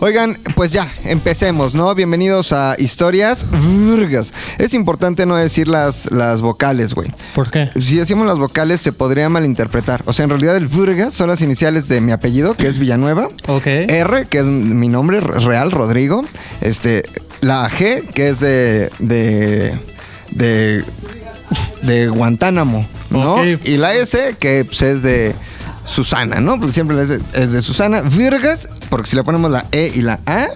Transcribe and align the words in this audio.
Oigan, 0.00 0.38
pues 0.56 0.72
ya, 0.72 0.92
empecemos, 1.04 1.74
¿no? 1.74 1.94
Bienvenidos 1.94 2.52
a 2.52 2.74
Historias 2.78 3.46
Virgas. 3.50 4.32
Es 4.58 4.74
importante 4.74 5.26
no 5.26 5.36
decir 5.36 5.68
las, 5.68 6.10
las 6.10 6.40
vocales, 6.40 6.94
güey. 6.94 7.10
¿Por 7.34 7.50
qué? 7.50 7.70
Si 7.80 7.96
decimos 7.96 8.26
las 8.26 8.38
vocales 8.38 8.80
se 8.80 8.92
podría 8.92 9.28
malinterpretar. 9.28 10.02
O 10.06 10.12
sea, 10.12 10.24
en 10.24 10.30
realidad 10.30 10.56
el 10.56 10.66
Virgas 10.66 11.14
son 11.14 11.28
las 11.28 11.40
iniciales 11.40 11.88
de 11.88 12.00
mi 12.00 12.12
apellido, 12.12 12.54
que 12.54 12.66
es 12.66 12.78
Villanueva. 12.78 13.28
Ok. 13.46 13.66
R, 13.66 14.26
que 14.26 14.38
es 14.38 14.46
mi 14.46 14.88
nombre 14.88 15.20
real, 15.20 15.70
Rodrigo. 15.70 16.24
Este, 16.60 17.02
la 17.40 17.68
G, 17.70 18.08
que 18.08 18.30
es 18.30 18.40
de. 18.40 18.90
de. 18.98 19.78
de. 20.30 20.84
de 21.82 22.08
Guantánamo, 22.08 22.88
¿no? 23.10 23.34
Ok. 23.34 23.64
Y 23.64 23.76
la 23.76 23.94
S, 23.94 24.36
que 24.38 24.64
pues, 24.64 24.82
es 24.82 25.02
de 25.02 25.34
Susana, 25.84 26.40
¿no? 26.40 26.58
Porque 26.58 26.72
siempre 26.72 26.96
es 27.34 27.52
de 27.52 27.62
Susana. 27.62 28.02
Virgas, 28.02 28.68
porque 28.88 29.08
si 29.10 29.16
le 29.16 29.24
ponemos 29.24 29.50
la 29.50 29.66
E 29.72 29.90
y 29.94 30.02
la 30.02 30.20
A, 30.26 30.48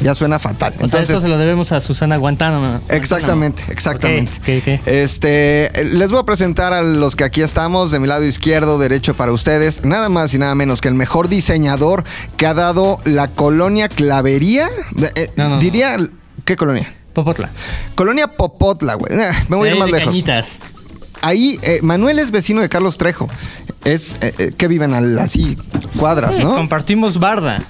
ya 0.00 0.12
suena 0.14 0.38
fatal. 0.38 0.72
O 0.72 0.76
sea, 0.76 0.84
Entonces. 0.86 1.08
esto 1.10 1.20
se 1.22 1.28
lo 1.28 1.38
debemos 1.38 1.70
a 1.72 1.80
Susana 1.80 2.16
Guantánamo. 2.16 2.80
Exactamente, 2.88 3.62
exactamente. 3.68 4.80
Este, 4.86 5.70
les 5.84 6.10
voy 6.10 6.20
a 6.20 6.24
presentar 6.24 6.72
a 6.72 6.82
los 6.82 7.14
que 7.16 7.24
aquí 7.24 7.42
estamos, 7.42 7.90
de 7.92 8.00
mi 8.00 8.08
lado 8.08 8.24
izquierdo, 8.24 8.78
derecho 8.78 9.14
para 9.14 9.32
ustedes, 9.32 9.84
nada 9.84 10.08
más 10.08 10.34
y 10.34 10.38
nada 10.38 10.54
menos 10.54 10.80
que 10.80 10.88
el 10.88 10.94
mejor 10.94 11.28
diseñador 11.28 12.04
que 12.36 12.46
ha 12.46 12.54
dado 12.54 12.98
la 13.04 13.28
colonia 13.28 13.88
Clavería. 13.88 14.68
Eh, 15.14 15.30
No, 15.36 15.44
no, 15.44 15.50
no. 15.50 15.58
diría, 15.60 15.96
¿qué 16.44 16.56
colonia? 16.56 16.92
Popotla. 17.12 17.50
Colonia 17.94 18.26
Popotla, 18.26 18.94
güey. 18.94 19.12
Eh, 19.16 19.30
me 19.48 19.56
voy 19.56 19.68
a 19.68 19.72
ir 19.74 19.78
más 19.78 19.88
lejos. 19.90 20.08
Cañitas. 20.08 20.48
Ahí, 21.24 21.58
eh, 21.62 21.80
Manuel 21.82 22.18
es 22.18 22.30
vecino 22.30 22.60
de 22.60 22.68
Carlos 22.68 22.98
Trejo. 22.98 23.28
Es 23.84 24.16
eh, 24.22 24.32
eh, 24.38 24.50
que 24.56 24.68
viven 24.68 24.94
al- 24.94 25.18
así 25.18 25.56
cuadras, 25.98 26.36
Sí, 26.36 26.42
¿no? 26.42 26.54
Compartimos 26.54 27.18
barda. 27.18 27.62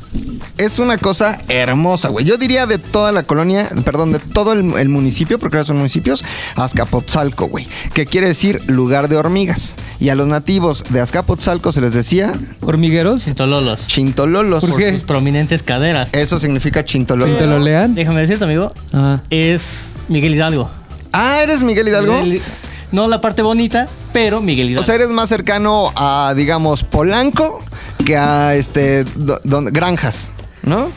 Es 0.58 0.78
una 0.78 0.96
cosa 0.98 1.38
hermosa, 1.48 2.08
güey. 2.08 2.24
Yo 2.24 2.36
diría 2.36 2.66
de 2.66 2.78
toda 2.78 3.10
la 3.10 3.24
colonia, 3.24 3.68
perdón, 3.84 4.12
de 4.12 4.20
todo 4.20 4.52
el, 4.52 4.75
el 4.78 4.88
municipio, 4.88 5.38
porque 5.41 5.56
ahora 5.56 5.66
son 5.66 5.78
municipios, 5.78 6.25
Azcapotzalco, 6.55 7.47
güey. 7.47 7.66
Que 7.92 8.06
quiere 8.06 8.28
decir 8.28 8.62
lugar 8.69 9.08
de 9.08 9.16
hormigas. 9.16 9.75
Y 10.00 10.08
a 10.10 10.14
los 10.14 10.27
nativos 10.27 10.84
de 10.91 11.00
Azcapotzalco 11.00 11.72
se 11.72 11.80
les 11.80 11.92
decía 11.92 12.32
¿Hormigueros? 12.60 13.25
Cintololos. 13.25 13.86
chintololos. 13.86 14.60
¿Por 14.60 14.70
Por 14.70 14.78
qué? 14.78 14.92
sus 14.92 15.02
prominentes 15.05 15.62
caderas. 15.62 16.10
Eso 16.12 16.38
significa 16.38 16.84
chintololo. 16.84 17.36
¿Te 17.36 17.47
lo 17.47 17.58
lean? 17.58 17.94
Déjame 17.94 18.20
decirte, 18.20 18.44
amigo. 18.44 18.70
Ah. 18.92 19.20
Es 19.30 19.64
Miguel 20.08 20.34
Hidalgo. 20.34 20.70
Ah, 21.12 21.41
¿eres 21.42 21.62
Miguel 21.62 21.88
Hidalgo? 21.88 22.22
Miguel- 22.22 22.42
no 22.95 23.09
la 23.09 23.20
parte 23.20 23.42
bonita, 23.42 23.89
pero 24.12 24.41
Miguel 24.41 24.70
Hidalgo. 24.70 24.83
O 24.83 24.84
sea, 24.84 24.95
eres 24.95 25.11
más 25.11 25.28
cercano 25.28 25.92
a, 25.97 26.33
digamos, 26.37 26.84
Polanco 26.84 27.62
que 28.05 28.17
a 28.17 28.55
este 28.55 29.05
do- 29.05 29.41
don- 29.45 29.67
granjas, 29.67 30.28
¿no? 30.62 30.91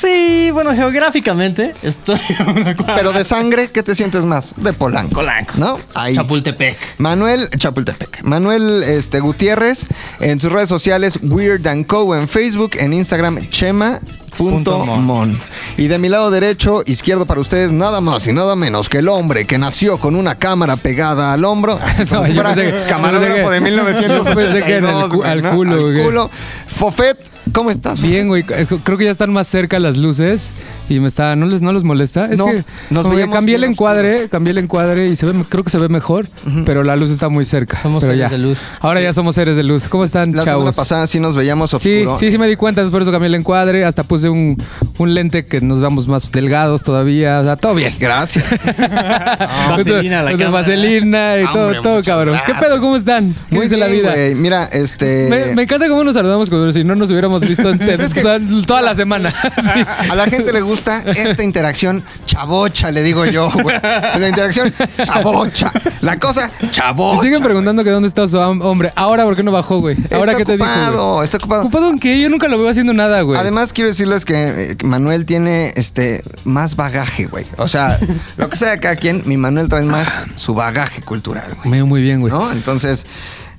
sí, 0.00 0.50
bueno, 0.52 0.72
geográficamente 0.74 1.72
estoy 1.82 2.20
a 2.38 2.44
una 2.44 2.76
cuadra. 2.76 2.94
Pero 2.96 3.12
de 3.12 3.24
sangre, 3.24 3.70
¿qué 3.70 3.82
te 3.82 3.94
sientes 3.96 4.22
más? 4.22 4.54
De 4.56 4.72
Polanco. 4.72 5.14
Polanco. 5.16 5.54
¿No? 5.56 5.80
Ahí. 5.94 6.14
Chapultepec. 6.14 6.76
Manuel 6.98 7.48
Chapultepec. 7.50 8.22
Manuel 8.22 8.82
este, 8.84 9.18
Gutiérrez 9.20 9.86
en 10.20 10.38
sus 10.38 10.52
redes 10.52 10.68
sociales 10.68 11.18
Weird 11.22 11.66
and 11.66 11.86
Co. 11.86 12.14
en 12.14 12.28
Facebook, 12.28 12.72
en 12.78 12.92
Instagram 12.92 13.48
Chema. 13.50 13.98
Punto 14.38 14.84
mon. 14.84 15.04
mon. 15.04 15.40
Y 15.76 15.88
de 15.88 15.98
mi 15.98 16.08
lado 16.08 16.30
derecho, 16.30 16.82
izquierdo 16.86 17.26
para 17.26 17.40
ustedes, 17.40 17.72
nada 17.72 18.00
más 18.00 18.26
y 18.26 18.32
nada 18.32 18.56
menos 18.56 18.88
que 18.88 18.98
el 18.98 19.08
hombre 19.08 19.46
que 19.46 19.58
nació 19.58 19.98
con 19.98 20.14
una 20.16 20.36
cámara 20.36 20.76
pegada 20.76 21.32
al 21.32 21.44
hombro. 21.44 21.78
No, 22.10 22.24
si 22.24 22.32
yo 22.32 22.34
fuera 22.42 22.54
pensé 22.54 22.72
que- 22.72 22.84
camarógrafo 22.86 23.50
de 23.50 23.60
yo 23.70 23.84
pensé 23.84 24.62
que 24.62 24.76
en 24.76 24.84
el 24.84 24.94
1982. 24.94 25.10
cu- 25.10 25.16
güey, 25.18 25.30
al 25.30 25.50
culo, 25.50 25.86
Al 25.88 26.02
culo. 26.04 26.30
Fofet, 26.66 27.18
¿cómo 27.52 27.70
estás? 27.70 28.00
Bien, 28.00 28.28
güey. 28.28 28.44
Eh, 28.50 28.66
Creo 28.84 28.98
que 28.98 29.04
ya 29.04 29.10
están 29.10 29.32
más 29.32 29.46
cerca 29.48 29.78
las 29.78 29.96
luces 29.96 30.50
y 30.88 31.00
me 31.00 31.08
está. 31.08 31.36
¿No 31.36 31.46
les, 31.46 31.62
no 31.62 31.72
les 31.72 31.82
molesta? 31.82 32.26
Es 32.30 32.38
No, 32.38 32.46
que 32.46 32.64
nos 32.90 33.02
como 33.02 33.10
que 33.10 33.16
veíamos 33.16 33.34
cambié 33.34 33.54
el 33.56 33.60
bien 33.62 33.72
encuadre, 33.72 34.28
cambié 34.28 34.50
el 34.52 34.58
encuadre 34.58 35.08
y 35.08 35.16
se 35.16 35.26
ve, 35.26 35.32
creo 35.48 35.64
que 35.64 35.70
se 35.70 35.78
ve 35.78 35.88
mejor, 35.88 36.26
pero 36.64 36.82
la 36.84 36.96
luz 36.96 37.10
está 37.10 37.28
muy 37.28 37.44
cerca. 37.44 37.80
Somos 37.82 38.00
pero 38.00 38.14
seres 38.14 38.30
ya. 38.30 38.36
de 38.36 38.42
luz. 38.42 38.58
Ahora 38.80 39.00
ya 39.00 39.12
somos 39.12 39.34
seres 39.34 39.56
de 39.56 39.62
luz. 39.62 39.84
¿Cómo 39.88 40.04
están, 40.04 40.32
La 40.32 40.44
semana 40.44 40.60
chavos? 40.62 40.76
pasada 40.76 41.06
sí 41.06 41.20
nos 41.20 41.34
veíamos 41.34 41.70
Sí, 41.70 41.76
oscuro. 42.02 42.18
sí, 42.18 42.30
sí 42.30 42.38
me 42.38 42.46
di 42.48 42.56
cuenta, 42.56 42.82
es 42.82 42.90
por 42.90 43.02
eso 43.02 43.10
cambié 43.12 43.28
el 43.28 43.34
encuadre, 43.34 43.84
hasta 43.84 44.02
puse 44.04 44.28
un, 44.28 44.56
un 44.98 45.14
lente 45.14 45.46
que 45.46 45.60
nos 45.60 45.80
vamos 45.80 46.08
más 46.08 46.30
delgados 46.32 46.82
todavía, 46.82 47.40
o 47.40 47.44
sea, 47.44 47.56
todo 47.56 47.74
bien. 47.74 47.94
Gracias. 47.98 48.44
Vaselina 49.70 50.22
la 50.22 50.30
cámara. 50.32 50.50
vaselina 50.50 51.40
y 51.40 51.46
todo, 51.52 51.64
Hombre, 51.66 51.80
todo 51.82 52.02
cabrón. 52.02 52.38
¿Qué 52.46 52.52
pedo? 52.54 52.80
¿Cómo 52.80 52.96
están? 52.96 53.34
¿Qué 53.50 53.56
Muy 53.56 53.64
dice 53.66 53.76
la 53.76 53.86
bien, 53.86 54.00
vida? 54.02 54.14
Mira, 54.36 54.64
este... 54.64 55.26
Me, 55.28 55.54
me 55.54 55.62
encanta 55.62 55.88
cómo 55.88 56.04
nos 56.04 56.14
saludamos 56.14 56.48
como 56.50 56.70
si 56.72 56.84
no 56.84 56.94
nos 56.96 57.10
hubiéramos 57.10 57.37
visto 57.42 57.70
en- 57.70 57.82
es 58.00 58.14
que- 58.14 58.20
o 58.20 58.22
sea, 58.22 58.38
toda 58.66 58.82
la 58.82 58.94
semana. 58.94 59.32
Sí. 59.58 59.84
A 60.10 60.14
la 60.14 60.24
gente 60.26 60.52
le 60.52 60.60
gusta 60.60 61.02
esta 61.04 61.42
interacción 61.42 62.02
chabocha, 62.26 62.90
le 62.90 63.02
digo 63.02 63.24
yo, 63.26 63.50
güey. 63.50 63.76
La 63.82 64.28
interacción 64.28 64.72
chabocha. 65.04 65.72
La 66.00 66.18
cosa 66.18 66.50
Me 66.60 66.70
chabocha. 66.70 67.22
siguen 67.22 67.42
preguntando 67.42 67.82
que 67.84 67.90
dónde 67.90 68.08
está 68.08 68.26
su 68.28 68.38
hombre. 68.38 68.92
Ahora, 68.96 69.24
¿por 69.24 69.36
qué 69.36 69.42
no 69.42 69.52
bajó, 69.52 69.80
güey? 69.80 69.96
Ahora, 70.12 70.32
está 70.32 70.38
¿qué 70.38 70.44
te 70.44 70.52
dijo? 70.52 70.64
güey? 70.64 70.78
ocupado, 70.86 71.22
está 71.22 71.36
ocupado. 71.38 71.62
¿Ocupado 71.62 71.90
en 71.90 71.98
qué? 71.98 72.20
Yo 72.20 72.28
nunca 72.30 72.48
lo 72.48 72.58
veo 72.58 72.68
haciendo 72.68 72.92
nada, 72.92 73.20
güey. 73.22 73.38
Además, 73.38 73.72
quiero 73.72 73.88
decirles 73.88 74.24
que 74.24 74.34
eh, 74.72 74.76
Manuel 74.84 75.26
tiene 75.26 75.72
este 75.76 76.22
más 76.44 76.76
bagaje, 76.76 77.26
güey. 77.26 77.46
O 77.56 77.68
sea, 77.68 77.98
lo 78.36 78.48
que 78.48 78.56
sea 78.56 78.70
de 78.70 78.78
cada 78.80 78.96
quien, 78.96 79.22
mi 79.26 79.36
Manuel 79.36 79.68
trae 79.68 79.82
más 79.84 80.18
su 80.36 80.54
bagaje 80.54 81.02
cultural, 81.02 81.46
güey. 81.56 81.68
Me 81.68 81.76
veo 81.78 81.86
muy 81.86 82.00
bien, 82.02 82.20
güey. 82.20 82.32
¿No? 82.32 82.50
Entonces, 82.52 83.06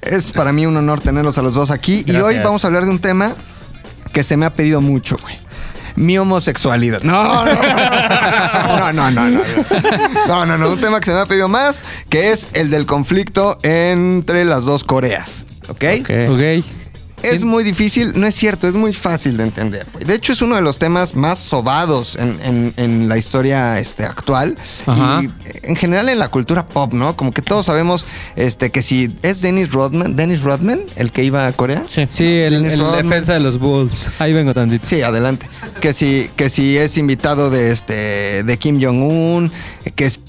es 0.01 0.31
para 0.31 0.51
mí 0.51 0.65
un 0.65 0.75
honor 0.77 1.01
tenerlos 1.01 1.37
a 1.37 1.41
los 1.41 1.53
dos 1.55 1.71
aquí. 1.71 2.03
Y 2.07 2.15
hoy 2.15 2.39
vamos 2.39 2.63
a 2.63 2.67
hablar 2.67 2.85
de 2.85 2.91
un 2.91 2.99
tema 2.99 3.35
que 4.13 4.23
se 4.23 4.37
me 4.37 4.45
ha 4.45 4.53
pedido 4.55 4.81
mucho, 4.81 5.17
güey. 5.21 5.37
Mi 5.95 6.17
homosexualidad. 6.17 7.01
No, 7.03 7.45
no, 7.45 7.53
no, 7.55 8.93
no, 8.93 9.11
no, 9.11 9.11
no, 9.11 9.29
no. 9.29 10.45
No, 10.45 10.57
no. 10.57 10.69
Un 10.69 10.79
tema 10.79 10.99
que 10.99 11.07
se 11.07 11.13
me 11.13 11.19
ha 11.19 11.25
pedido 11.25 11.47
más, 11.49 11.83
que 12.09 12.31
es 12.31 12.47
el 12.53 12.69
del 12.69 12.85
conflicto 12.85 13.57
entre 13.63 14.45
las 14.45 14.63
dos 14.63 14.83
Coreas. 14.83 15.45
¿Ok? 15.67 15.83
Ok. 16.29 16.63
Es 17.23 17.43
muy 17.43 17.63
difícil, 17.63 18.13
no 18.19 18.25
es 18.27 18.35
cierto, 18.35 18.67
es 18.67 18.73
muy 18.75 18.93
fácil 18.93 19.37
de 19.37 19.43
entender. 19.43 19.85
De 20.05 20.13
hecho, 20.13 20.33
es 20.33 20.41
uno 20.41 20.55
de 20.55 20.61
los 20.61 20.77
temas 20.79 21.15
más 21.15 21.39
sobados 21.39 22.15
en, 22.15 22.39
en- 22.43 22.73
en 22.77 23.09
la 23.09 23.17
historia 23.17 23.79
este, 23.79 24.03
actual 24.05 24.55
Ajá. 24.85 25.21
y 25.23 25.29
en 25.63 25.75
general 25.75 26.09
en 26.09 26.19
la 26.19 26.29
cultura 26.29 26.65
pop, 26.65 26.93
¿no? 26.93 27.15
Como 27.15 27.31
que 27.31 27.41
todos 27.41 27.65
sabemos 27.65 28.05
este, 28.35 28.69
que 28.71 28.81
si 28.81 29.15
es 29.21 29.41
Dennis 29.41 29.71
Rodman, 29.71 30.15
Dennis 30.15 30.41
Rodman, 30.41 30.81
el 30.95 31.11
que 31.11 31.23
iba 31.23 31.45
a 31.45 31.53
Corea. 31.53 31.83
Sí. 31.89 32.07
Sí, 32.09 32.25
el, 32.25 32.53
Dennis 32.53 32.73
el 32.73 32.79
Rodman. 32.79 33.03
defensa 33.09 33.33
de 33.33 33.39
los 33.39 33.59
Bulls. 33.59 34.09
Ahí 34.19 34.33
vengo 34.33 34.53
tantito. 34.53 34.85
Sí, 34.87 35.01
adelante. 35.01 35.47
Que 35.81 35.93
si, 35.93 36.29
que 36.35 36.49
si 36.49 36.77
es 36.77 36.97
invitado 36.97 37.49
de 37.49 37.71
este 37.71 38.43
de 38.43 38.57
Kim 38.57 38.81
Jong-un, 38.81 39.51
que 39.95 40.09
si 40.09 40.19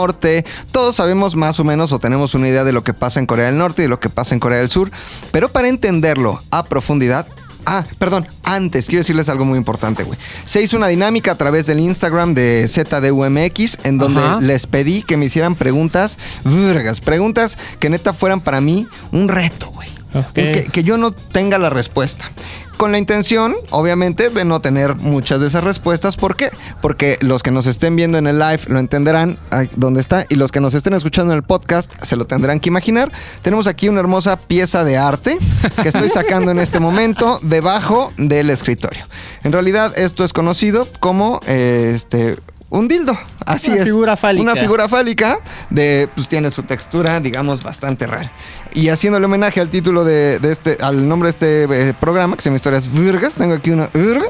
Norte, 0.00 0.46
todos 0.72 0.96
sabemos 0.96 1.36
más 1.36 1.60
o 1.60 1.64
menos 1.64 1.92
o 1.92 1.98
tenemos 1.98 2.34
una 2.34 2.48
idea 2.48 2.64
de 2.64 2.72
lo 2.72 2.82
que 2.82 2.94
pasa 2.94 3.20
en 3.20 3.26
Corea 3.26 3.46
del 3.46 3.58
Norte 3.58 3.82
y 3.82 3.84
de 3.84 3.88
lo 3.90 4.00
que 4.00 4.08
pasa 4.08 4.32
en 4.34 4.40
Corea 4.40 4.58
del 4.58 4.70
Sur, 4.70 4.90
pero 5.30 5.50
para 5.50 5.68
entenderlo 5.68 6.40
a 6.50 6.64
profundidad, 6.64 7.26
ah, 7.66 7.84
perdón, 7.98 8.26
antes 8.42 8.86
quiero 8.86 9.00
decirles 9.00 9.28
algo 9.28 9.44
muy 9.44 9.58
importante, 9.58 10.04
güey. 10.04 10.18
Se 10.46 10.62
hizo 10.62 10.78
una 10.78 10.86
dinámica 10.86 11.32
a 11.32 11.34
través 11.34 11.66
del 11.66 11.80
Instagram 11.80 12.32
de 12.32 12.66
ZDUMX 12.66 13.76
en 13.84 13.98
donde 13.98 14.22
Ajá. 14.22 14.38
les 14.40 14.66
pedí 14.66 15.02
que 15.02 15.18
me 15.18 15.26
hicieran 15.26 15.54
preguntas, 15.54 16.18
vergas, 16.44 17.02
preguntas 17.02 17.58
que 17.78 17.90
neta 17.90 18.14
fueran 18.14 18.40
para 18.40 18.62
mí 18.62 18.86
un 19.12 19.28
reto, 19.28 19.70
güey. 19.70 19.90
Que, 20.34 20.64
que 20.64 20.82
yo 20.82 20.96
no 20.96 21.10
tenga 21.12 21.58
la 21.58 21.68
respuesta. 21.68 22.32
Con 22.80 22.92
la 22.92 22.98
intención, 22.98 23.54
obviamente, 23.68 24.30
de 24.30 24.46
no 24.46 24.60
tener 24.60 24.96
muchas 24.96 25.38
de 25.42 25.48
esas 25.48 25.62
respuestas. 25.62 26.16
¿Por 26.16 26.34
qué? 26.34 26.48
Porque 26.80 27.18
los 27.20 27.42
que 27.42 27.50
nos 27.50 27.66
estén 27.66 27.94
viendo 27.94 28.16
en 28.16 28.26
el 28.26 28.38
live 28.38 28.62
lo 28.68 28.78
entenderán 28.78 29.38
dónde 29.76 30.00
está 30.00 30.24
y 30.30 30.36
los 30.36 30.50
que 30.50 30.60
nos 30.60 30.72
estén 30.72 30.94
escuchando 30.94 31.34
en 31.34 31.36
el 31.36 31.42
podcast 31.42 31.92
se 32.02 32.16
lo 32.16 32.26
tendrán 32.26 32.58
que 32.58 32.70
imaginar. 32.70 33.12
Tenemos 33.42 33.66
aquí 33.66 33.90
una 33.90 34.00
hermosa 34.00 34.38
pieza 34.38 34.82
de 34.82 34.96
arte 34.96 35.36
que 35.82 35.90
estoy 35.90 36.08
sacando 36.08 36.52
en 36.52 36.58
este 36.58 36.80
momento 36.80 37.38
debajo 37.42 38.14
del 38.16 38.48
escritorio. 38.48 39.04
En 39.44 39.52
realidad, 39.52 39.92
esto 39.98 40.24
es 40.24 40.32
conocido 40.32 40.88
como 41.00 41.42
eh, 41.46 41.92
este. 41.94 42.38
Un 42.70 42.88
dildo, 42.88 43.18
así 43.52 43.70
Una 43.70 43.78
es. 43.80 43.84
figura 43.84 44.16
fálica. 44.16 44.42
Una 44.42 44.56
figura 44.60 44.88
fálica 44.88 45.40
de, 45.70 46.08
pues 46.14 46.28
tiene 46.28 46.50
su 46.50 46.62
textura, 46.62 47.20
digamos, 47.20 47.62
bastante 47.62 48.06
rara. 48.06 48.32
Y 48.74 48.88
haciéndole 48.88 49.26
homenaje 49.26 49.60
al 49.60 49.68
título 49.70 50.04
de, 50.04 50.38
de 50.38 50.52
este, 50.52 50.76
al 50.80 51.08
nombre 51.08 51.28
de 51.28 51.30
este 51.30 51.88
eh, 51.88 51.94
programa, 51.94 52.36
que 52.36 52.42
se 52.42 52.48
llama 52.48 52.56
Historias 52.56 52.90
Virgas, 52.92 53.34
tengo 53.34 53.54
aquí 53.54 53.70
una 53.70 53.88
virga, 53.92 54.26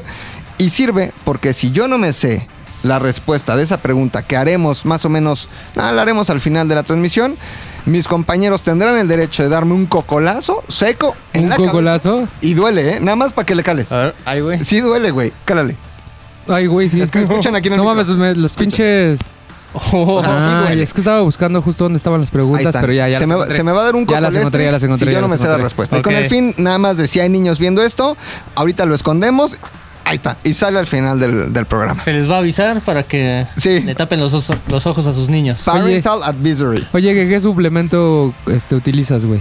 y 0.57 0.69
sirve 0.69 1.11
porque 1.25 1.53
si 1.53 1.71
yo 1.71 1.87
no 1.87 1.97
me 1.97 2.13
sé 2.13 2.47
la 2.83 2.97
respuesta 2.97 3.55
de 3.55 3.63
esa 3.63 3.77
pregunta 3.77 4.23
que 4.23 4.35
haremos 4.35 4.85
más 4.85 5.05
o 5.05 5.09
menos, 5.09 5.49
nada, 5.75 5.91
la 5.91 6.01
haremos 6.01 6.29
al 6.31 6.41
final 6.41 6.67
de 6.67 6.73
la 6.75 6.83
transmisión, 6.83 7.35
mis 7.85 8.07
compañeros 8.07 8.63
tendrán 8.63 8.97
el 8.97 9.07
derecho 9.07 9.43
de 9.43 9.49
darme 9.49 9.73
un 9.73 9.85
cocolazo 9.85 10.63
seco 10.67 11.15
en 11.33 11.43
¿Un 11.43 11.49
la 11.49 11.55
cabeza. 11.55 11.71
cocolazo? 11.71 12.27
Y 12.41 12.53
duele, 12.55 12.95
¿eh? 12.95 12.99
Nada 12.99 13.15
más 13.15 13.33
para 13.33 13.45
que 13.45 13.53
le 13.55 13.63
cales. 13.63 13.91
A 13.91 13.97
ver, 13.97 14.15
ahí, 14.25 14.41
güey. 14.41 14.63
Sí 14.63 14.79
duele, 14.79 15.11
güey. 15.11 15.31
Cálale. 15.45 15.75
Ay, 16.47 16.67
güey, 16.67 16.89
sí. 16.89 16.99
Es 17.01 17.11
que 17.11 17.19
escuchan 17.21 17.55
aquí 17.55 17.67
en 17.67 17.73
el 17.73 17.77
No 17.77 17.83
micro. 17.83 17.95
mames, 18.03 18.09
me- 18.17 18.35
los 18.35 18.55
pinches. 18.55 19.19
Oh, 19.73 20.21
sí 20.21 20.27
Ah, 20.29 20.67
es 20.73 20.91
que 20.91 20.99
estaba 20.99 21.21
buscando 21.21 21.61
justo 21.61 21.85
dónde 21.85 21.95
estaban 21.95 22.19
las 22.19 22.27
Ahí 22.29 22.33
preguntas, 22.33 22.75
pero 22.81 22.91
ya, 22.91 23.07
ya 23.07 23.19
se, 23.19 23.21
las 23.21 23.27
me, 23.29 23.35
encontré. 23.35 23.55
se 23.55 23.63
me 23.63 23.71
va 23.71 23.81
a 23.81 23.83
dar 23.85 23.95
un 23.95 24.05
Ya 24.05 24.19
las 24.19 24.35
encontré, 24.35 24.65
ya 24.65 24.71
las 24.71 24.83
encontré. 24.83 25.05
si 25.05 25.11
yo 25.11 25.17
ya 25.17 25.21
no 25.21 25.27
me 25.29 25.33
las 25.35 25.39
sé 25.41 25.47
la 25.47 25.53
encontré. 25.53 25.63
respuesta. 25.63 25.97
Y 25.97 26.01
con 26.01 26.13
Ok. 26.13 26.19
el 26.21 26.27
fin, 26.27 26.53
nada 26.57 26.77
más 26.77 26.97
de 26.97 27.07
si 27.07 27.21
hay 27.21 27.29
niños 27.29 27.57
viendo 27.57 27.81
esto, 27.81 28.17
ahorita 28.55 28.85
lo 28.85 28.95
escondemos. 28.95 29.59
Ahí 30.03 30.15
está. 30.15 30.35
Y 30.43 30.51
sale 30.53 30.77
al 30.77 30.87
final 30.87 31.21
del, 31.21 31.53
del 31.53 31.65
programa. 31.67 32.03
Se 32.03 32.11
les 32.11 32.29
va 32.29 32.35
a 32.35 32.39
avisar 32.39 32.81
para 32.81 33.03
que 33.03 33.47
Sí. 33.55 33.79
le 33.79 33.95
tapen 33.95 34.19
los, 34.19 34.33
oso- 34.33 34.57
los 34.67 34.85
ojos 34.87 35.07
a 35.07 35.13
sus 35.13 35.29
niños. 35.29 35.61
Parental 35.63 36.21
Advisory. 36.23 36.85
Oye, 36.91 37.13
¿qué, 37.13 37.29
qué 37.29 37.39
suplemento 37.39 38.33
este, 38.47 38.75
utilizas, 38.75 39.23
güey? 39.25 39.39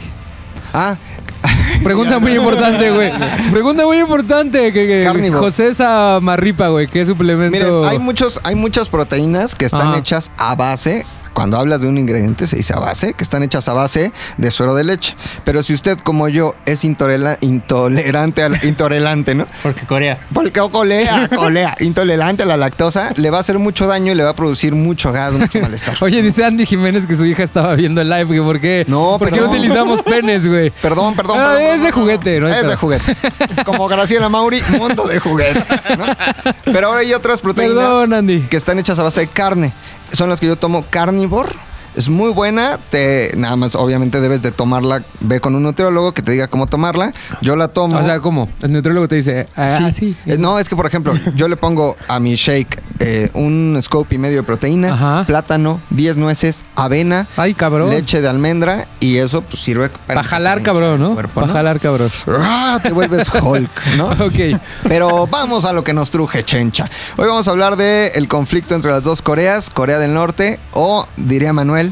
Ah, 0.72 0.96
Pregunta 1.84 2.18
muy 2.18 2.32
importante, 2.32 2.90
güey. 2.90 3.10
Pregunta 3.50 3.86
muy 3.86 3.98
importante. 3.98 4.72
Que, 4.72 4.86
que 4.86 5.02
Carnívoro. 5.04 5.40
José 5.40 5.74
Samarripa, 5.74 6.68
güey. 6.68 6.86
¿Qué 6.86 7.06
suplemento? 7.06 7.50
miren, 7.56 7.84
hay, 7.84 7.98
muchos, 7.98 8.40
hay 8.44 8.54
muchas 8.54 8.88
proteínas 8.88 9.54
que 9.54 9.64
están 9.64 9.88
Ajá. 9.88 9.98
hechas 9.98 10.32
a 10.36 10.54
base. 10.54 11.06
Cuando 11.32 11.58
hablas 11.58 11.80
de 11.80 11.88
un 11.88 11.96
ingrediente 11.98 12.46
se 12.46 12.56
dice 12.56 12.72
a 12.74 12.78
base, 12.80 13.14
que 13.14 13.22
están 13.24 13.42
hechas 13.42 13.68
a 13.68 13.72
base 13.72 14.12
de 14.36 14.50
suero 14.50 14.74
de 14.74 14.84
leche. 14.84 15.14
Pero 15.44 15.62
si 15.62 15.72
usted, 15.74 15.98
como 15.98 16.28
yo, 16.28 16.54
es 16.66 16.84
intorela- 16.84 17.38
intolerante, 17.40 18.42
al, 18.42 18.58
intolerante, 18.64 19.34
¿no? 19.34 19.46
Porque 19.62 19.86
Corea. 19.86 20.26
Porque 20.32 20.60
colea, 20.70 21.28
colea, 21.36 21.74
intolerante 21.80 22.42
a 22.42 22.46
la 22.46 22.56
lactosa, 22.56 23.12
le 23.16 23.30
va 23.30 23.38
a 23.38 23.40
hacer 23.40 23.58
mucho 23.58 23.86
daño 23.86 24.12
y 24.12 24.14
le 24.14 24.24
va 24.24 24.30
a 24.30 24.34
producir 24.34 24.74
mucho 24.74 25.12
gas, 25.12 25.32
mucho 25.32 25.58
malestar. 25.62 25.96
Oye, 26.00 26.20
dice 26.22 26.44
Andy 26.44 26.66
Jiménez 26.66 27.06
que 27.06 27.16
su 27.16 27.24
hija 27.24 27.42
estaba 27.42 27.74
viendo 27.74 28.00
el 28.00 28.08
live, 28.10 28.24
güey. 28.24 28.40
¿Por 28.40 28.60
qué? 28.60 28.84
No, 28.88 29.16
¿Por 29.18 29.30
qué 29.30 29.42
utilizamos 29.42 30.02
penes, 30.02 30.46
güey? 30.46 30.70
Perdón, 30.82 31.14
perdón, 31.14 31.38
Ah, 31.40 31.54
perdón. 31.54 31.62
es 31.62 31.82
de 31.82 31.92
juguete, 31.92 32.40
¿no? 32.40 32.48
Es 32.48 32.68
de 32.68 32.76
juguete. 32.76 33.16
Como 33.64 33.86
Graciela 33.88 34.28
Mauri, 34.28 34.60
mundo 34.78 35.06
de 35.06 35.18
juguete. 35.20 35.64
¿no? 35.96 36.04
Pero 36.64 36.88
ahora 36.88 37.00
hay 37.00 37.12
otras 37.14 37.40
proteínas 37.40 37.74
Perdón, 37.76 38.12
Andy. 38.14 38.40
que 38.42 38.56
están 38.56 38.78
hechas 38.78 38.98
a 38.98 39.02
base 39.04 39.20
de 39.22 39.28
carne. 39.28 39.72
Son 40.12 40.28
las 40.28 40.40
que 40.40 40.46
yo 40.46 40.56
tomo 40.56 40.84
carnivore. 40.88 41.50
Es 41.96 42.08
muy 42.08 42.32
buena, 42.32 42.78
te, 42.90 43.32
nada 43.36 43.56
más 43.56 43.74
obviamente 43.74 44.20
debes 44.20 44.42
de 44.42 44.52
tomarla, 44.52 45.02
ve 45.20 45.40
con 45.40 45.54
un 45.56 45.64
nutriólogo 45.64 46.12
que 46.12 46.22
te 46.22 46.32
diga 46.32 46.46
cómo 46.46 46.66
tomarla. 46.66 47.12
Yo 47.42 47.56
la 47.56 47.68
tomo. 47.68 47.98
O 47.98 48.02
sea, 48.02 48.20
¿cómo? 48.20 48.48
El 48.62 48.72
nutriólogo 48.72 49.08
te 49.08 49.16
dice, 49.16 49.48
ah, 49.56 49.90
sí. 49.92 50.16
Eh, 50.24 50.36
no, 50.38 50.58
es 50.58 50.68
que 50.68 50.76
por 50.76 50.86
ejemplo, 50.86 51.12
yo 51.34 51.48
le 51.48 51.56
pongo 51.56 51.96
a 52.08 52.20
mi 52.20 52.36
shake 52.36 52.80
eh, 53.00 53.30
un 53.34 53.78
scoop 53.82 54.12
y 54.12 54.18
medio 54.18 54.38
de 54.38 54.42
proteína, 54.44 54.92
Ajá. 54.92 55.24
plátano, 55.26 55.80
10 55.90 56.18
nueces, 56.18 56.64
avena, 56.76 57.26
Ay, 57.36 57.54
cabrón. 57.54 57.90
leche 57.90 58.20
de 58.20 58.28
almendra 58.28 58.86
y 59.00 59.16
eso 59.16 59.42
pues 59.42 59.62
sirve 59.62 59.90
Para 60.06 60.22
jalar, 60.22 60.62
cabrón, 60.62 61.00
¿no? 61.00 61.14
Cuerpo, 61.14 61.34
Para 61.34 61.46
¿no? 61.48 61.52
jalar, 61.54 61.80
cabrón. 61.80 62.10
Ah, 62.38 62.78
te 62.82 62.92
vuelves 62.92 63.28
Hulk, 63.42 63.86
¿no? 63.96 64.10
Ok. 64.20 64.60
Pero 64.86 65.26
vamos 65.26 65.64
a 65.64 65.72
lo 65.72 65.82
que 65.82 65.92
nos 65.94 66.10
truje, 66.10 66.44
chencha. 66.44 66.88
Hoy 67.16 67.26
vamos 67.26 67.48
a 67.48 67.50
hablar 67.52 67.76
del 67.76 68.10
el 68.14 68.28
conflicto 68.28 68.74
entre 68.74 68.90
las 68.90 69.02
dos 69.02 69.22
Coreas, 69.22 69.70
Corea 69.70 69.98
del 69.98 70.12
Norte 70.12 70.60
o, 70.72 71.06
diría 71.16 71.52
Manuel, 71.54 71.89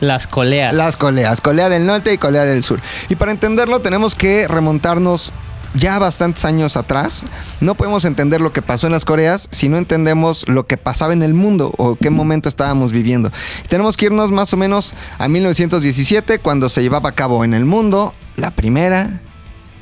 Las 0.00 0.26
coleas. 0.26 0.74
las 0.74 0.96
Coreas, 0.96 1.40
Corea 1.40 1.68
del 1.68 1.86
Norte 1.86 2.12
y 2.12 2.18
Corea 2.18 2.44
del 2.44 2.64
Sur. 2.64 2.80
Y 3.08 3.16
para 3.16 3.32
entenderlo 3.32 3.80
tenemos 3.80 4.14
que 4.14 4.48
remontarnos 4.48 5.32
ya 5.74 5.98
bastantes 5.98 6.44
años 6.44 6.76
atrás. 6.76 7.24
No 7.60 7.74
podemos 7.74 8.04
entender 8.04 8.40
lo 8.40 8.52
que 8.52 8.62
pasó 8.62 8.86
en 8.86 8.92
las 8.92 9.04
Coreas 9.04 9.48
si 9.50 9.68
no 9.68 9.78
entendemos 9.78 10.48
lo 10.48 10.66
que 10.66 10.76
pasaba 10.76 11.12
en 11.12 11.22
el 11.22 11.34
mundo 11.34 11.72
o 11.76 11.96
qué 11.96 12.10
momento 12.10 12.48
estábamos 12.48 12.92
viviendo. 12.92 13.30
Tenemos 13.68 13.96
que 13.96 14.06
irnos 14.06 14.30
más 14.30 14.52
o 14.52 14.56
menos 14.56 14.94
a 15.18 15.28
1917 15.28 16.38
cuando 16.38 16.68
se 16.68 16.82
llevaba 16.82 17.10
a 17.10 17.12
cabo 17.12 17.44
en 17.44 17.54
el 17.54 17.64
mundo 17.64 18.14
la 18.36 18.50
primera 18.50 19.20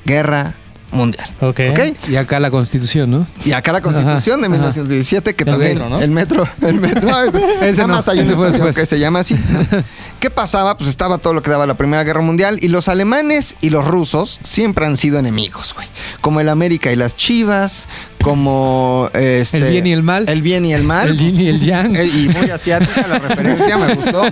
guerra 0.05 0.55
mundial. 0.91 1.29
Ok. 1.41 1.61
¿Ok? 1.71 1.81
Y 2.09 2.17
acá 2.17 2.41
la 2.41 2.51
constitución, 2.51 3.11
¿no? 3.11 3.27
Y 3.45 3.53
acá 3.53 3.73
la 3.73 3.81
constitución 3.81 4.41
de 4.41 4.47
Ajá, 4.47 4.57
1917, 4.57 5.35
que 5.35 5.45
El 5.45 5.51
también 5.51 5.75
metro, 5.75 5.89
¿no? 5.91 6.01
el 6.01 6.11
metro, 6.11 6.49
el 6.63 6.75
metro, 6.81 7.11
no, 7.11 7.23
ese- 7.23 7.39
Ese 7.69 7.73
nada 7.83 7.87
no, 7.89 7.95
más 7.95 8.09
hay 8.09 8.19
una 8.19 8.27
ese 8.27 8.35
fue 8.37 8.47
estación 8.47 8.67
después. 8.67 8.77
que 8.77 8.87
se 8.87 8.99
llama 8.99 9.21
así. 9.21 9.35
¿no? 9.35 9.67
¿Qué 10.21 10.31
pasaba? 10.31 10.77
Pues 10.77 10.91
estaba 10.91 11.19
todo 11.19 11.33
lo 11.35 11.43
que 11.43 11.51
daba 11.51 11.67
la 11.67 11.75
Primera 11.75 12.03
Guerra 12.05 12.23
Mundial 12.23 12.59
y 12.61 12.69
los 12.69 12.89
alemanes 12.89 13.55
y 13.61 13.71
los 13.71 13.87
rusos 13.87 14.41
siempre 14.43 14.85
han 14.87 14.97
sido 14.97 15.19
enemigos, 15.19 15.75
güey. 15.75 15.87
Como 16.21 16.41
el 16.41 16.49
América 16.49 16.91
y 16.91 16.97
las 16.97 17.15
Chivas, 17.17 17.85
como 18.23 19.09
este, 19.15 19.59
El 19.59 19.71
bien 19.71 19.87
y 19.87 19.93
el 19.93 20.03
mal. 20.03 20.25
el 20.29 20.43
bien 20.43 20.65
y 20.65 20.75
el 20.75 20.83
mal, 20.85 21.09
El 21.09 21.19
yin 21.19 21.41
y 21.41 21.49
el 21.49 21.61
yang. 21.61 21.97
Eh, 21.97 22.07
y 22.07 22.29
muy 22.29 22.51
asiática 22.51 23.07
la 23.07 23.19
referencia, 23.19 23.77
me 23.79 23.95
gustó. 23.95 24.23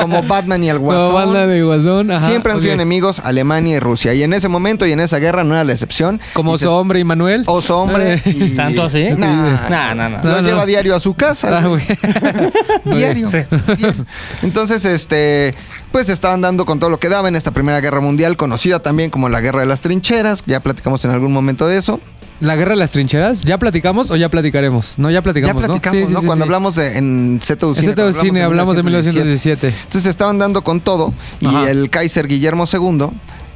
Como 0.00 0.22
Batman 0.22 0.62
y 0.64 0.70
el 0.70 0.78
Guasón. 0.78 1.08
No, 1.08 1.12
banda 1.14 1.46
de 1.46 1.62
guasón. 1.62 2.10
Ajá, 2.10 2.28
Siempre 2.28 2.52
han 2.52 2.60
sido 2.60 2.72
enemigos 2.74 3.18
Alemania 3.20 3.76
y 3.76 3.80
Rusia. 3.80 4.14
Y 4.14 4.22
en 4.22 4.32
ese 4.32 4.48
momento 4.48 4.86
y 4.86 4.92
en 4.92 5.00
esa 5.00 5.18
guerra 5.18 5.44
no 5.44 5.54
era 5.54 5.64
la 5.64 5.72
excepción. 5.72 6.20
Como 6.32 6.54
Y 6.54 6.58
su 6.58 6.70
hombre 6.70 7.00
y 7.00 7.04
Manuel. 7.04 7.42
Oso 7.46 7.78
hombre. 7.80 8.22
y- 8.24 8.50
¿Tanto 8.56 8.82
así? 8.84 9.08
Nah, 9.16 9.68
Nah, 9.68 9.94
nah, 9.94 10.08
nah. 10.08 10.22
Lo 10.22 10.30
No, 10.30 10.42
no. 10.42 10.48
lleva 10.48 10.66
diario 10.66 10.94
a 10.94 11.00
su 11.00 11.14
casa. 11.14 11.58
Ah, 11.58 11.66
güey. 11.66 11.82
diario. 12.84 13.30
Sí. 13.30 13.38
diario. 13.76 14.06
Entonces, 14.42 14.84
este, 14.84 15.54
pues 15.92 16.08
estaban 16.08 16.40
dando 16.40 16.64
con 16.64 16.78
todo 16.78 16.90
lo 16.90 16.98
que 16.98 17.08
daba 17.08 17.28
en 17.28 17.36
esta 17.36 17.50
Primera 17.50 17.80
Guerra 17.80 18.00
Mundial, 18.00 18.36
conocida 18.36 18.80
también 18.80 19.10
como 19.10 19.28
la 19.28 19.40
Guerra 19.40 19.60
de 19.60 19.66
las 19.66 19.80
Trincheras. 19.80 20.42
Ya 20.46 20.60
platicamos 20.60 21.04
en 21.04 21.10
algún 21.10 21.32
momento 21.32 21.66
de 21.66 21.78
eso. 21.78 22.00
¿La 22.40 22.54
guerra 22.54 22.70
de 22.70 22.76
las 22.76 22.92
trincheras? 22.92 23.42
¿Ya 23.42 23.58
platicamos 23.58 24.10
o 24.10 24.16
ya 24.16 24.28
platicaremos? 24.28 24.94
No, 24.96 25.10
ya 25.10 25.22
platicamos, 25.22 25.62
ya 25.62 25.66
platicamos, 25.68 26.00
¿no? 26.00 26.00
Sí, 26.00 26.06
sí, 26.06 26.14
¿no? 26.14 26.20
sí, 26.20 26.26
Cuando 26.26 26.44
sí. 26.44 26.48
hablamos 26.48 26.74
de, 26.76 26.98
en 26.98 27.32
En 27.34 27.40
Cine. 27.42 27.56
ZU 27.60 27.74
cuando 27.94 28.12
Cine 28.12 28.42
hablamos 28.42 28.76
de 28.76 28.82
1917. 28.84 29.68
Entonces 29.68 30.06
estaban 30.06 30.38
dando 30.38 30.62
con 30.62 30.80
todo 30.80 31.12
y 31.40 31.46
Ajá. 31.46 31.70
el 31.70 31.90
Kaiser 31.90 32.28
Guillermo 32.28 32.64
II, 32.72 33.08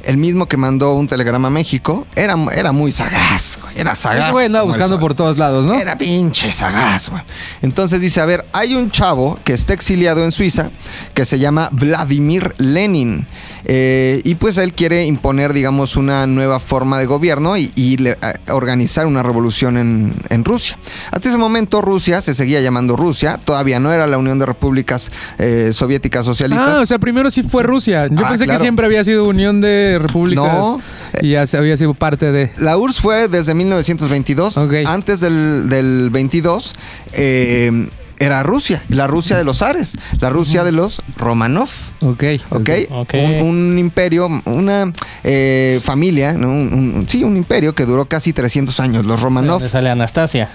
el 0.03 0.17
mismo 0.17 0.47
que 0.47 0.57
mandó 0.57 0.93
un 0.95 1.07
telegrama 1.07 1.47
a 1.47 1.51
México, 1.51 2.05
era, 2.15 2.35
era 2.53 2.73
muy 2.73 2.91
sagaz, 2.91 3.57
güey, 3.61 3.79
era 3.79 3.95
sagaz. 3.95 4.33
Güey 4.33 4.47
andaba 4.47 4.65
buscando 4.65 4.99
por 4.99 5.13
todos 5.15 5.37
lados, 5.37 5.65
¿no? 5.65 5.75
Era 5.75 5.97
pinche 5.97 6.51
sagaz, 6.51 7.09
güey. 7.09 7.23
Entonces 7.61 8.01
dice, 8.01 8.19
a 8.19 8.25
ver, 8.25 8.45
hay 8.51 8.75
un 8.75 8.91
chavo 8.91 9.39
que 9.45 9.53
está 9.53 9.73
exiliado 9.73 10.25
en 10.25 10.33
Suiza 10.33 10.69
que 11.13 11.25
se 11.25 11.39
llama 11.39 11.69
Vladimir 11.71 12.53
Lenin. 12.57 13.25
Eh, 13.65 14.21
y 14.25 14.35
pues 14.35 14.57
él 14.57 14.73
quiere 14.73 15.05
imponer, 15.05 15.53
digamos, 15.53 15.95
una 15.95 16.27
nueva 16.27 16.59
forma 16.59 16.99
de 16.99 17.05
gobierno 17.05 17.55
y, 17.57 17.71
y 17.75 17.97
le- 17.97 18.17
a- 18.21 18.33
organizar 18.53 19.05
una 19.05 19.23
revolución 19.23 19.77
en, 19.77 20.13
en 20.29 20.43
Rusia. 20.43 20.77
Hasta 21.11 21.29
ese 21.29 21.37
momento 21.37 21.81
Rusia 21.81 22.21
se 22.21 22.35
seguía 22.35 22.59
llamando 22.61 22.95
Rusia, 22.95 23.39
todavía 23.43 23.79
no 23.79 23.91
era 23.93 24.05
la 24.07 24.17
Unión 24.17 24.37
de 24.39 24.45
Repúblicas 24.45 25.11
eh, 25.39 25.71
Soviéticas 25.71 26.25
Socialistas. 26.25 26.73
Ah, 26.75 26.81
o 26.81 26.85
sea, 26.85 26.99
primero 26.99 27.31
sí 27.31 27.41
fue 27.43 27.63
Rusia. 27.63 28.07
Yo 28.07 28.25
Ah, 28.25 28.29
pensé 28.29 28.45
claro. 28.45 28.59
que 28.59 28.65
siempre 28.65 28.85
había 28.85 29.03
sido 29.03 29.25
Unión 29.27 29.61
de 29.61 29.97
Repúblicas. 30.01 30.43
No. 30.45 30.81
Y 31.21 31.31
ya 31.31 31.47
se 31.47 31.57
había 31.57 31.77
sido 31.77 31.93
parte 31.93 32.31
de. 32.31 32.51
La 32.57 32.77
URSS 32.77 32.99
fue 33.01 33.27
desde 33.27 33.53
1922. 33.53 34.57
Ok. 34.57 34.73
Antes 34.85 35.19
del, 35.21 35.69
del 35.69 36.09
22 36.09 36.73
eh, 37.13 37.87
era 38.19 38.43
Rusia, 38.43 38.83
la 38.89 39.07
Rusia 39.07 39.37
de 39.37 39.43
los 39.43 39.57
zares, 39.59 39.93
la 40.19 40.29
Rusia 40.29 40.63
de 40.63 40.71
los 40.71 41.01
Romanov. 41.17 41.69
Ok. 42.01 42.23
¿Ok? 42.49 42.69
Ok. 42.91 43.13
Un, 43.13 43.41
un 43.47 43.79
imperio, 43.79 44.29
una 44.45 44.91
eh, 45.23 45.79
familia, 45.83 46.33
¿no? 46.33 46.49
Un- 46.49 46.93
un- 46.97 47.09
sí, 47.09 47.23
un 47.23 47.37
imperio 47.37 47.73
que 47.73 47.85
duró 47.85 48.05
casi 48.05 48.33
300 48.33 48.79
años, 48.79 49.05
los 49.05 49.21
Romanov. 49.21 49.59
¿Dónde 49.59 49.69
sale 49.69 49.89
Anastasia? 49.89 50.49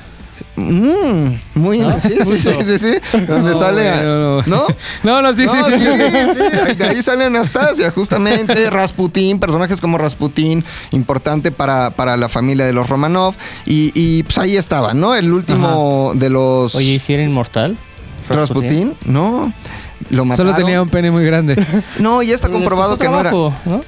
Mm, 0.57 1.35
muy 1.55 1.79
¿No? 1.79 2.01
sí, 2.01 2.15
sí, 2.25 2.39
sí, 2.39 2.51
sí, 2.65 2.79
sí, 2.79 3.19
Donde 3.27 3.53
No, 3.53 3.59
sale. 3.59 3.91
güey, 3.91 4.05
no, 4.05 4.19
no. 4.19 4.43
¿No? 4.47 4.67
No, 5.03 5.23
no, 5.23 5.35
sí, 5.35 5.45
No, 5.47 5.53
sí, 5.53 5.73
sí. 5.73 5.79
sí, 5.81 6.75
De 6.75 6.87
ahí 6.87 7.03
sale 7.03 7.25
Anastasia, 7.25 7.91
justamente. 7.91 8.69
Rasputín, 8.71 9.39
personajes 9.39 9.81
como 9.81 9.99
Rasputín, 9.99 10.65
importante 10.93 11.51
para, 11.51 11.91
para 11.91 12.17
la 12.17 12.29
familia 12.29 12.67
de 12.67 12.73
los 12.73 12.89
Romanov. 12.89 13.35
Y, 13.67 13.93
y, 13.95 14.23
pues 14.25 14.39
ahí 14.39 14.57
estaba, 14.57 14.95
¿no? 14.95 15.15
El 15.15 15.33
último 15.33 16.13
de 16.15 16.31
los. 16.31 16.75
Oye, 16.75 16.95
¿y 16.95 16.99
si 16.99 17.15
era 17.15 17.23
inmortal? 17.23 17.77
Rasputín, 18.29 18.95
no. 19.05 19.53
Lo 20.11 20.25
mataron. 20.25 20.53
Solo 20.53 20.57
tenía 20.65 20.81
un 20.81 20.89
pene 20.89 21.11
muy 21.11 21.25
grande. 21.25 21.57
No, 21.99 22.23
ya 22.23 22.35
está 22.35 22.47
Pero 22.49 22.59
comprobado 22.61 22.97
que 22.99 23.09
no 23.09 23.21
era. 23.21 23.31
trabajo, 23.31 23.53
¿no? 23.65 23.81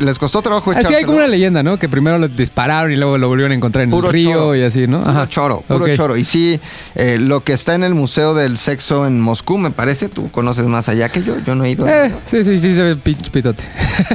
Les 0.00 0.18
costó 0.18 0.42
trabajo 0.42 0.70
Así 0.72 0.78
hay 0.78 0.82
echárselo. 0.84 1.06
como 1.06 1.18
una 1.18 1.26
leyenda, 1.28 1.62
¿no? 1.62 1.78
Que 1.78 1.88
primero 1.88 2.18
lo 2.18 2.26
dispararon 2.28 2.90
y 2.92 2.96
luego 2.96 3.16
lo 3.18 3.28
volvieron 3.28 3.52
a 3.52 3.54
encontrar 3.54 3.84
en 3.84 3.90
Puro 3.90 4.08
el 4.08 4.12
río 4.12 4.32
choro. 4.32 4.56
y 4.56 4.62
así, 4.62 4.86
¿no? 4.86 5.02
Puro 5.02 5.26
choro, 5.26 5.64
puro 5.68 5.94
choro. 5.94 6.16
Y 6.16 6.24
sí, 6.24 6.58
eh, 6.94 7.18
lo 7.20 7.42
que 7.44 7.52
está 7.52 7.74
en 7.74 7.84
el 7.84 7.94
Museo 7.94 8.34
del 8.34 8.58
Sexo 8.58 9.06
en 9.06 9.20
Moscú, 9.20 9.58
me 9.58 9.70
parece, 9.70 10.08
tú 10.08 10.30
conoces 10.30 10.66
más 10.66 10.88
allá 10.88 11.08
que 11.08 11.22
yo, 11.22 11.38
yo 11.46 11.54
no 11.54 11.64
he 11.64 11.70
ido. 11.70 11.86
Eh, 11.88 12.12
sí, 12.26 12.42
sí, 12.44 12.58
sí, 12.58 12.74
se 12.74 12.82
ve 12.82 12.96
pinche 12.96 13.30
pitote. 13.30 13.62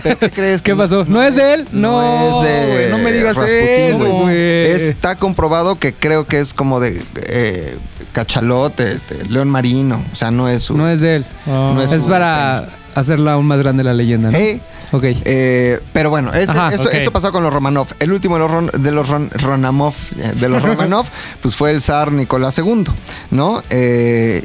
¿Pero 0.03 0.19
qué 0.19 0.29
crees? 0.31 0.61
¿Qué 0.61 0.71
que 0.71 0.75
pasó? 0.75 1.05
¿No 1.05 1.23
es 1.23 1.35
de 1.35 1.53
él? 1.53 1.67
No, 1.71 2.43
es 2.43 2.47
de 2.49 2.89
no 2.89 2.97
me 2.97 3.11
digas 3.11 3.37
Rasputín, 3.37 3.95
eso, 3.95 4.05
güey. 4.05 4.35
Está 4.71 5.15
comprobado 5.15 5.77
que 5.79 5.93
creo 5.93 6.25
que 6.25 6.39
es 6.39 6.53
como 6.53 6.79
de 6.79 7.01
eh, 7.15 7.77
cachalote, 8.17 8.93
este, 8.93 9.25
león 9.25 9.47
marino. 9.47 10.01
O 10.11 10.15
sea, 10.15 10.31
no 10.31 10.49
es 10.49 10.63
su... 10.63 10.75
No 10.75 10.89
es 10.89 10.99
de 11.01 11.17
él. 11.17 11.25
Ah. 11.45 11.71
No 11.75 11.83
es 11.83 11.91
para 12.05 12.67
hacerla 12.95 13.33
aún 13.33 13.45
más 13.45 13.59
grande 13.59 13.83
la 13.83 13.93
leyenda, 13.93 14.31
¿no? 14.31 14.37
Eh, 14.39 14.59
Ok. 14.91 15.03
eh, 15.03 15.79
pero 15.93 16.09
bueno, 16.09 16.31
Ajá, 16.31 16.73
eso, 16.73 16.89
eso 16.89 17.11
pasó 17.11 17.31
con 17.31 17.43
los 17.43 17.53
Romanov. 17.53 17.87
El 17.99 18.11
último 18.11 18.35
de 18.35 18.39
los, 18.39 18.49
Ron- 18.51 18.71
de 18.71 18.91
los 18.91 19.07
Ron- 19.07 19.29
Ronamov, 19.29 19.93
eh, 20.17 20.33
de 20.35 20.49
los 20.49 20.63
Romanov, 20.67 21.05
pues 21.43 21.55
fue 21.55 21.71
el 21.71 21.81
zar 21.81 22.11
Nicolás 22.11 22.57
II, 22.57 22.85
¿no? 23.29 23.61
Eh, 23.69 24.43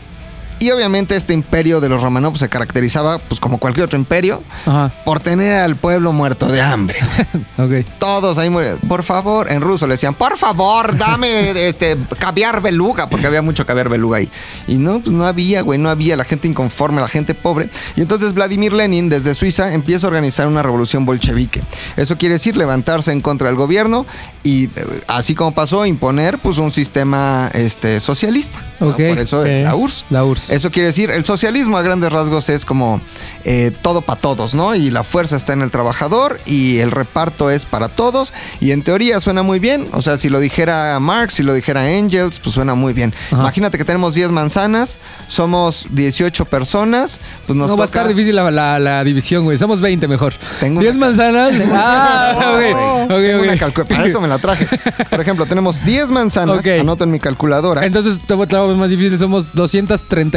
Y 0.62 0.70
obviamente 0.70 1.16
este 1.16 1.32
imperio 1.32 1.80
de 1.80 1.88
los 1.88 2.00
Romanov 2.00 2.38
se 2.38 2.48
caracterizaba, 2.48 3.18
pues 3.18 3.40
como 3.40 3.58
cualquier 3.58 3.86
otro 3.86 3.98
imperio, 3.98 4.44
Ajá. 4.64 4.92
por 5.04 5.18
tener 5.18 5.54
al 5.60 5.74
pueblo 5.74 6.12
muerto 6.12 6.46
de 6.46 6.62
hambre. 6.62 7.00
Todos 7.98 8.38
ahí 8.38 8.48
murieron. 8.48 8.78
Por 8.78 9.02
favor, 9.02 9.50
en 9.50 9.60
ruso 9.60 9.88
le 9.88 9.94
decían, 9.94 10.14
por 10.14 10.38
favor, 10.38 10.96
dame 10.96 11.50
este 11.66 11.96
caviar 12.16 12.62
beluga, 12.62 13.10
porque 13.10 13.26
había 13.26 13.42
mucho 13.42 13.66
caviar 13.66 13.88
beluga 13.88 14.18
ahí. 14.18 14.30
Y 14.68 14.76
no, 14.76 15.00
pues 15.00 15.12
no 15.12 15.24
había, 15.24 15.62
güey, 15.62 15.80
no 15.80 15.90
había 15.90 16.16
la 16.16 16.22
gente 16.24 16.46
inconforme, 16.46 17.00
la 17.00 17.08
gente 17.08 17.34
pobre. 17.34 17.68
Y 17.96 18.02
entonces 18.02 18.32
Vladimir 18.32 18.72
Lenin, 18.72 19.08
desde 19.08 19.34
Suiza, 19.34 19.74
empieza 19.74 20.06
a 20.06 20.10
organizar 20.10 20.46
una 20.46 20.62
revolución 20.62 21.04
bolchevique. 21.04 21.60
Eso 21.96 22.16
quiere 22.18 22.34
decir 22.34 22.56
levantarse 22.56 23.10
en 23.10 23.20
contra 23.20 23.48
del 23.48 23.56
gobierno 23.56 24.06
y, 24.44 24.66
eh, 24.66 24.70
así 25.08 25.34
como 25.34 25.52
pasó, 25.52 25.86
imponer 25.86 26.38
pues 26.38 26.58
un 26.58 26.70
sistema 26.70 27.50
este, 27.52 27.98
socialista. 27.98 28.62
Por 28.78 29.00
eso 29.00 29.44
la 29.44 29.74
URSS. 29.74 30.04
La 30.10 30.24
URSS. 30.24 30.51
Eso 30.52 30.70
quiere 30.70 30.88
decir, 30.88 31.10
el 31.10 31.24
socialismo 31.24 31.76
a 31.78 31.82
grandes 31.82 32.12
rasgos 32.12 32.48
es 32.48 32.64
como 32.64 33.00
eh, 33.44 33.72
todo 33.82 34.02
para 34.02 34.20
todos, 34.20 34.54
¿no? 34.54 34.74
Y 34.74 34.90
la 34.90 35.02
fuerza 35.02 35.36
está 35.36 35.52
en 35.54 35.62
el 35.62 35.70
trabajador 35.70 36.38
y 36.46 36.78
el 36.78 36.90
reparto 36.90 37.50
es 37.50 37.64
para 37.66 37.88
todos. 37.88 38.32
Y 38.60 38.70
en 38.72 38.82
teoría 38.84 39.20
suena 39.20 39.42
muy 39.42 39.58
bien. 39.58 39.88
O 39.92 40.02
sea, 40.02 40.18
si 40.18 40.28
lo 40.28 40.40
dijera 40.40 40.98
Marx, 41.00 41.34
si 41.34 41.42
lo 41.42 41.54
dijera 41.54 41.90
Engels, 41.90 42.38
pues 42.38 42.54
suena 42.54 42.74
muy 42.74 42.92
bien. 42.92 43.14
Ajá. 43.30 43.40
Imagínate 43.42 43.78
que 43.78 43.84
tenemos 43.84 44.14
10 44.14 44.30
manzanas, 44.30 44.98
somos 45.26 45.86
18 45.90 46.44
personas, 46.44 47.20
pues 47.46 47.56
nos 47.56 47.70
no 47.70 47.76
va 47.76 47.84
a 47.84 47.86
estar 47.86 48.06
difícil 48.06 48.36
la, 48.36 48.50
la- 48.50 48.78
la 48.78 49.02
división, 49.04 49.44
güey. 49.44 49.56
Somos 49.58 49.80
20 49.80 50.06
mejor. 50.08 50.34
Tengo 50.60 50.80
10 50.80 50.96
una- 50.96 51.06
manzanas. 51.06 51.52
Ah, 51.72 52.34
ok. 53.08 53.08
Tengo 53.08 53.42
una 53.42 53.52
ok. 53.54 53.58
calcu- 53.58 53.86
Para 53.86 54.06
eso 54.06 54.20
me 54.20 54.28
la 54.28 54.38
traje. 54.38 54.66
Por 55.08 55.20
ejemplo, 55.20 55.46
tenemos 55.46 55.84
10 55.84 56.10
manzanas, 56.10 56.58
Ok. 56.60 56.66
anoto 56.80 57.04
en 57.04 57.10
mi 57.10 57.18
calculadora. 57.18 57.84
Entonces, 57.86 58.18
te 58.26 58.34
voy 58.34 58.46
a 58.50 58.74
más 58.74 58.90
difícil. 58.90 59.18
Somos 59.18 59.46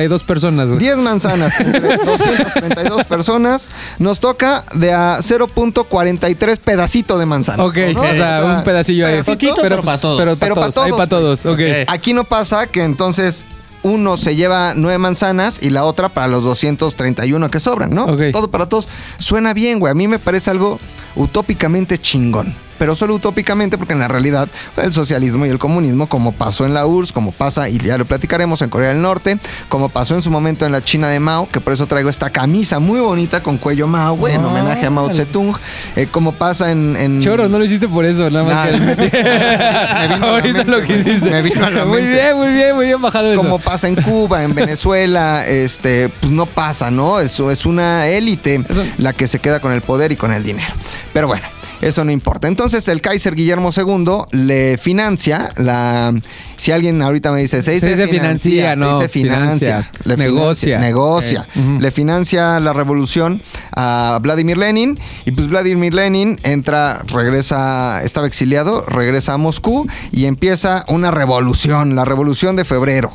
232 0.07 0.23
personas, 0.23 0.67
güey. 0.67 0.79
10 0.79 0.97
manzanas 0.97 1.53
entre 1.59 1.97
232 1.97 3.05
personas, 3.05 3.69
nos 3.99 4.19
toca 4.19 4.63
de 4.73 4.93
a 4.93 5.17
0.43 5.17 6.57
pedacito 6.57 7.17
de 7.17 7.25
manzana. 7.25 7.63
Ok, 7.63 7.77
¿no? 7.93 8.01
o 8.01 8.15
sea, 8.15 8.57
un 8.57 8.63
pedacillo 8.63 9.05
ahí. 9.05 9.13
pedacito, 9.13 9.33
Poquito, 9.33 9.55
pero 9.61 9.81
para 9.81 9.97
todos. 9.97 10.19
Pero 10.19 10.35
para 10.37 10.69
todos. 10.69 10.77
Ahí 10.77 10.91
todos, 10.91 10.97
para 10.97 11.09
todos. 11.09 11.45
Ok. 11.45 11.53
Ok. 11.53 11.61
Aquí 11.87 12.13
no 12.13 12.23
pasa 12.23 12.67
que 12.67 12.83
entonces 12.83 13.45
uno 13.83 14.17
se 14.17 14.35
lleva 14.35 14.73
nueve 14.75 14.97
manzanas 14.97 15.61
y 15.61 15.69
la 15.69 15.85
otra 15.85 16.09
para 16.09 16.27
los 16.27 16.43
231 16.43 17.51
que 17.51 17.59
sobran, 17.59 17.91
¿no? 17.91 18.07
Todo 18.31 18.49
para 18.49 18.67
todos. 18.67 18.87
Suena 19.19 19.53
bien, 19.53 19.79
güey. 19.79 19.91
A 19.91 19.95
mí 19.95 20.07
me 20.07 20.17
parece 20.17 20.49
algo 20.49 20.79
utópicamente 21.15 21.97
chingón. 21.99 22.53
Pero 22.77 22.95
solo 22.95 23.15
utópicamente 23.15 23.77
porque 23.77 23.93
en 23.93 23.99
la 23.99 24.07
realidad 24.07 24.47
el 24.77 24.93
socialismo 24.93 25.45
y 25.45 25.49
el 25.49 25.59
comunismo, 25.59 26.07
como 26.07 26.31
pasó 26.31 26.65
en 26.65 26.73
la 26.73 26.85
URSS, 26.85 27.11
como 27.13 27.31
pasa, 27.31 27.69
y 27.69 27.77
ya 27.77 27.97
lo 27.97 28.05
platicaremos 28.05 28.61
en 28.61 28.69
Corea 28.69 28.89
del 28.89 29.01
Norte, 29.01 29.37
como 29.69 29.89
pasó 29.89 30.15
en 30.15 30.21
su 30.21 30.31
momento 30.31 30.65
en 30.65 30.71
la 30.71 30.83
China 30.83 31.07
de 31.09 31.19
Mao, 31.19 31.47
que 31.49 31.61
por 31.61 31.73
eso 31.73 31.85
traigo 31.87 32.09
esta 32.09 32.29
camisa 32.29 32.79
muy 32.79 32.99
bonita 32.99 33.41
con 33.41 33.57
cuello 33.57 33.87
Mao, 33.87 34.15
güey, 34.15 34.35
en 34.35 34.43
homenaje 34.43 34.85
a 34.85 34.89
Mao. 34.89 35.13
Zedong, 35.13 35.55
eh, 35.95 36.07
como 36.11 36.33
pasa 36.33 36.71
en... 36.71 36.95
en 36.97 37.21
Choro, 37.21 37.47
no 37.47 37.57
lo 37.59 37.65
hiciste 37.65 37.87
por 37.87 38.05
eso, 38.05 38.29
nada 38.29 38.43
más 38.43 38.67
que 38.67 38.75
Me 39.95 40.07
vino 40.15 40.25
Ahorita 40.27 40.57
mente, 40.63 40.71
lo 40.71 40.81
que 40.85 40.97
hiciste. 40.97 41.29
Me 41.29 41.41
vino 41.41 41.65
a 41.65 41.69
la 41.69 41.85
muy 41.85 42.05
bien, 42.05 42.37
muy 42.37 42.51
bien, 42.53 42.75
muy 42.75 42.85
bien 42.87 43.01
bajado 43.01 43.31
eso. 43.31 43.41
como 43.41 43.59
pasa 43.59 43.87
en 43.87 43.95
Cuba, 43.95 44.43
en 44.43 44.53
Venezuela, 44.53 45.45
este, 45.47 46.09
pues 46.09 46.31
no 46.31 46.45
pasa, 46.45 46.91
¿no? 46.91 47.19
Eso 47.19 47.51
es 47.51 47.65
una 47.65 48.07
élite 48.07 48.63
Eso- 48.67 48.83
la 48.97 49.13
que 49.13 49.27
se 49.27 49.39
queda 49.39 49.59
con 49.59 49.71
el 49.71 49.81
poder 49.81 50.11
y 50.11 50.15
con 50.15 50.33
el 50.33 50.43
dinero. 50.43 50.73
Pero 51.13 51.27
bueno, 51.27 51.47
eso 51.81 52.03
no 52.05 52.11
importa. 52.11 52.47
Entonces 52.47 52.87
el 52.87 53.01
Kaiser 53.01 53.35
Guillermo 53.35 53.69
II 53.75 54.21
le 54.31 54.77
financia 54.77 55.51
la. 55.57 56.13
Si 56.57 56.71
alguien 56.71 57.01
ahorita 57.01 57.31
me 57.33 57.41
dice, 57.41 57.61
se 57.61 57.71
dice, 57.71 57.87
Se 57.89 57.95
dice 57.95 58.07
financia, 58.07 58.75
no, 58.77 59.01
se 59.01 59.09
financia, 59.09 59.83
financia. 59.83 59.91
le 60.05 60.15
Negocia. 60.15 60.79
negocia, 60.79 61.47
Eh, 61.53 61.59
ujú. 61.59 61.79
le 61.81 61.91
financia 61.91 62.59
la 62.61 62.71
revolución 62.71 63.41
a 63.75 64.19
Vladimir 64.21 64.57
Lenin 64.57 64.97
y 65.25 65.31
pues 65.31 65.49
Vladimir 65.49 65.93
Lenin 65.93 66.39
entra, 66.43 67.03
regresa, 67.07 68.01
estaba 68.03 68.25
exiliado, 68.27 68.85
regresa 68.85 69.33
a 69.33 69.37
Moscú 69.37 69.85
y 70.13 70.25
empieza 70.25 70.85
una 70.87 71.11
revolución, 71.11 71.93
la 71.93 72.05
revolución 72.05 72.55
de 72.55 72.63
febrero. 72.63 73.11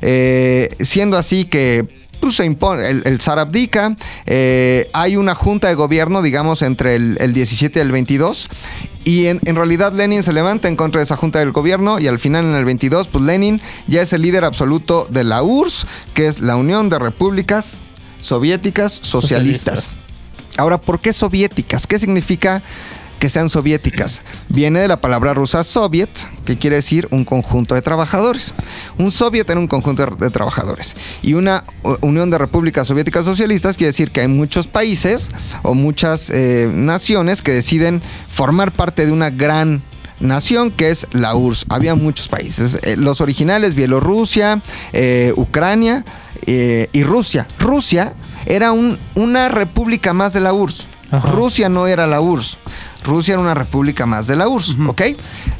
Eh, 0.00 0.68
siendo 0.80 1.16
así 1.16 1.44
que 1.44 2.05
pues, 2.20 2.36
se 2.36 2.44
impone, 2.44 2.88
el, 2.88 3.02
el 3.04 3.20
zar 3.20 3.38
abdica, 3.38 3.96
eh, 4.26 4.88
hay 4.92 5.16
una 5.16 5.34
junta 5.34 5.68
de 5.68 5.74
gobierno, 5.74 6.22
digamos, 6.22 6.62
entre 6.62 6.96
el, 6.96 7.16
el 7.20 7.32
17 7.32 7.78
y 7.78 7.82
el 7.82 7.92
22. 7.92 8.48
Y 9.04 9.26
en, 9.26 9.40
en 9.44 9.54
realidad 9.54 9.92
Lenin 9.92 10.22
se 10.22 10.32
levanta 10.32 10.68
en 10.68 10.76
contra 10.76 11.00
de 11.00 11.04
esa 11.04 11.16
junta 11.16 11.38
del 11.38 11.52
gobierno 11.52 12.00
y 12.00 12.08
al 12.08 12.18
final 12.18 12.44
en 12.44 12.54
el 12.54 12.64
22, 12.64 13.06
pues 13.08 13.24
Lenin 13.24 13.60
ya 13.86 14.02
es 14.02 14.12
el 14.12 14.22
líder 14.22 14.44
absoluto 14.44 15.06
de 15.10 15.22
la 15.22 15.42
URSS, 15.42 15.86
que 16.14 16.26
es 16.26 16.40
la 16.40 16.56
Unión 16.56 16.88
de 16.88 16.98
Repúblicas 16.98 17.78
Soviéticas 18.20 18.92
Socialistas. 18.92 19.84
Socialistas. 19.84 20.06
Ahora, 20.56 20.78
¿por 20.78 21.00
qué 21.00 21.12
soviéticas? 21.12 21.86
¿Qué 21.86 21.98
significa 21.98 22.62
que 23.18 23.28
sean 23.28 23.48
soviéticas? 23.48 24.22
Viene 24.48 24.80
de 24.80 24.88
la 24.88 24.96
palabra 24.98 25.34
rusa 25.34 25.64
soviet, 25.64 26.10
que 26.44 26.58
quiere 26.58 26.76
decir 26.76 27.08
un 27.10 27.24
conjunto 27.24 27.74
de 27.74 27.82
trabajadores. 27.82 28.54
Un 28.98 29.10
soviet 29.10 29.48
era 29.50 29.58
un 29.60 29.66
conjunto 29.68 30.06
de, 30.06 30.30
trabajadores. 30.30 30.96
Y 31.22 31.34
una 31.34 31.64
Unión 32.02 32.30
de 32.30 32.38
Repúblicas 32.38 32.86
Soviéticas 32.88 33.24
Socialistas 33.24 33.76
quiere 33.76 33.90
decir 33.92 34.10
que 34.10 34.20
hay 34.20 34.28
muchos 34.28 34.66
países 34.66 35.30
o 35.62 35.74
muchas 35.74 36.30
eh, 36.30 36.70
naciones 36.72 37.42
que 37.42 37.52
deciden 37.52 38.02
formar 38.28 38.72
parte 38.72 39.06
de 39.06 39.12
una 39.12 39.30
gran 39.30 39.82
nación 40.20 40.70
que 40.70 40.90
es 40.90 41.06
la 41.12 41.34
URSS. 41.34 41.66
Había 41.68 41.94
muchos 41.94 42.28
países. 42.28 42.78
Eh, 42.82 42.96
los 42.96 43.20
originales, 43.20 43.74
Bielorrusia, 43.74 44.62
eh, 44.92 45.32
Ucrania 45.36 46.04
y 46.46 47.02
Rusia. 47.02 47.48
Rusia 47.58 48.12
era 48.46 48.70
un- 48.70 48.98
una 49.16 49.48
república 49.48 50.12
más 50.12 50.32
de 50.32 50.38
la 50.40 50.52
URSS. 50.52 50.84
Ajá. 51.10 51.30
Rusia 51.32 51.68
no 51.68 51.86
era 51.88 52.06
la 52.06 52.20
URSS. 52.20 52.56
Rusia 53.06 53.32
era 53.34 53.40
una 53.40 53.54
república 53.54 54.04
más 54.04 54.26
de 54.26 54.36
la 54.36 54.48
URSS, 54.48 54.76
¿ok? 54.86 55.00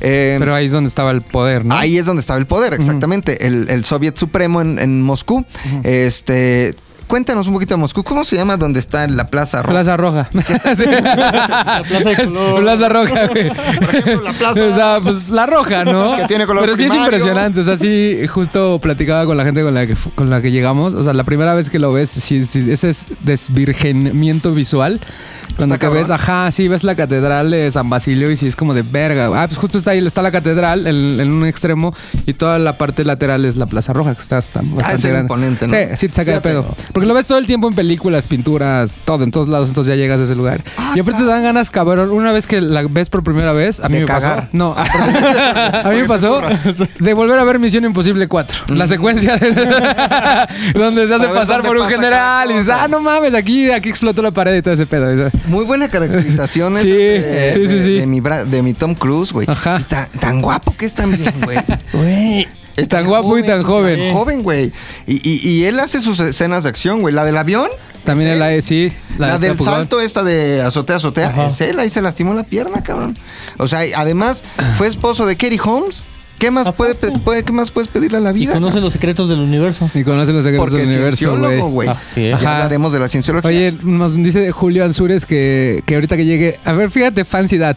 Eh, 0.00 0.36
Pero 0.38 0.54
ahí 0.54 0.66
es 0.66 0.72
donde 0.72 0.88
estaba 0.88 1.10
el 1.12 1.22
poder, 1.22 1.64
¿no? 1.64 1.74
Ahí 1.74 1.96
es 1.96 2.04
donde 2.04 2.20
estaba 2.20 2.38
el 2.38 2.46
poder, 2.46 2.74
exactamente. 2.74 3.46
el, 3.46 3.68
el 3.70 3.84
Soviet 3.84 4.16
Supremo 4.16 4.60
en, 4.60 4.78
en 4.78 5.00
Moscú. 5.00 5.44
Este. 5.84 6.74
Cuéntanos 7.06 7.46
un 7.46 7.54
poquito 7.54 7.74
de 7.74 7.78
Moscú. 7.80 8.02
¿Cómo 8.02 8.24
se 8.24 8.34
llama 8.36 8.56
donde 8.56 8.80
está 8.80 9.06
la 9.06 9.28
Plaza 9.30 9.62
Roja? 9.62 9.72
Plaza 9.72 9.96
Roja. 9.96 10.28
La 10.32 11.82
Plaza 11.88 12.10
de 12.10 12.16
Color. 12.26 12.60
Plaza 12.62 12.88
Roja, 12.88 13.26
güey. 13.26 13.50
Por 13.50 13.94
ejemplo, 13.94 14.20
la 14.22 14.32
Plaza- 14.32 14.66
O 14.66 14.74
sea, 14.74 14.98
pues 15.02 15.28
la 15.28 15.46
roja, 15.46 15.84
¿no? 15.84 16.16
Que 16.16 16.24
tiene 16.24 16.46
color 16.46 16.64
Pero 16.64 16.76
sí 16.76 16.84
primario. 16.84 17.02
es 17.04 17.06
impresionante. 17.14 17.60
O 17.60 17.64
sea, 17.64 17.76
sí, 17.78 18.18
justo 18.28 18.80
platicaba 18.80 19.24
con 19.26 19.36
la 19.36 19.44
gente 19.44 19.62
con 19.62 19.72
la 19.74 19.86
que, 19.86 19.94
con 20.14 20.30
la 20.30 20.40
que 20.42 20.50
llegamos. 20.50 20.94
O 20.94 21.02
sea, 21.02 21.12
la 21.12 21.24
primera 21.24 21.54
vez 21.54 21.70
que 21.70 21.78
lo 21.78 21.92
ves, 21.92 22.10
sí, 22.10 22.44
sí, 22.44 22.70
ese 22.70 22.90
es 22.90 23.06
desvirgenamiento 23.20 24.52
visual. 24.52 25.00
Cuando 25.56 25.78
que 25.78 25.88
ves, 25.88 26.10
ajá, 26.10 26.50
sí, 26.50 26.68
ves 26.68 26.84
la 26.84 26.94
catedral 26.96 27.50
de 27.50 27.70
San 27.70 27.88
Basilio 27.88 28.30
y 28.30 28.36
sí 28.36 28.46
es 28.46 28.56
como 28.56 28.74
de 28.74 28.82
verga. 28.82 29.30
Ah, 29.42 29.46
pues 29.46 29.58
justo 29.58 29.78
está 29.78 29.92
ahí, 29.92 30.04
está 30.06 30.20
la 30.20 30.30
catedral 30.30 30.86
en, 30.86 31.18
en 31.20 31.30
un 31.32 31.46
extremo 31.46 31.94
y 32.26 32.34
toda 32.34 32.58
la 32.58 32.76
parte 32.76 33.04
lateral 33.04 33.44
es 33.46 33.56
la 33.56 33.64
Plaza 33.66 33.92
Roja, 33.94 34.14
que 34.14 34.20
está, 34.20 34.36
está 34.38 34.60
bastante 34.60 34.84
Ah, 34.84 34.92
es 34.96 35.02
grande. 35.02 35.20
imponente, 35.22 35.66
¿no? 35.66 35.72
Sí, 35.72 35.96
sí 35.96 36.08
te 36.08 36.14
saca 36.14 36.32
de 36.32 36.40
Fíjate. 36.40 36.48
pedo. 36.48 36.76
Porque 36.96 37.06
lo 37.06 37.12
ves 37.12 37.26
todo 37.26 37.36
el 37.36 37.46
tiempo 37.46 37.68
en 37.68 37.74
películas, 37.74 38.24
pinturas, 38.24 38.98
todo, 39.04 39.22
en 39.22 39.30
todos 39.30 39.48
lados, 39.48 39.68
entonces 39.68 39.90
ya 39.90 39.96
llegas 39.96 40.18
a 40.18 40.22
ese 40.24 40.34
lugar. 40.34 40.62
Ah, 40.78 40.94
y 40.96 41.00
aparte 41.00 41.18
te 41.20 41.26
dan 41.26 41.42
ganas, 41.42 41.68
cabrón, 41.68 42.10
una 42.10 42.32
vez 42.32 42.46
que 42.46 42.62
la 42.62 42.84
ves 42.88 43.10
por 43.10 43.22
primera 43.22 43.52
vez, 43.52 43.80
a 43.80 43.90
mí 43.90 43.96
De 43.96 44.00
me 44.00 44.06
cagar. 44.06 44.36
pasó. 44.36 44.48
No, 44.52 44.74
a 44.74 45.90
mí 45.90 45.96
me 46.00 46.06
pasó 46.06 46.40
de 46.98 47.12
volver 47.12 47.38
a 47.38 47.44
ver 47.44 47.58
Misión 47.58 47.84
Imposible 47.84 48.26
4. 48.28 48.74
La 48.74 48.86
secuencia 48.86 49.36
de- 49.36 49.50
donde 50.74 51.06
se 51.06 51.14
hace 51.14 51.28
pasar 51.28 51.60
por 51.60 51.76
un 51.76 51.82
pasa 51.82 51.96
general 51.96 52.50
y 52.50 52.54
dices, 52.54 52.70
ah, 52.70 52.88
no 52.88 53.00
mames, 53.00 53.34
aquí, 53.34 53.70
aquí 53.70 53.90
explotó 53.90 54.22
la 54.22 54.30
pared 54.30 54.56
y 54.56 54.62
todo 54.62 54.72
ese 54.72 54.86
pedo. 54.86 55.30
Muy 55.48 55.66
buena 55.66 55.88
caracterización 55.88 56.78
Sí, 56.80 56.88
de, 56.90 57.52
sí, 57.54 57.68
sí, 57.68 57.74
de- 57.74 57.84
sí. 57.84 57.92
de 57.98 58.06
mi, 58.06 58.20
bra- 58.22 58.44
de 58.44 58.62
mi 58.62 58.72
Tom 58.72 58.94
Cruise, 58.94 59.32
güey. 59.34 59.46
Ajá. 59.50 59.76
Y 59.80 59.84
Tan, 59.84 60.08
tan 60.18 60.40
guapo 60.40 60.74
que 60.78 60.86
es 60.86 60.94
también, 60.94 61.30
güey. 61.44 61.58
Güey. 61.92 62.48
Es 62.76 62.88
Tan 62.88 63.06
guapo 63.06 63.38
y 63.38 63.44
tan 63.44 63.62
joven. 63.62 63.98
Tan 63.98 64.14
joven, 64.14 64.42
güey. 64.42 64.72
Y, 65.06 65.14
y- 65.28 65.48
y 65.48 65.64
él 65.64 65.78
hace 65.80 66.00
sus 66.00 66.20
escenas 66.20 66.62
de 66.64 66.68
acción, 66.68 67.00
güey. 67.00 67.14
La 67.14 67.24
del 67.24 67.36
avión. 67.36 67.68
También 68.04 68.30
es 68.30 68.36
él. 68.36 68.42
AE, 68.42 68.62
sí. 68.62 68.92
La, 69.18 69.38
de 69.38 69.48
del 69.48 69.58
salto 69.58 70.00
esta 70.00 70.22
de 70.22 70.62
azotea, 70.62 70.96
azotea, 70.96 71.28
Ajá. 71.28 71.46
es 71.46 71.60
él, 71.60 71.78
ahí 71.80 71.90
se 71.90 72.00
lastimó 72.02 72.34
la 72.34 72.44
pierna, 72.44 72.82
cabrón. 72.82 73.18
O 73.58 73.66
sea, 73.66 73.80
además 73.96 74.44
fue 74.76 74.86
esposo 74.86 75.26
de 75.26 75.36
Kerry 75.36 75.58
Holmes. 75.62 76.04
¿Qué 76.38 76.50
más, 76.50 76.66
¿A 76.66 76.72
puede, 76.72 76.94
¿Qué 77.44 77.52
más 77.52 77.70
puedes 77.70 77.88
pedirle 77.88 78.18
a 78.18 78.20
la 78.20 78.30
Y 78.30 78.34
vida? 78.34 78.52
conoce 78.54 78.80
los 78.80 78.92
secretos 78.92 79.28
del 79.30 79.38
universo. 79.40 79.88
Y 79.94 80.04
conoce 80.04 80.32
los 80.32 80.44
secretos 80.44 80.68
Porque 80.68 80.84
del 80.84 80.94
universo, 80.96 81.36
güey. 81.38 81.60
güey. 81.60 81.88
Así 81.88 82.26
es. 82.26 82.40
Ya 82.42 82.54
hablaremos 82.56 82.92
de 82.92 82.98
la 83.00 83.08
cienciología. 83.08 83.48
Oye, 83.48 83.74
nos 83.82 84.14
dice 84.16 84.50
Julio 84.52 84.84
Ansures 84.84 85.24
que, 85.24 85.82
que 85.86 85.94
ahorita 85.94 86.16
que 86.16 86.24
llegue. 86.26 86.58
A 86.64 86.72
ver, 86.72 86.90
fíjate, 86.90 87.24
Fancy 87.24 87.58
That. 87.58 87.76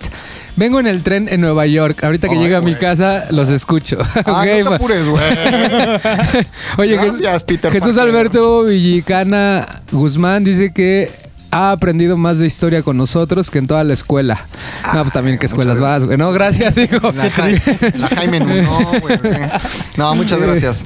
Vengo 0.58 0.80
en 0.82 0.88
el 0.88 1.04
tren 1.04 1.30
en 1.30 1.40
Nueva 1.40 1.66
York. 1.68 2.04
Ahorita 2.04 2.28
que 2.28 2.36
Ay, 2.36 2.42
llegue 2.42 2.56
a 2.58 2.62
mi 2.62 2.76
casa, 2.76 3.26
los 3.32 3.50
escucho. 3.50 3.98
ah, 4.02 4.20
Ok, 4.26 4.64
no 4.64 4.70
te 4.70 4.76
apures, 4.76 5.08
güey. 5.08 5.24
Oye, 6.78 6.96
Gracias, 6.96 7.22
Jes- 7.22 7.44
Peter 7.46 7.72
Jesús 7.72 7.96
Parker. 7.96 8.02
Alberto 8.16 8.64
Villicana 8.66 9.82
Guzmán 9.92 10.44
dice 10.44 10.74
que 10.74 11.12
ha 11.52 11.72
aprendido 11.72 12.18
más 12.18 12.40
de 12.40 12.46
historia 12.48 12.84
con 12.84 12.98
nosotros 12.98 13.50
que 13.50 13.58
en 13.60 13.68
toda 13.68 13.84
la 13.84 13.94
escuela. 13.94 14.46
no, 14.94 15.02
pues 15.02 15.14
también 15.14 15.38
qué 15.38 15.46
escuelas 15.48 15.80
vas, 15.80 16.06
güey. 16.06 16.18
No, 16.18 16.32
gracias, 16.32 16.76
digo. 16.76 17.12
La, 17.12 17.30
Jai- 17.32 17.96
la 17.96 18.08
Jaime 18.10 18.40
no, 18.40 19.00
güey. 19.02 19.20
No, 19.98 20.16
muchas 20.16 20.40
gracias. 20.40 20.86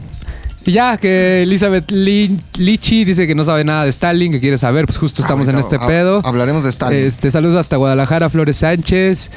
Y 0.66 0.72
ya, 0.72 0.96
que 0.98 1.44
Elizabeth 1.44 1.92
Li- 1.92 2.40
Lichi 2.58 3.04
dice 3.04 3.28
que 3.28 3.36
no 3.36 3.44
sabe 3.44 3.66
nada 3.66 3.84
de 3.84 3.90
Stalin, 3.90 4.32
que 4.32 4.40
quiere 4.40 4.58
saber, 4.58 4.86
pues 4.86 4.98
justo 4.98 5.22
estamos 5.22 5.48
en 5.50 5.60
este 5.60 5.78
pedo. 5.78 6.22
Hablaremos 6.24 6.64
de 6.64 6.70
Stalin. 6.70 7.00
Este, 7.06 7.30
saludos 7.32 7.58
hasta 7.60 7.76
Guadalajara, 7.76 8.30
Flores 8.30 8.58
Sánchez. 8.58 9.30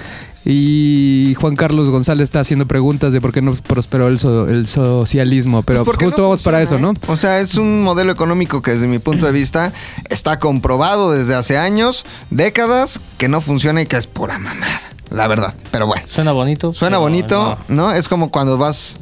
Y 0.48 1.34
Juan 1.40 1.56
Carlos 1.56 1.90
González 1.90 2.22
está 2.24 2.38
haciendo 2.38 2.66
preguntas 2.66 3.12
de 3.12 3.20
por 3.20 3.32
qué 3.32 3.42
no 3.42 3.52
prosperó 3.54 4.06
el, 4.06 4.20
so- 4.20 4.48
el 4.48 4.68
socialismo. 4.68 5.62
Pero 5.64 5.84
Pues 5.84 5.98
justo 5.98 6.22
no 6.22 6.28
vamos 6.28 6.42
para 6.42 6.62
eso, 6.62 6.78
¿no? 6.78 6.92
¿eh? 6.92 6.94
O 7.08 7.16
sea, 7.16 7.40
es 7.40 7.56
un 7.56 7.82
modelo 7.82 8.12
económico 8.12 8.62
que 8.62 8.70
desde 8.70 8.86
mi 8.86 9.00
punto 9.00 9.26
de 9.26 9.32
vista 9.32 9.72
está 10.08 10.38
comprobado 10.38 11.10
desde 11.10 11.34
hace 11.34 11.58
años, 11.58 12.04
décadas, 12.30 13.00
que 13.18 13.28
no 13.28 13.40
funciona 13.40 13.82
y 13.82 13.86
que 13.86 13.96
es 13.96 14.06
pura 14.06 14.38
mamada. 14.38 14.80
La 15.10 15.26
verdad. 15.26 15.52
Pero 15.72 15.88
bueno. 15.88 16.04
Suena 16.08 16.30
bonito. 16.30 16.72
Suena 16.72 16.98
bonito, 16.98 17.58
no. 17.66 17.88
¿no? 17.88 17.92
Es 17.92 18.06
como 18.06 18.30
cuando 18.30 18.56
vas 18.56 18.98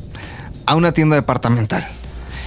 a 0.65 0.77
una 0.77 0.93
tienda 0.93 1.15
departamental 1.17 1.87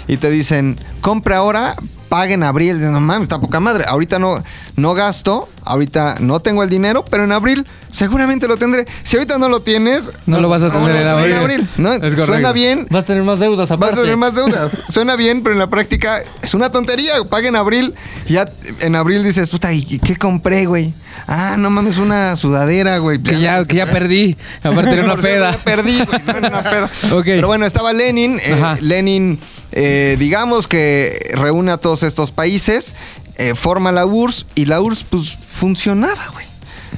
y 0.07 0.17
te 0.17 0.31
dicen, 0.31 0.79
compre 1.01 1.35
ahora, 1.35 1.75
pague 2.09 2.33
en 2.33 2.43
abril. 2.43 2.75
Dices, 2.77 2.91
No 2.91 2.99
mames, 2.99 3.23
está 3.23 3.39
poca 3.39 3.59
madre. 3.59 3.85
Ahorita 3.87 4.19
no, 4.19 4.43
no 4.75 4.93
gasto, 4.93 5.47
ahorita 5.63 6.15
no 6.19 6.39
tengo 6.39 6.63
el 6.63 6.69
dinero, 6.69 7.05
pero 7.09 7.23
en 7.23 7.31
abril 7.31 7.67
seguramente 7.89 8.47
lo 8.47 8.57
tendré. 8.57 8.85
Si 9.03 9.17
ahorita 9.17 9.37
no 9.37 9.49
lo 9.49 9.61
tienes, 9.61 10.11
No 10.25 10.39
lo 10.39 10.49
vas 10.49 10.61
a 10.63 10.67
no 10.67 10.73
tener 10.73 10.87
lo 10.89 10.97
en 10.99 11.05
vas 11.07 11.15
a 11.15 11.21
tener 11.21 11.37
abril. 11.37 11.69
¿no? 11.77 11.93
Es 11.93 12.17
Suena 12.17 12.51
bien, 12.51 12.87
Vas 12.89 13.03
a 13.03 13.05
tener 13.05 13.23
más 13.23 13.39
deudas 13.39 13.69
Vas 13.69 13.77
aparte. 13.77 13.99
a 13.99 14.01
tener 14.01 14.17
más 14.17 14.35
deudas. 14.35 14.77
Suena 14.89 15.15
bien, 15.15 15.43
pero 15.43 15.53
en 15.53 15.59
la 15.59 15.69
práctica 15.69 16.17
es 16.41 16.53
una 16.53 16.71
tontería. 16.71 17.13
Paga 17.29 17.47
en 17.47 17.55
abril. 17.55 17.95
Ya 18.27 18.49
en 18.79 18.95
abril 18.95 19.23
dices, 19.23 19.49
puta, 19.49 19.71
¿y 19.73 19.99
qué 19.99 20.15
compré, 20.15 20.65
güey? 20.65 20.93
Ah, 21.25 21.55
no 21.57 21.69
mames, 21.69 21.97
una 21.97 22.35
sudadera, 22.35 22.97
güey. 22.99 23.21
Que 23.21 23.39
ya, 23.39 23.63
que 23.65 23.77
ya 23.77 23.85
perdí. 23.87 24.37
Aparte 24.63 24.95
de 24.95 25.01
una 25.01 25.17
peda. 25.17 25.51
ya 25.51 25.57
perdí, 25.63 25.97
güey, 26.03 26.21
no 26.25 26.37
era 26.37 26.47
una 26.49 26.63
peda. 26.63 26.89
Ok. 27.13 27.25
Pero 27.25 27.47
bueno, 27.47 27.65
estaba 27.65 27.91
Lenin. 27.93 28.39
eh. 28.43 28.75
Lenin, 28.81 29.39
eh, 29.71 30.15
digamos 30.19 30.67
que 30.67 31.31
reúne 31.33 31.71
a 31.71 31.77
todos 31.77 32.03
estos 32.03 32.31
países, 32.31 32.95
eh, 33.37 33.55
forma 33.55 33.91
la 33.91 34.05
URSS 34.05 34.45
y 34.55 34.65
la 34.65 34.79
URSS, 34.81 35.03
pues, 35.09 35.37
funcionaba, 35.49 36.27
güey. 36.33 36.45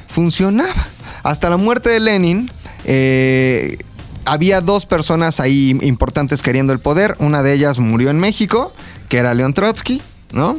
Funcionaba. 0.08 0.86
Hasta 1.22 1.50
la 1.50 1.56
muerte 1.56 1.90
de 1.90 2.00
Lenin, 2.00 2.50
eh, 2.84 3.78
había 4.24 4.60
dos 4.60 4.86
personas 4.86 5.40
ahí 5.40 5.76
importantes 5.82 6.42
queriendo 6.42 6.72
el 6.72 6.78
poder. 6.80 7.16
Una 7.18 7.42
de 7.42 7.52
ellas 7.54 7.78
murió 7.78 8.10
en 8.10 8.18
México, 8.18 8.72
que 9.08 9.18
era 9.18 9.34
León 9.34 9.52
Trotsky, 9.54 10.00
¿no? 10.32 10.56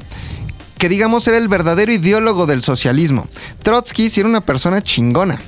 Que 0.81 0.89
digamos 0.89 1.27
era 1.27 1.37
el 1.37 1.47
verdadero 1.47 1.93
ideólogo 1.93 2.47
del 2.47 2.63
socialismo. 2.63 3.27
Trotsky 3.61 4.09
sí 4.09 4.21
era 4.21 4.27
una 4.27 4.41
persona 4.41 4.81
chingona. 4.81 5.39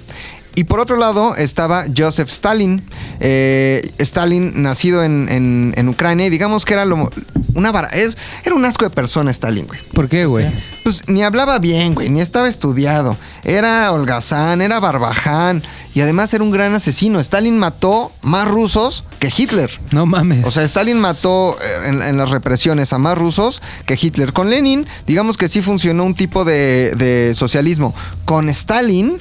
Y 0.55 0.65
por 0.65 0.79
otro 0.79 0.97
lado 0.97 1.35
estaba 1.35 1.85
Joseph 1.95 2.29
Stalin. 2.29 2.83
Eh, 3.19 3.91
Stalin, 3.97 4.61
nacido 4.61 5.03
en, 5.03 5.27
en- 5.29 5.73
en 5.77 5.89
Ucrania, 5.89 6.27
y 6.27 6.29
digamos 6.29 6.63
que 6.65 6.73
era 6.73 6.85
lo, 6.85 7.09
una 7.55 7.71
vara- 7.71 7.89
es- 7.89 8.15
era 8.43 8.53
un 8.53 8.63
asco 8.65 8.85
de 8.85 8.91
persona 8.91 9.31
Stalin, 9.31 9.65
güey. 9.65 9.79
¿Por 9.93 10.09
qué, 10.09 10.25
güey? 10.25 10.51
Pues 10.83 11.03
ni 11.07 11.23
hablaba 11.23 11.57
bien, 11.59 11.95
güey, 11.95 12.09
ni 12.09 12.19
estaba 12.21 12.47
estudiado. 12.49 13.17
Era 13.43 13.91
holgazán, 13.91 14.61
era 14.61 14.79
barbaján 14.79 15.63
y 15.95 16.01
además 16.01 16.33
era 16.33 16.43
un 16.43 16.51
gran 16.51 16.73
asesino. 16.75 17.19
Stalin 17.19 17.57
mató 17.57 18.11
más 18.21 18.47
rusos 18.47 19.05
que 19.19 19.31
Hitler. 19.35 19.71
No 19.91 20.05
mames. 20.05 20.43
O 20.45 20.51
sea, 20.51 20.63
Stalin 20.63 20.99
mató 20.99 21.57
eh, 21.59 21.87
en, 21.87 22.01
en 22.01 22.17
las 22.17 22.29
represiones 22.29 22.93
a 22.93 22.99
más 22.99 23.17
rusos 23.17 23.61
que 23.87 23.97
Hitler. 23.99 24.33
Con 24.33 24.49
Lenin, 24.51 24.85
digamos 25.07 25.37
que 25.37 25.47
sí 25.47 25.61
funcionó 25.63 26.03
un 26.03 26.13
tipo 26.15 26.45
de, 26.45 26.91
de 26.95 27.33
socialismo. 27.33 27.95
Con 28.25 28.49
Stalin, 28.49 29.17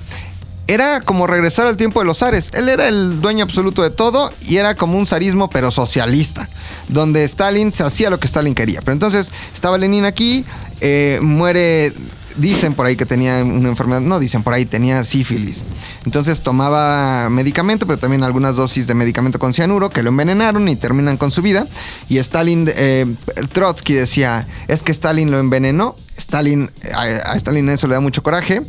era 0.66 1.00
como 1.00 1.26
regresar 1.26 1.66
al 1.66 1.76
tiempo 1.76 2.00
de 2.00 2.07
los 2.07 2.19
zares. 2.19 2.50
Él 2.54 2.69
era 2.69 2.88
el 2.88 3.21
dueño 3.21 3.45
absoluto 3.45 3.83
de 3.83 3.90
todo 3.90 4.33
y 4.42 4.57
era 4.57 4.75
como 4.75 4.97
un 4.97 5.07
zarismo, 5.07 5.50
pero 5.50 5.71
socialista. 5.71 6.49
Donde 6.88 7.25
Stalin 7.25 7.73
se 7.73 7.83
hacía 7.83 8.11
lo 8.11 8.21
que 8.21 8.26
Stalin 8.26 8.54
quería. 8.54 8.81
Pero 8.81 8.92
entonces 8.92 9.33
estaba 9.52 9.78
Lenin 9.78 10.04
aquí, 10.04 10.45
eh, 10.81 11.19
muere. 11.23 11.92
Dicen 12.35 12.73
por 12.73 12.87
ahí 12.87 12.97
que 12.97 13.04
tenía 13.04 13.45
una 13.45 13.69
enfermedad, 13.69 14.00
no 14.00 14.19
dicen 14.19 14.42
por 14.42 14.54
ahí, 14.54 14.64
tenía 14.64 15.04
sífilis. 15.04 15.64
Entonces 16.07 16.40
tomaba 16.40 17.28
medicamento, 17.28 17.87
pero 17.87 17.99
también 17.99 18.23
algunas 18.23 18.57
dosis 18.57 18.87
de 18.87 18.95
medicamento 18.95 19.38
con 19.38 19.52
cianuro 19.52 19.90
que 19.90 20.02
lo 20.02 20.09
envenenaron 20.09 20.66
y 20.71 20.76
terminan 20.76 21.19
con 21.19 21.31
su 21.31 21.42
vida. 21.42 21.66
Y 22.09 22.16
Stalin, 22.16 22.71
eh, 22.75 23.04
Trotsky 23.52 23.92
decía, 23.92 24.47
es 24.66 24.83
que 24.83 24.92
Stalin 24.92 25.31
lo 25.31 25.40
envenenó. 25.40 25.95
Stalin, 26.16 26.71
a, 26.95 27.02
a 27.02 27.37
Stalin 27.37 27.69
eso 27.69 27.87
le 27.87 27.97
da 27.97 28.00
mucho 28.00 28.23
coraje 28.23 28.62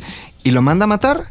y 0.43 0.51
lo 0.51 0.61
manda 0.61 0.83
a 0.83 0.87
matar. 0.87 1.29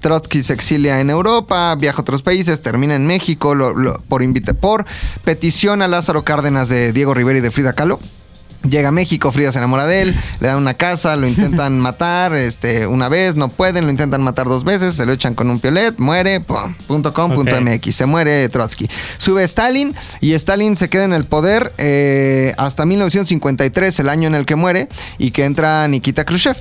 Trotsky 0.00 0.42
se 0.42 0.52
exilia 0.52 1.00
en 1.00 1.10
Europa, 1.10 1.74
viaja 1.76 1.98
a 1.98 2.02
otros 2.02 2.22
países, 2.22 2.60
termina 2.62 2.94
en 2.94 3.06
México 3.06 3.54
lo- 3.54 3.74
lo- 3.74 3.98
por, 4.08 4.22
invita- 4.22 4.54
por 4.54 4.86
petición 5.24 5.82
a 5.82 5.88
Lázaro 5.88 6.24
Cárdenas 6.24 6.68
de 6.68 6.92
Diego 6.92 7.14
Rivera 7.14 7.38
y 7.38 7.42
de 7.42 7.50
Frida 7.50 7.72
Kahlo. 7.72 7.98
Llega 8.68 8.88
a 8.88 8.92
México, 8.92 9.30
Frida 9.30 9.52
se 9.52 9.58
enamora 9.58 9.86
de 9.86 10.02
él, 10.02 10.16
le 10.40 10.48
dan 10.48 10.56
una 10.56 10.74
casa, 10.74 11.14
lo 11.14 11.28
intentan 11.28 11.78
matar 11.80 12.34
este, 12.34 12.88
una 12.88 13.08
vez, 13.08 13.36
no 13.36 13.48
pueden, 13.48 13.84
lo 13.84 13.90
intentan 13.92 14.20
matar 14.20 14.48
dos 14.48 14.64
veces, 14.64 14.96
se 14.96 15.06
lo 15.06 15.12
echan 15.12 15.36
con 15.36 15.48
un 15.48 15.60
piolet, 15.60 15.96
muere, 15.98 16.40
pum, 16.40 16.74
punto 16.88 17.12
com, 17.14 17.32
punto 17.32 17.54
Ok. 17.54 17.60
MX, 17.62 17.94
se 17.94 18.06
muere 18.06 18.48
Trotsky. 18.48 18.90
Sube 19.16 19.44
Stalin 19.44 19.94
y 20.20 20.32
Stalin 20.32 20.74
se 20.74 20.88
queda 20.88 21.04
en 21.04 21.12
el 21.12 21.24
poder 21.24 21.72
eh, 21.78 22.52
hasta 22.58 22.84
1953, 22.84 24.00
el 24.00 24.08
año 24.08 24.26
en 24.26 24.34
el 24.34 24.44
que 24.44 24.56
muere, 24.56 24.88
y 25.18 25.30
que 25.30 25.44
entra 25.44 25.86
Nikita 25.86 26.24
Khrushchev. 26.24 26.56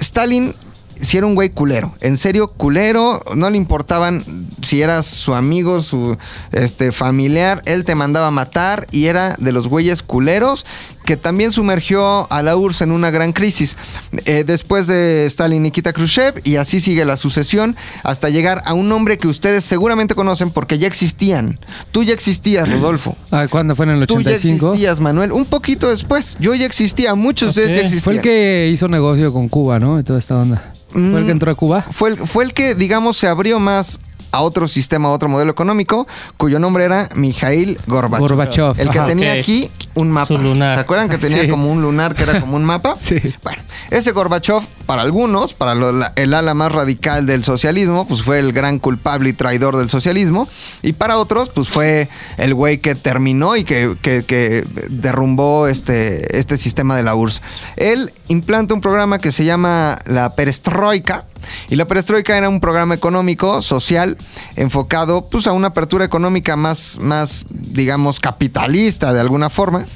Stalin 0.00 0.54
si 1.00 1.16
era 1.16 1.26
un 1.26 1.34
güey 1.34 1.50
culero, 1.50 1.94
en 2.00 2.16
serio 2.16 2.48
culero, 2.48 3.22
no 3.34 3.50
le 3.50 3.56
importaban 3.56 4.24
si 4.62 4.82
eras 4.82 5.06
su 5.06 5.34
amigo, 5.34 5.82
su 5.82 6.16
este 6.52 6.92
familiar, 6.92 7.62
él 7.66 7.84
te 7.84 7.94
mandaba 7.94 8.28
a 8.28 8.32
matar 8.32 8.86
y 8.90 9.06
era 9.06 9.36
de 9.38 9.52
los 9.52 9.68
güeyes 9.68 10.02
culeros 10.02 10.66
que 11.08 11.16
también 11.16 11.52
sumergió 11.52 12.30
a 12.30 12.42
la 12.42 12.54
URSS 12.54 12.82
en 12.82 12.92
una 12.92 13.10
gran 13.10 13.32
crisis. 13.32 13.78
Eh, 14.26 14.44
después 14.46 14.86
de 14.86 15.24
Stalin 15.24 15.62
Nikita 15.62 15.94
Khrushchev 15.94 16.34
y 16.44 16.56
así 16.56 16.80
sigue 16.80 17.06
la 17.06 17.16
sucesión 17.16 17.76
hasta 18.02 18.28
llegar 18.28 18.60
a 18.66 18.74
un 18.74 18.92
hombre 18.92 19.16
que 19.16 19.26
ustedes 19.26 19.64
seguramente 19.64 20.14
conocen 20.14 20.50
porque 20.50 20.78
ya 20.78 20.86
existían. 20.86 21.58
Tú 21.92 22.02
ya 22.02 22.12
existías, 22.12 22.68
Rodolfo. 22.68 23.16
Ah, 23.30 23.46
¿Cuándo 23.48 23.74
fue 23.74 23.86
en 23.86 23.92
el 23.92 24.06
Tú 24.06 24.20
ya 24.20 24.32
85? 24.32 24.66
existías, 24.66 25.00
Manuel. 25.00 25.32
Un 25.32 25.46
poquito 25.46 25.88
después. 25.88 26.36
Yo 26.40 26.54
ya 26.54 26.66
existía, 26.66 27.14
muchos 27.14 27.54
de 27.54 27.62
ustedes 27.62 27.78
ya 27.78 27.84
existían. 27.84 28.02
Fue 28.04 28.14
el 28.16 28.20
que 28.20 28.70
hizo 28.70 28.86
negocio 28.88 29.32
con 29.32 29.48
Cuba, 29.48 29.78
¿no? 29.78 29.98
Y 29.98 30.02
toda 30.02 30.18
esta 30.18 30.36
onda. 30.36 30.72
¿Fue 30.90 31.00
el 31.00 31.22
Mm. 31.22 31.24
que 31.24 31.32
entró 31.32 31.50
a 31.50 31.54
Cuba? 31.54 31.86
fue 31.90 32.10
el, 32.10 32.18
fue 32.18 32.44
el 32.44 32.52
que, 32.52 32.74
digamos, 32.74 33.16
se 33.16 33.28
abrió 33.28 33.58
más 33.58 33.98
a 34.32 34.40
otro 34.42 34.68
sistema, 34.68 35.08
a 35.08 35.12
otro 35.12 35.28
modelo 35.28 35.50
económico, 35.50 36.06
cuyo 36.36 36.58
nombre 36.58 36.84
era 36.84 37.08
Mijail 37.14 37.78
Gorbachev. 37.86 38.20
Gorbachev, 38.28 38.80
El 38.80 38.90
que 38.90 38.98
ajá. 38.98 39.08
tenía 39.08 39.32
aquí 39.32 39.70
un 39.94 40.10
mapa. 40.10 40.26
Su 40.28 40.38
lunar. 40.38 40.76
¿Se 40.76 40.80
acuerdan 40.82 41.08
que 41.08 41.18
tenía 41.18 41.42
Sí. 41.42 41.48
como 41.48 41.70
un 41.72 41.82
lunar 41.82 42.14
que 42.14 42.22
era 42.24 42.40
como 42.40 42.56
un 42.56 42.64
mapa? 42.64 42.96
Sí. 43.00 43.20
Bueno, 43.42 43.62
ese 43.90 44.12
Gorbachev, 44.12 44.62
para 44.86 45.02
algunos, 45.02 45.54
para 45.54 45.74
lo- 45.74 45.92
la- 45.92 46.12
el 46.16 46.34
ala 46.34 46.52
más 46.54 46.70
radical 46.72 47.26
del 47.26 47.42
socialismo, 47.44 48.06
pues 48.06 48.22
fue 48.22 48.38
el 48.38 48.52
gran 48.52 48.78
culpable 48.78 49.30
y 49.30 49.32
traidor 49.32 49.76
del 49.76 49.88
socialismo. 49.88 50.46
Y 50.82 50.92
para 50.92 51.16
otros, 51.18 51.50
pues 51.50 51.68
fue 51.68 52.08
el 52.36 52.54
güey 52.54 52.78
que 52.78 52.94
terminó 52.94 53.56
y 53.56 53.64
que, 53.64 53.96
que- 54.02 54.24
que 54.24 54.64
derrumbó 54.90 55.66
este, 55.68 56.38
este 56.38 56.56
sistema 56.58 56.96
de 56.96 57.02
la 57.02 57.14
URSS. 57.14 57.40
Él 57.76 58.12
implanta 58.28 58.74
un 58.74 58.80
programa 58.80 59.18
que 59.18 59.32
se 59.32 59.44
llama 59.44 59.98
la 60.06 60.34
perestroika. 60.34 61.24
Y 61.68 61.76
la 61.76 61.86
perestroika 61.86 62.36
era 62.36 62.48
un 62.48 62.60
programa 62.60 62.94
económico, 62.94 63.62
social, 63.62 64.16
enfocado 64.56 65.28
pues, 65.28 65.46
a 65.46 65.52
una 65.52 65.68
apertura 65.68 66.04
económica 66.04 66.56
más, 66.56 66.98
más, 67.00 67.44
digamos, 67.50 68.20
capitalista 68.20 69.12
de 69.12 69.20
alguna 69.20 69.50
forma. 69.50 69.86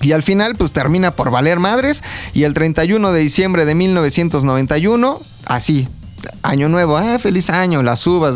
Y 0.00 0.12
al 0.12 0.22
final, 0.22 0.56
pues 0.56 0.72
termina 0.72 1.16
por 1.16 1.30
valer 1.30 1.58
madres. 1.58 2.02
Y 2.32 2.44
el 2.44 2.54
31 2.54 3.12
de 3.12 3.20
diciembre 3.20 3.64
de 3.64 3.74
1991, 3.74 5.20
así, 5.46 5.88
año 6.42 6.68
nuevo, 6.68 6.96
ah, 6.96 7.18
feliz 7.18 7.50
año, 7.50 7.82
las 7.82 8.06
uvas, 8.06 8.34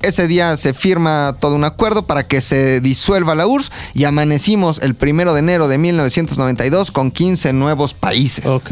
Ese 0.00 0.28
día 0.28 0.56
se 0.56 0.74
firma 0.74 1.36
todo 1.40 1.54
un 1.54 1.64
acuerdo 1.64 2.06
para 2.06 2.26
que 2.26 2.40
se 2.40 2.80
disuelva 2.80 3.34
la 3.34 3.46
URSS 3.46 3.72
y 3.94 4.04
amanecimos 4.04 4.80
el 4.82 4.94
primero 4.94 5.32
de 5.34 5.40
enero 5.40 5.68
de 5.68 5.78
1992 5.78 6.90
con 6.90 7.10
15 7.10 7.52
nuevos 7.52 7.94
países. 7.94 8.46
Ok. 8.46 8.70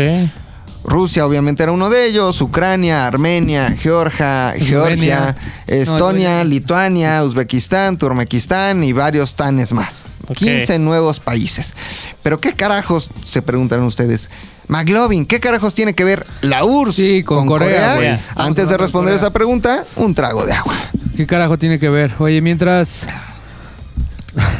Rusia 0.87 1.27
obviamente 1.27 1.65
era 1.65 1.73
uno 1.73 1.91
de 1.91 2.07
ellos, 2.07 2.41
Ucrania, 2.41 3.07
Armenia, 3.09 3.75
Georgia, 3.79 4.55
Georgia, 4.57 4.57
Eslovenia. 4.57 5.37
Estonia, 5.67 6.39
No. 6.39 6.45
Lituania, 6.45 7.23
Uzbekistán, 7.25 7.99
Turmequistán 7.99 8.85
y 8.85 8.93
varios 8.93 9.35
tanes 9.35 9.73
más. 9.73 10.05
Ok. 10.29 10.39
15 10.39 10.79
nuevos 10.79 11.19
países. 11.21 11.75
Pero 12.23 12.41
¿qué 12.41 12.53
carajos, 12.53 13.11
se 13.25 13.43
preguntan 13.43 13.83
ustedes? 13.83 14.31
McLovin, 14.69 15.27
¿qué 15.27 15.39
carajos 15.41 15.75
tiene 15.75 15.95
que 15.95 16.05
ver 16.05 16.25
la 16.43 16.65
URSS 16.65 16.97
Sí, 16.97 17.23
con 17.25 17.47
Corea. 17.47 18.21
Antes 18.37 18.69
de 18.69 18.77
responder 18.77 19.13
Corea. 19.15 19.27
esa 19.27 19.33
pregunta, 19.33 19.85
un 19.97 20.15
trago 20.15 20.45
de 20.47 20.53
agua. 20.53 20.75
¿Qué 21.17 21.27
carajo 21.27 21.59
tiene 21.59 21.79
que 21.79 21.89
ver? 21.89 22.13
Oye, 22.19 22.41
mientras... 22.41 23.07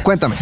Cuéntame. 0.03 0.35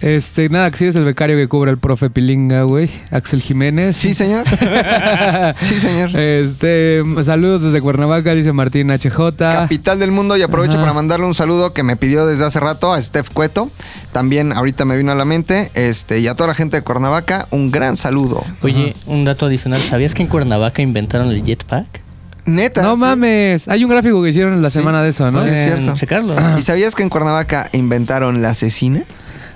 Este, 0.00 0.48
nada, 0.48 0.70
que 0.70 0.76
sí 0.76 0.84
es 0.84 0.94
el 0.94 1.04
becario 1.04 1.36
que 1.36 1.48
cubre 1.48 1.72
el 1.72 1.78
profe 1.78 2.08
Pilinga, 2.08 2.62
güey. 2.62 2.88
Axel 3.10 3.42
Jiménez. 3.42 3.96
Sí, 3.96 4.14
señor. 4.14 4.44
sí, 5.60 5.80
señor. 5.80 6.10
Este, 6.16 7.02
saludos 7.24 7.62
desde 7.62 7.80
Cuernavaca, 7.80 8.32
dice 8.34 8.52
Martín 8.52 8.90
HJ. 8.90 9.36
Capital 9.38 9.98
del 9.98 10.12
mundo 10.12 10.36
y 10.36 10.42
aprovecho 10.42 10.74
Ajá. 10.74 10.82
para 10.82 10.92
mandarle 10.92 11.26
un 11.26 11.34
saludo 11.34 11.72
que 11.72 11.82
me 11.82 11.96
pidió 11.96 12.26
desde 12.26 12.44
hace 12.44 12.60
rato 12.60 12.92
a 12.92 13.02
Steph 13.02 13.30
Cueto. 13.30 13.70
También 14.12 14.52
ahorita 14.52 14.84
me 14.84 14.96
vino 14.96 15.10
a 15.10 15.16
la 15.16 15.24
mente. 15.24 15.70
Este, 15.74 16.20
y 16.20 16.28
a 16.28 16.34
toda 16.34 16.48
la 16.48 16.54
gente 16.54 16.76
de 16.76 16.82
Cuernavaca, 16.82 17.48
un 17.50 17.72
gran 17.72 17.96
saludo. 17.96 18.44
Oye, 18.62 18.94
un 19.06 19.24
dato 19.24 19.46
adicional. 19.46 19.80
¿Sabías 19.80 20.14
que 20.14 20.22
en 20.22 20.28
Cuernavaca 20.28 20.80
inventaron 20.80 21.28
el 21.30 21.44
jetpack? 21.44 22.02
Neta. 22.46 22.82
No 22.82 22.94
sí. 22.94 23.00
mames. 23.00 23.68
Hay 23.68 23.84
un 23.84 23.90
gráfico 23.90 24.22
que 24.22 24.30
hicieron 24.30 24.62
la 24.62 24.70
semana 24.70 25.02
de 25.02 25.10
eso, 25.10 25.30
¿no? 25.30 25.42
Sí, 25.42 25.48
es 25.50 25.64
cierto. 25.64 25.92
checarlo. 25.94 26.34
¿Y 26.56 26.62
sabías 26.62 26.94
que 26.94 27.02
en 27.02 27.10
Cuernavaca 27.10 27.68
inventaron 27.72 28.40
la 28.42 28.50
asesina? 28.50 29.02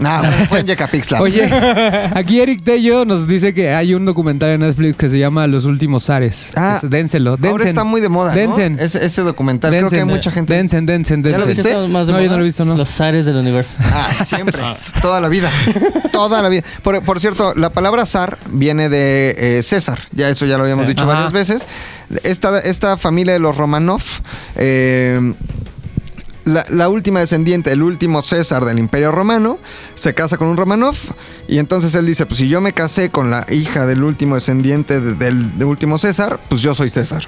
No, 0.02 0.22
fue 0.48 0.60
en 0.60 0.66
Yecapixtla. 0.66 1.20
Oye, 1.20 1.48
aquí 2.14 2.40
Eric 2.40 2.62
Tello 2.64 3.04
nos 3.04 3.26
dice 3.26 3.54
que 3.54 3.72
hay 3.74 3.94
un 3.94 4.04
documental 4.04 4.50
en 4.50 4.60
Netflix 4.60 4.96
que 4.96 5.08
se 5.08 5.18
llama 5.18 5.46
Los 5.46 5.64
últimos 5.64 6.04
zares. 6.04 6.50
Ah, 6.56 6.80
Es- 6.82 6.90
dénselo, 6.90 7.36
densen. 7.36 7.50
Ahora 7.52 7.64
está 7.68 7.84
muy 7.84 8.00
de 8.00 8.08
moda, 8.08 8.30
¿no? 8.34 8.36
Densen. 8.40 8.78
Ese, 8.80 9.04
ese 9.04 9.22
documental. 9.22 9.70
Creo 9.70 9.88
que 9.88 9.94
hay 9.96 10.00
Densen, 10.00 10.14
mucha 10.16 10.30
gente. 10.30 10.54
Densen, 10.54 10.86
densen, 10.86 11.22
¿Ya 11.22 11.30
lo 11.38 11.46
densen. 11.46 11.48
viste? 11.48 11.68
Estamos 11.68 11.88
más 11.90 12.06
de 12.06 12.12
No, 12.12 12.18
yo 12.18 12.24
moda. 12.24 12.32
no 12.32 12.38
lo 12.38 12.44
he 12.44 12.46
visto, 12.46 12.64
no. 12.64 12.76
Los 12.76 12.88
zares 12.90 13.26
del 13.26 13.36
universo. 13.36 13.74
Ah, 13.80 14.24
siempre. 14.24 14.60
Toda 15.00 15.20
la 15.20 15.28
vida. 15.28 15.50
Toda 16.12 16.42
la 16.42 16.48
vida. 16.48 16.62
Por, 16.82 17.02
por 17.04 17.20
cierto, 17.20 17.54
la 17.54 17.70
palabra 17.70 18.04
zar 18.06 18.38
viene 18.50 18.88
de 18.88 19.58
eh, 19.58 19.62
César. 19.62 20.00
Ya 20.12 20.28
eso 20.28 20.46
ya 20.46 20.56
lo 20.58 20.64
habíamos 20.64 20.86
Sí. 20.86 20.92
dicho 20.92 21.04
Ajá. 21.04 21.12
varias 21.14 21.32
veces. 21.32 21.66
Esta, 22.24 22.58
esta 22.58 22.96
familia 22.96 23.32
de 23.34 23.38
los 23.38 23.56
Romanov. 23.56 24.02
eh, 24.56 25.32
la, 26.44 26.88
última 26.88 27.20
descendiente, 27.20 27.72
el 27.72 27.82
último 27.82 28.22
César 28.22 28.64
del 28.64 28.78
Imperio 28.78 29.12
Romano, 29.12 29.58
se 29.94 30.14
casa 30.14 30.36
con 30.36 30.48
un 30.48 30.56
Romanov 30.56 30.96
y 31.48 31.58
entonces 31.58 31.94
él 31.94 32.06
dice, 32.06 32.26
pues 32.26 32.38
si 32.38 32.48
yo 32.48 32.60
me 32.60 32.72
casé 32.72 33.10
con 33.10 33.30
la 33.30 33.46
hija 33.50 33.86
del 33.86 34.02
último 34.02 34.34
descendiente 34.34 35.00
de- 35.00 35.14
del, 35.14 35.58
del 35.58 35.68
último 35.68 35.98
César, 35.98 36.40
pues 36.48 36.60
yo 36.60 36.74
soy 36.74 36.90
César. 36.90 37.26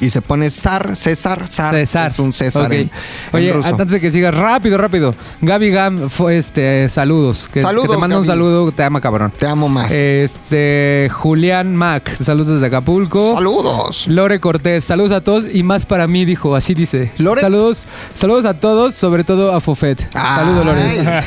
Y 0.00 0.10
se 0.10 0.22
pone 0.22 0.50
zar, 0.50 0.96
César, 0.96 1.46
zar. 1.48 1.74
César. 1.74 2.06
Es 2.08 2.18
un 2.18 2.32
César 2.32 2.66
Ok. 2.66 2.72
en- 2.72 2.80
en 2.82 2.90
Oye, 3.32 3.52
ruso. 3.52 3.68
antes 3.68 3.90
de 3.90 4.00
que 4.00 4.10
sigas, 4.10 4.34
rápido, 4.34 4.78
rápido. 4.78 5.14
Gaby 5.40 5.70
Gam 5.70 6.08
fue 6.10 6.38
este 6.38 6.88
saludos. 6.88 7.48
Que, 7.52 7.60
Saludos, 7.60 7.88
que 7.88 7.94
te 7.94 7.98
manda 7.98 8.18
un 8.18 8.24
saludo, 8.24 8.70
te 8.72 8.82
ama 8.84 9.00
cabrón. 9.00 9.32
Te 9.36 9.46
amo 9.46 9.68
más. 9.68 9.92
Este 9.92 11.08
Julián 11.12 11.74
Mac, 11.74 12.10
saludos 12.22 12.54
desde 12.54 12.66
Acapulco. 12.66 13.34
Saludos. 13.34 14.06
Lore 14.08 14.40
Cortés, 14.40 14.84
saludos 14.84 15.12
a 15.12 15.20
todos 15.20 15.44
y 15.52 15.62
más 15.62 15.86
para 15.86 16.06
mí, 16.06 16.24
dijo, 16.24 16.54
así 16.54 16.74
dice. 16.74 17.12
¿Lore? 17.18 17.40
Saludos, 17.40 17.86
saludos 18.14 18.44
a 18.44 18.54
todos, 18.54 18.94
sobre 18.94 19.24
todo 19.24 19.54
a 19.54 19.60
Fofet. 19.60 20.08
Saludos, 20.12 20.66
Lore. 20.66 20.80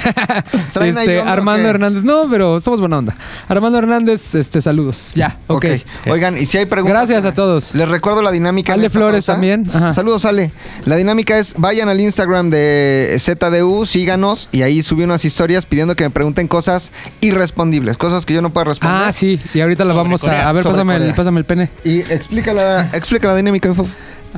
Este, 0.80 1.20
onda, 1.20 1.30
¿o 1.30 1.34
Armando? 1.34 1.68
Hernández, 1.70 2.04
no, 2.04 2.28
pero 2.30 2.60
somos 2.60 2.80
buena 2.80 2.98
onda. 3.00 3.16
Armando 3.48 3.78
Hernández, 3.80 4.34
este, 4.36 4.62
saludos. 4.62 5.08
Ya, 5.14 5.38
ok. 5.48 5.66
ok. 6.06 6.12
Oigan, 6.12 6.38
y 6.38 6.46
si 6.46 6.58
hay 6.58 6.66
preguntas. 6.66 7.08
Gracias 7.10 7.26
a 7.26 7.34
todos. 7.34 7.74
Les 7.76 7.88
recuerdo 7.90 8.22
la 8.22 8.29
dinámica. 8.32 8.74
en 8.74 8.80
Ale 8.80 8.90
Flores 8.90 9.26
pausa. 9.26 9.34
también. 9.34 9.66
Ajá. 9.74 9.94
Saludos, 9.94 10.26
Ale. 10.26 10.52
La 10.86 10.96
dinámica 10.96 11.38
es: 11.38 11.56
vayan 11.58 11.90
al 11.90 12.00
Instagram 12.00 12.50
de 12.50 13.16
ZDU, 13.20 13.86
síganos 13.86 14.50
y 14.52 14.62
ahí 14.62 14.82
subí 14.84 15.04
unas 15.04 15.24
historias 15.26 15.66
pidiendo 15.66 15.96
que 15.96 16.04
me 16.04 16.10
pregunten 16.10 16.48
cosas 16.48 16.92
irrespondibles, 17.22 17.98
cosas 17.98 18.26
que 18.26 18.34
yo 18.34 18.42
no 18.42 18.50
puedo 18.52 18.66
responder. 18.66 19.02
Ah, 19.08 19.12
sí, 19.12 19.40
y 19.54 19.62
ahorita 19.62 19.84
la 19.86 19.94
Sobre 19.94 20.04
vamos 20.04 20.22
Corea. 20.22 20.46
a... 20.46 20.50
A 20.50 20.52
ver, 20.54 20.64
Sobre 20.64 20.76
pásame 20.76 20.96
el, 20.96 21.14
pásame 21.16 21.40
el 21.40 21.46
pene. 21.46 21.70
Y 21.84 22.00
explica 22.00 22.54
la, 22.54 22.82
explica 22.94 23.28
la 23.28 23.36
dinámica, 23.36 23.70
Info. 23.70 23.86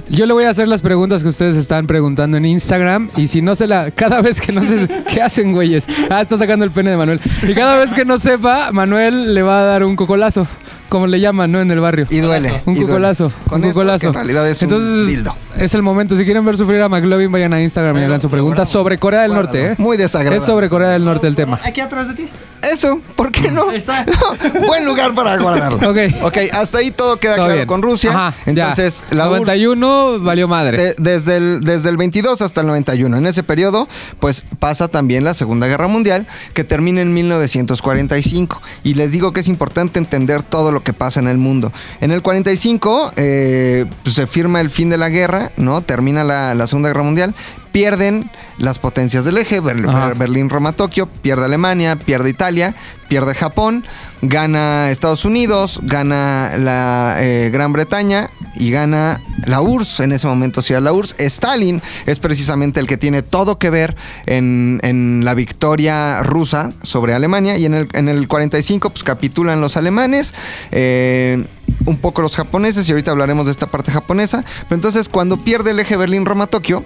Yo 0.07 0.25
le 0.25 0.31
voy 0.31 0.45
a 0.45 0.49
hacer 0.49 0.69
las 0.69 0.79
preguntas 0.79 1.21
que 1.21 1.27
ustedes 1.27 1.57
están 1.57 1.85
preguntando 1.85 2.37
en 2.37 2.45
Instagram 2.45 3.09
y 3.17 3.27
si 3.27 3.41
no 3.41 3.55
se 3.57 3.67
la... 3.67 3.91
Cada 3.91 4.21
vez 4.21 4.39
que 4.39 4.53
no 4.53 4.63
se... 4.63 4.87
¿Qué 5.13 5.21
hacen, 5.21 5.51
güeyes? 5.51 5.85
Ah, 6.09 6.21
está 6.21 6.37
sacando 6.37 6.63
el 6.63 6.71
pene 6.71 6.91
de 6.91 6.97
Manuel. 6.97 7.19
Y 7.45 7.53
cada 7.53 7.77
vez 7.77 7.93
que 7.93 8.05
no 8.05 8.17
sepa, 8.17 8.71
Manuel 8.71 9.33
le 9.33 9.41
va 9.41 9.59
a 9.61 9.63
dar 9.65 9.83
un 9.83 9.97
cocolazo, 9.97 10.47
como 10.91 11.07
le 11.07 11.21
llaman, 11.21 11.49
¿no? 11.53 11.61
En 11.61 11.71
el 11.71 11.79
barrio. 11.79 12.05
Y 12.09 12.17
duele. 12.19 12.49
Un 12.65 12.73
y 12.75 12.79
duele. 12.81 12.87
cocolazo. 12.87 13.31
Con 13.47 13.61
un 13.63 13.67
esto, 13.69 13.81
que 13.97 14.07
en 14.07 14.13
realidad 14.13 14.49
es 14.49 14.61
Entonces, 14.61 14.89
un 14.89 15.07
dildo. 15.07 15.33
es 15.57 15.73
el 15.73 15.81
momento. 15.83 16.17
Si 16.17 16.25
quieren 16.25 16.43
ver 16.43 16.57
sufrir 16.57 16.81
a 16.81 16.89
McLovin, 16.89 17.31
vayan 17.31 17.53
a 17.53 17.61
Instagram 17.61 17.97
y 17.97 18.03
hagan 18.03 18.19
su 18.19 18.29
pregunta 18.29 18.65
sobre 18.65 18.97
Corea 18.97 19.21
del 19.21 19.33
Norte, 19.33 19.67
¿eh? 19.67 19.75
Muy 19.77 19.95
desagradable. 19.95 20.39
Es 20.39 20.45
sobre 20.45 20.67
Corea 20.67 20.89
del 20.89 21.05
Norte 21.05 21.27
el 21.27 21.35
tema. 21.37 21.61
Aquí 21.63 21.79
atrás 21.79 22.09
de 22.09 22.15
ti. 22.15 22.29
Eso, 22.61 22.99
¿por 23.15 23.31
qué 23.31 23.49
no? 23.49 23.69
Ahí 23.71 23.77
está. 23.77 24.05
Buen 24.67 24.85
lugar 24.85 25.15
para 25.15 25.35
guardarlo. 25.37 25.77
Ok. 25.89 25.97
Ok, 26.23 26.37
hasta 26.53 26.77
ahí 26.77 26.91
todo 26.91 27.17
queda 27.17 27.35
Todo 27.35 27.45
claro 27.45 27.55
bien. 27.55 27.67
con 27.67 27.81
Rusia. 27.81 28.11
Ajá, 28.11 28.33
ya. 28.45 28.51
Entonces, 28.51 29.07
la 29.09 29.27
URSS 29.29 29.39
91 29.39 30.19
valió 30.19 30.47
madre. 30.47 30.77
De- 30.79 30.95
desde, 30.99 31.37
el, 31.37 31.61
desde 31.61 31.89
el 31.89 31.97
22 31.97 32.39
hasta 32.41 32.61
el 32.61 32.67
91. 32.67 33.17
En 33.17 33.25
ese 33.25 33.41
periodo, 33.41 33.87
pues 34.19 34.43
pasa 34.59 34.89
también 34.89 35.23
la 35.23 35.33
Segunda 35.33 35.65
Guerra 35.67 35.87
Mundial, 35.87 36.27
que 36.53 36.63
termina 36.63 37.01
en 37.01 37.13
1945. 37.15 38.61
Y 38.83 38.93
les 38.93 39.11
digo 39.11 39.33
que 39.33 39.39
es 39.39 39.47
importante 39.47 39.97
entender 39.97 40.43
todo 40.43 40.71
lo 40.71 40.80
que 40.81 40.93
pasa 40.93 41.19
en 41.19 41.27
el 41.27 41.37
mundo. 41.37 41.71
En 41.99 42.11
el 42.11 42.21
45 42.21 43.13
eh, 43.15 43.85
pues, 44.03 44.15
se 44.15 44.27
firma 44.27 44.59
el 44.61 44.69
fin 44.69 44.89
de 44.89 44.97
la 44.97 45.09
guerra, 45.09 45.51
¿no? 45.57 45.81
Termina 45.81 46.23
la, 46.23 46.53
la 46.55 46.67
Segunda 46.67 46.89
Guerra 46.89 47.03
Mundial. 47.03 47.35
Pierden 47.71 48.29
las 48.57 48.79
potencias 48.79 49.23
del 49.25 49.37
eje. 49.37 49.59
Ber- 49.61 50.15
Berlín, 50.17 50.49
Roma, 50.49 50.73
Tokio, 50.73 51.05
pierde 51.07 51.45
Alemania, 51.45 51.95
pierde 51.95 52.29
Italia, 52.29 52.75
pierde 53.07 53.33
Japón, 53.33 53.85
gana 54.21 54.91
Estados 54.91 55.25
Unidos, 55.25 55.79
gana 55.83 56.57
la 56.57 57.17
eh, 57.19 57.49
Gran 57.51 57.73
Bretaña 57.73 58.29
y 58.55 58.71
gana 58.71 59.21
la 59.45 59.61
URSS. 59.61 60.01
En 60.01 60.11
ese 60.11 60.27
momento 60.27 60.61
sí 60.61 60.73
era 60.73 60.81
la 60.81 60.93
URSS. 60.93 61.15
Stalin 61.19 61.81
es 62.05 62.19
precisamente 62.19 62.79
el 62.79 62.87
que 62.87 62.97
tiene 62.97 63.23
todo 63.23 63.57
que 63.57 63.69
ver 63.69 63.95
en, 64.25 64.79
en 64.83 65.25
la 65.25 65.33
victoria 65.33 66.21
rusa 66.23 66.73
sobre 66.83 67.13
Alemania 67.13 67.57
y 67.57 67.65
en 67.65 67.73
el, 67.73 67.87
en 67.93 68.09
el 68.09 68.27
45 68.27 68.89
pues 68.89 69.03
capitulan 69.03 69.61
los 69.61 69.77
alemanes. 69.77 70.33
eh, 70.71 71.43
un 71.85 71.97
poco 71.97 72.21
los 72.21 72.35
japoneses 72.35 72.87
y 72.87 72.91
ahorita 72.91 73.11
hablaremos 73.11 73.45
de 73.45 73.51
esta 73.51 73.67
parte 73.67 73.91
japonesa. 73.91 74.43
Pero 74.63 74.75
entonces 74.75 75.09
cuando 75.09 75.37
pierde 75.37 75.71
el 75.71 75.79
eje 75.79 75.97
Berlín-Roma-Tokio, 75.97 76.85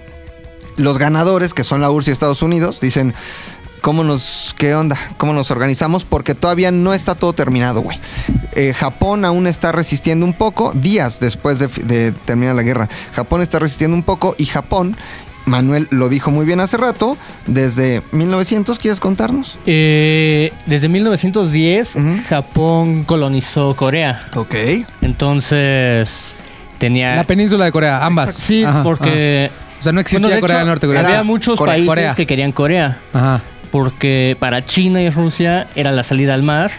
los 0.76 0.98
ganadores, 0.98 1.54
que 1.54 1.64
son 1.64 1.80
la 1.80 1.90
URSS 1.90 2.08
y 2.08 2.10
Estados 2.12 2.42
Unidos, 2.42 2.80
dicen, 2.80 3.14
¿cómo 3.80 4.04
nos, 4.04 4.54
qué 4.58 4.74
onda? 4.74 4.96
¿Cómo 5.16 5.32
nos 5.32 5.50
organizamos? 5.50 6.04
Porque 6.04 6.34
todavía 6.34 6.70
no 6.70 6.94
está 6.94 7.14
todo 7.14 7.32
terminado, 7.32 7.80
güey. 7.80 7.98
Eh, 8.54 8.72
Japón 8.72 9.24
aún 9.24 9.46
está 9.46 9.72
resistiendo 9.72 10.24
un 10.26 10.32
poco, 10.34 10.72
días 10.74 11.20
después 11.20 11.58
de, 11.58 11.68
de 11.84 12.12
terminar 12.12 12.54
la 12.54 12.62
guerra. 12.62 12.88
Japón 13.12 13.42
está 13.42 13.58
resistiendo 13.58 13.96
un 13.96 14.02
poco 14.02 14.34
y 14.38 14.46
Japón, 14.46 14.96
Manuel 15.44 15.86
lo 15.90 16.08
dijo 16.08 16.30
muy 16.30 16.44
bien 16.46 16.58
hace 16.60 16.76
rato, 16.76 17.16
desde 17.46 18.02
1900, 18.12 18.78
¿quieres 18.78 18.98
contarnos? 18.98 19.58
Eh, 19.66 20.52
desde 20.66 20.88
1910, 20.88 21.96
Ujú. 21.96 22.04
Japón 22.28 23.04
colonizó 23.04 23.76
Corea. 23.76 24.26
Ok. 24.34 24.54
Entonces, 25.02 26.22
tenía... 26.78 27.16
La 27.16 27.24
península 27.24 27.64
de 27.66 27.72
Corea, 27.72 28.04
ambas. 28.04 28.34
Sí, 28.34 28.64
Ajá, 28.64 28.82
porque... 28.82 29.50
ajá. 29.52 29.62
O 29.78 29.82
sea, 29.82 29.92
no 29.92 30.00
existía 30.00 30.26
Bueno, 30.26 30.40
Corea 30.40 30.56
hecho, 30.56 30.58
del 30.60 30.68
Norte. 30.68 30.86
Corea. 30.86 31.00
Había 31.02 31.22
muchos 31.22 31.58
Corea. 31.58 31.74
países 31.74 31.88
Corea. 31.88 32.14
que 32.14 32.26
querían 32.26 32.50
Corea. 32.50 32.98
Ajá. 33.12 33.42
Porque 33.76 34.38
para 34.40 34.64
China 34.64 35.02
y 35.02 35.10
Rusia 35.10 35.68
era 35.74 35.92
la 35.92 36.02
salida 36.02 36.32
al 36.32 36.42
mar. 36.42 36.70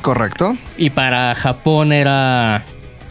Correcto. 0.00 0.56
Y 0.78 0.88
para 0.88 1.34
Japón 1.34 1.92
era 1.92 2.64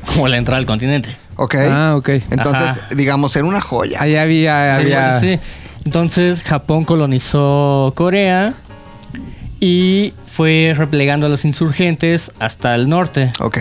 como 0.08 0.28
la 0.28 0.38
entrada 0.38 0.58
al 0.58 0.66
continente. 0.66 1.16
Ok. 1.36 1.56
Ah, 1.70 1.94
ok. 1.96 2.10
Entonces, 2.32 2.80
Ajá. 2.80 2.88
digamos, 2.96 3.36
era 3.36 3.46
una 3.46 3.62
joya. 3.62 4.02
Ahí 4.02 4.16
había... 4.16 4.78
Sí, 4.78 4.82
había... 4.82 5.20
sí, 5.20 5.36
sí. 5.36 5.40
Entonces 5.86 6.42
Japón 6.42 6.86
colonizó 6.86 7.94
Corea 7.96 8.56
y 9.60 10.16
fue 10.26 10.74
replegando 10.76 11.28
a 11.28 11.30
los 11.30 11.46
insurgentes 11.46 12.32
hasta 12.40 12.74
el 12.74 12.90
norte. 12.90 13.32
Ok. 13.42 13.60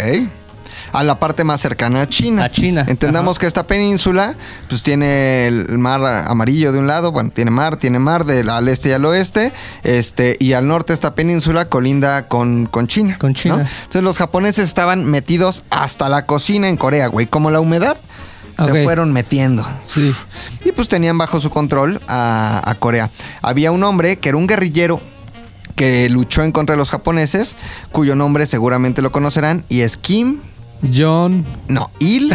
A 0.94 1.02
la 1.02 1.18
parte 1.18 1.42
más 1.44 1.60
cercana 1.60 2.02
a 2.02 2.08
China. 2.08 2.44
A 2.44 2.50
China, 2.50 2.84
Entendamos 2.86 3.36
ajá. 3.36 3.40
que 3.40 3.46
esta 3.46 3.66
península, 3.66 4.36
pues 4.68 4.82
tiene 4.82 5.46
el 5.48 5.76
mar 5.78 6.00
amarillo 6.28 6.72
de 6.72 6.78
un 6.78 6.86
lado, 6.86 7.10
bueno, 7.10 7.30
tiene 7.34 7.50
mar, 7.50 7.76
tiene 7.76 7.98
mar 7.98 8.24
del 8.24 8.48
al 8.48 8.68
este 8.68 8.90
y 8.90 8.92
al 8.92 9.04
oeste, 9.04 9.52
este, 9.82 10.36
y 10.38 10.52
al 10.52 10.68
norte 10.68 10.92
esta 10.92 11.14
península 11.14 11.64
colinda 11.64 12.28
con, 12.28 12.66
con 12.66 12.86
China. 12.86 13.16
Con 13.18 13.34
China. 13.34 13.56
¿no? 13.56 13.62
Entonces 13.62 14.02
los 14.02 14.18
japoneses 14.18 14.64
estaban 14.66 15.04
metidos 15.04 15.64
hasta 15.68 16.08
la 16.08 16.26
cocina 16.26 16.68
en 16.68 16.76
Corea, 16.76 17.08
güey. 17.08 17.26
Como 17.26 17.50
la 17.50 17.58
humedad, 17.60 17.98
se 18.56 18.84
fueron 18.84 19.12
metiendo. 19.12 19.66
Sí. 19.82 20.14
Y 20.64 20.70
pues 20.72 20.88
tenían 20.88 21.18
bajo 21.18 21.40
su 21.40 21.50
control 21.50 22.00
a, 22.06 22.62
a 22.64 22.74
Corea. 22.76 23.10
Había 23.42 23.72
un 23.72 23.82
hombre 23.82 24.16
que 24.20 24.28
era 24.28 24.38
un 24.38 24.46
guerrillero 24.46 25.00
que 25.74 26.08
luchó 26.08 26.42
en 26.42 26.52
contra 26.52 26.74
de 26.74 26.78
los 26.78 26.90
japoneses, 26.90 27.56
cuyo 27.90 28.14
nombre 28.14 28.46
seguramente 28.46 29.02
lo 29.02 29.10
conocerán, 29.10 29.64
y 29.68 29.80
es 29.80 29.96
Kim. 29.96 30.40
John 30.92 31.44
No, 31.68 31.90
Il 31.98 32.32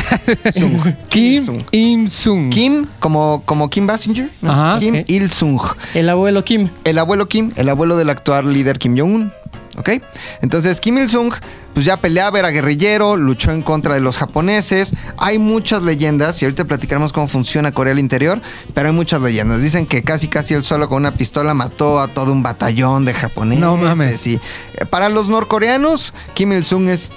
Sung. 0.54 0.82
Kim 1.10 1.44
Sung. 1.44 1.64
Il-sung. 1.72 2.50
Kim, 2.50 2.88
como, 3.00 3.44
como 3.46 3.70
Kim 3.70 3.88
Basinger. 3.88 4.32
¿no? 4.42 4.52
Ajá. 4.52 4.80
Kim 4.80 4.96
Ok. 4.96 5.06
Il 5.08 5.30
Sung. 5.30 5.60
El 5.94 6.10
abuelo 6.10 6.44
Kim. 6.44 6.70
El 6.84 6.98
abuelo 7.00 7.28
Kim, 7.28 7.52
el 7.56 7.70
abuelo 7.70 7.98
del 7.98 8.10
actual 8.10 8.52
líder 8.54 8.80
Kim 8.80 8.98
Jong-un. 8.98 9.34
¿Ok? 9.78 9.92
Entonces 10.42 10.80
Kim 10.82 10.98
Il-sung 10.98 11.34
pues 11.74 11.86
ya 11.86 11.98
peleaba, 12.02 12.40
era 12.40 12.50
guerrillero, 12.50 13.16
luchó 13.16 13.52
en 13.52 13.62
contra 13.62 13.94
de 13.94 14.02
los 14.02 14.18
japoneses. 14.18 14.94
Hay 15.18 15.40
muchas 15.40 15.84
leyendas 15.84 16.42
y 16.42 16.46
ahorita 16.46 16.66
platicaremos 16.66 17.14
cómo 17.14 17.30
funciona 17.30 17.72
Corea 17.72 17.92
del 17.92 18.00
Interior, 18.00 18.42
pero 18.74 18.90
hay 18.90 18.94
muchas 18.94 19.22
leyendas. 19.22 19.62
Dicen 19.62 19.86
que 19.86 20.04
casi 20.04 20.28
casi 20.28 20.54
él 20.54 20.64
solo 20.64 20.90
con 20.90 20.98
una 20.98 21.14
pistola 21.14 21.54
mató 21.54 22.02
a 22.02 22.10
todo 22.10 22.34
un 22.34 22.44
batallón 22.44 23.06
de 23.06 23.14
japoneses. 23.14 23.62
No 23.62 23.78
mames. 23.78 24.28
Y 24.28 24.36
eh, 24.36 24.86
para 24.90 25.08
los 25.08 25.30
norcoreanos, 25.30 26.14
Kim 26.34 26.52
Il-sung 26.52 26.90
es 26.90 27.14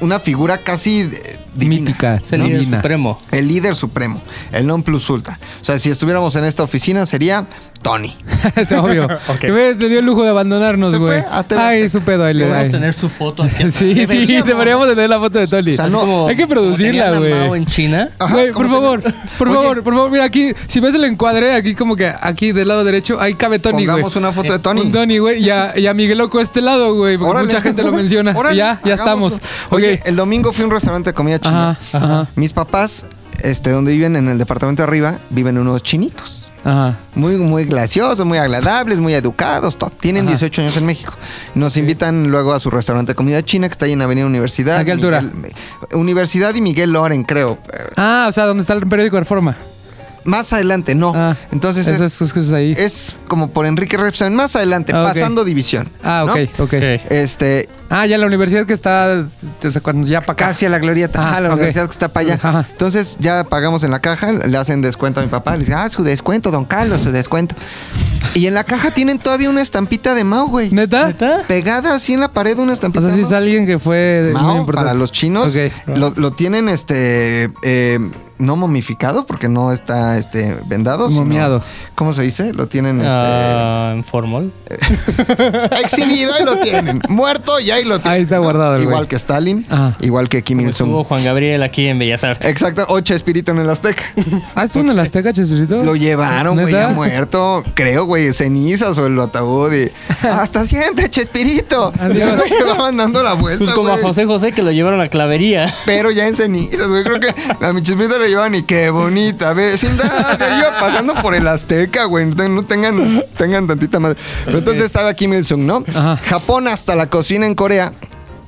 una 0.00 0.20
figura 0.20 0.58
casi 0.58 1.00
eh, 1.00 1.38
divina. 1.54 1.90
Mítica. 1.90 2.22
El 2.30 2.42
líder 2.42 2.64
supremo. 2.64 3.18
El 3.30 3.48
líder 3.48 3.74
supremo, 3.74 4.22
el 4.52 4.66
non 4.66 4.82
plus 4.82 5.08
ultra. 5.10 5.38
O 5.60 5.64
sea, 5.64 5.78
si 5.78 5.90
estuviéramos 5.90 6.36
en 6.36 6.44
esta 6.44 6.62
oficina 6.62 7.06
sería 7.06 7.46
Tony. 7.82 8.14
es 8.56 8.70
obvio. 8.72 9.08
Que 9.40 9.50
ves, 9.50 9.78
te 9.78 9.88
dio 9.88 10.00
el 10.00 10.04
lujo 10.06 10.22
de 10.22 10.30
abandonarnos, 10.30 10.94
güey. 10.98 11.22
Ay, 11.56 11.88
su 11.88 12.02
pedo. 12.02 12.24
Ahí 12.24 12.34
le 12.34 12.46
da. 12.46 12.62
tener 12.68 12.92
su 12.92 13.08
foto 13.08 13.42
aquí. 13.42 13.64
Sí, 13.70 13.94
sí, 13.94 13.94
Deberíamos. 14.06 14.46
deberíamos 14.46 14.88
tener 14.88 15.10
la 15.10 15.18
foto 15.18 15.38
de 15.38 15.46
Tony. 15.46 15.72
O 15.72 15.76
sea, 15.76 15.86
no- 15.86 16.26
hay 16.26 16.36
que 16.36 16.46
producirla, 16.46 17.18
güey. 17.18 17.32
En 17.58 17.66
China. 17.66 18.10
Ajá, 18.18 18.34
Güey, 18.34 18.52
¿cómo 18.52 18.68
por 18.68 18.74
favor, 18.76 19.02
por 19.38 19.48
Oye, 19.48 19.56
favor, 19.58 19.82
por 19.82 19.94
favor, 19.94 20.10
mira 20.10 20.24
aquí, 20.24 20.52
si 20.68 20.80
ves 20.80 20.94
el 20.94 21.04
encuadre, 21.04 21.54
aquí 21.54 21.74
como 21.74 21.96
que 21.96 22.12
aquí 22.20 22.52
del 22.52 22.68
lado 22.68 22.84
derecho, 22.84 23.20
ahí 23.20 23.34
cabe 23.34 23.58
Tony, 23.58 23.76
güey. 23.84 23.86
Pongamos 23.86 24.16
una 24.16 24.32
foto 24.32 24.52
de 24.52 24.58
Tony. 24.58 24.80
Un 24.82 24.92
Tony, 24.92 25.18
güey, 25.18 25.42
y 25.42 25.50
a, 25.50 25.76
y 25.78 25.86
a 25.86 25.94
Miguel 25.94 26.18
Loco 26.18 26.38
a 26.38 26.42
este 26.42 26.60
lado, 26.60 26.94
güey, 26.94 27.16
porque 27.16 27.30
Órale. 27.30 27.46
mucha 27.46 27.60
gente 27.60 27.82
lo 27.82 27.92
menciona. 27.92 28.32
Órale, 28.36 28.56
ya, 28.56 28.80
ya 28.84 28.94
hagámoslo. 28.94 29.38
estamos. 29.38 29.70
Oye, 29.70 30.00
el 30.04 30.16
domingo 30.16 30.52
fui 30.52 30.62
a 30.62 30.66
un 30.66 30.72
restaurante 30.72 31.10
de 31.10 31.14
comida 31.14 31.38
china. 31.38 31.70
Ajá, 31.70 31.98
ajá, 31.98 32.28
Mis 32.36 32.52
papás, 32.52 33.06
este, 33.42 33.70
donde 33.70 33.92
viven 33.92 34.16
en 34.16 34.28
el 34.28 34.38
departamento 34.38 34.82
de 34.82 34.88
arriba, 34.88 35.18
viven 35.30 35.56
unos 35.58 35.82
chinitos. 35.82 36.39
Ajá. 36.64 36.98
Muy, 37.14 37.36
muy 37.36 37.64
graciosos, 37.64 38.24
muy 38.26 38.38
agradables, 38.38 38.98
muy 38.98 39.14
educados. 39.14 39.76
todo. 39.76 39.90
Tienen 39.90 40.24
Ajá. 40.24 40.32
18 40.32 40.62
años 40.62 40.76
en 40.76 40.86
México. 40.86 41.12
Nos 41.54 41.76
invitan 41.76 42.30
luego 42.30 42.52
a 42.52 42.60
su 42.60 42.70
restaurante 42.70 43.12
de 43.12 43.16
comida 43.16 43.42
china 43.42 43.68
que 43.68 43.72
está 43.72 43.86
ahí 43.86 43.92
en 43.92 44.02
Avenida 44.02 44.26
Universidad. 44.26 44.76
¿A 44.78 44.84
qué 44.84 44.92
altura? 44.92 45.20
Miguel- 45.22 45.52
Universidad 45.94 46.54
y 46.54 46.60
Miguel 46.60 46.92
Loren, 46.92 47.24
creo. 47.24 47.58
Eh, 47.72 47.90
Ah, 47.96 48.26
o 48.28 48.32
sea, 48.32 48.46
¿dónde 48.46 48.60
está 48.62 48.74
el 48.74 48.86
periódico 48.86 49.16
de 49.16 49.20
Reforma? 49.20 49.56
Más 50.24 50.52
adelante, 50.52 50.94
no. 50.94 51.12
Ah, 51.14 51.36
Entonces 51.50 51.86
es, 51.88 52.00
es, 52.00 52.20
es 52.20 52.32
que 52.32 52.40
es 52.40 52.52
ahí. 52.52 52.74
es 52.76 53.16
como 53.28 53.50
por 53.50 53.66
Enrique 53.66 53.96
Repsamen, 53.96 54.34
más 54.34 54.54
adelante, 54.56 54.92
Ah, 54.94 55.04
pasando 55.04 55.44
división. 55.44 55.88
ah, 56.02 56.24
ok, 56.28 56.38
ok. 56.58 56.60
Ok. 56.60 56.72
Este, 57.10 57.68
Ah, 57.92 58.06
ya 58.06 58.18
la 58.18 58.26
universidad 58.26 58.66
que 58.66 58.72
está, 58.72 59.26
o 59.64 59.70
sea, 59.70 59.80
cuando 59.80 60.06
ya 60.06 60.20
para 60.20 60.34
acá. 60.34 60.46
casi 60.48 60.64
a 60.64 60.68
la 60.68 60.78
glorieta. 60.78 61.20
Ah, 61.20 61.36
Ah, 61.36 61.40
la 61.40 61.48
ok. 61.48 61.54
universidad 61.54 61.86
que 61.86 61.90
está 61.92 62.08
para 62.12 62.26
allá. 62.34 62.40
Ajá. 62.40 62.66
Entonces 62.70 63.16
ya 63.18 63.42
pagamos 63.44 63.82
en 63.82 63.90
la 63.90 63.98
caja, 63.98 64.30
le 64.30 64.56
hacen 64.56 64.80
descuento 64.80 65.18
a 65.18 65.24
mi 65.24 65.28
papá. 65.28 65.52
Le 65.54 65.60
dice, 65.60 65.74
ah, 65.74 65.88
su 65.90 66.04
descuento, 66.04 66.50
don 66.52 66.64
Carlos, 66.64 67.02
su 67.02 67.10
descuento. 67.10 67.56
Y 68.34 68.46
en 68.46 68.54
la 68.54 68.62
caja 68.62 68.92
tienen 68.92 69.18
todavía 69.18 69.50
una 69.50 69.60
estampita 69.60 70.14
de 70.14 70.22
Mao, 70.22 70.46
güey. 70.46 70.70
¿Neta? 70.70 71.08
¿Neta? 71.08 71.42
Pegada 71.48 71.96
así 71.96 72.12
en 72.12 72.20
la 72.20 72.32
pared 72.32 72.56
una 72.58 72.70
O 72.70 72.74
estampita. 72.74 73.06
sea, 73.06 73.14
si 73.16 73.22
es 73.22 73.32
alguien 73.32 73.66
que 73.66 73.80
fue 73.80 74.30
muy 74.34 74.40
Mao, 74.40 74.56
importante. 74.58 74.86
para 74.86 74.94
los 74.96 75.10
chinos, 75.10 75.56
Ok. 75.56 75.96
lo, 75.96 76.10
lo 76.10 76.32
tienen 76.32 76.68
este 76.68 77.50
eh, 77.64 77.98
no 78.40 78.56
momificado 78.56 79.24
porque 79.26 79.48
no 79.48 79.70
está 79.72 80.16
este 80.18 80.56
vendado. 80.66 81.08
sino- 81.08 81.20
Momiado. 81.22 81.62
¿Cómo 81.94 82.14
se 82.14 82.22
dice? 82.22 82.52
Lo 82.54 82.66
tienen 82.66 82.96
este, 83.00 83.10
Ah, 83.12 83.92
en 83.94 84.02
formal. 84.04 84.50
exhibido 85.82 86.32
y 86.40 86.44
lo 86.44 86.58
tienen. 86.58 87.00
Muerto 87.08 87.60
y 87.60 87.70
ahí 87.70 87.84
lo 87.84 87.98
tienen. 88.00 88.12
Ahí 88.12 88.22
está 88.22 88.38
guardado 88.38 88.76
el 88.76 88.82
Igual 88.82 89.06
que 89.06 89.16
Stalin, 89.16 89.66
Ajá. 89.68 89.96
igual 90.00 90.28
que 90.28 90.42
Kim 90.42 90.60
Estuvo 90.60 90.88
Il-sung. 91.00 91.06
Juan 91.06 91.24
Gabriel 91.24 91.62
aquí 91.62 91.86
en 91.86 91.98
Bellas 91.98 92.24
Artes. 92.24 92.46
Exacto, 92.50 92.84
ocho 92.88 93.14
espíritu 93.14 93.52
en 93.52 93.58
el 93.58 93.68
Azteca. 93.70 94.02
Ah, 94.54 94.64
¿estuvo 94.64 94.82
en 94.82 94.90
el 94.90 94.98
Azteca, 94.98 95.32
Chespirito? 95.32 95.82
Lo 95.84 95.94
llevaron, 95.96 96.58
güey, 96.58 96.72
ya 96.72 96.88
muerto. 96.88 97.62
Creo, 97.74 98.04
güey, 98.04 98.32
cenizas 98.32 98.96
o 98.98 99.06
el 99.06 99.18
ataúd. 99.20 99.72
Y, 99.72 99.90
Hasta 100.26 100.66
siempre, 100.66 101.08
Chespirito. 101.08 101.92
Adiós. 102.00 102.36
Lo 102.38 102.44
llevaban 102.44 102.96
dando 102.96 103.22
la 103.22 103.34
vuelta. 103.34 103.64
Pues 103.64 103.74
como 103.74 103.90
a. 103.92 103.98
José 103.98 104.24
José 104.24 104.52
que 104.52 104.62
lo 104.62 104.70
llevaron 104.72 105.00
a 105.00 105.08
clavería. 105.08 105.74
Pero 105.84 106.10
ya 106.10 106.26
en 106.26 106.34
cenizas, 106.36 106.88
güey. 106.88 107.04
Creo 107.04 107.20
que 107.20 107.34
a 107.64 107.72
mi 107.72 107.82
Chespirito 107.82 108.18
le 108.18 108.29
llevaban 108.30 108.54
y 108.54 108.62
qué 108.62 108.90
bonita. 108.90 109.52
Vecindad, 109.52 110.38
iba 110.58 110.80
pasando 110.80 111.14
por 111.20 111.34
el 111.34 111.46
Azteca, 111.46 112.04
güey. 112.04 112.26
No 112.26 112.48
no 112.48 112.64
tengan, 112.64 113.24
tengan 113.36 113.66
tantita 113.66 113.98
madre. 113.98 114.18
Pero 114.44 114.58
entonces 114.58 114.84
estaba 114.84 115.12
Kim 115.14 115.32
Il-sung, 115.34 115.62
¿no? 115.62 115.84
Ajá. 115.88 116.16
Japón 116.16 116.68
hasta 116.68 116.94
la 116.96 117.08
cocina 117.08 117.46
en 117.46 117.54
Corea. 117.54 117.92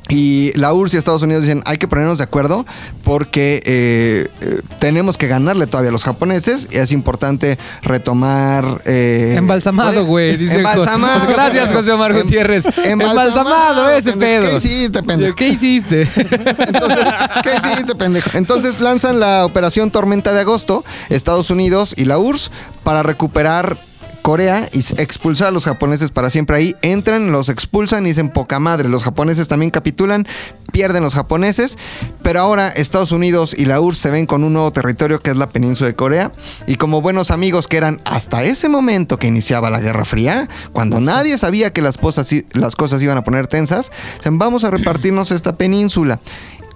Y 0.09 0.53
la 0.59 0.75
URSS 0.75 0.95
y 0.95 0.97
Estados 0.99 1.23
Unidos 1.23 1.45
dicen, 1.45 1.63
hay 1.65 1.79
que 1.79 1.87
ponernos 1.89 2.19
de 2.19 2.25
acuerdo 2.25 2.67
porque 3.05 3.63
eh, 3.65 4.27
eh, 4.41 4.61
tenemos 4.79 5.17
que 5.17 5.27
ganarle 5.29 5.67
todavía 5.67 5.89
a 5.91 5.93
los 5.93 6.03
japoneses 6.05 6.69
y 6.71 6.77
es 6.77 6.91
importante 6.93 7.57
retomar... 7.83 8.83
eh, 8.85 9.37
Embalsamado, 9.39 10.05
güey, 10.05 10.37
dice 10.37 10.57
Embalsamado. 10.57 11.21
José. 11.21 11.33
Gracias, 11.33 11.73
José 11.73 11.93
Omar 11.93 12.11
Em- 12.11 12.23
Gutiérrez. 12.25 12.65
Embalsamado, 12.85 13.89
ese 13.91 14.11
pendejo. 14.11 14.43
pedo. 14.43 14.51
¿Qué 14.51 14.57
hiciste, 14.69 15.03
pendejo? 15.03 15.35
¿Qué 15.37 15.49
hiciste? 15.49 16.09
Entonces, 16.17 17.05
¿qué 17.43 17.51
hiciste, 17.69 17.95
pendejo? 17.95 18.31
Entonces 18.35 18.81
lanzan 18.81 19.21
la 19.21 19.45
operación 19.47 19.91
Tormenta 19.91 20.33
de 20.33 20.41
Agosto, 20.41 20.85
Estados 21.11 21.49
Unidos 21.51 21.95
y 21.97 22.05
la 22.07 22.19
URSS, 22.19 22.51
para 22.83 23.03
recuperar 23.05 23.79
Corea 24.23 24.69
y 24.73 24.79
expulsar 25.01 25.49
a 25.49 25.51
los 25.51 25.65
japoneses 25.65 26.11
para 26.11 26.31
siempre 26.31 26.57
ahí. 26.57 26.77
Entran, 26.81 27.33
los 27.33 27.49
expulsan 27.49 28.07
y 28.07 28.11
dicen 28.11 28.31
poca 28.31 28.59
madre. 28.59 28.89
Los 28.89 29.05
japoneses 29.05 29.49
también 29.49 29.71
capitulan, 29.71 30.27
pierden 30.71 31.03
los 31.03 31.15
japoneses. 31.15 31.77
Pero 32.23 32.41
ahora 32.41 32.69
Estados 32.69 33.13
Unidos 33.13 33.55
y 33.57 33.67
la 33.67 33.81
URSS 33.81 33.99
se 33.99 34.11
ven 34.11 34.27
con 34.27 34.45
un 34.45 34.53
nuevo 34.53 34.73
territorio 34.73 35.21
que 35.21 35.31
es 35.31 35.37
la 35.37 35.49
península 35.49 35.89
de 35.89 35.97
Corea. 35.97 36.33
Y 36.67 36.77
como 36.77 37.03
buenos 37.03 37.31
amigos 37.31 37.67
que 37.67 37.77
eran 37.77 38.01
hasta 38.05 38.45
ese 38.45 38.69
momento 38.69 39.19
que 39.19 39.27
iniciaba 39.27 39.71
la 39.71 39.81
Guerra 39.81 40.05
Fría, 40.05 40.49
cuando 40.73 41.01
nadie 41.01 41.37
sabía 41.37 41.73
que 41.73 41.83
las, 41.83 41.99
cosas 41.99 42.31
las 42.53 42.77
cosas 42.77 43.03
iban 43.03 43.19
a 43.19 43.25
poner 43.25 43.47
tensas, 43.49 43.91
dicen 44.17 44.39
vamos 44.39 44.65
a 44.65 44.71
repartirnos 44.71 45.31
esta 45.31 45.57
península. 45.57 46.21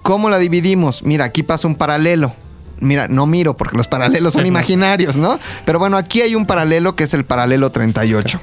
¿Cómo 0.02 0.30
la 0.30 0.38
dividimos? 0.38 1.02
Mira, 1.02 1.24
aquí 1.24 1.42
pasa 1.42 1.66
un 1.66 1.74
paralelo. 1.74 2.32
Mira, 2.80 3.08
no 3.08 3.26
miro 3.26 3.56
porque 3.56 3.76
los 3.76 3.88
paralelos 3.88 4.32
son 4.32 4.46
imaginarios, 4.46 5.16
¿no? 5.16 5.38
Pero 5.64 5.78
bueno, 5.78 5.96
aquí 5.96 6.20
hay 6.22 6.34
un 6.34 6.46
paralelo 6.46 6.96
que 6.96 7.04
es 7.04 7.14
el 7.14 7.24
paralelo 7.24 7.70
38. 7.70 8.40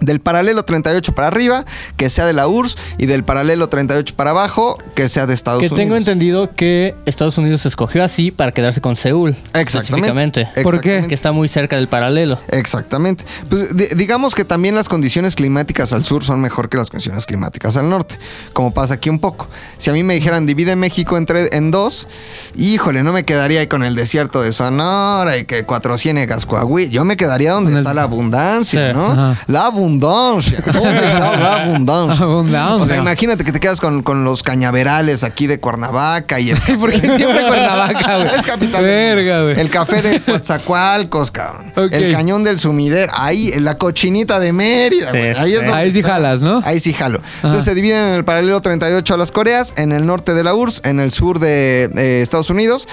Del 0.00 0.20
paralelo 0.20 0.62
38 0.64 1.14
para 1.14 1.28
arriba, 1.28 1.64
que 1.96 2.10
sea 2.10 2.26
de 2.26 2.32
la 2.32 2.48
URSS, 2.48 2.76
y 2.98 3.06
del 3.06 3.24
paralelo 3.24 3.68
38 3.68 4.14
para 4.16 4.30
abajo, 4.30 4.76
que 4.94 5.08
sea 5.08 5.26
de 5.26 5.34
Estados 5.34 5.60
Que 5.60 5.66
Unidos. 5.66 5.78
tengo 5.78 5.96
entendido 5.96 6.50
que 6.54 6.94
Estados 7.06 7.36
Unidos 7.38 7.62
se 7.62 7.68
escogió 7.68 8.02
así 8.04 8.30
para 8.30 8.52
quedarse 8.52 8.80
con 8.80 8.96
Seúl. 8.96 9.36
Exactamente. 9.54 10.48
¿Por 10.62 10.80
qué? 10.80 11.04
Que 11.08 11.14
está 11.14 11.32
muy 11.32 11.48
cerca 11.48 11.76
del 11.76 11.88
paralelo. 11.88 12.38
Exactamente. 12.48 13.24
Pues, 13.48 13.76
di- 13.76 13.88
digamos 13.96 14.34
que 14.34 14.44
también 14.44 14.74
las 14.74 14.88
condiciones 14.88 15.34
climáticas 15.36 15.92
al 15.92 16.04
sur 16.04 16.24
son 16.24 16.40
mejor 16.40 16.68
que 16.68 16.76
las 16.76 16.88
condiciones 16.90 17.26
climáticas 17.26 17.76
al 17.76 17.88
norte, 17.88 18.18
como 18.52 18.72
pasa 18.72 18.94
aquí 18.94 19.10
un 19.10 19.18
poco. 19.18 19.48
Si 19.76 19.90
a 19.90 19.92
mí 19.92 20.02
me 20.02 20.14
dijeran 20.14 20.46
divide 20.46 20.76
México 20.76 21.16
entre, 21.16 21.54
en 21.56 21.70
dos, 21.70 22.08
híjole, 22.56 23.02
no 23.02 23.12
me 23.12 23.24
quedaría 23.24 23.60
ahí 23.60 23.66
con 23.66 23.84
el 23.84 23.94
desierto 23.94 24.42
de 24.42 24.52
Sonora 24.52 25.36
y 25.36 25.44
que 25.44 25.64
Cuatro 25.64 25.96
Ciénegas, 25.98 26.46
Coahuila. 26.46 26.90
Yo 26.90 27.04
me 27.04 27.16
quedaría 27.16 27.52
donde 27.52 27.72
el- 27.72 27.78
está 27.78 27.94
la 27.94 28.02
abundancia, 28.02 28.88
Sí. 28.90 28.96
¿no? 28.96 29.06
Ajá. 29.06 29.36
La 29.46 29.66
abundancia. 29.66 29.89
¿Dónde 29.98 31.04
está 31.04 31.36
la 31.36 31.64
abundancia? 31.64 32.24
Abundancia. 32.24 32.76
O 32.76 32.86
sea, 32.86 32.96
imagínate 32.96 33.44
que 33.44 33.52
te 33.52 33.60
quedas 33.60 33.80
con, 33.80 34.02
con 34.02 34.24
los 34.24 34.42
cañaverales 34.42 35.24
aquí 35.24 35.46
de 35.46 35.58
Cuernavaca 35.58 36.38
y 36.40 36.50
el 36.50 36.58
Ay, 36.66 36.76
¿por 36.80 36.90
qué 36.92 37.00
siempre 37.10 37.46
Cuernavaca, 37.46 38.16
güey? 38.18 38.28
es 38.38 38.46
capital. 38.46 38.82
Verga, 38.84 39.42
güey. 39.42 39.60
El 39.60 39.70
café 39.70 40.02
de 40.02 40.20
Coatzacoalcos, 40.20 41.30
cabrón. 41.30 41.72
El 41.90 42.12
cañón 42.12 42.44
del 42.44 42.58
sumidero. 42.58 43.12
Ahí, 43.16 43.50
la 43.60 43.76
cochinita 43.78 44.38
de 44.38 44.52
Mérida, 44.52 45.10
Sí, 45.10 45.18
güey. 45.18 45.30
Ahí, 45.36 45.52
es 45.52 45.58
sí. 45.60 45.64
donde 45.64 45.72
Ahí 45.72 45.90
sí 45.90 46.02
jalas, 46.02 46.42
¿no? 46.42 46.62
Ahí 46.64 46.80
sí 46.80 46.92
jalo. 46.92 47.20
Entonces 47.36 47.64
se 47.64 47.74
dividen 47.74 48.04
en 48.04 48.14
el 48.14 48.24
paralelo 48.24 48.60
38 48.60 49.14
a 49.14 49.16
las 49.16 49.30
Coreas, 49.30 49.74
en 49.76 49.92
el 49.92 50.06
norte 50.06 50.34
de 50.34 50.44
la 50.44 50.54
URSS, 50.54 50.82
en 50.84 51.00
el 51.00 51.10
sur 51.10 51.38
de 51.38 51.90
eh, 51.96 52.20
Estados 52.22 52.50
Unidos. 52.50 52.86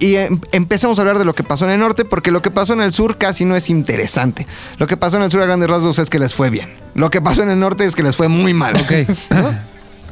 Y 0.00 0.14
em- 0.16 0.40
empezamos 0.52 0.98
a 0.98 1.02
hablar 1.02 1.18
de 1.18 1.24
lo 1.24 1.34
que 1.34 1.42
pasó 1.44 1.64
en 1.64 1.72
el 1.72 1.80
norte, 1.80 2.04
porque 2.04 2.30
lo 2.30 2.40
que 2.42 2.50
pasó 2.50 2.72
en 2.72 2.80
el 2.80 2.92
sur 2.92 3.18
casi 3.18 3.44
no 3.44 3.56
es 3.56 3.68
interesante. 3.70 4.46
Lo 4.78 4.86
que 4.86 4.96
pasó 4.96 5.16
en 5.16 5.24
el 5.24 5.30
sur 5.30 5.42
a 5.42 5.46
grandes 5.46 5.68
rasgos 5.68 5.98
es 5.98 6.08
que 6.10 6.18
les 6.18 6.32
fue 6.34 6.50
bien. 6.50 6.68
Lo 6.94 7.10
que 7.10 7.20
pasó 7.20 7.42
en 7.42 7.50
el 7.50 7.58
norte 7.58 7.84
es 7.84 7.94
que 7.94 8.02
les 8.02 8.14
fue 8.16 8.28
muy 8.28 8.54
mal. 8.54 8.76
Ok. 8.76 8.92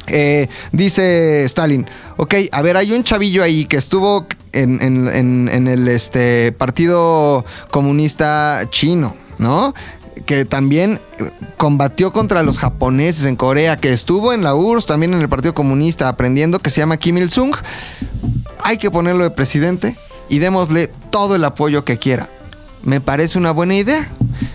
Eh, 0.08 0.46
dice 0.70 1.42
Stalin, 1.42 1.84
ok, 2.16 2.34
a 2.52 2.62
ver, 2.62 2.76
hay 2.76 2.92
un 2.92 3.02
chavillo 3.02 3.42
ahí 3.42 3.64
que 3.64 3.76
estuvo 3.76 4.24
en, 4.52 4.80
en- 4.80 5.08
en- 5.08 5.48
en 5.52 5.66
el 5.66 5.88
este, 5.88 6.52
Partido 6.52 7.44
Comunista 7.72 8.62
Chino, 8.70 9.16
¿no? 9.38 9.74
Que 10.24 10.44
también 10.44 11.00
eh, 11.18 11.30
combatió 11.56 12.12
contra 12.12 12.42
los 12.42 12.58
japoneses 12.58 13.26
en 13.26 13.36
Corea, 13.36 13.76
que 13.76 13.90
estuvo 13.90 14.32
en 14.32 14.42
la 14.42 14.54
URSS, 14.54 14.86
también 14.86 15.14
en 15.14 15.20
el 15.20 15.28
Partido 15.28 15.54
Comunista 15.54 16.08
aprendiendo, 16.08 16.58
que 16.58 16.70
se 16.70 16.80
llama 16.80 16.96
Kim 16.96 17.18
Il-sung. 17.18 17.54
Hay 18.64 18.78
que 18.78 18.90
ponerlo 18.90 19.24
de 19.24 19.30
presidente 19.30 19.96
y 20.28 20.38
démosle 20.38 20.88
todo 21.10 21.36
el 21.36 21.44
apoyo 21.44 21.84
que 21.84 21.98
quiera. 21.98 22.28
Me 22.82 23.00
parece 23.00 23.36
una 23.36 23.50
buena 23.50 23.74
idea. 23.74 24.08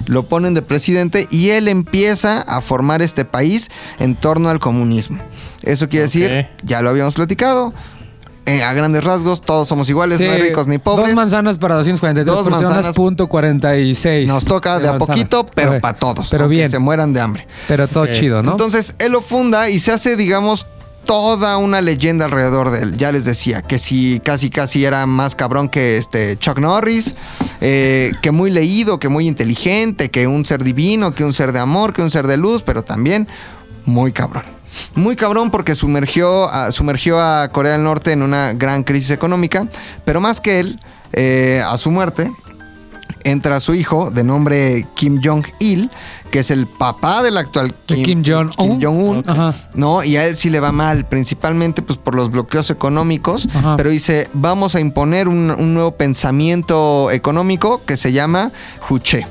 Lo 0.06 0.28
ponen 0.28 0.54
de 0.54 0.62
presidente 0.62 1.28
y 1.30 1.50
él 1.50 1.68
empieza 1.68 2.40
a 2.42 2.62
formar 2.62 3.02
este 3.02 3.26
país 3.26 3.70
en 4.00 4.16
torno 4.16 4.50
al 4.50 4.60
comunismo. 4.60 5.22
Eso 5.64 5.88
quiere 5.88 6.06
decir, 6.06 6.48
ya 6.64 6.82
lo 6.82 6.90
habíamos 6.90 7.14
platicado, 7.14 7.74
eh, 8.46 8.64
a 8.64 8.74
grandes 8.74 9.04
rasgos, 9.04 9.42
todos 9.42 9.68
somos 9.68 9.90
iguales, 9.90 10.18
Sí, 10.18 10.26
no 10.26 10.32
hay 10.32 10.42
ricos 10.42 10.68
ni 10.68 10.78
pobres. 10.78 11.08
Dos 11.08 11.16
manzanas 11.16 11.58
para 11.58 11.76
243 11.76 12.26
Dos 12.26 12.44
personas, 12.46 12.70
manzanas. 12.70 12.96
punto 12.96 13.28
46. 13.28 14.28
Nos 14.28 14.46
toca 14.46 14.80
de 14.80 14.88
a 14.90 14.98
poquito, 14.98 15.46
pero 15.46 15.80
para 15.80 15.98
todos. 15.98 16.30
Pero 16.30 16.48
bien, 16.48 16.70
Se 16.70 16.80
mueran 16.80 17.14
de 17.14 17.22
hambre. 17.22 17.48
pero 17.68 17.88
todo 17.88 18.08
chido, 18.08 18.42
¿no? 18.42 18.52
Entonces, 18.52 18.96
él 19.00 19.12
lo 19.12 19.22
funda 19.22 19.70
y 19.70 19.80
se 19.80 19.92
hace, 19.92 20.16
digamos, 20.16 20.68
toda 21.06 21.58
una 21.58 21.82
leyenda 21.82 22.26
alrededor 22.26 22.70
de 22.72 22.84
él. 22.84 22.98
Ya 22.98 23.12
les 23.12 23.26
decía 23.26 23.62
que 23.64 23.80
si 23.80 24.20
casi 24.20 24.50
casi 24.50 24.86
era 24.86 25.06
más 25.08 25.34
cabrón 25.36 25.68
que 25.70 25.98
este 25.98 26.36
Chuck 26.38 26.60
Norris, 26.60 27.14
eh, 27.60 28.12
que 28.22 28.32
muy 28.32 28.52
leído, 28.52 29.00
que 29.00 29.10
muy 29.10 29.28
inteligente, 29.28 30.10
que 30.10 30.28
un 30.28 30.46
ser 30.46 30.64
divino, 30.64 31.14
que 31.16 31.24
un 31.24 31.34
ser 31.34 31.52
de 31.54 31.60
amor, 31.60 31.94
que 31.94 32.02
un 32.04 32.12
ser 32.12 32.28
de 32.28 32.38
luz, 32.38 32.62
pero 32.64 32.84
también 32.84 33.28
muy 33.86 34.12
cabrón. 34.12 34.44
Muy 34.96 35.16
cabrón 35.16 35.52
porque 35.52 35.76
sumergió 35.76 36.50
a, 36.50 36.72
sumergió 36.72 37.20
a 37.22 37.50
Corea 37.50 37.74
del 37.74 37.84
Norte 37.84 38.12
en 38.12 38.22
una 38.22 38.54
gran 38.54 38.84
crisis 38.84 39.12
económica, 39.12 39.68
pero 40.06 40.22
más 40.22 40.42
que 40.42 40.60
él, 40.60 40.80
eh, 41.14 41.62
a 41.66 41.78
su 41.78 41.92
muerte, 41.92 42.32
entra 43.24 43.60
su 43.60 43.74
hijo 43.74 44.12
de 44.12 44.24
nombre 44.24 44.88
Kim 44.96 45.20
Jong-il, 45.24 45.90
que 46.32 46.40
es 46.40 46.52
el 46.52 46.68
papá 46.68 47.22
del 47.24 47.38
actual 47.38 47.76
De 47.88 48.02
Kim 48.02 48.24
Jong-un. 48.26 48.54
Kim 48.56 48.82
Jong-un. 48.82 49.24
Ajá. 49.28 49.54
¿no? 49.76 50.04
Y 50.04 50.16
a 50.16 50.26
él 50.26 50.36
sí 50.36 50.50
le 50.50 50.60
va 50.60 50.72
mal, 50.72 51.06
principalmente 51.06 51.82
pues 51.82 51.98
por 52.00 52.16
los 52.16 52.32
bloqueos 52.32 52.70
económicos, 52.70 53.48
Ajá. 53.54 53.76
pero 53.78 53.90
dice, 53.90 54.30
vamos 54.34 54.76
a 54.76 54.80
imponer 54.80 55.28
un, 55.28 55.52
un 55.52 55.74
nuevo 55.74 55.92
pensamiento 55.92 57.12
económico 57.12 57.82
que 57.86 57.98
se 57.98 58.12
llama 58.12 58.52
Juche. 58.80 59.28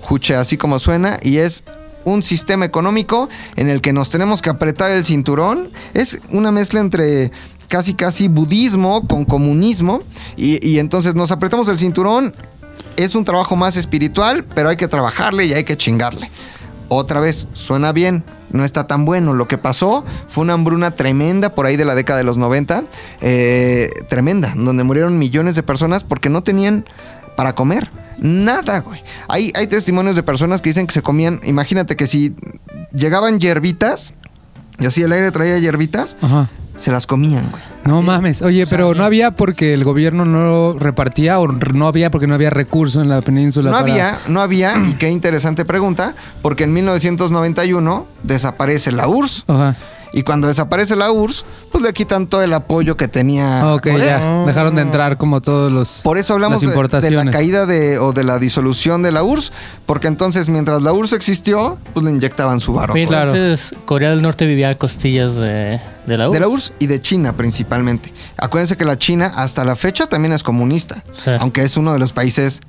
Juche, 0.00 0.36
así 0.36 0.56
como 0.56 0.78
suena, 0.78 1.18
y 1.22 1.38
es 1.38 1.64
un 2.10 2.22
sistema 2.22 2.64
económico 2.64 3.28
en 3.56 3.68
el 3.68 3.80
que 3.80 3.92
nos 3.92 4.10
tenemos 4.10 4.42
que 4.42 4.50
apretar 4.50 4.90
el 4.90 5.04
cinturón. 5.04 5.70
Es 5.94 6.20
una 6.30 6.52
mezcla 6.52 6.80
entre 6.80 7.30
casi 7.68 7.94
casi 7.94 8.28
budismo 8.28 9.06
con 9.06 9.24
comunismo, 9.24 10.02
y, 10.36 10.66
y 10.66 10.78
entonces 10.78 11.14
nos 11.14 11.30
apretamos 11.30 11.68
el 11.68 11.78
cinturón. 11.78 12.34
Es 12.96 13.14
un 13.14 13.24
trabajo 13.24 13.56
más 13.56 13.76
espiritual, 13.76 14.44
pero 14.54 14.68
hay 14.68 14.76
que 14.76 14.88
trabajarle 14.88 15.46
y 15.46 15.52
hay 15.52 15.64
que 15.64 15.76
chingarle. 15.76 16.30
Otra 16.88 17.20
vez, 17.20 17.48
suena 17.52 17.92
bien, 17.92 18.24
no 18.50 18.64
está 18.64 18.86
tan 18.86 19.04
bueno. 19.04 19.34
Lo 19.34 19.46
que 19.46 19.58
pasó 19.58 20.04
fue 20.28 20.42
una 20.42 20.54
hambruna 20.54 20.92
tremenda 20.92 21.54
por 21.54 21.66
ahí 21.66 21.76
de 21.76 21.84
la 21.84 21.94
década 21.94 22.18
de 22.18 22.24
los 22.24 22.38
90, 22.38 22.84
eh, 23.20 23.90
tremenda, 24.08 24.54
donde 24.56 24.84
murieron 24.84 25.18
millones 25.18 25.54
de 25.54 25.62
personas 25.62 26.02
porque 26.02 26.30
no 26.30 26.42
tenían 26.42 26.86
para 27.36 27.54
comer. 27.54 27.90
Nada, 28.20 28.80
güey. 28.80 29.02
Hay, 29.28 29.52
hay 29.54 29.66
testimonios 29.66 30.16
de 30.16 30.22
personas 30.22 30.60
que 30.62 30.70
dicen 30.70 30.86
que 30.86 30.94
se 30.94 31.02
comían, 31.02 31.40
imagínate 31.44 31.96
que 31.96 32.06
si 32.06 32.34
llegaban 32.92 33.38
hierbitas, 33.40 34.12
y 34.80 34.86
así 34.86 35.02
el 35.02 35.12
aire 35.12 35.30
traía 35.30 35.58
hierbitas, 35.58 36.16
Ajá. 36.20 36.48
se 36.76 36.90
las 36.90 37.06
comían, 37.06 37.50
güey. 37.50 37.62
No 37.84 38.02
mames. 38.02 38.42
Oye, 38.42 38.66
pero 38.66 38.94
no 38.94 39.02
había 39.02 39.30
porque 39.30 39.72
el 39.72 39.82
gobierno 39.82 40.24
no 40.26 40.74
repartía 40.78 41.38
o 41.38 41.48
no 41.48 41.86
había 41.86 42.10
porque 42.10 42.26
no 42.26 42.34
había 42.34 42.50
recursos 42.50 43.00
en 43.02 43.08
la 43.08 43.22
península. 43.22 43.70
No 43.70 43.78
para- 43.78 43.90
había, 43.92 44.18
no 44.28 44.40
había, 44.42 44.74
y 44.86 44.92
qué 44.98 45.08
interesante 45.10 45.64
pregunta, 45.64 46.14
porque 46.42 46.64
en 46.64 46.72
1991 46.74 48.06
desaparece 48.24 48.92
la 48.92 49.08
URSS. 49.08 49.44
Ajá. 49.48 49.76
Y 50.12 50.22
cuando 50.22 50.48
desaparece 50.48 50.96
la 50.96 51.10
URSS, 51.10 51.44
pues 51.70 51.84
le 51.84 51.92
quitan 51.92 52.26
todo 52.26 52.42
el 52.42 52.52
apoyo 52.54 52.96
que 52.96 53.08
tenía. 53.08 53.74
Ok, 53.74 53.82
Corea. 53.90 54.18
ya. 54.20 54.44
Dejaron 54.46 54.74
de 54.74 54.82
entrar 54.82 55.18
como 55.18 55.40
todos 55.42 55.70
los. 55.70 56.00
Por 56.02 56.16
eso 56.18 56.32
hablamos 56.34 56.62
las 56.62 56.90
de, 56.90 57.00
de 57.00 57.10
la 57.10 57.30
caída 57.30 57.66
de, 57.66 57.98
o 57.98 58.12
de 58.12 58.24
la 58.24 58.38
disolución 58.38 59.02
de 59.02 59.12
la 59.12 59.22
URSS, 59.22 59.52
porque 59.86 60.06
entonces 60.08 60.48
mientras 60.48 60.82
la 60.82 60.92
URSS 60.92 61.12
existió, 61.12 61.78
pues 61.92 62.04
le 62.04 62.10
inyectaban 62.12 62.60
su 62.60 62.72
varo. 62.72 62.94
Oye, 62.94 63.06
Claro. 63.06 63.34
Entonces, 63.34 63.74
Corea 63.84 64.10
del 64.10 64.22
Norte 64.22 64.46
vivía 64.46 64.70
a 64.70 64.74
costillas 64.76 65.34
de, 65.34 65.80
de 66.06 66.18
la 66.18 66.28
URSS. 66.28 66.34
De 66.34 66.40
la 66.40 66.48
URSS 66.48 66.72
y 66.78 66.86
de 66.86 67.02
China 67.02 67.36
principalmente. 67.36 68.12
Acuérdense 68.38 68.76
que 68.76 68.84
la 68.84 68.96
China 68.96 69.30
hasta 69.36 69.64
la 69.64 69.76
fecha 69.76 70.06
también 70.06 70.32
es 70.32 70.42
comunista, 70.42 71.02
Sí. 71.22 71.30
aunque 71.38 71.62
es 71.62 71.76
uno 71.76 71.92
de 71.92 71.98
los 71.98 72.12
países 72.12 72.60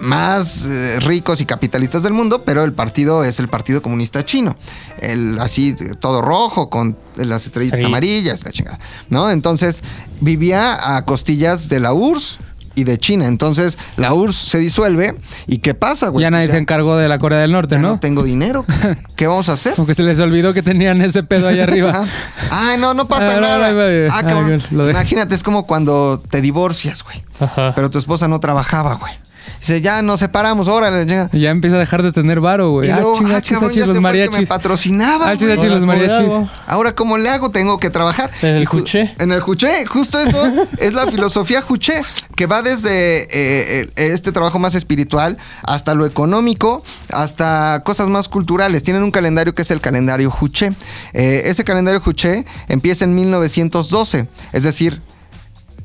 más 0.00 0.64
eh, 0.66 1.00
ricos 1.00 1.40
y 1.40 1.46
capitalistas 1.46 2.02
del 2.02 2.12
mundo, 2.12 2.44
pero 2.44 2.64
el 2.64 2.72
partido 2.72 3.24
es 3.24 3.38
el 3.40 3.48
Partido 3.48 3.82
Comunista 3.82 4.24
Chino. 4.24 4.56
El 5.00 5.38
así 5.40 5.74
todo 6.00 6.22
rojo 6.22 6.70
con 6.70 6.96
las 7.16 7.46
estrellitas 7.46 7.82
amarillas, 7.84 8.44
la 8.44 8.50
chingada, 8.52 8.78
¿no? 9.10 9.30
Entonces, 9.30 9.82
vivía 10.20 10.96
a 10.96 11.04
costillas 11.04 11.68
de 11.68 11.80
la 11.80 11.92
URSS 11.92 12.38
y 12.74 12.84
de 12.84 12.96
China. 12.96 13.26
Entonces, 13.26 13.76
la 13.96 14.14
URSS 14.14 14.36
se 14.36 14.58
disuelve 14.58 15.16
y 15.48 15.58
¿qué 15.58 15.74
pasa, 15.74 16.08
güey? 16.10 16.22
ya 16.22 16.30
nadie 16.30 16.46
se 16.48 16.58
encargó 16.58 16.96
de 16.96 17.08
la 17.08 17.18
Corea 17.18 17.40
del 17.40 17.50
Norte, 17.50 17.74
ya 17.74 17.82
¿no? 17.82 17.88
no 17.88 17.98
tengo 18.00 18.22
dinero. 18.22 18.64
¿Qué 19.16 19.26
vamos 19.26 19.48
a 19.48 19.54
hacer? 19.54 19.74
Como 19.74 19.86
que 19.88 19.94
se 19.94 20.04
les 20.04 20.20
olvidó 20.20 20.54
que 20.54 20.62
tenían 20.62 21.02
ese 21.02 21.24
pedo 21.24 21.48
allá 21.48 21.64
arriba. 21.64 21.90
Ajá. 21.90 22.06
Ay, 22.52 22.78
no, 22.78 22.94
no 22.94 23.08
pasa 23.08 23.32
Ah, 23.36 23.40
nada. 23.40 23.72
no, 23.72 23.78
no, 23.78 24.08
Ah, 24.14 24.18
ah, 24.20 24.26
cabrón. 24.26 24.62
Imagínate, 24.90 25.34
es 25.34 25.42
como 25.42 25.66
cuando 25.66 26.22
te 26.30 26.40
divorcias, 26.40 27.02
güey. 27.02 27.24
Ajá. 27.40 27.72
Pero 27.74 27.90
tu 27.90 27.98
esposa 27.98 28.28
no 28.28 28.38
trabajaba, 28.38 28.94
güey. 28.94 29.12
Dice, 29.60 29.80
ya 29.80 30.02
nos 30.02 30.20
separamos, 30.20 30.68
órale, 30.68 31.04
llega. 31.04 31.28
Y 31.32 31.40
ya 31.40 31.50
empieza 31.50 31.76
a 31.76 31.78
dejar 31.80 32.02
de 32.02 32.12
tener 32.12 32.40
varo, 32.40 32.70
güey. 32.70 32.88
Y 32.88 32.90
Ah, 32.92 32.96
luego, 33.00 33.18
ah, 33.26 33.40
chis, 33.40 33.52
cabrón, 33.56 33.70
ah, 33.70 33.72
chis, 33.72 33.80
ya 33.80 33.86
los 33.86 33.96
se 33.96 34.00
fue 34.00 34.10
el 34.10 34.14
que 34.16 34.20
me 34.20 34.28
mariachis. 34.30 34.48
patrocinaba, 34.48 35.28
Ah, 35.30 35.36
chis, 35.36 35.48
ah, 35.50 35.54
los 35.54 35.58
Ahora, 35.64 35.68
¿cómo 35.80 35.80
le 35.80 35.86
mariachis. 35.86 36.32
hago? 36.32 36.50
Ahora, 36.66 36.94
¿cómo 36.94 37.18
le 37.18 37.28
hago? 37.28 37.50
Tengo 37.50 37.78
que 37.78 37.90
trabajar. 37.90 38.30
¿En 38.42 38.56
el 38.56 38.66
juché? 38.66 39.14
En 39.18 39.32
el 39.32 39.40
juché, 39.40 39.84
justo 39.86 40.18
eso 40.18 40.40
es 40.78 40.92
la 40.92 41.06
filosofía 41.08 41.60
juché, 41.62 42.00
que 42.36 42.46
va 42.46 42.62
desde 42.62 43.22
eh, 43.24 43.28
eh, 43.32 43.90
este 43.96 44.30
trabajo 44.32 44.58
más 44.58 44.74
espiritual 44.76 45.36
hasta 45.64 45.94
lo 45.94 46.06
económico, 46.06 46.82
hasta 47.12 47.82
cosas 47.84 48.08
más 48.08 48.28
culturales. 48.28 48.82
Tienen 48.84 49.02
un 49.02 49.10
calendario 49.10 49.54
que 49.54 49.62
es 49.62 49.70
el 49.70 49.80
calendario 49.80 50.30
juché. 50.30 50.72
Eh, 51.14 51.42
ese 51.46 51.64
calendario 51.64 52.00
juché 52.00 52.44
empieza 52.68 53.04
en 53.04 53.14
1912, 53.16 54.28
es 54.52 54.62
decir, 54.62 55.02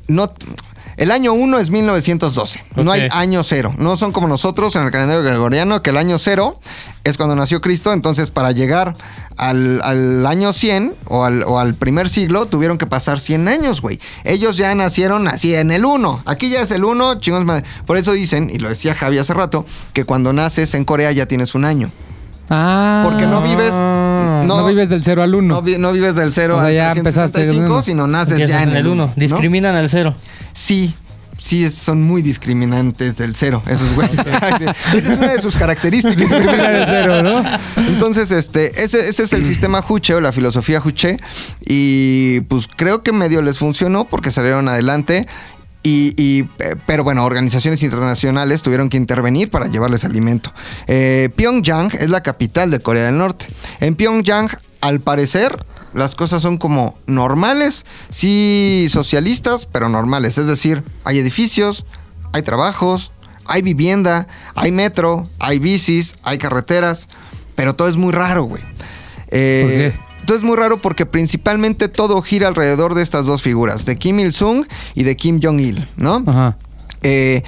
no... 0.06 0.32
El 0.96 1.10
año 1.10 1.32
1 1.32 1.58
es 1.58 1.70
1912. 1.70 2.62
No 2.76 2.92
hay 2.92 3.08
año 3.10 3.42
cero. 3.42 3.74
No 3.78 3.96
son 3.96 4.12
como 4.12 4.28
nosotros 4.28 4.76
en 4.76 4.82
el 4.82 4.90
calendario 4.90 5.22
gregoriano, 5.22 5.82
que 5.82 5.90
el 5.90 5.96
año 5.96 6.18
cero 6.18 6.58
es 7.02 7.16
cuando 7.16 7.34
nació 7.34 7.60
Cristo. 7.60 7.92
Entonces, 7.92 8.30
para 8.30 8.52
llegar 8.52 8.94
al, 9.36 9.80
al 9.82 10.26
año 10.26 10.52
100 10.52 10.94
o 11.06 11.24
al, 11.24 11.42
o 11.44 11.58
al 11.58 11.74
primer 11.74 12.08
siglo, 12.08 12.46
tuvieron 12.46 12.78
que 12.78 12.86
pasar 12.86 13.20
100 13.20 13.48
años, 13.48 13.80
güey. 13.80 14.00
Ellos 14.24 14.56
ya 14.56 14.74
nacieron 14.74 15.26
así 15.28 15.54
en 15.54 15.70
el 15.70 15.84
1. 15.84 16.22
Aquí 16.26 16.48
ya 16.48 16.62
es 16.62 16.70
el 16.70 16.84
1, 16.84 17.16
chingos 17.16 17.44
madre. 17.44 17.64
Por 17.86 17.96
eso 17.96 18.12
dicen, 18.12 18.50
y 18.50 18.58
lo 18.58 18.68
decía 18.68 18.94
Javi 18.94 19.18
hace 19.18 19.34
rato, 19.34 19.66
que 19.92 20.04
cuando 20.04 20.32
naces 20.32 20.74
en 20.74 20.84
Corea 20.84 21.10
ya 21.12 21.26
tienes 21.26 21.54
un 21.54 21.64
año. 21.64 21.90
Ah. 22.50 23.02
Porque 23.04 23.26
no 23.26 23.42
vives. 23.42 23.72
No, 24.44 24.66
vives 24.66 24.88
del 24.88 25.02
0 25.04 25.22
al 25.22 25.34
1. 25.34 25.54
no 25.54 25.62
vi- 25.62 25.78
no 25.78 25.92
vives 25.92 26.14
del 26.16 26.32
0 26.32 26.56
O 26.56 26.58
sea, 26.60 26.68
al 26.68 26.74
ya 26.74 26.92
empezaste 26.92 27.38
en 27.40 27.46
365, 27.46 27.74
uno. 27.74 27.82
sino 27.82 28.06
naces 28.06 28.48
ya 28.48 28.62
en 28.62 28.76
el 28.76 28.86
1. 28.86 29.12
Discriminan 29.16 29.74
al 29.76 29.88
cero. 29.88 30.14
Sí, 30.52 30.94
sí, 31.38 31.68
son 31.70 32.02
muy 32.02 32.22
discriminantes 32.22 33.16
del 33.18 33.34
cero, 33.34 33.62
esos 33.66 33.92
güeyes. 33.94 34.16
Esa 34.94 35.12
es 35.12 35.18
una 35.18 35.32
de 35.32 35.42
sus 35.42 35.56
características. 35.56 36.16
Discriminar 36.16 36.72
el 36.74 36.86
cero, 36.86 37.22
¿no? 37.22 37.42
Entonces, 37.76 38.30
este, 38.30 38.82
ese, 38.84 39.00
ese 39.08 39.22
es 39.24 39.32
el 39.32 39.44
sistema 39.44 39.82
Juche 39.82 40.14
o 40.14 40.20
la 40.20 40.32
filosofía 40.32 40.80
Juche. 40.80 41.16
Y 41.66 42.40
pues 42.42 42.68
creo 42.74 43.02
que 43.02 43.12
medio 43.12 43.42
les 43.42 43.58
funcionó 43.58 44.04
porque 44.06 44.30
salieron 44.30 44.68
adelante. 44.68 45.26
Y, 45.86 46.14
y, 46.16 46.48
eh, 46.60 46.76
pero 46.86 47.04
bueno, 47.04 47.24
organizaciones 47.26 47.82
internacionales 47.82 48.62
tuvieron 48.62 48.88
que 48.88 48.96
intervenir 48.96 49.50
para 49.50 49.66
llevarles 49.66 50.04
alimento. 50.04 50.50
Eh, 50.86 51.28
Pyongyang 51.36 51.90
es 51.92 52.08
la 52.08 52.22
capital 52.22 52.70
de 52.70 52.80
Corea 52.80 53.04
del 53.04 53.18
Norte. 53.18 53.48
En 53.80 53.94
Pyongyang, 53.94 54.48
al 54.80 55.00
parecer, 55.00 55.62
las 55.92 56.14
cosas 56.14 56.40
son 56.40 56.56
como 56.56 56.98
normales, 57.06 57.84
sí 58.08 58.86
socialistas, 58.90 59.66
pero 59.66 59.90
normales. 59.90 60.38
Es 60.38 60.46
decir, 60.46 60.82
hay 61.04 61.18
edificios, 61.18 61.84
hay 62.32 62.40
trabajos, 62.40 63.12
hay 63.46 63.60
vivienda, 63.60 64.26
hay 64.54 64.72
metro, 64.72 65.28
hay 65.38 65.58
bicis, 65.58 66.16
hay 66.22 66.38
carreteras, 66.38 67.08
pero 67.54 67.74
todo 67.74 67.88
es 67.88 67.96
muy 67.96 68.12
raro, 68.12 68.44
güey. 68.44 68.62
Eh, 69.28 69.92
¿Por 69.92 69.98
qué? 69.98 70.03
Todo 70.26 70.36
es 70.36 70.42
muy 70.42 70.56
raro 70.56 70.78
porque 70.78 71.06
principalmente 71.06 71.88
todo 71.88 72.20
gira 72.22 72.48
alrededor 72.48 72.94
de 72.94 73.02
estas 73.02 73.26
dos 73.26 73.42
figuras, 73.42 73.86
de 73.86 73.96
Kim 73.96 74.18
Il-sung 74.20 74.66
y 74.94 75.04
de 75.04 75.16
Kim 75.16 75.40
Jong-il, 75.42 75.88
¿no? 75.96 76.22
Ajá. 76.26 76.56
Eh, 77.02 77.42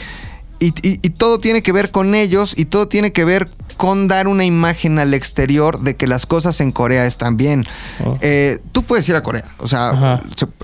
y, 0.59 0.69
y- 0.87 1.01
y 1.03 1.11
todo 1.11 1.39
tiene 1.39 1.63
que 1.63 1.73
ver 1.73 1.91
con 1.91 2.15
ellos 2.15 2.55
y 2.57 2.67
todo 2.67 2.89
tiene 2.89 3.13
que 3.13 3.25
ver 3.25 3.49
con 3.77 4.09
dar 4.09 4.27
una 4.27 4.47
imagen 4.47 4.99
al 4.99 5.13
exterior 5.13 5.81
de 5.81 5.97
que 5.97 6.07
las 6.07 6.25
cosas 6.25 6.63
en 6.63 6.73
Corea 6.73 7.05
están 7.07 7.37
bien. 7.37 7.67
Oh. 8.03 8.17
Eh, 8.23 8.59
tú 8.73 8.83
puedes 8.83 9.07
ir 9.11 9.17
a 9.17 9.23
Corea, 9.23 9.45
o 9.59 9.69
sea, 9.69 9.89
Ajá. 9.91 10.23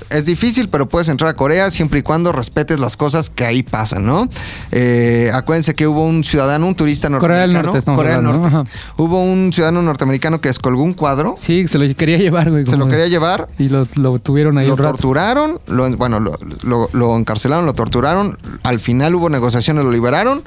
es 0.09 0.25
difícil, 0.25 0.71
pero 0.71 0.89
puedes 0.89 1.09
entrar 1.09 1.29
a 1.29 1.35
Corea 1.35 1.71
siempre 1.71 1.99
y 1.99 2.03
cuando 2.03 2.33
respetes 2.33 2.81
las 2.81 2.97
cosas 2.97 3.29
que 3.29 3.45
ahí 3.45 3.63
pasan, 3.63 4.07
¿no? 4.07 4.31
Eh, 4.71 5.31
acuérdense 5.35 5.75
que 5.75 5.87
hubo 5.87 6.07
un 6.07 6.25
ciudadano, 6.25 6.67
un 6.67 6.75
turista 6.75 7.11
Corea 7.19 7.41
del 7.43 7.53
norteamericano. 7.53 7.93
Norte 7.97 8.03
Corea 8.03 8.17
del 8.17 8.25
Norte. 8.25 8.51
¿no? 8.97 9.05
Hubo 9.05 9.23
un 9.23 9.53
ciudadano 9.53 9.83
norteamericano 9.83 10.41
que 10.41 10.49
descolgó 10.49 10.83
un 10.83 10.95
cuadro, 10.95 11.35
Sí, 11.37 11.69
se 11.69 11.79
lo 11.79 11.95
quería 11.95 12.17
llevar, 12.17 12.51
güey. 12.51 12.65
se 12.65 12.79
lo 12.79 12.89
quería 12.89 13.09
llevar 13.09 13.49
Y 13.59 13.69
lo, 13.69 13.87
lo 13.97 14.19
tuvieron 14.21 14.57
ahí 14.57 14.67
lo 14.69 14.77
torturaron, 14.77 15.61
lo, 15.67 15.95
bueno, 15.99 16.19
lo, 16.19 16.39
lo- 16.63 16.89
lo 16.95 17.17
encarcelaron, 17.17 17.67
lo 17.67 17.75
torturaron. 17.75 18.39
Al 18.63 18.81
final 18.81 19.15
hubo 19.15 19.29
negociaciones, 19.29 19.82
lo 19.83 19.91
liberaron. 19.93 20.43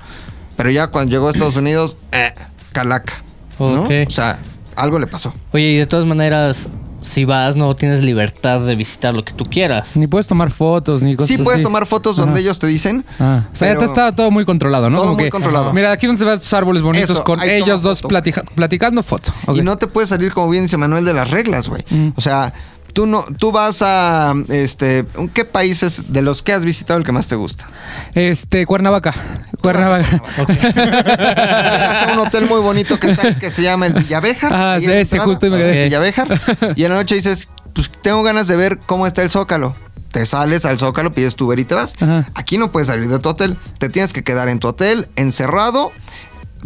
Pero 0.58 0.70
ya 0.70 0.88
cuando 0.88 1.12
llegó 1.12 1.28
a 1.28 1.32
Estados 1.32 1.56
Unidos, 1.58 1.98
eh, 2.12 2.34
calaca. 2.72 3.14
¿no? 3.60 3.84
O 3.84 4.10
sea, 4.10 4.40
algo 4.76 5.00
le 5.00 5.08
pasó. 5.08 5.34
Oye, 5.52 5.64
y 5.72 5.78
de 5.78 5.86
todas 5.86 6.06
maneras, 6.06 6.68
si 7.02 7.24
vas 7.26 7.56
no 7.56 7.76
tienes 7.76 8.02
libertad 8.02 8.62
de 8.62 8.76
visitar 8.76 9.14
lo 9.14 9.24
que 9.24 9.32
tú 9.34 9.44
quieras. 9.44 9.96
Ni 9.96 10.08
puedes 10.08 10.28
tomar 10.28 10.52
fotos, 10.52 11.04
ni 11.04 11.16
cosas 11.16 11.28
Sí 11.28 11.38
puedes 11.38 11.58
así. 11.58 11.64
tomar 11.64 11.86
fotos 11.86 12.16
donde 12.18 12.32
Ajá. 12.34 12.40
ellos 12.40 12.58
te 12.60 12.68
dicen. 12.68 13.06
Ah, 13.20 13.44
o 13.52 13.56
sea, 13.56 13.74
ya 13.74 13.80
te 13.80 13.86
está 13.86 14.14
todo 14.16 14.32
muy 14.32 14.44
controlado, 14.46 14.90
¿no? 14.90 14.96
Todo 14.98 15.06
Como 15.08 15.16
muy 15.18 15.26
que, 15.26 15.30
controlado. 15.30 15.72
Mira, 15.74 15.92
aquí 15.92 16.08
donde 16.08 16.20
se 16.20 16.26
ven 16.26 16.34
estos 16.36 16.54
árboles 16.54 16.82
bonitos 16.82 17.12
Eso, 17.12 17.24
con 17.24 17.42
ellos 17.44 17.82
dos 17.82 18.02
foto. 18.02 18.08
platica- 18.10 18.44
platicando 18.56 19.04
foto. 19.04 19.34
Y 19.54 19.62
no 19.62 19.78
te 19.78 19.88
puedes 19.88 20.10
salir, 20.10 20.32
como 20.34 20.50
bien 20.50 20.64
dice 20.64 20.78
Manuel, 20.78 21.06
de 21.06 21.14
las 21.14 21.30
reglas, 21.30 21.70
güey. 21.70 21.84
Mm. 21.90 22.10
O 22.16 22.22
sea, 22.22 22.54
tú 22.96 23.06
no, 23.06 23.26
tú 23.38 23.52
vas 23.52 23.82
a 23.82 24.34
este. 24.48 25.06
¿Qué 25.34 25.44
países 25.44 26.14
de 26.14 26.22
los 26.22 26.42
que 26.42 26.54
has 26.54 26.64
visitado 26.64 26.98
el 26.98 27.06
que 27.06 27.12
más 27.12 27.28
te 27.28 27.36
gusta? 27.36 27.68
Este, 28.14 28.66
Cuernavaca. 28.66 29.14
Cuernavaca. 29.62 30.24
Llegas 30.48 32.04
a 32.04 32.14
un 32.14 32.20
hotel 32.20 32.46
muy 32.48 32.62
bonito 32.62 32.98
que 32.98 33.12
está 33.12 33.38
que 33.38 33.52
se 33.52 33.62
llama 33.62 33.88
el 33.88 33.94
Villavejar. 33.94 34.52
Ah, 34.54 34.78
sí, 34.80 34.90
ese 34.90 35.20
justo 35.20 35.50
me 35.50 35.58
quedé. 35.58 35.84
Villavejar. 35.84 36.40
Y 36.76 36.86
en 36.86 36.92
la 36.92 36.96
noche 36.96 37.16
dices, 37.16 37.50
pues 37.74 37.92
tengo 38.02 38.24
ganas 38.24 38.48
de 38.48 38.56
ver 38.56 38.80
cómo 38.86 39.06
está 39.06 39.22
el 39.22 39.30
Zócalo. 39.30 39.76
Te 40.12 40.26
sales 40.26 40.64
al 40.64 40.80
Zócalo, 40.80 41.12
pides 41.12 41.36
tu 41.36 41.48
Uber 41.48 41.60
y 41.60 41.66
te 41.66 41.76
vas. 41.76 42.02
Ajá. 42.02 42.26
Aquí 42.34 42.58
no 42.58 42.72
puedes 42.72 42.88
salir 42.88 43.10
de 43.10 43.20
tu 43.20 43.28
hotel. 43.28 43.58
Te 43.78 43.90
tienes 43.90 44.14
que 44.14 44.24
quedar 44.24 44.48
en 44.48 44.60
tu 44.60 44.70
hotel, 44.70 45.10
encerrado. 45.18 45.92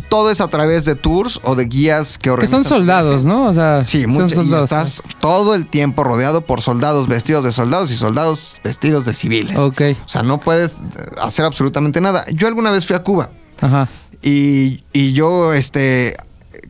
Todo 0.08 0.32
es 0.32 0.40
a 0.42 0.48
través 0.48 0.86
de 0.86 0.96
tours 0.96 1.40
o 1.44 1.56
de 1.56 1.66
guías 1.66 2.18
que 2.18 2.24
Que 2.24 2.30
organizan. 2.32 2.64
son 2.64 2.70
soldados, 2.78 3.26
¿no? 3.26 3.48
O 3.48 3.54
sea, 3.54 3.84
Sí, 3.84 4.04
son 4.04 4.12
mucho, 4.12 4.42
y 4.44 4.54
estás 4.54 5.04
todo 5.20 5.56
el 5.56 5.66
tiempo 5.66 6.04
rodeado 6.04 6.42
por 6.42 6.62
soldados 6.62 7.08
vestidos 7.08 7.44
de 7.44 7.52
soldados 7.52 7.92
y 7.92 7.98
soldados 7.98 8.62
vestidos 8.64 9.06
de 9.06 9.14
civiles. 9.14 9.58
Ok. 9.60 9.82
O 10.06 10.08
sea, 10.08 10.24
no 10.24 10.40
puedes 10.40 10.74
eh, 10.74 10.78
hacer 11.22 11.46
absolutamente 11.46 12.00
nada. 12.02 12.24
Yo 12.34 12.48
alguna 12.48 12.72
vez 12.72 12.86
fui 12.86 12.96
a 12.96 13.04
Cuba 13.04 13.30
Ajá. 13.62 13.88
y, 14.22 14.84
y 14.94 15.14
yo, 15.14 15.54
este, 15.54 16.16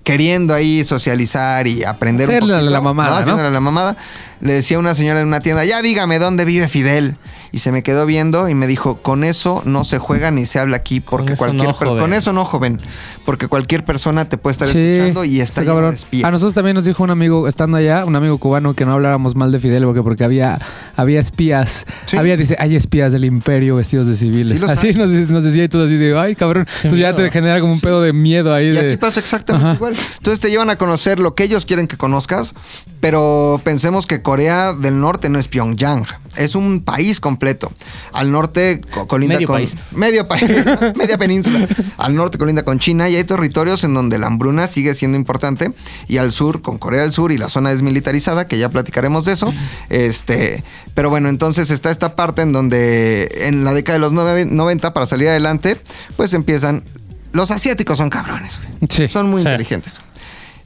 queriendo 0.04 0.54
ahí 0.54 0.84
socializar 0.86 1.68
y 1.68 1.84
aprender 1.84 2.30
Hacerle 2.30 2.54
un 2.54 2.60
poquito, 2.60 2.72
la 2.72 2.82
mamada, 2.82 3.10
¿no? 3.12 3.16
Haciéndole 3.18 3.52
la 3.52 3.60
mamada, 3.60 3.98
le 4.42 4.54
decía 4.54 4.78
a 4.78 4.80
una 4.80 4.96
señora 4.96 5.20
en 5.20 5.28
una 5.28 5.42
tienda, 5.42 5.66
ya 5.66 5.82
dígame 5.82 6.20
dónde 6.20 6.46
vive 6.46 6.68
Fidel. 6.68 7.16
Y 7.52 7.60
se 7.60 7.72
me 7.72 7.82
quedó 7.84 8.06
viendo 8.06 8.48
y 8.50 8.56
me 8.56 8.68
dijo, 8.68 8.98
con 9.02 9.24
eso 9.24 9.62
no 9.66 9.84
se 9.84 9.98
juega 9.98 10.30
ni 10.32 10.46
se 10.46 10.60
habla 10.60 10.78
aquí, 10.78 11.00
porque 11.00 11.34
eso 11.34 11.40
cualquier 11.40 11.68
no, 11.70 11.78
per- 11.78 11.88
joven". 11.88 12.02
con 12.02 12.14
eso 12.14 12.34
no, 12.34 12.46
joven, 12.46 12.80
porque 13.26 13.48
cualquier 13.48 13.84
persona 13.86 14.26
te 14.30 14.38
puede 14.38 14.52
estar 14.54 14.68
Sí, 14.68 14.78
escuchando 14.80 15.24
y 15.26 15.40
está 15.42 15.62
lleno 15.62 15.74
cabrón. 15.74 15.90
de 15.92 15.96
espías. 15.98 16.24
A 16.26 16.32
nosotros 16.32 16.54
también 16.54 16.76
nos 16.76 16.86
dijo 16.86 17.04
un 17.04 17.10
amigo, 17.10 17.48
estando 17.48 17.78
allá, 17.78 18.06
un 18.06 18.16
amigo 18.16 18.38
cubano, 18.38 18.74
que 18.76 18.86
no 18.86 18.94
habláramos 18.94 19.36
mal 19.36 19.52
de 19.52 19.60
Fidel 19.60 19.84
porque, 19.86 20.04
porque 20.04 20.24
había, 20.24 20.60
había 20.96 21.20
espías. 21.20 21.86
Sí. 22.06 22.18
Había, 22.18 22.38
dice, 22.38 22.56
hay 22.60 22.76
espías 22.76 23.12
del 23.12 23.26
imperio 23.26 23.76
vestidos 23.78 24.08
de 24.08 24.16
civiles. 24.16 24.60
Sí 24.60 24.66
así 24.70 24.94
nos, 24.94 25.10
nos 25.30 25.44
decía 25.44 25.64
y 25.64 25.70
todo 25.70 25.86
así 25.86 25.96
de, 25.96 26.18
ay, 26.18 26.36
cabrón. 26.36 26.68
Entonces 26.78 27.00
ya 27.00 27.16
te 27.16 27.30
genera 27.32 27.60
como 27.62 27.74
un 27.74 27.80
pedo 27.80 28.02
de 28.02 28.14
miedo 28.14 28.54
ahí. 28.54 28.68
Y 28.68 28.72
de... 28.72 28.80
aquí 28.80 28.98
pasa 28.98 29.20
exactamente 29.20 29.66
Ajá. 29.66 29.76
igual. 29.76 29.96
Entonces 30.18 30.40
te 30.40 30.50
llevan 30.50 30.70
a 30.70 30.76
conocer 30.76 31.20
lo 31.20 31.34
que 31.36 31.44
ellos 31.44 31.66
quieren 31.66 31.88
que 31.88 31.98
conozcas, 31.98 32.54
pero 33.00 33.62
pensemos 33.64 34.06
que 34.06 34.22
Corea 34.22 34.74
del 34.74 35.00
Norte 35.00 35.30
no 35.30 35.40
es 35.40 35.48
Pyongyang. 35.48 36.06
Es 36.40 36.56
un 36.56 36.82
país 36.82 37.20
completo. 37.20 37.72
Al 38.14 38.32
norte 38.32 38.82
co- 38.94 39.08
colinda 39.08 39.36
Medio 39.36 39.48
con. 39.48 39.56
país. 39.58 39.76
Medio 39.92 40.28
país. 40.28 40.44
media 40.96 41.18
península. 41.18 41.68
Al 41.98 42.16
norte 42.16 42.38
colinda 42.38 42.64
con 42.64 42.80
China 42.80 43.10
y 43.10 43.16
hay 43.16 43.24
territorios 43.24 43.84
en 43.84 43.94
donde 43.94 44.18
la 44.18 44.28
hambruna 44.28 44.68
sigue 44.68 44.96
siendo 44.96 45.18
importante. 45.18 45.72
Y 46.08 46.18
al 46.18 46.32
sur, 46.32 46.62
con 46.62 46.78
Corea 46.78 47.02
del 47.02 47.12
Sur 47.12 47.32
y 47.32 47.38
la 47.38 47.50
zona 47.50 47.70
desmilitarizada, 47.72 48.48
que 48.48 48.58
ya 48.58 48.70
platicaremos 48.70 49.26
de 49.26 49.34
eso. 49.34 49.54
Este. 49.90 50.64
Pero 50.96 51.10
bueno, 51.10 51.30
entonces 51.30 51.70
está 51.70 51.92
esta 51.92 52.16
parte 52.16 52.42
en 52.42 52.52
donde 52.52 53.30
en 53.48 53.64
la 53.64 53.74
década 53.74 53.94
de 53.94 54.00
los 54.00 54.14
nove- 54.14 54.46
90, 54.50 54.94
para 54.94 55.06
salir 55.06 55.28
adelante, 55.30 55.80
pues 56.18 56.34
empiezan. 56.34 56.84
Los 57.32 57.52
asiáticos 57.52 57.98
son 58.00 58.10
cabrones. 58.10 58.60
Sí. 58.90 59.08
Son 59.08 59.30
muy 59.30 59.44
Sí. 59.44 59.48
inteligentes. 59.50 60.00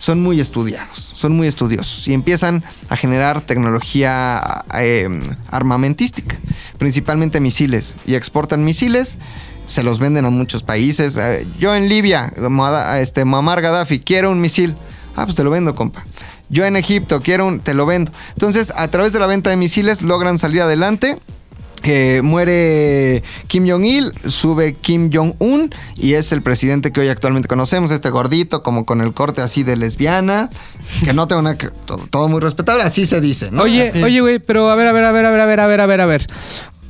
Son 0.03 0.21
muy 0.21 0.41
estudiados, 0.41 1.11
son 1.13 1.31
muy 1.31 1.47
estudiosos 1.47 2.09
y 2.09 2.13
empiezan 2.13 2.61
a 2.89 2.97
generar 2.97 3.39
tecnología 3.39 4.65
eh, 4.77 5.07
armamentística, 5.49 6.35
principalmente 6.77 7.39
misiles. 7.39 7.95
Y 8.05 8.15
exportan 8.15 8.65
misiles, 8.65 9.17
se 9.65 9.81
los 9.81 9.99
venden 9.99 10.25
a 10.25 10.29
muchos 10.29 10.61
países. 10.61 11.15
Eh, 11.15 11.47
yo 11.57 11.73
en 11.73 11.87
Libia, 11.87 12.29
este, 12.99 13.23
Gaddafi, 13.23 14.01
quiero 14.01 14.29
un 14.29 14.41
misil. 14.41 14.75
Ah, 15.15 15.23
pues 15.23 15.37
te 15.37 15.43
lo 15.45 15.51
vendo, 15.51 15.73
compa. 15.73 16.03
Yo 16.49 16.65
en 16.65 16.75
Egipto 16.75 17.21
quiero 17.21 17.47
un, 17.47 17.61
te 17.61 17.73
lo 17.73 17.85
vendo. 17.85 18.11
Entonces, 18.33 18.73
a 18.75 18.89
través 18.89 19.13
de 19.13 19.21
la 19.21 19.27
venta 19.27 19.51
de 19.51 19.55
misiles 19.55 20.01
logran 20.01 20.37
salir 20.37 20.63
adelante. 20.63 21.17
Eh, 21.84 22.21
muere 22.23 23.23
Kim 23.47 23.67
Jong-il, 23.69 24.13
sube 24.29 24.73
Kim 24.73 25.09
Jong-un 25.13 25.73
y 25.97 26.13
es 26.13 26.31
el 26.31 26.41
presidente 26.41 26.91
que 26.91 27.01
hoy 27.01 27.09
actualmente 27.09 27.47
conocemos, 27.47 27.91
este 27.91 28.09
gordito, 28.09 28.63
como 28.63 28.86
con 28.86 29.01
el 29.01 29.13
corte 29.13 29.41
así 29.41 29.63
de 29.63 29.75
lesbiana, 29.75 30.49
que 31.03 31.13
no 31.13 31.27
tengo 31.27 31.41
nada 31.41 31.57
que... 31.57 31.67
to- 31.67 31.99
Todo 32.09 32.27
muy 32.29 32.39
respetable, 32.39 32.84
así 32.84 33.05
se 33.05 33.19
dice, 33.21 33.51
¿no? 33.51 33.63
Oye, 33.63 33.89
Así. 33.89 34.01
oye, 34.03 34.21
güey, 34.21 34.39
pero 34.39 34.69
a 34.69 34.75
ver, 34.75 34.88
a 34.88 34.91
ver, 34.93 35.03
a 35.05 35.11
ver, 35.11 35.25
a 35.25 35.31
ver, 35.31 35.39
a 35.41 35.45
ver, 35.45 35.59
a 35.59 35.67
ver, 35.67 35.81
a 35.81 35.86
ver, 35.86 36.01
a 36.01 36.05
ver. 36.05 36.27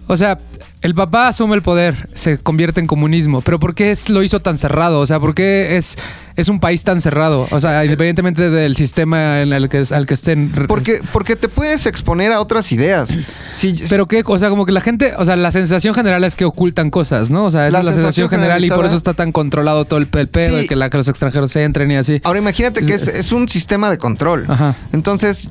O 0.08 0.18
sea, 0.18 0.38
el 0.82 0.94
papá 0.96 1.30
asume 1.30 1.56
el 1.56 1.62
poder, 1.62 2.10
se 2.14 2.38
convierte 2.38 2.82
en 2.82 2.88
comunismo, 2.88 3.42
pero 3.42 3.58
¿por 3.60 3.74
qué 3.74 3.92
es- 3.92 4.10
lo 4.10 4.22
hizo 4.22 4.42
tan 4.42 4.58
cerrado? 4.58 5.00
O 5.00 5.08
sea, 5.08 5.18
¿por 5.20 5.34
qué 5.34 5.78
es, 5.78 5.98
es 6.36 6.50
un 6.50 6.60
país 6.60 6.84
tan 6.84 7.00
cerrado? 7.00 7.48
O 7.52 7.60
sea, 7.62 7.86
independientemente 7.86 8.50
del 8.50 8.76
sistema 8.76 9.40
en 9.42 9.54
el 9.54 9.70
que, 9.70 9.86
al 9.92 10.06
que 10.06 10.14
estén. 10.14 10.52
Porque, 10.68 11.00
porque 11.14 11.38
te 11.38 11.48
puedes 11.48 11.86
exponer 11.86 12.34
a 12.34 12.42
otras 12.42 12.70
ideas. 12.74 13.16
Si- 13.54 13.76
Pero 13.90 14.06
qué, 14.08 14.24
o 14.26 14.38
sea, 14.40 14.50
como 14.50 14.66
que 14.66 14.74
la 14.74 14.82
gente, 14.82 15.14
o 15.18 15.24
sea, 15.24 15.38
la 15.38 15.54
sensación 15.54 15.94
general 15.96 16.24
es 16.26 16.36
que 16.36 16.44
ocultan 16.44 16.90
cosas, 16.90 17.30
¿no? 17.30 17.46
O 17.46 17.52
sea, 17.52 17.68
esa 17.70 17.78
La 17.78 17.80
es 17.80 17.86
la 17.86 17.92
sensación 17.94 18.26
sensación 18.26 18.30
general 18.42 18.66
y 18.66 18.70
por 18.70 18.84
eso 18.86 18.98
está 18.98 19.14
tan 19.14 19.32
controlado 19.32 19.86
todo 19.86 20.00
el, 20.00 20.10
el 20.12 20.28
pedo, 20.28 20.58
Sí. 20.60 20.66
y 20.66 20.68
que, 20.68 20.76
la, 20.76 20.90
que 20.90 20.98
los 20.98 21.08
extranjeros 21.08 21.56
entren 21.56 21.90
y 21.92 21.96
así. 21.96 22.20
Ahora 22.26 22.40
imagínate 22.40 22.86
que 22.86 22.94
es, 22.94 23.08
es 23.08 23.32
un 23.32 23.48
sistema 23.48 23.90
de 23.90 23.98
control. 23.98 24.46
Ajá. 24.50 24.76
Entonces, 24.92 25.50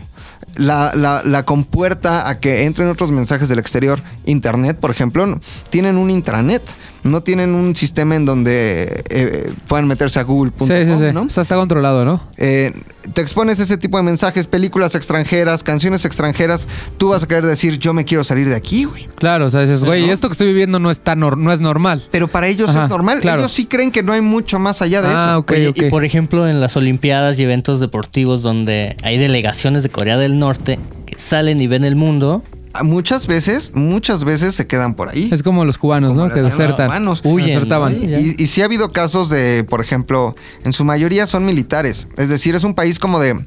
la, 0.57 0.93
la- 0.95 1.23
la 1.25 1.45
compuerta 1.45 2.29
a 2.29 2.39
que 2.41 2.65
entren 2.65 2.89
otros 2.89 3.11
mensajes 3.11 3.49
del 3.49 3.59
exterior. 3.59 4.03
Internet, 4.25 4.79
por 4.79 4.91
ejemplo, 4.91 5.41
tienen 5.71 5.97
un 5.97 6.11
intranet. 6.11 6.63
No 7.05 7.23
tienen 7.23 7.55
un 7.55 7.75
sistema 7.77 8.17
en 8.17 8.25
donde 8.25 9.05
eh, 9.11 9.53
puedan 9.69 9.87
meterse 9.87 10.19
a 10.19 10.23
google.com, 10.23 10.67
Sí, 10.67 10.75
sí, 10.85 10.91
sí. 10.99 11.13
¿no? 11.13 11.23
O 11.23 11.31
sea, 11.31 11.43
está 11.43 11.55
controlado, 11.55 12.05
¿no? 12.05 12.23
Eh, 12.39 12.73
te 13.13 13.21
expones 13.21 13.61
ese 13.61 13.77
tipo 13.77 13.99
de 13.99 14.03
mensajes, 14.03 14.47
películas 14.47 14.95
extranjeras, 14.95 15.63
canciones 15.63 16.07
extranjeras. 16.07 16.67
Tú 16.97 17.11
vas 17.11 17.23
a 17.23 17.29
querer 17.29 17.45
decir, 17.45 17.79
yo 17.79 17.93
me 17.93 18.07
quiero 18.07 18.25
salir 18.25 18.49
de 18.49 18.55
aquí, 18.57 18.85
güey. 18.85 19.07
Claro, 19.17 19.47
o 19.47 19.51
sea, 19.51 19.61
dices, 19.61 19.85
güey, 19.85 20.07
¿no? 20.07 20.13
esto 20.15 20.29
que 20.29 20.33
estoy 20.33 20.47
viviendo 20.47 20.79
no, 20.79 20.91
está 20.91 21.15
nor- 21.15 21.37
no 21.37 21.53
es 21.53 21.61
normal. 21.61 22.03
Pero 22.11 22.27
para 22.29 22.49
ellos 22.49 22.71
Ajá, 22.71 22.85
es 22.85 22.89
normal. 22.89 23.21
claro. 23.21 23.41
Ellos 23.43 23.53
sí 23.53 23.67
creen 23.67 23.93
que 23.93 24.03
no 24.03 24.15
hay 24.15 24.23
mucho 24.23 24.59
más 24.59 24.81
allá 24.81 25.03
de 25.03 25.09
Ah, 25.09 25.27
eso. 25.33 25.39
ok, 25.41 25.51
Oye, 25.53 25.69
ok. 25.69 25.77
Y 25.77 25.91
por 25.91 26.05
ejemplo, 26.07 26.49
en 26.49 26.61
las 26.63 26.75
Olimpiadas 26.77 27.39
y 27.39 27.43
eventos 27.43 27.81
deportivos 27.81 28.41
donde 28.43 28.97
hay 29.03 29.19
delegaciones 29.19 29.83
de 29.83 29.91
Corea 29.91 30.17
del 30.17 30.39
Norte 30.39 30.79
que 31.05 31.17
salen 31.21 31.61
y 31.61 31.67
ven 31.67 31.85
el 31.85 31.97
mundo, 31.97 32.43
muchas 32.83 33.27
veces, 33.27 33.73
muchas 33.75 34.25
veces 34.25 34.55
se 34.55 34.67
quedan 34.67 34.95
por 34.95 35.09
ahí. 35.11 35.29
Es 35.33 35.43
como 35.43 35.65
los 35.65 35.79
cubanos, 35.79 36.11
Como 36.15 36.27
¿no? 36.27 36.35
Que 36.35 36.43
desertan. 36.43 36.87
cubanos. 36.89 37.21
Huyen. 37.25 37.49
Desertaban. 37.49 37.95
Sí, 37.95 38.35
y, 38.39 38.43
y 38.43 38.47
sí 38.47 38.63
ha 38.63 38.65
habido 38.65 38.93
casos 38.93 39.31
de, 39.31 39.65
por 39.65 39.81
ejemplo, 39.81 40.35
en 40.65 40.73
su 40.73 40.85
mayoría 40.85 41.27
son 41.27 41.45
militares. 41.45 42.09
Es 42.17 42.29
decir, 42.29 42.55
es 42.55 42.65
un 42.65 42.75
país 42.75 42.99
como 42.99 43.21
de 43.21 43.39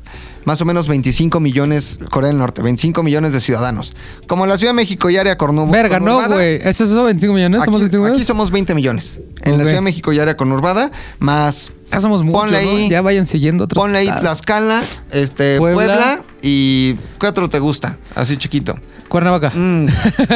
más 0.45 0.61
o 0.61 0.65
menos 0.65 0.87
25 0.87 1.41
millones, 1.41 1.99
Corea 2.09 2.29
del 2.29 2.37
Norte, 2.37 2.61
25 2.61 3.03
millones 3.03 3.33
de 3.33 3.41
ciudadanos. 3.41 3.93
Como 4.27 4.45
la 4.47 4.55
Ciudad 4.57 4.71
de 4.71 4.75
México 4.77 5.09
y 5.09 5.17
área 5.17 5.37
cornu- 5.37 5.69
Verga, 5.69 5.99
no, 5.99 6.05
conurbada, 6.05 6.35
güey. 6.35 6.55
¿Eso 6.63 6.85
es 6.85 6.91
eso? 6.91 7.05
¿25 7.09 7.33
millones? 7.33 7.63
¿Somos 7.65 7.81
Aquí, 7.81 7.89
25 7.89 8.15
aquí 8.15 8.23
somos 8.25 8.49
20 8.51 8.73
millones. 8.73 9.19
En 9.43 9.57
la 9.57 9.63
Ciudad 9.65 9.77
de 9.79 9.81
México 9.81 10.13
y 10.13 10.19
área 10.19 10.37
conurbada, 10.37 10.89
más 11.19 11.71
Ya 11.91 11.99
somos 11.99 12.23
muchos, 12.23 12.41
Ponle 12.43 12.63
¿no? 12.63 12.89
Ya 12.89 13.01
vayan 13.01 13.25
siguiendo 13.25 13.65
otros. 13.65 13.81
ponle 13.81 13.97
ahí. 13.99 14.07
Tlaxcala, 14.07 14.83
este, 15.11 15.57
Puebla. 15.57 15.75
Puebla. 15.85 16.21
Y 16.47 16.95
¿qué 17.19 17.27
otro 17.27 17.49
te 17.49 17.59
gusta? 17.59 17.97
Así 18.15 18.37
chiquito. 18.37 18.79
Cuernavaca. 19.09 19.51
Mm, 19.53 19.87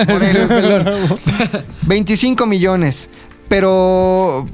Morelos. 0.08 1.20
25 1.84 2.46
millones. 2.48 3.10
Pero 3.48 4.46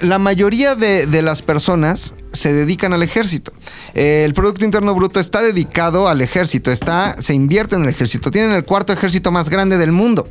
la 0.00 0.18
mayoría 0.18 0.74
de, 0.74 1.06
de 1.06 1.22
las 1.22 1.42
personas 1.42 2.16
se 2.32 2.52
dedican 2.52 2.92
al 2.92 3.04
ejército. 3.04 3.52
Eh, 3.94 4.24
el 4.24 4.34
Producto 4.34 4.64
Interno 4.64 4.94
Bruto 4.94 5.20
está 5.20 5.40
dedicado 5.42 6.08
al 6.08 6.20
ejército, 6.20 6.72
está, 6.72 7.14
se 7.20 7.34
invierte 7.34 7.76
en 7.76 7.82
el 7.84 7.88
ejército. 7.88 8.32
Tienen 8.32 8.52
el 8.52 8.64
cuarto 8.64 8.92
ejército 8.92 9.30
más 9.30 9.48
grande 9.48 9.78
del 9.78 9.92
mundo. 9.92 10.28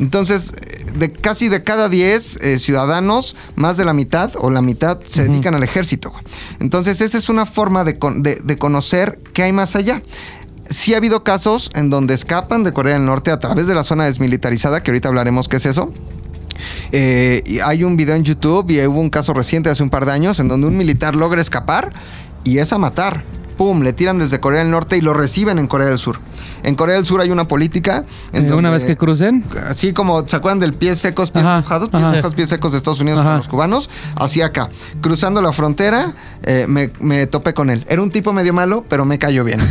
Entonces, 0.00 0.52
eh, 0.66 0.86
de 0.98 1.12
casi 1.12 1.48
de 1.48 1.62
cada 1.62 1.88
10 1.88 2.36
eh, 2.42 2.58
ciudadanos, 2.58 3.36
más 3.54 3.76
de 3.76 3.84
la 3.84 3.92
mitad 3.94 4.32
o 4.38 4.50
la 4.50 4.62
mitad 4.62 4.98
se 5.06 5.28
dedican 5.28 5.54
al 5.54 5.62
ejército. 5.62 6.12
Entonces, 6.58 7.00
esa 7.00 7.16
es 7.18 7.28
una 7.28 7.46
forma 7.46 7.84
de, 7.84 7.98
con- 7.98 8.22
de- 8.24 8.36
de 8.42 8.58
conocer 8.58 9.20
qué 9.32 9.44
hay 9.44 9.52
más 9.52 9.76
allá. 9.76 10.02
Sí 10.68 10.94
ha 10.94 10.96
habido 10.96 11.22
casos 11.22 11.70
en 11.74 11.90
donde 11.90 12.14
escapan 12.14 12.64
de 12.64 12.72
Corea 12.72 12.94
del 12.94 13.04
Norte 13.04 13.30
a 13.30 13.38
través 13.38 13.66
de 13.66 13.74
la 13.74 13.84
zona 13.84 14.04
desmilitarizada, 14.06 14.82
que 14.82 14.90
ahorita 14.90 15.08
hablaremos 15.08 15.48
qué 15.48 15.56
es 15.58 15.66
eso. 15.66 15.92
Eh, 16.92 17.60
hay 17.64 17.84
un 17.84 17.96
video 17.96 18.14
en 18.14 18.24
YouTube 18.24 18.70
y 18.70 18.84
hubo 18.86 19.00
un 19.00 19.10
caso 19.10 19.32
reciente 19.34 19.68
hace 19.70 19.82
un 19.82 19.90
par 19.90 20.04
de 20.06 20.12
años 20.12 20.38
en 20.40 20.48
donde 20.48 20.66
un 20.66 20.76
militar 20.76 21.14
logra 21.14 21.40
escapar 21.40 21.92
y 22.44 22.58
es 22.58 22.72
a 22.72 22.78
matar. 22.78 23.24
Pum, 23.56 23.82
le 23.82 23.92
tiran 23.92 24.18
desde 24.18 24.40
Corea 24.40 24.60
del 24.60 24.70
Norte 24.70 24.96
y 24.96 25.00
lo 25.02 25.12
reciben 25.12 25.58
en 25.58 25.66
Corea 25.66 25.88
del 25.88 25.98
Sur. 25.98 26.18
En 26.62 26.74
Corea 26.74 26.96
del 26.96 27.04
Sur 27.04 27.20
hay 27.20 27.30
una 27.30 27.46
política 27.48 28.04
en 28.32 28.44
Eh, 28.44 28.48
donde- 28.48 28.54
una 28.54 28.70
vez 28.70 28.84
que 28.84 28.96
crucen. 28.96 29.44
Así 29.68 29.92
como, 29.92 30.26
¿se 30.26 30.36
acuerdan 30.36 30.58
del 30.60 30.72
pies 30.74 30.98
secos, 30.98 31.30
pies 31.30 31.44
Ajá, 31.44 31.60
mojados? 31.62 31.88
Pies 31.88 32.02
ajá. 32.02 32.16
mojos, 32.16 32.34
pies 32.34 32.48
secos 32.48 32.72
de 32.72 32.78
Estados 32.78 33.00
Unidos 33.00 33.20
Ajá. 33.20 33.30
con 33.30 33.36
los 33.38 33.48
cubanos. 33.48 33.90
Así 34.16 34.42
acá. 34.42 34.68
Cruzando 35.00 35.40
la 35.42 35.52
frontera, 35.52 36.12
eh, 36.42 36.66
me, 36.68 36.90
me 37.00 37.26
topé 37.26 37.54
con 37.54 37.70
él. 37.70 37.84
Era 37.88 38.02
un 38.02 38.10
tipo 38.10 38.32
medio 38.32 38.52
malo, 38.52 38.84
pero 38.88 39.04
me 39.04 39.18
cayó 39.18 39.44
bien. 39.44 39.60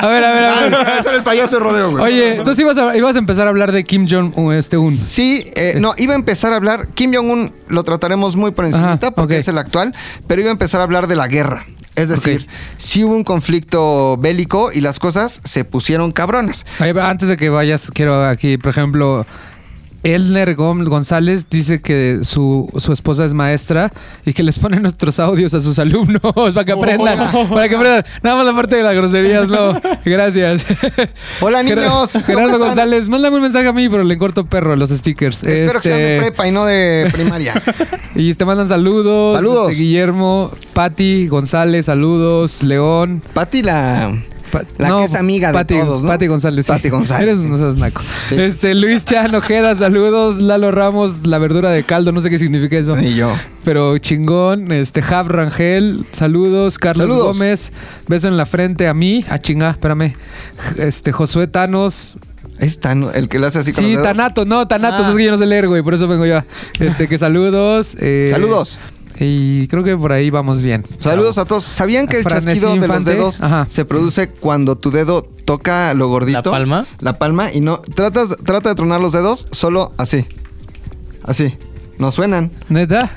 A 0.00 0.06
ver, 0.06 0.24
a 0.24 0.32
ver, 0.32 0.44
a 0.44 0.60
ver. 0.60 0.74
Ah, 0.74 0.96
ese 0.98 1.08
era 1.08 1.18
el 1.18 1.22
payaso 1.24 1.56
de 1.56 1.60
rodeo, 1.60 1.90
güey. 1.90 2.04
Oye, 2.04 2.36
entonces 2.36 2.60
ibas 2.62 2.78
a, 2.78 2.96
ibas 2.96 3.16
a 3.16 3.18
empezar 3.18 3.46
a 3.46 3.50
hablar 3.50 3.72
de 3.72 3.84
Kim 3.84 4.06
Jong-un. 4.08 4.52
Este, 4.54 4.76
un. 4.78 4.96
Sí, 4.96 5.44
eh, 5.54 5.74
no, 5.78 5.94
iba 5.96 6.12
a 6.12 6.16
empezar 6.16 6.52
a 6.52 6.56
hablar. 6.56 6.88
Kim 6.94 7.12
Jong-un 7.14 7.52
lo 7.68 7.82
trataremos 7.84 8.36
muy 8.36 8.50
por 8.52 8.64
encimita 8.64 9.08
Ajá, 9.08 9.10
porque 9.12 9.38
es 9.38 9.48
el 9.48 9.58
actual, 9.58 9.94
pero 10.26 10.40
iba 10.40 10.50
a 10.50 10.52
empezar 10.52 10.80
a 10.80 10.84
hablar 10.84 11.06
de 11.06 11.16
la 11.16 11.26
guerra. 11.28 11.64
Es 11.98 12.08
decir, 12.08 12.42
Ok. 12.48 12.54
sí 12.76 13.04
hubo 13.04 13.14
un 13.14 13.24
conflicto 13.24 14.16
bélico 14.18 14.70
y 14.72 14.80
las 14.80 14.98
cosas 14.98 15.40
se 15.44 15.64
pusieron 15.64 16.12
cabronas. 16.12 16.64
Antes 17.00 17.28
de 17.28 17.36
que 17.36 17.48
vayas, 17.48 17.90
quiero 17.92 18.26
aquí, 18.26 18.56
por 18.58 18.70
ejemplo, 18.70 19.26
Elner 20.02 20.54
González 20.54 21.46
dice 21.50 21.80
que 21.80 22.20
su, 22.22 22.70
su 22.76 22.92
esposa 22.92 23.24
es 23.24 23.34
maestra 23.34 23.90
y 24.24 24.32
que 24.32 24.42
les 24.42 24.58
pone 24.58 24.78
nuestros 24.80 25.18
audios 25.18 25.54
a 25.54 25.60
sus 25.60 25.78
alumnos 25.78 26.20
para 26.22 26.64
que 26.64 26.72
aprendan. 26.72 27.18
Para 27.48 27.68
que 27.68 27.74
aprendan. 27.76 28.04
Nada 28.22 28.36
más 28.36 28.46
la 28.46 28.54
parte 28.54 28.76
de 28.76 28.82
las 28.82 28.94
groserías, 28.94 29.48
no. 29.48 29.80
Gracias. 30.04 30.64
Hola, 31.40 31.62
niños. 31.62 32.12
¿Cómo 32.12 32.22
Gerardo? 32.22 32.58
González, 32.58 33.08
mándame 33.08 33.36
un 33.36 33.42
mensaje 33.42 33.68
a 33.68 33.72
mí, 33.72 33.88
pero 33.88 34.04
le 34.04 34.16
corto 34.18 34.44
perro 34.44 34.72
a 34.72 34.76
los 34.76 34.90
stickers. 34.90 35.42
Espero 35.42 35.80
que 35.80 35.88
sean 35.88 35.98
de 35.98 36.16
Este, 36.16 36.26
prepa 36.28 36.48
y 36.48 36.52
no 36.52 36.64
de 36.64 37.08
primaria. 37.12 37.62
Y 38.14 38.34
te 38.34 38.44
mandan 38.44 38.68
saludos. 38.68 39.32
Saludos. 39.32 39.70
este, 39.70 39.82
Guillermo, 39.82 40.50
Pati, 40.72 41.26
González, 41.28 41.86
saludos. 41.86 42.62
León. 42.62 43.22
Pati 43.34 43.62
la... 43.62 44.12
La 44.78 44.88
que 44.98 45.04
es 45.04 45.14
amiga 45.14 45.48
de 45.48 45.54
Pati, 45.54 45.78
todos, 45.78 46.02
¿no? 46.02 46.08
Pati 46.08 46.26
González. 46.26 46.66
sí. 46.66 46.72
Pati 46.72 46.88
González, 46.88 47.28
Eres 47.28 47.40
sí. 47.40 47.46
no 47.48 47.58
seas 47.58 47.76
naco. 47.76 48.02
Sí. 48.28 48.34
Este, 48.40 48.74
Luis 48.74 49.04
Chan 49.04 49.34
Ojeda, 49.34 49.74
saludos. 49.76 50.38
Lalo 50.38 50.70
Ramos, 50.70 51.26
la 51.26 51.38
verdura 51.38 51.70
de 51.70 51.84
caldo, 51.84 52.12
no 52.12 52.20
sé 52.20 52.30
qué 52.30 52.38
significa 52.38 52.76
eso. 52.76 52.98
Y 53.00 53.14
yo. 53.14 53.32
Pero 53.64 53.98
chingón. 53.98 54.72
Este, 54.72 55.02
Jav 55.02 55.28
Rangel, 55.28 56.06
saludos. 56.12 56.78
Carlos 56.78 57.08
Saludos. 57.08 57.36
Gómez, 57.36 57.72
beso 58.06 58.28
en 58.28 58.36
la 58.36 58.46
frente 58.46 58.88
a 58.88 58.94
mí. 58.94 59.24
A 59.28 59.38
chinga, 59.38 59.70
espérame. 59.70 60.14
Este, 60.76 61.12
Josué 61.12 61.46
Thanos. 61.48 62.16
Es 62.58 62.80
tan, 62.80 63.04
el 63.14 63.28
que 63.28 63.38
le 63.38 63.46
hace 63.46 63.60
así 63.60 63.72
con 63.72 63.84
Sí, 63.84 63.92
los 63.92 64.02
dedos. 64.02 64.16
Tanato, 64.16 64.44
no, 64.44 64.66
Tanatos, 64.66 65.06
Ah. 65.06 65.10
es 65.10 65.16
que 65.16 65.24
yo 65.24 65.30
no 65.30 65.38
sé 65.38 65.46
leer, 65.46 65.68
güey, 65.68 65.80
por 65.82 65.94
eso 65.94 66.08
vengo 66.08 66.26
yo. 66.26 66.40
Este, 66.80 67.06
que 67.06 67.16
saludos. 67.16 67.94
eh, 68.00 68.26
Saludos. 68.30 68.80
Y 69.20 69.66
creo 69.68 69.82
que 69.82 69.96
por 69.96 70.12
ahí 70.12 70.30
vamos 70.30 70.60
bien. 70.60 70.84
Saludos 71.00 71.38
a 71.38 71.44
todos. 71.44 71.64
¿Sabían 71.64 72.06
que 72.06 72.18
el 72.18 72.24
chasquido 72.24 72.76
de 72.76 72.86
los 72.86 73.04
dedos 73.04 73.40
Ajá. 73.40 73.66
se 73.68 73.84
produce 73.84 74.28
cuando 74.28 74.76
tu 74.76 74.90
dedo 74.90 75.22
toca 75.22 75.92
lo 75.94 76.08
gordito? 76.08 76.38
¿La 76.38 76.42
palma? 76.58 76.86
La 77.00 77.18
palma 77.18 77.52
y 77.52 77.60
no... 77.60 77.78
Tratas, 77.80 78.36
trata 78.44 78.70
de 78.70 78.74
tronar 78.74 79.00
los 79.00 79.12
dedos 79.12 79.48
solo 79.50 79.92
así. 79.98 80.24
Así. 81.24 81.56
No 81.98 82.12
suenan. 82.12 82.52
¿Neta? 82.68 83.10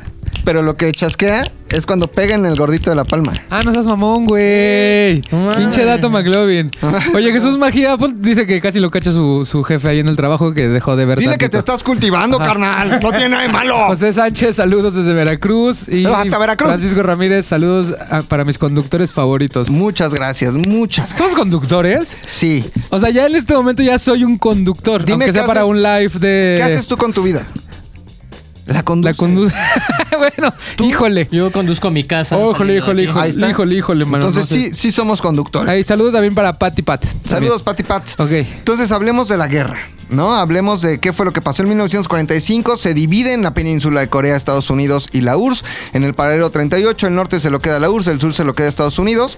Pero 0.43 0.63
lo 0.63 0.75
que 0.75 0.91
chasquea 0.91 1.43
es 1.71 1.85
cuando 1.85 2.07
pega 2.07 2.35
en 2.35 2.45
el 2.45 2.55
gordito 2.55 2.89
de 2.89 2.95
la 2.95 3.03
palma. 3.05 3.33
Ah, 3.49 3.61
no 3.63 3.71
seas 3.73 3.85
mamón, 3.85 4.25
güey. 4.25 5.21
No. 5.31 5.51
Pinche 5.55 5.85
dato 5.85 6.09
McLovin. 6.09 6.69
Oye, 7.15 7.31
Jesús 7.31 7.57
Magia 7.57 7.97
pon- 7.97 8.21
dice 8.21 8.45
que 8.45 8.59
casi 8.61 8.79
lo 8.79 8.89
cacha 8.91 9.11
su, 9.11 9.45
su 9.45 9.63
jefe 9.63 9.89
ahí 9.89 9.99
en 9.99 10.07
el 10.07 10.15
trabajo 10.15 10.53
que 10.53 10.67
dejó 10.67 10.95
de 10.95 11.05
ver 11.05 11.19
Dile 11.19 11.37
que 11.37 11.49
te 11.49 11.57
estás 11.57 11.83
cultivando, 11.83 12.37
Ajá. 12.37 12.45
carnal. 12.45 12.99
No 13.01 13.09
tiene 13.11 13.29
nada 13.29 13.43
de 13.43 13.49
malo. 13.49 13.77
José 13.87 14.13
Sánchez, 14.13 14.55
saludos 14.57 14.93
desde 14.95 15.13
Veracruz. 15.13 15.87
Y 15.87 16.03
Saludos 16.03 16.25
hasta 16.25 16.37
Veracruz. 16.37 16.69
Francisco 16.69 17.03
Ramírez, 17.03 17.45
saludos 17.45 17.93
a- 18.09 18.21
para 18.23 18.43
mis 18.45 18.57
conductores 18.57 19.13
favoritos. 19.13 19.69
Muchas 19.69 20.13
gracias, 20.13 20.55
muchas 20.55 21.09
¿Somos 21.09 21.19
gracias. 21.19 21.39
conductores? 21.39 22.17
Sí. 22.25 22.65
O 22.89 22.99
sea, 22.99 23.09
ya 23.09 23.25
en 23.25 23.35
este 23.35 23.53
momento 23.53 23.81
ya 23.83 23.97
soy 23.97 24.23
un 24.23 24.37
conductor. 24.37 25.01
Dime 25.05 25.13
aunque 25.13 25.25
qué 25.27 25.33
sea 25.33 25.45
para 25.45 25.61
haces- 25.61 25.69
un 25.69 25.81
live 25.81 26.11
de. 26.19 26.55
¿Qué 26.57 26.63
haces 26.63 26.87
tú 26.87 26.97
con 26.97 27.13
tu 27.13 27.23
vida? 27.23 27.45
La 28.73 28.83
conduces. 28.83 29.17
La 29.17 29.25
conduce. 29.25 29.55
bueno, 30.17 30.53
híjole. 30.79 31.27
Yo 31.31 31.51
conduzco 31.51 31.89
mi 31.89 32.03
casa. 32.03 32.35
Híjole, 32.35 32.51
saliendo 32.51 32.73
híjole, 32.75 33.03
híjole. 33.03 33.21
Ahí 33.21 33.31
está. 33.31 33.49
Híjole, 33.49 33.75
híjole, 33.75 34.05
mano. 34.05 34.27
Entonces 34.27 34.51
no 34.51 34.63
sé. 34.63 34.71
sí, 34.71 34.77
sí 34.77 34.91
somos 34.91 35.21
conductores. 35.21 35.69
Ahí, 35.69 35.83
saludos 35.83 36.13
también 36.13 36.35
para 36.35 36.57
Patty 36.57 36.81
Pat. 36.81 37.05
Saludos, 37.25 37.63
Pati 37.63 37.83
Pat. 37.83 38.19
Ok. 38.19 38.31
Entonces 38.31 38.91
hablemos 38.91 39.27
de 39.27 39.37
la 39.37 39.47
guerra, 39.47 39.77
¿no? 40.09 40.35
Hablemos 40.35 40.81
de 40.81 40.99
qué 40.99 41.13
fue 41.13 41.25
lo 41.25 41.33
que 41.33 41.41
pasó 41.41 41.63
en 41.63 41.69
1945. 41.69 42.77
Se 42.77 42.93
divide 42.93 43.33
en 43.33 43.43
la 43.43 43.53
península 43.53 44.01
de 44.01 44.09
Corea, 44.09 44.35
Estados 44.35 44.69
Unidos 44.69 45.09
y 45.11 45.21
la 45.21 45.37
URSS. 45.37 45.63
En 45.93 46.03
el 46.03 46.13
paralelo 46.13 46.49
38, 46.49 47.07
el 47.07 47.15
norte 47.15 47.39
se 47.39 47.49
lo 47.49 47.59
queda 47.59 47.79
la 47.79 47.89
URSS, 47.89 48.07
el 48.07 48.19
sur 48.19 48.33
se 48.33 48.43
lo 48.43 48.53
queda 48.53 48.67
Estados 48.67 48.99
Unidos. 48.99 49.37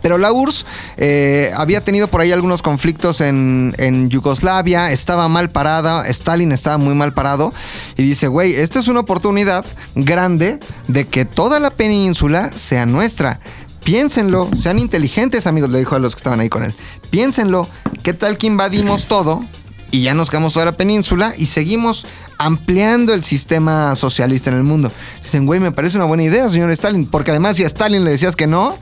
Pero 0.00 0.18
la 0.18 0.32
URSS 0.32 0.66
eh, 0.96 1.50
había 1.56 1.82
tenido 1.82 2.08
por 2.08 2.20
ahí 2.20 2.32
algunos 2.32 2.62
conflictos 2.62 3.20
en, 3.20 3.74
en 3.78 4.08
Yugoslavia, 4.08 4.90
estaba 4.92 5.28
mal 5.28 5.50
parada, 5.50 6.06
Stalin 6.06 6.52
estaba 6.52 6.78
muy 6.78 6.94
mal 6.94 7.12
parado 7.12 7.52
y 7.96 8.02
dice, 8.02 8.28
güey, 8.28 8.54
esta 8.54 8.78
es 8.78 8.88
una 8.88 9.00
oportunidad 9.00 9.64
grande 9.94 10.58
de 10.88 11.06
que 11.06 11.24
toda 11.24 11.60
la 11.60 11.70
península 11.70 12.50
sea 12.56 12.86
nuestra. 12.86 13.40
Piénsenlo, 13.84 14.48
sean 14.56 14.78
inteligentes 14.78 15.46
amigos, 15.46 15.70
le 15.70 15.80
dijo 15.80 15.96
a 15.96 15.98
los 15.98 16.14
que 16.14 16.20
estaban 16.20 16.40
ahí 16.40 16.48
con 16.48 16.62
él. 16.62 16.74
Piénsenlo, 17.10 17.68
¿qué 18.02 18.14
tal 18.14 18.38
que 18.38 18.46
invadimos 18.46 19.06
todo 19.06 19.42
y 19.90 20.02
ya 20.02 20.14
nos 20.14 20.30
quedamos 20.30 20.52
toda 20.52 20.66
la 20.66 20.76
península 20.76 21.34
y 21.36 21.46
seguimos 21.46 22.06
ampliando 22.38 23.12
el 23.12 23.24
sistema 23.24 23.96
socialista 23.96 24.50
en 24.50 24.56
el 24.56 24.62
mundo? 24.62 24.92
Dicen, 25.24 25.46
güey, 25.46 25.58
me 25.58 25.72
parece 25.72 25.96
una 25.96 26.06
buena 26.06 26.22
idea, 26.22 26.48
señor 26.48 26.70
Stalin, 26.70 27.06
porque 27.06 27.32
además 27.32 27.56
si 27.56 27.64
a 27.64 27.66
Stalin 27.66 28.04
le 28.04 28.12
decías 28.12 28.36
que 28.36 28.46
no, 28.46 28.78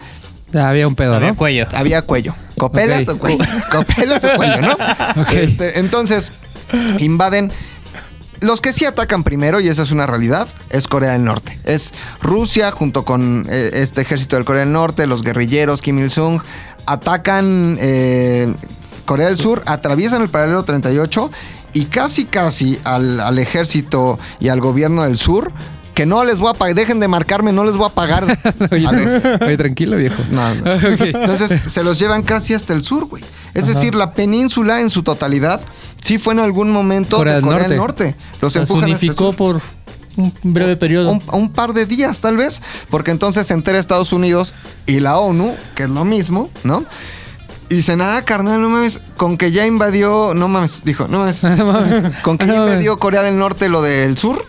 había 0.54 0.86
un 0.88 0.94
pedo, 0.94 1.14
Había 1.14 1.28
¿no? 1.30 1.36
cuello. 1.36 1.66
había 1.72 2.02
cuello. 2.02 2.34
¿Copelas 2.56 3.08
Ok. 3.08 3.14
o 3.14 3.18
cuello? 3.18 3.44
¿Copelas 3.70 4.24
o 4.24 4.36
cuello, 4.36 4.60
no? 4.62 4.72
Ok. 5.22 5.32
Este, 5.32 5.78
entonces, 5.78 6.32
invaden. 6.98 7.52
Los 8.40 8.62
que 8.62 8.72
sí 8.72 8.86
atacan 8.86 9.22
primero, 9.22 9.60
y 9.60 9.68
esa 9.68 9.82
es 9.82 9.90
una 9.92 10.06
realidad, 10.06 10.48
es 10.70 10.88
Corea 10.88 11.12
del 11.12 11.24
Norte. 11.24 11.58
Es 11.64 11.92
Rusia 12.22 12.70
junto 12.70 13.04
con 13.04 13.46
eh, 13.50 13.70
este 13.74 14.00
ejército 14.00 14.36
del 14.36 14.46
Corea 14.46 14.62
del 14.62 14.72
Norte, 14.72 15.06
los 15.06 15.22
guerrilleros, 15.22 15.82
Kim 15.82 15.98
Il-sung, 15.98 16.40
atacan 16.86 17.76
eh, 17.80 18.54
Corea 19.04 19.26
del 19.26 19.36
Sur, 19.36 19.62
atraviesan 19.66 20.22
el 20.22 20.30
paralelo 20.30 20.62
38 20.62 21.30
y 21.74 21.84
casi 21.84 22.24
casi 22.24 22.78
al, 22.84 23.20
al 23.20 23.38
ejército 23.38 24.18
y 24.40 24.48
al 24.48 24.60
gobierno 24.60 25.02
del 25.04 25.18
sur, 25.18 25.52
que 26.00 26.06
no 26.06 26.24
les 26.24 26.38
voy 26.38 26.48
a 26.48 26.54
pagar, 26.54 26.74
dejen 26.74 26.98
de 26.98 27.08
marcarme, 27.08 27.52
no 27.52 27.62
les 27.62 27.76
voy 27.76 27.84
a 27.84 27.90
pagar. 27.90 28.24
Oye, 28.70 29.56
tranquilo, 29.58 29.98
viejo. 29.98 30.22
no, 30.30 30.54
no. 30.54 30.72
Entonces 31.04 31.60
se 31.70 31.84
los 31.84 31.98
llevan 31.98 32.22
casi 32.22 32.54
hasta 32.54 32.72
el 32.72 32.82
sur, 32.82 33.04
güey. 33.04 33.22
Es 33.52 33.66
decir, 33.66 33.94
la 33.94 34.14
península 34.14 34.80
en 34.80 34.88
su 34.88 35.02
totalidad 35.02 35.60
sí 36.00 36.16
fue 36.16 36.32
en 36.32 36.40
algún 36.40 36.72
momento 36.72 37.18
Corea 37.18 37.36
de 37.36 37.42
Corea 37.42 37.68
del 37.68 37.76
Norte. 37.76 38.04
Norte. 38.14 38.24
Los 38.40 38.54
Se 38.54 38.60
empujan 38.60 38.90
hasta 38.92 39.04
el 39.04 39.14
sur. 39.14 39.36
por 39.36 39.60
un 40.16 40.32
breve 40.42 40.78
periodo. 40.78 41.10
Un, 41.10 41.22
un 41.34 41.52
par 41.52 41.74
de 41.74 41.84
días, 41.84 42.20
tal 42.20 42.38
vez, 42.38 42.62
porque 42.88 43.10
entonces 43.10 43.46
se 43.46 43.52
entera 43.52 43.78
Estados 43.78 44.14
Unidos 44.14 44.54
y 44.86 45.00
la 45.00 45.18
ONU, 45.18 45.54
que 45.74 45.82
es 45.82 45.90
lo 45.90 46.06
mismo, 46.06 46.48
¿no? 46.64 46.82
Y 47.68 47.74
dice, 47.74 47.94
nada, 47.94 48.22
carnal, 48.22 48.62
no 48.62 48.70
mames, 48.70 49.02
con 49.18 49.36
que 49.36 49.52
ya 49.52 49.66
invadió, 49.66 50.32
no 50.32 50.48
mames, 50.48 50.82
dijo, 50.82 51.08
no 51.08 51.18
mames, 51.18 51.44
No 51.58 51.66
mames. 51.66 52.04
con 52.22 52.38
que 52.38 52.46
ya 52.46 52.54
invadió 52.54 52.96
Corea 52.96 53.20
del 53.22 53.36
Norte 53.36 53.68
lo 53.68 53.82
del 53.82 54.16
sur, 54.16 54.42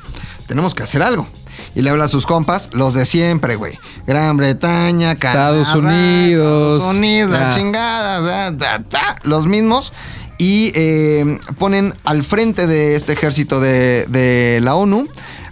tenemos 0.48 0.74
que 0.76 0.84
hacer 0.84 1.02
algo. 1.02 1.28
Y 1.74 1.82
le 1.82 1.90
habla 1.90 2.06
a 2.06 2.08
sus 2.08 2.26
compas, 2.26 2.70
los 2.74 2.94
de 2.94 3.06
siempre, 3.06 3.56
güey. 3.56 3.74
Gran 4.06 4.38
Bretaña, 4.38 5.16
Canadá, 5.16 5.62
Estados 5.62 5.76
Unidos. 5.76 6.74
Estados 6.74 6.96
Unidos, 6.96 7.32
la 7.32 7.50
chingada, 7.50 8.22
da, 8.22 8.52
da, 8.52 8.80
da, 8.90 9.18
los 9.24 9.48
mismos. 9.48 9.94
Y 10.38 10.72
eh, 10.76 11.40
ponen 11.58 11.94
al 12.04 12.24
frente 12.24 12.68
de 12.68 12.96
este 12.96 13.14
ejército 13.14 13.62
de, 13.62 14.06
de 14.08 14.60
la 14.62 14.76
ONU 14.76 15.08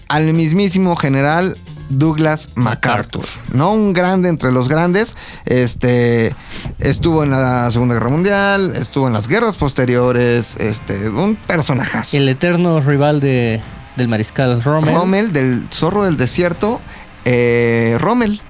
al 0.08 0.34
mismísimo 0.34 0.96
general 0.96 1.56
Douglas 1.90 2.52
MacArthur, 2.56 3.26
¿no? 3.54 3.72
Un 3.74 3.94
grande 3.94 4.30
entre 4.30 4.52
los 4.52 4.70
grandes. 4.70 5.16
Este 5.46 6.36
estuvo 6.80 7.24
en 7.24 7.32
la 7.32 7.70
Segunda 7.72 7.96
Guerra 7.96 8.10
Mundial, 8.10 8.76
estuvo 8.76 9.08
en 9.08 9.14
las 9.14 9.28
guerras 9.28 9.56
posteriores, 9.56 10.56
este, 10.58 11.10
un 11.10 11.36
personajazo. 11.36 12.16
El 12.16 12.30
eterno 12.30 12.80
rival 12.80 13.20
de, 13.20 13.62
del 14.00 14.08
mariscal 14.08 14.64
Rommel. 14.64 14.96
Rommel 14.96 15.32
del 15.32 15.68
Zorro 15.72 16.04
del 16.06 16.18
Desierto, 16.18 16.82
eh, 17.26 17.96
Rommel, 18.00 18.42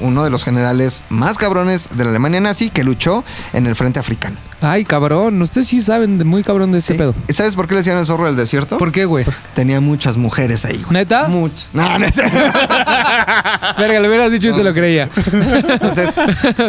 uno 0.00 0.22
de 0.22 0.30
los 0.30 0.44
generales 0.44 1.02
más 1.08 1.38
cabrones 1.38 1.88
de 1.96 2.04
la 2.04 2.10
Alemania 2.10 2.40
nazi 2.40 2.70
que 2.70 2.84
luchó 2.84 3.24
en 3.52 3.66
el 3.66 3.74
frente 3.74 3.98
africano. 3.98 4.36
Ay, 4.60 4.84
cabrón. 4.84 5.40
Ustedes 5.42 5.68
sí 5.68 5.80
saben 5.82 6.18
de 6.18 6.24
muy 6.24 6.42
cabrón 6.44 6.70
de 6.72 6.78
ese 6.78 6.92
Sí. 6.92 6.98
pedo. 6.98 7.14
¿Y 7.28 7.32
¿Sabes 7.32 7.54
por 7.56 7.66
qué 7.68 7.74
le 7.74 7.78
decían 7.78 7.96
el 7.98 8.06
Zorro 8.06 8.26
del 8.26 8.36
Desierto? 8.36 8.76
¿Por 8.78 8.92
qué, 8.92 9.04
güey? 9.06 9.24
Tenía 9.54 9.80
muchas 9.80 10.16
mujeres 10.16 10.64
ahí, 10.64 10.76
güey. 10.82 10.92
¿Neta? 10.92 11.26
Muchas. 11.28 11.68
No, 11.72 11.98
no 11.98 12.04
es- 12.06 12.16
Verga, 13.78 14.00
le 14.00 14.08
hubieras 14.08 14.30
dicho 14.32 14.48
y 14.50 14.52
te 14.52 14.62
lo 14.64 14.72
creía. 14.74 15.08
Entonces, 15.26 16.10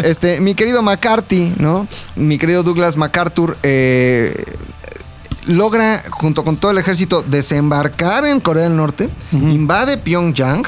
este, 0.04 0.40
mi 0.42 0.54
querido 0.56 0.82
McCarthy, 0.82 1.54
¿no? 1.58 1.88
Mi 2.16 2.38
querido 2.38 2.64
Douglas 2.64 2.96
MacArthur, 2.98 3.58
eh, 3.64 4.44
logra, 5.50 6.04
junto 6.12 6.44
con 6.46 6.58
todo 6.58 6.72
el 6.72 6.78
ejército, 6.78 7.22
desembarcar 7.24 8.26
en 8.26 8.40
Corea 8.40 8.64
del 8.64 8.78
Norte, 8.78 9.10
invade 9.32 9.98
Pyongyang. 9.98 10.64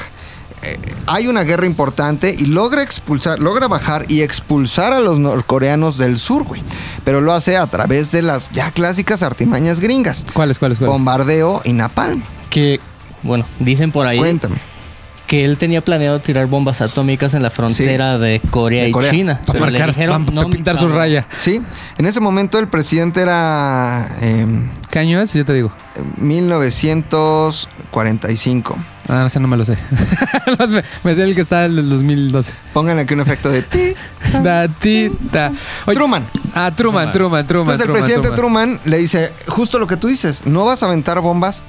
eh, 0.64 0.78
hay 1.06 1.26
una 1.26 1.42
guerra 1.42 1.66
importante 1.66 2.34
y 2.36 2.46
logra 2.46 2.82
expulsar, 2.82 3.40
logra 3.40 3.66
bajar 3.68 4.04
y 4.08 4.22
expulsar 4.22 4.92
a 4.92 5.00
los 5.00 5.18
norcoreanos 5.18 5.98
del 5.98 6.18
sur, 6.18 6.44
güey. 6.44 6.62
Pero 7.04 7.20
lo 7.20 7.32
hace 7.32 7.56
a 7.56 7.66
través 7.66 8.12
de 8.12 8.22
las 8.22 8.50
ya 8.52 8.70
clásicas 8.70 9.22
artimañas 9.22 9.80
gringas. 9.80 10.24
¿Cuáles, 10.32 10.58
cuáles, 10.58 10.78
cuáles? 10.78 10.92
Bombardeo 10.92 11.62
y 11.64 11.72
napalm. 11.72 12.22
Que, 12.50 12.80
bueno, 13.22 13.44
dicen 13.58 13.90
por 13.90 14.06
ahí 14.06 14.18
Cuéntame. 14.18 14.71
Que 15.32 15.44
él 15.46 15.56
tenía 15.56 15.82
planeado 15.82 16.20
tirar 16.20 16.46
bombas 16.46 16.82
atómicas 16.82 17.32
en 17.32 17.42
la 17.42 17.48
frontera 17.48 18.18
de 18.18 18.42
Corea 18.50 18.82
De 18.82 18.90
y. 18.90 18.94
China. 19.08 19.40
Para 19.46 19.60
marcar, 19.60 19.88
dijeron, 19.88 20.26
para 20.26 20.42
no, 20.42 20.50
pintar 20.50 20.76
su 20.76 20.84
chavo". 20.84 20.98
raya. 20.98 21.26
Sí, 21.34 21.62
en 21.96 22.04
ese 22.04 22.20
momento 22.20 22.58
el 22.58 22.68
presidente 22.68 23.22
era 23.22 24.06
em, 24.20 24.68
¿Qué 24.90 24.98
año 24.98 25.22
es? 25.22 25.32
Yo 25.32 25.46
te 25.46 25.54
digo. 25.54 25.72
1945. 26.18 28.76
Ah, 29.08 29.22
no 29.22 29.30
sé, 29.30 29.40
no 29.40 29.48
me 29.48 29.56
lo 29.56 29.64
sé. 29.64 29.78
Me, 30.68 30.84
me 31.02 31.14
sé 31.14 31.22
el 31.22 31.34
que 31.34 31.40
está 31.40 31.64
en 31.64 31.78
el 31.78 31.88
2012. 31.88 32.52
Pónganle 32.74 33.00
aquí 33.00 33.14
un 33.14 33.20
efecto 33.20 33.48
de 33.48 33.62
ti. 33.62 33.94
Da, 34.42 34.68
ti, 34.68 35.10
da. 35.32 35.50
Oye, 35.86 35.96
Truman. 35.96 36.26
Ah, 36.54 36.70
Truman, 36.76 37.10
Truman, 37.10 37.46
Truman. 37.46 37.72
Entonces 37.72 37.86
el 37.86 37.92
presidente 37.92 38.28
Truman. 38.36 38.80
le 38.84 38.98
dice, 38.98 39.32
justo 39.48 39.78
lo 39.78 39.86
que 39.86 39.96
tú 39.96 40.08
dices, 40.08 40.44
no 40.44 40.66
vas 40.66 40.82
a 40.82 40.86
aventar 40.88 41.22
bombas 41.22 41.62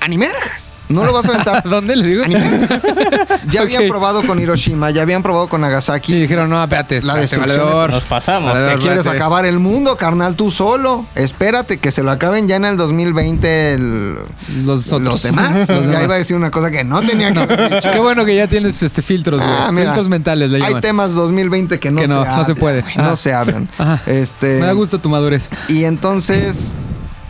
a 0.00 0.08
ni 0.08 0.18
mergas. 0.18 0.65
No 0.88 1.04
lo 1.04 1.12
vas 1.12 1.26
a 1.26 1.28
¿A 1.32 1.34
aventar 1.34 1.62
dónde 1.68 1.96
le 1.96 2.06
digo? 2.08 2.24
Ya 3.50 3.62
habían 3.62 3.88
probado 3.88 4.22
con 4.24 4.40
Hiroshima, 4.40 4.90
ya 4.90 5.02
habían 5.02 5.22
probado 5.22 5.48
con 5.48 5.60
Nagasaki. 5.60 6.12
Sí, 6.12 6.20
dijeron, 6.20 6.50
no, 6.50 6.62
espérate, 6.62 7.00
La 7.02 7.14
destrucción 7.14 7.58
valedor. 7.66 7.90
Nos 7.90 8.04
pasamos. 8.04 8.52
Valedor, 8.52 8.72
¿Te 8.72 8.78
quieres 8.78 8.98
espérate. 8.98 9.18
acabar 9.18 9.46
el 9.46 9.58
mundo, 9.58 9.96
carnal, 9.96 10.34
tú 10.36 10.50
solo? 10.50 11.06
Espérate 11.14 11.78
que 11.78 11.92
se 11.92 12.02
lo 12.02 12.10
acaben 12.10 12.48
ya 12.48 12.56
en 12.56 12.64
el 12.64 12.76
2020 12.76 13.72
el- 13.74 14.16
Los 14.64 14.86
otros. 14.88 15.02
los 15.02 15.22
demás. 15.22 15.52
Los 15.68 15.68
ya 15.68 15.76
demás. 15.76 16.04
iba 16.04 16.14
a 16.14 16.18
decir 16.18 16.36
una 16.36 16.50
cosa 16.50 16.70
que 16.70 16.84
no 16.84 17.00
tenía 17.02 17.32
que. 17.32 17.80
Qué 17.92 17.98
bueno 18.00 18.24
que 18.24 18.34
ya 18.36 18.48
tienes 18.48 18.82
este 18.82 19.00
filtros, 19.02 19.38
güey. 19.40 19.50
Ah, 19.50 19.70
mira, 19.72 19.86
filtros 19.90 20.08
mentales 20.08 20.50
le 20.50 20.64
Hay 20.64 20.80
temas 20.80 21.14
2020 21.14 21.78
que 21.78 21.90
no, 21.90 22.00
Que 22.00 22.08
no, 22.08 22.24
se, 22.24 22.30
no 22.30 22.44
se 22.44 22.54
puede. 22.54 22.84
No 22.96 23.16
se 23.16 23.32
hablan. 23.32 23.68
Ajá. 23.78 24.02
Este, 24.06 24.60
Me 24.60 24.66
da 24.66 24.72
gusto 24.72 24.98
tu 24.98 25.08
madurez. 25.08 25.48
Y 25.68 25.84
entonces 25.84 26.76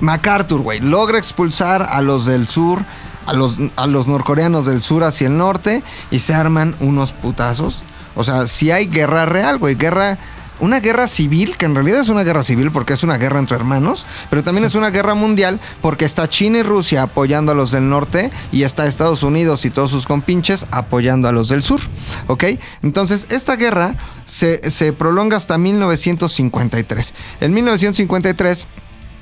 MacArthur, 0.01 0.61
güey, 0.63 0.81
logra 0.81 1.19
expulsar 1.19 1.87
a 1.91 2.01
los 2.03 2.27
del 2.27 2.47
sur, 2.47 2.81
a 3.27 3.33
los, 3.33 3.59
a 3.77 3.87
los 3.87 4.09
norcoreanos 4.09 4.67
del 4.67 4.81
sur 4.81 5.05
hacia 5.05 5.27
el 5.27 5.37
norte 5.37 5.83
y 6.11 6.21
se 6.21 6.35
arman 6.35 6.75
unos 6.81 7.13
putazos. 7.13 7.83
O 8.15 8.25
sea, 8.25 8.47
si 8.47 8.71
hay 8.71 8.87
guerra 8.87 9.27
real, 9.27 9.59
güey, 9.59 9.75
guerra... 9.75 10.19
Una 10.59 10.81
guerra 10.81 11.07
civil, 11.07 11.59
que 11.59 11.67
en 11.67 11.75
realidad 11.75 12.01
es 12.01 12.09
una 12.09 12.25
guerra 12.25 12.43
civil 12.43 12.73
porque 12.73 12.95
es 12.95 13.03
una 13.03 13.19
guerra 13.19 13.39
entre 13.39 13.57
hermanos, 13.57 14.07
pero 14.31 14.43
también 14.43 14.65
es 14.65 14.75
una 14.75 14.89
guerra 14.89 15.13
mundial 15.13 15.61
porque 15.83 16.07
está 16.07 16.31
China 16.31 16.57
y 16.57 16.63
Rusia 16.63 17.03
apoyando 17.03 17.53
a 17.53 17.55
los 17.55 17.73
del 17.73 17.91
norte 17.91 18.31
y 18.53 18.63
está 18.63 18.87
Estados 18.87 19.23
Unidos 19.23 19.67
y 19.67 19.71
todos 19.71 19.91
sus 19.91 20.07
compinches 20.07 20.65
apoyando 20.71 21.29
a 21.29 21.33
los 21.33 21.51
del 21.51 21.63
sur, 21.63 21.83
¿ok? 22.27 22.45
Entonces, 22.83 23.27
esta 23.29 23.57
guerra 23.57 23.97
se, 24.25 24.71
se 24.71 24.95
prolonga 24.95 25.37
hasta 25.37 25.59
1953. 25.59 27.13
En 27.43 27.53
1953 27.53 28.67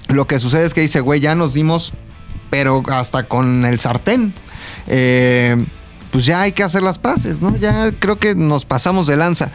lo 0.09 0.27
que 0.27 0.39
sucede 0.39 0.65
es 0.65 0.75
que 0.75 0.83
dice, 0.83 1.01
güey, 1.01 1.21
ya 1.21 1.35
nos 1.35 1.55
dimos, 1.55 1.95
pero 2.55 2.85
hasta 2.89 3.25
con 3.25 3.65
el 3.65 3.81
sartén. 3.81 4.33
Eh, 4.87 5.57
pues 6.13 6.25
ya 6.25 6.43
hay 6.43 6.53
que 6.53 6.63
hacer 6.63 6.85
las 6.85 6.99
paces, 6.99 7.41
¿no? 7.41 7.57
Ya 7.57 7.91
creo 7.99 8.21
que 8.21 8.37
nos 8.37 8.65
pasamos 8.65 9.09
de 9.09 9.17
lanza. 9.17 9.51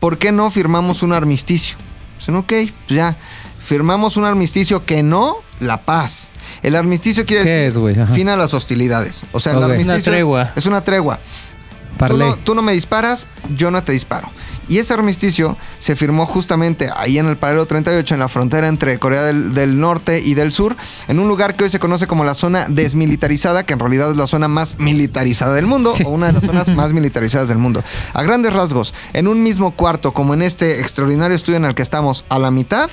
¿Por 0.00 0.18
qué 0.18 0.32
no 0.32 0.50
firmamos 0.50 1.02
un 1.02 1.14
armisticio? 1.14 1.78
Dicen, 2.18 2.36
ok, 2.36 2.48
pues 2.86 2.98
ya. 2.98 3.16
Firmamos 3.64 4.18
un 4.18 4.24
armisticio 4.26 4.84
que 4.84 5.02
no 5.02 5.36
la 5.60 5.80
paz. 5.80 6.32
El 6.62 6.76
armisticio 6.76 7.24
quiere 7.24 7.42
¿Qué 7.44 7.50
decir 7.70 7.98
es, 7.98 8.10
fin 8.14 8.28
a 8.28 8.36
las 8.36 8.52
hostilidades. 8.52 9.24
O 9.32 9.40
sea, 9.40 9.52
el 9.52 9.58
Ok. 9.58 9.64
armisticio 9.64 9.92
Una 9.92 9.98
es- 9.98 10.04
tregua. 10.04 10.52
Es, 10.54 10.66
una 10.66 10.80
tregua. 10.82 11.16
Tú 11.16 11.96
Parley. 11.98 12.28
no, 12.28 12.36
tú 12.36 12.54
no 12.54 12.60
me 12.60 12.72
disparas, 12.72 13.28
yo 13.56 13.70
no 13.70 13.82
te 13.82 13.92
disparo. 13.92 14.28
Y 14.68 14.78
ese 14.78 14.94
armisticio 14.94 15.56
se 15.78 15.96
firmó 15.96 16.26
justamente 16.26 16.88
ahí 16.96 17.18
en 17.18 17.26
el 17.26 17.36
paralelo 17.36 17.66
38, 17.66 18.14
en 18.14 18.20
la 18.20 18.28
frontera 18.28 18.68
entre 18.68 18.98
Corea 18.98 19.22
del, 19.22 19.54
del 19.54 19.78
Norte 19.80 20.20
y 20.24 20.34
del 20.34 20.52
Sur, 20.52 20.76
en 21.08 21.18
un 21.18 21.28
lugar 21.28 21.54
que 21.56 21.64
hoy 21.64 21.70
se 21.70 21.78
conoce 21.78 22.06
como 22.06 22.24
la 22.24 22.34
zona 22.34 22.66
desmilitarizada, 22.68 23.64
que 23.64 23.72
en 23.72 23.78
realidad 23.80 24.10
es 24.10 24.16
la 24.16 24.26
zona 24.26 24.48
más 24.48 24.78
militarizada 24.78 25.54
del 25.54 25.66
mundo, 25.66 25.92
Sí. 25.96 26.04
o 26.04 26.10
una 26.10 26.28
de 26.28 26.34
las 26.34 26.44
zonas 26.44 26.68
más 26.76 26.92
militarizadas 26.92 27.48
del 27.48 27.58
mundo. 27.58 27.82
A 28.14 28.22
grandes 28.22 28.52
rasgos, 28.52 28.94
en 29.12 29.28
un 29.28 29.42
mismo 29.42 29.72
cuarto, 29.72 30.12
como 30.12 30.34
en 30.34 30.42
este 30.42 30.80
extraordinario 30.80 31.36
estudio 31.36 31.56
en 31.58 31.64
el 31.64 31.74
que 31.74 31.82
estamos, 31.82 32.24
a 32.28 32.38
la 32.38 32.50
mitad 32.50 32.88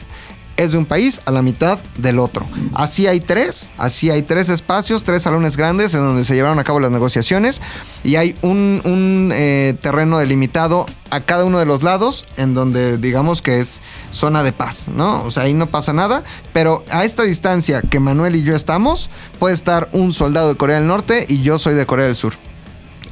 es 0.60 0.74
de 0.74 0.78
un 0.78 0.86
país 0.86 1.22
a 1.26 1.32
la 1.32 1.42
mitad 1.42 1.80
del 1.98 2.20
otro. 2.20 2.46
Así 2.74 3.08
hay 3.08 3.22
tres, 3.22 3.70
así 3.78 4.10
hay 4.10 4.24
tres 4.24 4.50
espacios, 4.50 5.06
tres 5.06 5.22
salones 5.22 5.56
grandes 5.56 5.94
en 5.94 6.02
donde 6.02 6.26
se 6.26 6.36
llevaron 6.36 6.60
a 6.60 6.66
cabo 6.66 6.82
las 6.82 6.92
negociaciones 6.92 7.62
y 8.04 8.18
hay 8.18 8.36
un, 8.42 9.32
eh, 9.34 9.74
terreno 9.82 10.20
delimitado 10.20 10.86
a 11.12 11.22
cada 11.22 11.46
uno 11.46 11.60
de 11.60 11.66
los 11.66 11.82
lados 11.82 12.26
en 12.36 12.54
donde 12.54 12.98
digamos 12.98 13.42
que 13.42 13.60
es 13.60 13.82
zona 14.12 14.44
de 14.44 14.52
paz, 14.52 14.90
¿no? 14.90 15.24
O 15.24 15.32
sea, 15.32 15.44
ahí 15.44 15.54
no 15.54 15.68
pasa 15.68 15.94
nada, 15.94 16.24
pero 16.52 16.84
a 16.92 17.06
esta 17.06 17.24
distancia 17.24 17.82
que 17.82 18.02
Manuel 18.02 18.36
y 18.36 18.44
yo 18.44 18.54
estamos, 18.54 19.10
puede 19.40 19.56
estar 19.56 19.88
un 19.94 20.12
soldado 20.12 20.50
de 20.50 20.56
Corea 20.56 20.76
del 20.76 20.88
Norte 20.88 21.26
y 21.30 21.42
yo 21.42 21.58
soy 21.58 21.76
de 21.76 21.86
Corea 21.86 22.08
del 22.08 22.18
Sur. 22.18 22.49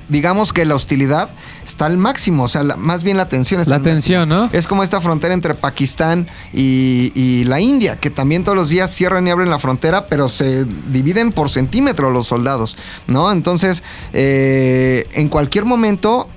Digamos 0.10 0.54
que 0.54 0.66
la 0.66 0.76
hostilidad 0.76 1.30
está 1.66 1.86
al 1.86 1.98
máximo, 1.98 2.44
o 2.44 2.48
sea, 2.48 2.64
la- 2.64 2.78
más 2.78 3.04
bien 3.04 3.18
la 3.18 3.28
tensión 3.28 3.60
está 3.60 3.72
La 3.72 3.76
al 3.76 3.82
máximo. 3.82 3.96
tensión, 3.96 4.30
¿no? 4.30 4.50
Es 4.54 4.66
como 4.68 4.84
esta 4.84 5.02
frontera 5.02 5.34
entre 5.34 5.54
Pakistán 5.54 6.28
y, 6.54 7.12
y 7.14 7.44
la 7.44 7.60
India, 7.60 7.98
que 7.98 8.10
también 8.10 8.44
todos 8.46 8.58
los 8.58 8.70
días 8.70 8.90
cierran 8.94 9.28
y 9.28 9.32
abren 9.32 9.50
la 9.50 9.60
frontera, 9.60 10.08
pero 10.08 10.30
se 10.30 10.64
dividen 10.66 11.32
por 11.32 11.50
centímetro 11.50 12.10
los 12.10 12.28
soldados, 12.28 12.78
¿no? 13.08 13.32
Entonces, 13.32 13.84
eh, 14.14 15.08
en 15.14 15.28
cualquier 15.28 15.66
momento 15.66 16.30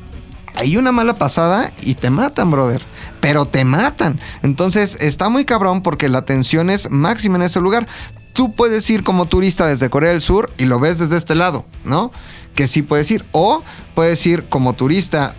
hay 0.56 0.76
una 0.76 0.90
mala 0.92 1.14
pasada 1.14 1.72
y 1.82 1.94
te 1.94 2.10
matan, 2.10 2.50
brother. 2.50 2.82
Pero 3.20 3.44
te 3.44 3.64
matan. 3.66 4.18
Entonces, 4.42 4.96
está 5.00 5.28
muy 5.28 5.44
cabrón 5.44 5.82
porque 5.82 6.08
la 6.08 6.22
tensión 6.22 6.70
es 6.70 6.90
máxima 6.90 7.36
en 7.36 7.42
ese 7.42 7.60
lugar. 7.60 7.86
Tú 8.40 8.54
puedes 8.54 8.88
ir 8.88 9.04
como 9.04 9.26
turista 9.26 9.66
desde 9.66 9.90
Corea 9.90 10.12
del 10.12 10.22
Sur 10.22 10.50
y 10.56 10.64
lo 10.64 10.80
ves 10.80 10.98
desde 10.98 11.18
este 11.18 11.34
lado, 11.34 11.66
¿no? 11.84 12.10
Que 12.54 12.68
sí 12.68 12.80
puedes 12.80 13.10
ir. 13.10 13.22
O 13.32 13.62
puedes 13.94 14.24
ir 14.24 14.44
como 14.44 14.72
turista 14.72 15.34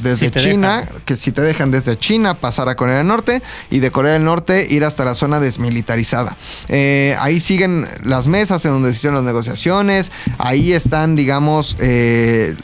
desde 0.00 0.28
Si 0.28 0.30
China, 0.30 0.82
dejan. 0.82 1.00
que 1.04 1.16
si 1.16 1.32
te 1.32 1.40
dejan 1.40 1.72
desde 1.72 1.98
China 1.98 2.34
pasar 2.38 2.68
a 2.68 2.76
Corea 2.76 2.98
del 2.98 3.08
Norte 3.08 3.42
y 3.70 3.80
de 3.80 3.90
Corea 3.90 4.12
del 4.12 4.22
Norte 4.22 4.68
ir 4.70 4.84
hasta 4.84 5.04
la 5.04 5.16
zona 5.16 5.40
desmilitarizada. 5.40 6.36
Eh, 6.68 7.16
ahí 7.18 7.40
siguen 7.40 7.88
las 8.04 8.28
mesas 8.28 8.64
en 8.66 8.70
donde 8.70 8.92
se 8.92 8.98
hicieron 8.98 9.16
las 9.16 9.24
negociaciones, 9.24 10.12
ahí 10.38 10.74
están, 10.74 11.16
digamos, 11.16 11.76
eh, 11.80 12.54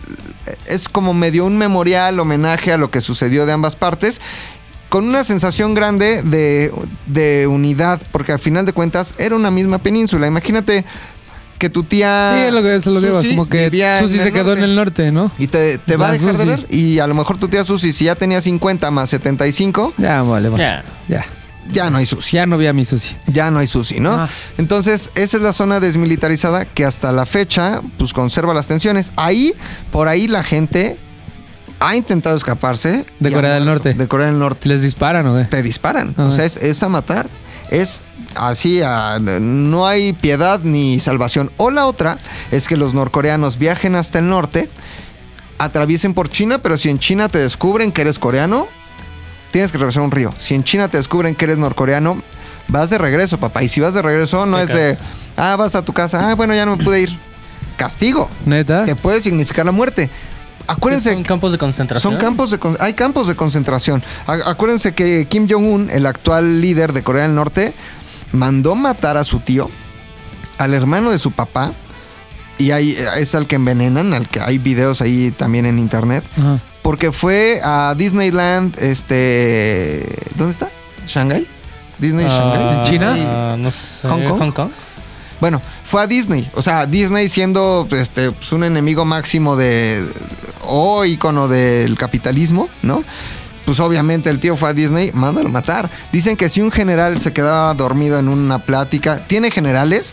es 0.66 0.88
como 0.88 1.14
medio 1.14 1.44
un 1.44 1.58
memorial, 1.58 2.20
homenaje 2.20 2.72
a 2.72 2.76
lo 2.76 2.92
que 2.92 3.00
sucedió 3.00 3.44
de 3.44 3.54
ambas 3.54 3.74
partes. 3.74 4.20
Con 4.90 5.08
una 5.08 5.24
sensación 5.24 5.72
grande 5.74 6.22
de, 6.22 6.70
de 7.06 7.46
unidad, 7.46 8.00
porque 8.12 8.32
al 8.32 8.38
final 8.38 8.66
de 8.66 8.72
cuentas 8.74 9.14
era 9.18 9.34
una 9.36 9.50
misma 9.50 9.78
península. 9.78 10.26
Imagínate 10.26 10.84
que 11.58 11.70
tu 11.70 11.82
tía. 11.84 12.32
Sí, 12.34 12.40
es 12.48 12.52
lo 12.52 12.60
que, 12.62 12.76
eso 12.76 12.90
es 12.90 12.94
lo 12.94 13.00
que. 13.00 13.16
Susi 13.16 13.30
Como 13.30 13.48
que 13.48 13.98
Susi 14.00 14.18
se 14.18 14.32
quedó 14.32 14.46
norte. 14.48 14.58
en 14.58 14.64
el 14.70 14.76
norte, 14.76 15.12
¿no? 15.12 15.30
Y 15.38 15.46
te, 15.46 15.78
te 15.78 15.96
va 15.96 16.08
a 16.08 16.12
dejar 16.12 16.36
de 16.36 16.42
Susi. 16.42 16.48
ver. 16.48 16.66
Y 16.70 16.98
a 16.98 17.06
lo 17.06 17.14
mejor 17.14 17.38
tu 17.38 17.48
tía 17.48 17.64
Susi, 17.64 17.92
si 17.92 18.06
ya 18.06 18.14
tenía 18.16 18.42
50 18.42 18.90
más 18.90 19.08
75, 19.10 19.94
Ya, 19.96 20.22
vale, 20.22 20.48
vale. 20.48 20.62
Ya. 20.64 20.84
Ya. 21.08 21.26
ya 21.72 21.88
no 21.90 21.98
hay 21.98 22.06
sushi. 22.06 22.36
Ya 22.38 22.46
no 22.46 22.58
vi 22.58 22.66
a 22.66 22.72
mi 22.72 22.84
sushi. 22.84 23.14
Ya 23.28 23.50
no 23.52 23.60
hay 23.60 23.68
sushi, 23.68 24.00
¿no? 24.00 24.12
Ah. 24.12 24.28
Entonces, 24.58 25.10
esa 25.14 25.36
es 25.36 25.42
la 25.42 25.52
zona 25.52 25.78
desmilitarizada 25.78 26.64
que 26.64 26.84
hasta 26.84 27.12
la 27.12 27.26
fecha, 27.26 27.80
pues 27.96 28.12
conserva 28.12 28.54
las 28.54 28.66
tensiones. 28.66 29.12
Ahí, 29.16 29.54
por 29.92 30.08
ahí 30.08 30.26
la 30.26 30.42
gente 30.42 30.96
ha 31.80 31.96
intentado 31.96 32.36
escaparse. 32.36 33.04
De 33.18 33.32
Corea 33.32 33.54
del. 33.54 33.64
Norte. 33.64 33.94
De 33.94 34.06
Corea 34.08 34.26
del 34.28 34.38
Norte. 34.38 34.68
¿Les 34.68 34.82
disparan 34.82 35.26
o 35.26 35.36
qué? 35.36 35.44
Te 35.44 35.62
disparan. 35.62 36.14
O 36.18 36.30
sea, 36.30 36.44
es, 36.44 36.56
es 36.58 36.82
a 36.82 36.88
matar. 36.88 37.28
Es 37.70 38.02
así, 38.36 38.80
a- 38.82 39.18
no 39.20 39.86
hay 39.86 40.12
piedad 40.12 40.60
ni 40.62 41.00
salvación. 41.00 41.50
O 41.56 41.70
la 41.70 41.86
otra 41.86 42.18
es 42.50 42.68
que 42.68 42.76
los 42.76 42.94
norcoreanos 42.94 43.58
viajen 43.58 43.94
hasta 43.96 44.18
el 44.18 44.28
norte, 44.28 44.68
atraviesen 45.58 46.14
por 46.14 46.28
China, 46.28 46.58
pero 46.58 46.78
si 46.78 46.88
en 46.90 46.98
China 46.98 47.28
te 47.28 47.38
descubren 47.38 47.92
que 47.92 48.02
eres 48.02 48.18
coreano, 48.18 48.66
tienes 49.50 49.70
que 49.70 49.76
atravesar 49.78 50.02
un 50.02 50.10
río. 50.10 50.32
Si 50.38 50.54
en 50.54 50.64
China 50.64 50.88
te 50.88 50.96
descubren 50.96 51.34
que 51.34 51.44
eres 51.44 51.58
norcoreano, 51.58 52.20
vas 52.68 52.90
de 52.90 52.98
regreso, 52.98 53.38
papá. 53.38 53.62
Y 53.62 53.68
si 53.68 53.80
vas 53.80 53.94
de 53.94 54.02
regreso, 54.02 54.46
no 54.46 54.56
Te 54.58 54.62
es 54.64 54.72
de, 54.72 54.98
ah, 55.36 55.56
vas 55.56 55.74
a 55.74 55.82
tu 55.82 55.92
casa, 55.92 56.30
ah, 56.30 56.34
bueno, 56.34 56.54
ya 56.54 56.66
no 56.66 56.76
me 56.76 56.84
pude 56.84 57.00
ir. 57.02 57.16
Castigo, 57.76 58.28
¿Neta? 58.44 58.84
que 58.84 58.94
puede 58.94 59.22
significar 59.22 59.64
la 59.64 59.72
muerte. 59.72 60.10
Acuérdense, 60.70 61.12
Son 61.12 61.22
campos 61.22 61.52
de 61.52 61.58
concentración. 61.58 62.12
son 62.12 62.20
campos 62.20 62.50
de 62.50 62.58
hay 62.80 62.94
campos 62.94 63.26
de 63.28 63.34
concentración. 63.34 64.02
Acuérdense 64.26 64.92
que 64.94 65.26
Kim 65.28 65.46
Jong-un, 65.50 65.90
el 65.90 66.06
actual 66.06 66.60
líder 66.60 66.92
de 66.92 67.02
Corea 67.02 67.22
del 67.24 67.34
Norte, 67.34 67.72
mandó 68.32 68.74
matar 68.76 69.16
a 69.16 69.24
su 69.24 69.40
tío, 69.40 69.68
al 70.58 70.74
hermano 70.74 71.10
de 71.10 71.18
su 71.18 71.32
papá, 71.32 71.72
y 72.58 72.70
ahí 72.72 72.96
es 73.16 73.34
al 73.34 73.46
que 73.46 73.56
envenenan, 73.56 74.12
al 74.14 74.28
que 74.28 74.40
hay 74.40 74.58
videos 74.58 75.00
ahí 75.00 75.30
también 75.30 75.66
en 75.66 75.78
internet, 75.78 76.24
Ajá. 76.38 76.60
porque 76.82 77.10
fue 77.10 77.60
a 77.64 77.94
Disneyland, 77.96 78.78
este, 78.78 80.04
¿dónde 80.36 80.52
está? 80.52 80.68
¿Shanghai? 81.06 81.46
Disney 81.98 82.26
Ah, 82.28 82.30
Shanghai. 82.30 82.76
¿En 82.78 82.82
China? 82.84 83.16
ah, 83.18 83.56
no 83.58 83.70
sé. 83.70 84.06
Hong 84.08 84.24
Kong. 84.28 84.38
Hong 84.38 84.52
Kong. 84.52 84.70
Bueno, 85.40 85.60
fue 85.84 86.02
a 86.02 86.06
Disney. 86.06 86.48
O 86.54 86.62
sea, 86.62 86.86
Disney 86.86 87.28
siendo 87.28 87.86
este, 87.90 88.30
pues, 88.32 88.52
un 88.52 88.64
enemigo 88.64 89.04
máximo 89.04 89.56
de. 89.56 90.04
o 90.66 91.04
ícono 91.04 91.48
del 91.48 91.96
capitalismo, 91.96 92.68
¿no? 92.82 93.02
Pues 93.64 93.78
obviamente 93.80 94.30
el 94.30 94.40
tío 94.40 94.56
fue 94.56 94.70
a 94.70 94.72
Disney, 94.72 95.12
mándalo 95.14 95.48
matar. 95.48 95.90
Dicen 96.12 96.36
que 96.36 96.48
si 96.48 96.60
un 96.60 96.70
general 96.72 97.20
se 97.20 97.32
quedaba 97.32 97.72
dormido 97.74 98.18
en 98.18 98.28
una 98.28 98.58
plática, 98.60 99.20
tiene 99.26 99.50
generales, 99.50 100.12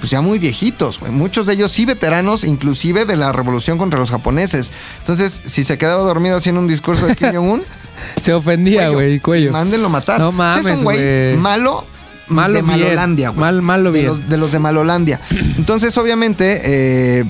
pues 0.00 0.10
ya 0.10 0.20
muy 0.22 0.38
viejitos, 0.38 0.98
güey. 1.00 1.12
Muchos 1.12 1.46
de 1.46 1.52
ellos 1.52 1.70
sí 1.70 1.84
veteranos, 1.84 2.44
inclusive 2.44 3.04
de 3.04 3.16
la 3.16 3.30
revolución 3.32 3.76
contra 3.78 3.98
los 3.98 4.10
japoneses. 4.10 4.72
Entonces, 5.00 5.40
si 5.44 5.64
se 5.64 5.76
quedaba 5.76 6.02
dormido 6.02 6.36
haciendo 6.36 6.60
un 6.62 6.66
discurso 6.68 7.06
de 7.06 7.14
Kim 7.14 7.32
Jong-un, 7.34 7.62
Se 8.20 8.32
ofendía, 8.32 8.88
güey, 8.88 9.20
cuello. 9.20 9.52
mándenlo 9.52 9.86
a 9.86 9.90
matar. 9.90 10.18
No 10.20 10.30
O 10.30 10.32
sea, 10.32 10.50
es 10.56 10.64
mames, 10.64 10.78
un 10.78 10.84
güey. 10.84 11.36
malo. 11.36 11.84
Malo 12.28 12.54
de 12.54 12.62
bien. 12.62 12.80
Malolandia, 12.80 13.28
güey. 13.30 13.40
Mal- 13.40 13.62
malo 13.62 13.92
de 13.92 13.98
bien. 14.00 14.06
Los, 14.10 14.28
de 14.28 14.36
los 14.36 14.52
de 14.52 14.58
Malolandia. 14.58 15.20
Entonces, 15.56 15.96
obviamente, 15.98 16.60
eh, 16.64 17.24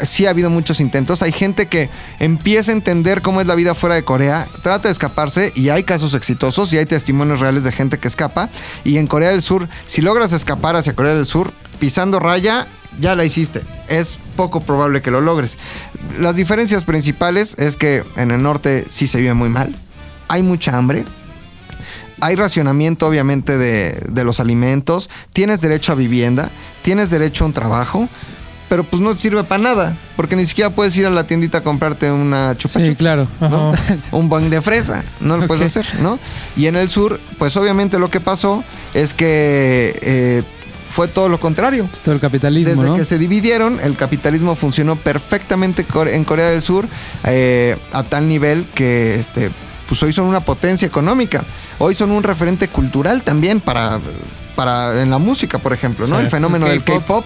sí 0.00 0.26
ha 0.26 0.30
habido 0.30 0.50
muchos 0.50 0.80
intentos. 0.80 1.22
Hay 1.22 1.32
gente 1.32 1.66
que 1.66 1.90
empieza 2.18 2.70
a 2.72 2.74
entender 2.74 3.22
cómo 3.22 3.40
es 3.40 3.46
la 3.46 3.54
vida 3.54 3.74
fuera 3.74 3.94
de 3.94 4.02
Corea, 4.04 4.46
trata 4.62 4.88
de 4.88 4.92
escaparse 4.92 5.52
y 5.54 5.68
hay 5.68 5.84
casos 5.84 6.14
exitosos 6.14 6.72
y 6.72 6.78
hay 6.78 6.86
testimonios 6.86 7.40
reales 7.40 7.62
de 7.64 7.72
gente 7.72 7.98
que 7.98 8.08
escapa. 8.08 8.48
Y 8.84 8.96
en 8.98 9.06
Corea 9.06 9.30
del 9.30 9.42
Sur, 9.42 9.68
si 9.86 10.00
logras 10.02 10.32
escapar 10.32 10.76
hacia 10.76 10.94
Corea 10.94 11.14
del 11.14 11.26
Sur, 11.26 11.52
pisando 11.78 12.18
raya, 12.18 12.66
ya 13.00 13.14
la 13.16 13.24
hiciste. 13.24 13.62
Es 13.88 14.18
poco 14.36 14.60
probable 14.60 15.02
que 15.02 15.10
lo 15.10 15.20
logres. 15.20 15.56
Las 16.18 16.36
diferencias 16.36 16.84
principales 16.84 17.54
es 17.58 17.76
que 17.76 18.02
en 18.16 18.30
el 18.30 18.42
norte 18.42 18.84
sí 18.88 19.06
se 19.06 19.18
vive 19.18 19.34
muy 19.34 19.48
mal. 19.48 19.74
Hay 20.28 20.42
mucha 20.42 20.76
hambre, 20.76 21.04
hay 22.22 22.36
racionamiento 22.36 23.06
obviamente 23.06 23.58
de, 23.58 23.92
de 24.08 24.24
los 24.24 24.38
alimentos, 24.38 25.10
tienes 25.32 25.60
derecho 25.60 25.92
a 25.92 25.96
vivienda, 25.96 26.50
tienes 26.82 27.10
derecho 27.10 27.42
a 27.44 27.48
un 27.48 27.52
trabajo, 27.52 28.08
pero 28.68 28.84
pues 28.84 29.02
no 29.02 29.14
te 29.14 29.20
sirve 29.20 29.44
para 29.44 29.62
nada, 29.62 29.96
porque 30.16 30.36
ni 30.36 30.46
siquiera 30.46 30.70
puedes 30.70 30.96
ir 30.96 31.04
a 31.04 31.10
la 31.10 31.26
tiendita 31.26 31.58
a 31.58 31.60
comprarte 31.62 32.10
una 32.10 32.56
chupa 32.56 32.80
Sí, 32.80 32.94
claro. 32.94 33.28
un 34.12 34.28
bong 34.28 34.44
de 34.44 34.62
fresa, 34.62 35.04
no 35.20 35.36
lo 35.36 35.46
puedes 35.46 35.64
hacer, 35.64 36.00
¿no? 36.00 36.18
Y 36.56 36.68
en 36.68 36.76
el 36.76 36.88
sur, 36.88 37.20
pues 37.38 37.56
obviamente 37.56 37.98
lo 37.98 38.08
que 38.08 38.20
pasó 38.20 38.64
es 38.94 39.14
que 39.14 39.98
eh, 40.00 40.42
fue 40.88 41.08
todo 41.08 41.28
lo 41.28 41.40
contrario. 41.40 41.86
Pues 41.90 42.02
todo 42.02 42.14
el 42.14 42.20
capitalismo, 42.20 42.74
Desde 42.74 42.88
¿no? 42.88 42.96
que 42.96 43.04
se 43.04 43.18
dividieron, 43.18 43.80
el 43.82 43.96
capitalismo 43.96 44.54
funcionó 44.54 44.96
perfectamente 44.96 45.84
en 46.06 46.24
Corea 46.24 46.48
del 46.48 46.62
Sur 46.62 46.88
eh, 47.24 47.76
a 47.92 48.04
tal 48.04 48.28
nivel 48.28 48.66
que 48.74 49.16
este, 49.16 49.50
pues 49.92 50.02
hoy 50.04 50.14
son 50.14 50.26
una 50.26 50.40
potencia 50.40 50.88
económica. 50.88 51.44
Hoy 51.78 51.94
son 51.94 52.12
un 52.12 52.22
referente 52.22 52.66
cultural 52.66 53.22
también 53.22 53.60
para, 53.60 54.00
para 54.56 55.02
en 55.02 55.10
la 55.10 55.18
música, 55.18 55.58
por 55.58 55.74
ejemplo, 55.74 56.06
¿no? 56.06 56.16
Sí. 56.16 56.22
El 56.22 56.30
fenómeno 56.30 56.64
El 56.64 56.72
del 56.72 56.82
K-pop. 56.82 57.22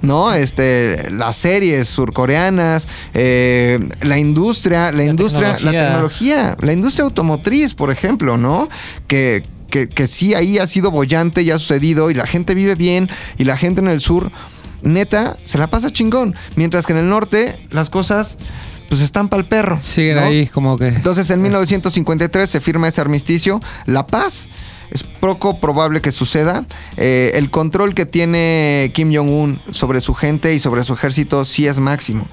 ¿no? 0.00 0.32
Este, 0.32 1.10
las 1.10 1.34
series 1.34 1.88
surcoreanas, 1.88 2.86
eh, 3.14 3.80
la 4.02 4.16
industria, 4.16 4.92
la, 4.92 5.02
industria, 5.02 5.58
la 5.58 5.72
tecnología. 5.72 5.86
tecnología, 5.86 6.56
la 6.60 6.72
industria 6.72 7.04
automotriz, 7.06 7.74
por 7.74 7.90
ejemplo, 7.90 8.36
¿no? 8.36 8.68
Que, 9.08 9.42
que, 9.68 9.88
que 9.88 10.06
sí 10.06 10.34
ahí 10.34 10.58
ha 10.58 10.68
sido 10.68 10.92
bollante 10.92 11.42
y 11.42 11.50
ha 11.50 11.58
sucedido 11.58 12.12
y 12.12 12.14
la 12.14 12.28
gente 12.28 12.54
vive 12.54 12.76
bien 12.76 13.10
y 13.38 13.42
la 13.42 13.56
gente 13.56 13.80
en 13.80 13.88
el 13.88 13.98
sur, 14.00 14.30
neta, 14.82 15.36
se 15.42 15.58
la 15.58 15.66
pasa 15.66 15.90
chingón. 15.90 16.36
Mientras 16.54 16.86
que 16.86 16.92
en 16.92 17.00
el 17.00 17.08
norte 17.08 17.58
las 17.72 17.90
cosas 17.90 18.38
pues 18.88 19.00
están 19.00 19.28
para 19.28 19.40
el 19.40 19.46
perro. 19.46 19.78
Siguen 19.78 20.16
¿no? 20.16 20.22
ahí 20.22 20.46
como 20.46 20.76
que... 20.76 20.88
Entonces 20.88 21.28
en 21.30 21.42
1953 21.42 22.48
se 22.48 22.60
firma 22.60 22.88
ese 22.88 23.00
armisticio, 23.00 23.60
la 23.86 24.06
paz. 24.06 24.48
Es 24.90 25.02
poco 25.02 25.58
probable 25.58 26.00
que 26.00 26.12
suceda. 26.12 26.64
Eh, 26.96 27.32
el 27.34 27.50
control 27.50 27.94
que 27.94 28.06
tiene 28.06 28.92
Kim 28.94 29.12
Jong-un 29.12 29.60
sobre 29.72 30.00
su 30.00 30.14
gente 30.14 30.54
y 30.54 30.58
sobre 30.58 30.84
su 30.84 30.94
ejército 30.94 31.44
sí 31.44 31.66
es 31.66 31.80
máximo. 31.80 32.28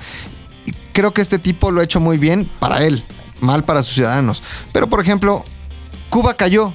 Y 0.65 0.73
creo 0.93 1.13
que 1.13 1.21
este 1.21 1.39
tipo 1.39 1.71
lo 1.71 1.81
ha 1.81 1.83
hecho 1.83 1.99
muy 1.99 2.17
bien 2.17 2.49
para 2.59 2.85
él, 2.85 3.03
mal 3.39 3.63
para 3.63 3.81
sus 3.81 3.95
ciudadanos. 3.95 4.43
Pero 4.73 4.87
por 4.89 5.01
ejemplo, 5.01 5.43
Cuba 6.09 6.35
cayó, 6.35 6.73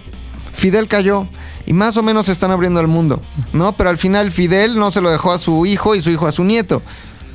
Fidel 0.54 0.88
cayó. 0.88 1.28
Y 1.68 1.72
más 1.72 1.96
o 1.96 2.02
menos 2.04 2.26
se 2.26 2.32
están 2.32 2.52
abriendo 2.52 2.78
al 2.78 2.86
mundo, 2.86 3.20
¿no? 3.52 3.72
Pero 3.72 3.90
al 3.90 3.98
final 3.98 4.30
Fidel 4.30 4.78
no 4.78 4.92
se 4.92 5.00
lo 5.00 5.10
dejó 5.10 5.32
a 5.32 5.38
su 5.40 5.66
hijo 5.66 5.96
y 5.96 6.00
su 6.00 6.10
hijo 6.10 6.28
a 6.28 6.32
su 6.32 6.44
nieto. 6.44 6.80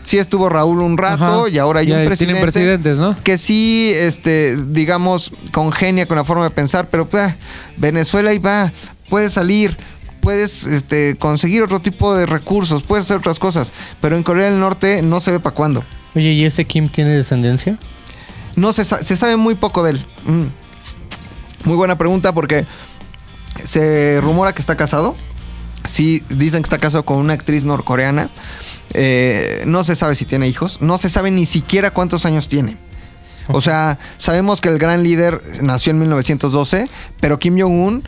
Sí 0.04 0.18
estuvo 0.18 0.50
Raúl 0.50 0.82
un 0.82 0.98
rato 0.98 1.24
Ajá. 1.44 1.50
y 1.50 1.58
ahora 1.60 1.82
hay 1.82 1.88
Ya 1.88 2.00
un 2.00 2.06
presidente 2.06 2.42
presidentes, 2.42 2.98
¿no? 2.98 3.16
que 3.24 3.38
sí, 3.38 3.92
este, 3.96 4.58
digamos, 4.58 5.32
congenia 5.52 6.08
con 6.08 6.18
la 6.18 6.24
forma 6.26 6.44
de 6.46 6.50
pensar, 6.50 6.90
pero 6.90 7.08
pues, 7.08 7.36
Venezuela 7.78 8.32
ahí 8.32 8.40
va, 8.40 8.72
puedes 9.10 9.34
salir, 9.34 9.78
puedes 10.22 10.66
este, 10.66 11.16
conseguir 11.18 11.62
otro 11.64 11.80
tipo 11.80 12.16
de 12.16 12.26
recursos, 12.26 12.82
puedes 12.84 13.06
hacer 13.06 13.18
otras 13.18 13.38
cosas, 13.40 13.74
pero 14.02 14.16
en 14.18 14.24
Corea 14.24 14.50
del 14.50 14.60
Norte 14.60 15.02
no 15.04 15.20
se 15.20 15.32
ve 15.32 15.40
para 15.40 15.56
cuándo. 15.56 15.84
Oye, 16.16 16.32
¿y 16.34 16.46
este 16.46 16.66
Kim 16.66 16.90
tiene 16.90 17.12
descendencia? 17.12 17.78
No 18.56 18.74
se, 18.74 18.84
sa- 18.86 19.04
se 19.04 19.16
sabe 19.16 19.38
muy 19.38 19.56
poco 19.56 19.84
de 19.84 19.92
él. 19.92 20.06
Mm. 20.26 20.46
Muy 21.68 21.76
buena 21.78 21.98
pregunta 21.98 22.34
porque 22.34 22.66
se 23.64 24.20
rumora 24.22 24.54
que 24.54 24.62
está 24.62 24.76
casado. 24.76 25.16
Sí, 25.86 26.24
dicen 26.30 26.62
que 26.62 26.68
está 26.68 26.78
casado 26.78 27.04
con 27.04 27.18
una 27.18 27.34
actriz 27.34 27.66
norcoreana. 27.66 28.30
Eh, 28.94 29.64
no 29.66 29.84
se 29.84 29.96
sabe 29.96 30.16
si 30.16 30.26
tiene 30.26 30.48
hijos. 30.48 30.80
No 30.82 30.98
se 30.98 31.10
sabe 31.10 31.32
ni 31.32 31.46
siquiera 31.46 31.92
cuántos 31.92 32.26
años 32.26 32.48
tiene. 32.48 32.78
O 33.48 33.62
sea, 33.62 33.98
sabemos 34.18 34.62
que 34.62 34.70
el 34.70 34.78
gran 34.78 35.04
líder 35.04 35.42
nació 35.62 35.92
en 35.92 36.00
1912, 36.00 36.90
pero 37.20 37.40
Kim 37.40 37.60
Jong-un 37.60 38.04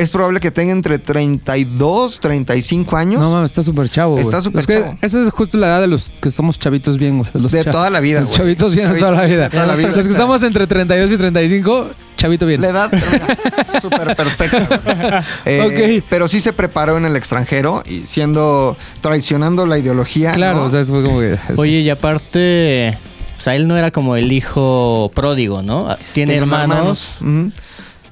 es 0.00 0.10
probable 0.10 0.40
que 0.40 0.50
tenga 0.50 0.72
entre 0.72 0.98
32, 0.98 2.20
35 2.20 2.96
años. 2.96 3.20
No 3.20 3.30
mames, 3.30 3.50
está 3.50 3.62
súper 3.62 3.88
chavo. 3.88 4.18
Está 4.18 4.40
súper 4.42 4.60
Es 4.60 4.66
que 4.66 4.80
chavo. 4.80 4.98
Esa 5.02 5.20
es 5.22 5.30
justo 5.30 5.56
la 5.58 5.66
edad 5.68 5.80
de 5.80 5.86
los 5.86 6.10
que 6.20 6.30
somos 6.30 6.58
chavitos 6.58 6.98
bien, 6.98 7.18
güey. 7.18 7.30
los 7.34 7.52
De 7.52 7.64
cha- 7.64 7.70
toda 7.70 7.90
la 7.90 8.00
vida, 8.00 8.20
los 8.20 8.28
güey. 8.28 8.38
Chavitos 8.38 8.74
bien 8.74 8.92
de 8.92 8.98
toda 8.98 9.12
la 9.12 9.24
vida. 9.24 9.50
toda 9.50 9.66
la 9.66 9.74
vida. 9.76 9.88
Los 9.88 10.06
que 10.06 10.12
estamos 10.12 10.42
entre 10.42 10.66
32 10.66 11.12
y 11.12 11.16
35, 11.16 11.90
chavito 12.16 12.46
bien. 12.46 12.60
La 12.60 12.68
edad 12.68 12.90
súper 13.80 14.14
perfecta. 14.16 15.24
Eh, 15.44 15.98
Ok. 16.00 16.04
Pero 16.08 16.28
sí 16.28 16.40
se 16.40 16.52
preparó 16.52 16.96
en 16.96 17.04
el 17.04 17.16
extranjero 17.16 17.82
y 17.88 18.06
siendo 18.06 18.76
traicionando 19.00 19.66
la 19.66 19.78
ideología. 19.78 20.32
Claro, 20.32 20.60
¿no? 20.60 20.64
o 20.66 20.70
sea, 20.70 20.80
es 20.80 20.88
como 20.88 21.18
que... 21.20 21.34
es- 21.34 21.58
Oye, 21.58 21.80
y 21.80 21.90
aparte, 21.90 22.96
o 23.38 23.42
sea, 23.42 23.54
él 23.56 23.66
no 23.68 23.76
era 23.76 23.90
como 23.90 24.16
el 24.16 24.30
hijo 24.32 25.10
pródigo, 25.14 25.62
¿no? 25.62 25.80
Tiene 26.14 26.32
Tiene 26.32 26.34
hermanos, 26.36 27.08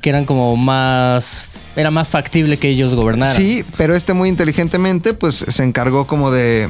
que 0.00 0.08
eran 0.10 0.24
como 0.24 0.56
más... 0.56 1.44
Era 1.76 1.90
más 1.90 2.08
factible 2.08 2.56
que 2.56 2.68
ellos 2.68 2.94
gobernaran. 2.94 3.34
Sí, 3.34 3.64
pero 3.76 3.94
este 3.94 4.12
muy 4.12 4.28
inteligentemente 4.28 5.14
pues 5.14 5.36
se 5.36 5.62
encargó 5.62 6.06
como 6.06 6.30
de 6.30 6.68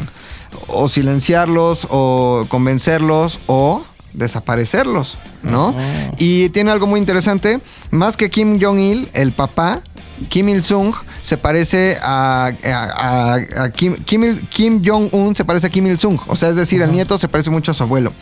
o 0.66 0.88
silenciarlos 0.88 1.86
o 1.90 2.44
convencerlos 2.48 3.40
o 3.46 3.82
desaparecerlos, 4.12 5.18
¿no? 5.42 5.74
Ah. 5.76 6.10
Y 6.18 6.48
tiene 6.50 6.70
algo 6.70 6.86
muy 6.86 6.98
interesante, 6.98 7.60
más 7.90 8.16
que 8.16 8.30
Kim 8.30 8.60
Jong-il, 8.60 9.08
el 9.14 9.32
papá, 9.32 9.80
Kim 10.28 10.48
Il-sung 10.48 10.94
se 11.22 11.36
parece 11.36 11.96
a, 12.02 12.50
a- 12.64 13.34
a- 13.34 13.62
a 13.64 13.70
Kim, 13.70 13.96
Kim, 14.04 14.82
Jong-un 14.84 15.34
se 15.34 15.44
parece 15.44 15.66
a 15.66 15.70
Kim 15.70 15.86
Il-sung, 15.86 16.18
o 16.26 16.36
sea, 16.36 16.48
es 16.48 16.56
decir, 16.56 16.80
el 16.82 16.92
nieto 16.92 17.18
se 17.18 17.28
parece 17.28 17.50
mucho 17.50 17.70
a 17.72 17.74
su 17.74 17.82
abuelo. 17.82 18.12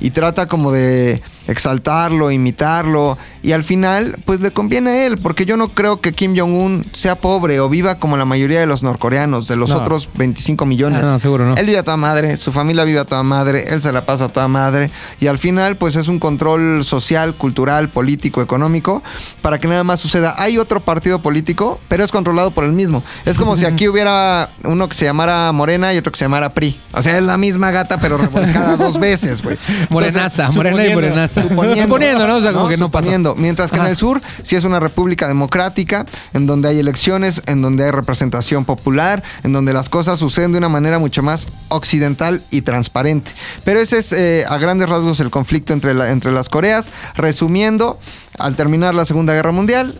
y 0.00 0.10
trata 0.10 0.46
como 0.46 0.70
de 0.70 1.20
exaltarlo, 1.48 2.30
imitarlo 2.30 3.18
y 3.42 3.50
al 3.50 3.64
final 3.64 4.16
pues 4.24 4.38
le 4.40 4.52
conviene 4.52 4.90
a 4.90 5.06
él 5.06 5.18
porque 5.18 5.44
yo 5.44 5.56
no 5.56 5.70
creo 5.74 6.00
que 6.00 6.12
Kim 6.12 6.36
Jong-un 6.38 6.84
sea 6.92 7.16
pobre 7.16 7.58
o 7.58 7.68
viva 7.68 7.96
como 7.96 8.16
la 8.16 8.24
mayoría 8.24 8.60
de 8.60 8.66
los 8.66 8.84
norcoreanos, 8.84 9.48
de 9.48 9.56
los 9.56 9.70
No. 9.70 9.78
otros 9.78 10.08
25 10.14 10.66
millones. 10.66 11.02
Ah, 11.04 11.10
no, 11.10 11.18
seguro 11.18 11.46
no. 11.48 11.56
Él 11.56 11.66
vive 11.66 11.78
a 11.78 11.82
toda 11.82 11.96
madre, 11.96 12.36
su 12.36 12.52
familia 12.52 12.84
vive 12.84 13.00
a 13.00 13.06
toda 13.06 13.24
madre, 13.24 13.64
él 13.74 13.82
se 13.82 13.90
la 13.90 14.06
pasa 14.06 14.26
a 14.26 14.28
toda 14.28 14.46
madre 14.46 14.88
y 15.18 15.26
al 15.26 15.38
final 15.38 15.76
pues 15.76 15.96
es 15.96 16.06
un 16.06 16.20
control 16.20 16.84
social, 16.84 17.34
cultural, 17.34 17.88
político, 17.88 18.40
económico 18.40 19.02
para 19.42 19.58
que 19.58 19.66
nada 19.66 19.82
más 19.82 19.98
suceda. 19.98 20.36
Hay 20.38 20.58
otro 20.58 20.78
partido 20.84 21.22
político, 21.22 21.80
pero 21.88 22.04
es 22.04 22.12
controlado 22.12 22.37
por 22.50 22.64
el 22.64 22.72
mismo. 22.72 23.02
Es 23.24 23.36
como 23.38 23.56
si 23.56 23.64
aquí 23.66 23.88
hubiera 23.88 24.50
uno 24.64 24.88
que 24.88 24.94
se 24.94 25.04
llamara 25.04 25.50
Morena 25.52 25.92
y 25.92 25.98
otro 25.98 26.12
que 26.12 26.18
se 26.18 26.24
llamara 26.24 26.54
PRI. 26.54 26.78
O 26.92 27.02
sea, 27.02 27.16
es 27.18 27.22
la 27.22 27.36
misma 27.36 27.70
gata 27.70 27.98
pero 27.98 28.16
revolcada 28.18 28.76
dos 28.76 28.98
veces, 28.98 29.42
güey. 29.42 29.58
Morenaza, 29.90 30.50
morena 30.50 30.84
y 30.86 30.94
morenaza. 30.94 31.42
Suponiendo, 31.42 31.82
Suponiendo, 31.82 32.26
¿no? 32.26 32.36
O 32.36 32.42
sea, 32.42 32.52
como 32.52 32.68
que 32.68 32.76
no. 32.76 32.86
Suponiendo. 32.86 33.34
Mientras 33.36 33.70
que 33.70 33.78
en 33.78 33.86
el 33.86 33.96
sur 33.96 34.20
sí 34.42 34.56
es 34.56 34.64
una 34.64 34.80
república 34.80 35.28
democrática, 35.28 36.06
en 36.32 36.46
donde 36.46 36.68
hay 36.68 36.78
elecciones, 36.78 37.42
en 37.46 37.62
donde 37.62 37.84
hay 37.84 37.90
representación 37.90 38.64
popular, 38.64 39.22
en 39.44 39.52
donde 39.52 39.72
las 39.72 39.88
cosas 39.88 40.18
suceden 40.18 40.52
de 40.52 40.58
una 40.58 40.68
manera 40.68 40.98
mucho 40.98 41.22
más 41.22 41.48
occidental 41.68 42.42
y 42.50 42.62
transparente. 42.62 43.30
Pero 43.64 43.80
ese 43.80 43.98
es 43.98 44.12
eh, 44.12 44.44
a 44.48 44.56
grandes 44.58 44.88
rasgos 44.88 45.20
el 45.20 45.30
conflicto 45.30 45.72
entre, 45.72 45.94
la- 45.94 46.10
entre 46.10 46.32
las 46.32 46.48
Coreas. 46.48 46.90
Resumiendo, 47.16 47.98
al 48.38 48.56
terminar 48.56 48.94
la 48.94 49.04
Segunda 49.04 49.32
Guerra 49.34 49.52
Mundial, 49.52 49.98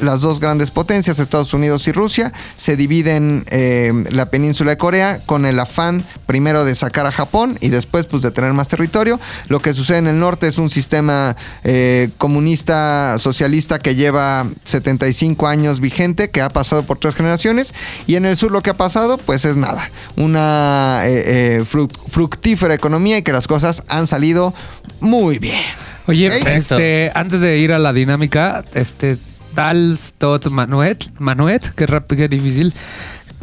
las 0.00 0.20
dos 0.22 0.40
grandes 0.40 0.70
potencias, 0.70 1.18
Estados 1.18 1.52
Unidos 1.54 1.86
y 1.88 1.92
Rusia, 1.92 2.32
se 2.56 2.76
dividen 2.76 3.44
eh, 3.50 3.92
la 4.10 4.26
península 4.30 4.70
de 4.72 4.76
Corea 4.76 5.20
con 5.26 5.44
el 5.46 5.58
afán 5.58 6.04
primero 6.26 6.64
de 6.64 6.74
sacar 6.74 7.06
a 7.06 7.12
Japón 7.12 7.58
y 7.60 7.68
después 7.68 8.06
pues 8.06 8.22
de 8.22 8.30
tener 8.30 8.52
más 8.52 8.68
territorio. 8.68 9.18
Lo 9.48 9.60
que 9.60 9.74
sucede 9.74 9.98
en 9.98 10.06
el 10.06 10.18
norte 10.18 10.48
es 10.48 10.58
un 10.58 10.70
sistema 10.70 11.36
eh, 11.64 12.10
comunista 12.18 13.16
socialista 13.18 13.78
que 13.78 13.94
lleva 13.94 14.46
75 14.64 15.46
años 15.46 15.80
vigente, 15.80 16.30
que 16.30 16.40
ha 16.40 16.48
pasado 16.48 16.82
por 16.84 16.98
tres 16.98 17.14
generaciones 17.14 17.74
y 18.06 18.16
en 18.16 18.24
el 18.24 18.36
sur 18.36 18.50
lo 18.52 18.62
que 18.62 18.70
ha 18.70 18.76
pasado 18.76 19.18
pues 19.18 19.44
es 19.44 19.56
nada, 19.56 19.90
una 20.16 21.00
eh, 21.04 21.22
eh, 21.58 21.64
fruc- 21.70 21.96
fructífera 22.08 22.74
economía 22.74 23.18
y 23.18 23.22
que 23.22 23.32
las 23.32 23.46
cosas 23.46 23.82
han 23.88 24.06
salido 24.06 24.54
muy 25.00 25.38
bien. 25.38 25.60
Oye, 26.06 26.56
este, 26.56 27.12
antes 27.14 27.40
de 27.40 27.58
ir 27.58 27.72
a 27.72 27.78
la 27.78 27.92
dinámica, 27.92 28.64
este, 28.74 29.18
Tal 29.60 29.98
Stott 29.98 30.48
Manuet, 30.48 31.10
Manuet, 31.18 31.74
qué, 31.74 31.86
rap- 31.86 32.10
qué 32.10 32.28
difícil, 32.28 32.72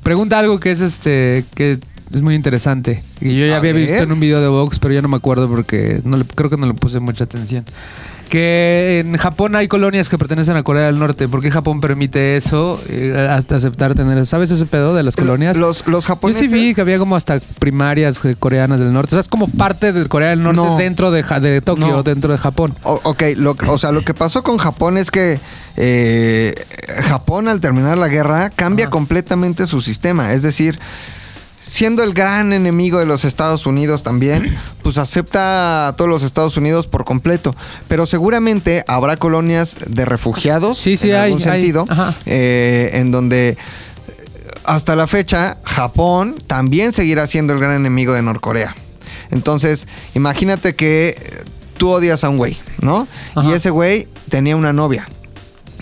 pregunta 0.01 0.39
algo 0.39 0.59
que 0.59 0.71
es 0.71 0.81
este, 0.81 1.45
que 1.53 1.77
es 2.11 2.21
muy 2.23 2.33
interesante. 2.33 3.03
Y 3.21 3.37
yo 3.39 3.45
ya 3.45 3.53
A 3.53 3.57
había 3.57 3.71
ver. 3.73 3.83
visto 3.83 4.01
en 4.01 4.11
un 4.11 4.19
video 4.19 4.41
de 4.41 4.47
Vox, 4.47 4.79
pero 4.79 4.95
ya 4.95 5.03
no 5.03 5.09
me 5.09 5.17
acuerdo 5.17 5.47
porque 5.47 6.01
no 6.05 6.17
le- 6.17 6.25
creo 6.25 6.49
que 6.49 6.57
no 6.57 6.65
le 6.65 6.73
puse 6.73 6.99
mucha 6.99 7.25
atención. 7.25 7.65
Que 8.29 9.03
en 9.05 9.15
Japón 9.15 9.55
hay 9.55 9.67
colonias 9.67 10.09
que 10.09 10.17
pertenecen 10.17 10.57
a 10.57 10.63
Corea 10.63 10.87
del 10.87 10.97
Norte. 10.99 11.27
¿Por 11.29 11.41
qué 11.41 11.51
Japón 11.51 11.79
permite 11.81 12.35
eso? 12.35 12.81
eh, 12.89 13.27
hasta 13.29 13.55
aceptar 13.57 13.93
tener. 13.95 14.25
¿Sabes 14.25 14.49
ese 14.51 14.65
pedo 14.65 14.95
de 14.95 15.03
las 15.03 15.15
colonias? 15.15 15.55
Los, 15.55 15.85
los 15.87 16.03
Yo 16.05 16.07
japoneses... 16.09 16.41
sí 16.41 16.47
vi 16.47 16.73
que 16.73 16.81
había 16.81 16.97
como 16.97 17.15
hasta 17.15 17.39
primarias 17.59 18.25
eh, 18.25 18.35
coreanas 18.37 18.79
del 18.79 18.91
norte. 18.91 19.09
O 19.09 19.17
sea, 19.17 19.21
es 19.21 19.29
como 19.29 19.47
parte 19.47 19.93
de 19.93 20.07
Corea 20.07 20.31
del 20.31 20.41
Norte 20.43 20.57
No. 20.61 20.77
dentro 20.77 21.11
de, 21.11 21.21
Ja- 21.23 21.39
de 21.39 21.61
Tokio, 21.61 21.87
No. 21.87 22.03
dentro 22.03 22.31
de 22.31 22.37
Japón. 22.39 22.73
O- 22.83 22.99
ok, 23.03 23.23
lo, 23.37 23.55
o 23.67 23.77
sea, 23.77 23.91
lo 23.93 24.03
que 24.03 24.13
pasó 24.15 24.41
con 24.43 24.57
Japón 24.57 24.97
es 24.97 25.09
que 25.11 25.39
eh, 25.77 26.53
Japón 27.07 27.47
al 27.47 27.59
terminar 27.61 27.97
la 27.97 28.07
guerra 28.07 28.49
cambia 28.49 28.85
Ajá. 28.85 28.91
completamente 28.91 29.67
su 29.67 29.81
sistema. 29.81 30.33
Es 30.33 30.41
decir, 30.41 30.79
siendo 31.67 32.03
el 32.03 32.13
gran 32.13 32.53
enemigo 32.53 32.99
de 32.99 33.05
los 33.05 33.25
Estados 33.25 33.65
Unidos 33.65 34.03
también, 34.03 34.57
pues 34.83 34.97
acepta 34.97 35.87
a 35.89 35.95
todos 35.95 36.09
los 36.09 36.23
Estados 36.23 36.57
Unidos 36.57 36.87
por 36.87 37.05
completo. 37.05 37.55
Pero 37.87 38.05
seguramente 38.05 38.83
habrá 38.87 39.17
colonias 39.17 39.77
de 39.87 40.05
refugiados, 40.05 40.79
Sí, 40.79 40.97
sí, 40.97 41.09
en 41.09 41.15
hay, 41.15 41.21
algún 41.25 41.39
sentido, 41.39 41.85
eh, 42.25 42.91
en 42.93 43.11
donde 43.11 43.49
eh, 43.49 43.57
hasta 44.63 44.95
la 44.95 45.07
fecha 45.07 45.57
Japón 45.63 46.35
también 46.47 46.93
seguirá 46.93 47.27
siendo 47.27 47.53
el 47.53 47.59
gran 47.59 47.73
enemigo 47.75 48.13
de 48.13 48.21
Norcorea. 48.21 48.75
Entonces, 49.29 49.87
imagínate 50.15 50.75
que 50.75 51.09
eh, 51.09 51.43
tú 51.77 51.89
odias 51.91 52.23
a 52.23 52.29
un 52.29 52.37
güey, 52.37 52.57
¿no? 52.81 53.07
Ajá. 53.35 53.49
Y 53.49 53.53
ese 53.53 53.69
güey 53.69 54.07
tenía 54.29 54.55
una 54.55 54.71
novia. 54.71 55.07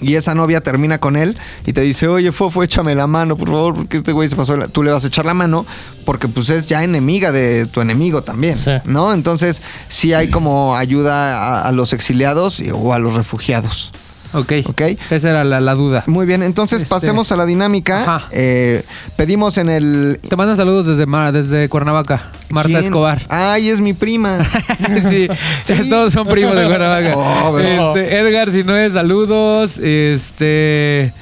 Y 0.01 0.15
esa 0.15 0.35
novia 0.35 0.61
termina 0.61 0.97
con 0.99 1.15
él 1.15 1.37
y 1.65 1.73
te 1.73 1.81
dice, 1.81 2.07
oye, 2.07 2.31
Fofo, 2.31 2.63
échame 2.63 2.95
la 2.95 3.07
mano, 3.07 3.37
por 3.37 3.47
favor, 3.49 3.73
porque 3.75 3.97
este 3.97 4.11
güey 4.11 4.27
se 4.29 4.35
pasó. 4.35 4.55
la-". 4.57 4.67
Tú 4.67 4.83
le 4.83 4.91
vas 4.91 5.03
a 5.03 5.07
echar 5.07 5.25
la 5.25 5.33
mano 5.33 5.65
porque 6.05 6.27
pues 6.27 6.49
es 6.49 6.67
ya 6.67 6.83
enemiga 6.83 7.31
de 7.31 7.65
tu 7.65 7.81
enemigo 7.81 8.21
también, 8.21 8.57
Sí. 8.61 8.71
¿no? 8.85 9.13
Entonces, 9.13 9.61
sí 9.87 10.13
hay 10.13 10.29
como 10.29 10.75
ayuda 10.75 11.61
a, 11.61 11.67
a 11.67 11.71
los 11.71 11.93
exiliados 11.93 12.59
y- 12.59 12.71
o 12.71 12.93
a 12.93 12.99
los 12.99 13.13
refugiados, 13.15 13.91
Ok. 14.35 14.51
¿ok? 14.67 14.81
Esa 15.09 15.29
era 15.29 15.43
la, 15.43 15.59
la 15.59 15.73
duda. 15.75 16.03
Muy 16.07 16.25
bien, 16.25 16.43
entonces 16.43 16.81
Este- 16.83 16.89
pasemos 16.89 17.31
a 17.31 17.35
la 17.35 17.45
dinámica. 17.45 18.03
Ajá. 18.03 18.27
Eh, 18.31 18.83
pedimos 19.15 19.57
en 19.57 19.69
el... 19.69 20.19
Te 20.27 20.35
mandan 20.35 20.57
saludos 20.57 20.85
desde, 20.85 21.05
Mar- 21.05 21.31
desde 21.33 21.67
Cuernavaca. 21.69 22.29
Marta 22.49 22.67
¿Quién? 22.69 22.83
Escobar. 22.83 23.21
Ay, 23.29 23.69
es 23.69 23.79
mi 23.81 23.93
prima. 23.93 24.43
sí, 25.09 25.27
Sí. 25.65 25.73
todos 25.89 26.13
son 26.13 26.27
primos 26.27 26.55
de 26.55 26.65
Cuernavaca. 26.67 27.15
Oh, 27.47 27.57
Este, 27.59 28.17
Edgar, 28.17 28.51
si 28.51 28.63
no 28.63 28.75
es 28.75 28.93
saludos. 28.93 29.77
Este. 29.77 31.13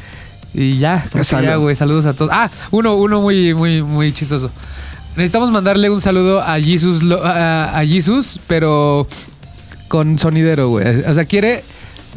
Y 0.53 0.78
ya, 0.78 1.03
Salud. 1.24 1.47
ya, 1.47 1.55
güey. 1.55 1.76
Saludos 1.76 2.05
a 2.05 2.14
todos. 2.14 2.32
Ah, 2.34 2.49
uno, 2.72 2.95
uno 2.95 3.22
muy, 3.22 3.53
muy, 3.53 3.82
muy 3.82 4.14
chistoso. 4.14 4.51
Necesitamos 5.16 5.51
mandarle 5.51 5.89
un 5.89 6.01
saludo 6.01 6.41
a 6.41 6.59
Jesus, 6.59 7.01
a, 7.24 7.72
a 7.80 7.86
Jesus, 7.86 8.39
pero 8.47 9.07
con 9.88 10.18
sonidero, 10.20 10.70
güey. 10.70 11.01
O 11.07 11.14
sea, 11.14 11.26
quiere 11.26 11.64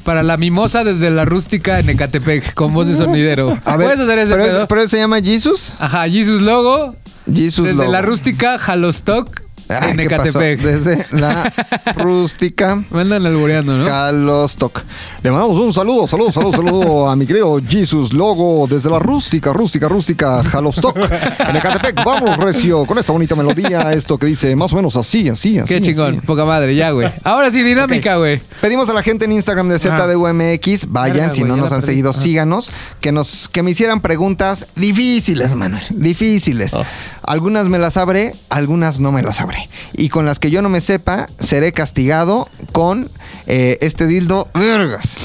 para 0.05 0.23
la 0.23 0.37
mimosa 0.37 0.85
desde 0.85 1.11
la 1.11 1.25
rústica 1.25 1.79
en 1.79 1.91
Ecatepec, 1.91 2.55
con 2.55 2.73
voz 2.73 2.87
de 2.89 2.95
sonidero. 2.95 3.59
A 3.65 3.77
ver, 3.77 3.87
¿Puedes 3.89 4.01
hacer 4.01 4.19
ese 4.19 4.33
pero, 4.33 4.45
pedo? 4.45 4.67
pero 4.69 4.83
él 4.83 4.89
se 4.89 4.99
llama 4.99 5.21
Jesus. 5.21 5.75
Ajá, 5.79 6.09
Jesus 6.09 6.41
Logo, 6.41 6.95
Jesus 7.33 7.67
desde 7.67 7.79
Lobo. 7.81 7.93
la 7.93 8.03
rústica 8.03 8.59
Jalostoc 8.59 9.41
En 9.69 9.97
¿qué 9.97 10.11
pasó? 10.17 10.39
Desde 10.39 11.07
la 11.11 11.53
rústica 11.97 12.83
Me 12.91 13.01
andan 13.01 13.27
albureando, 13.27 13.77
¿no? 13.77 13.85
Calostock. 13.87 14.83
Le 15.23 15.31
mandamos 15.31 15.59
un 15.59 15.73
saludo, 15.73 16.07
saludo, 16.07 16.31
saludo, 16.31 16.53
saludo 16.53 17.09
a 17.09 17.17
mi 17.17 17.27
querido 17.27 17.61
Jesus 17.67 18.13
Logo 18.13 18.67
desde 18.69 18.91
la 18.91 18.99
rústica, 18.99 19.53
rústica, 19.53 19.89
rústica 19.89 20.45
Jalostock 20.45 20.97
en 20.97 21.57
Ecatepec. 21.57 22.05
Vamos, 22.05 22.37
Recio, 22.37 22.85
con 22.87 22.99
esta 22.99 23.13
bonita 23.13 23.35
melodía, 23.35 23.93
esto 23.93 24.19
que 24.19 24.27
dice 24.27 24.55
más 24.55 24.73
o 24.73 24.77
menos 24.77 24.95
así, 24.97 25.29
así, 25.29 25.59
así. 25.59 25.75
Qué 25.75 25.81
chingón, 25.83 26.13
así. 26.19 26.21
poca 26.21 26.45
madre, 26.45 26.75
ya, 26.77 26.91
güey. 26.91 27.09
Ahora 27.25 27.51
sí, 27.51 27.63
dinámica, 27.63 28.17
güey. 28.17 28.41
Pedimos 28.61 28.89
a 28.89 28.93
la 28.93 29.03
gente 29.03 29.25
en 29.25 29.33
Instagram 29.33 29.69
de 29.69 29.79
ZDUMX, 29.79 30.87
vayan, 30.91 31.33
si 31.33 31.43
no 31.45 31.57
nos 31.57 31.73
han 31.73 31.79
perdí. 31.81 31.87
seguido, 31.87 32.11
Ajá. 32.11 32.21
síganos, 32.21 32.71
que 33.01 33.13
nos 33.13 33.49
que 33.49 33.63
me 33.63 33.71
hicieran 33.73 34.01
preguntas 34.01 34.67
difíciles, 34.77 35.55
Manuel, 35.55 35.83
difíciles. 35.91 36.75
Oh. 36.75 36.85
Algunas 37.27 37.69
me 37.69 37.79
las 37.79 37.95
sabré, 37.95 38.35
algunas 38.51 39.01
no 39.01 39.13
me 39.13 39.23
las 39.23 39.37
sabré. 39.37 39.69
Y 39.93 40.09
con 40.09 40.27
las 40.27 40.39
que 40.39 40.51
yo 40.51 40.63
no 40.63 40.69
me 40.69 40.81
sepa, 40.81 41.27
seré 41.39 41.73
castigado 41.73 42.49
con 42.73 43.11
eh, 43.47 43.79
este 43.81 44.07
dildo 44.07 44.49
vergas. 44.55 45.17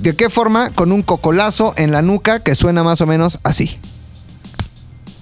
¿De 0.00 0.16
qué 0.16 0.30
forma? 0.30 0.70
Con 0.70 0.90
un 0.92 1.02
cocolazo 1.02 1.74
en 1.76 1.92
la 1.92 2.02
nuca 2.02 2.40
que 2.40 2.54
suena 2.54 2.82
más 2.82 3.00
o 3.00 3.06
menos 3.06 3.38
así. 3.44 3.78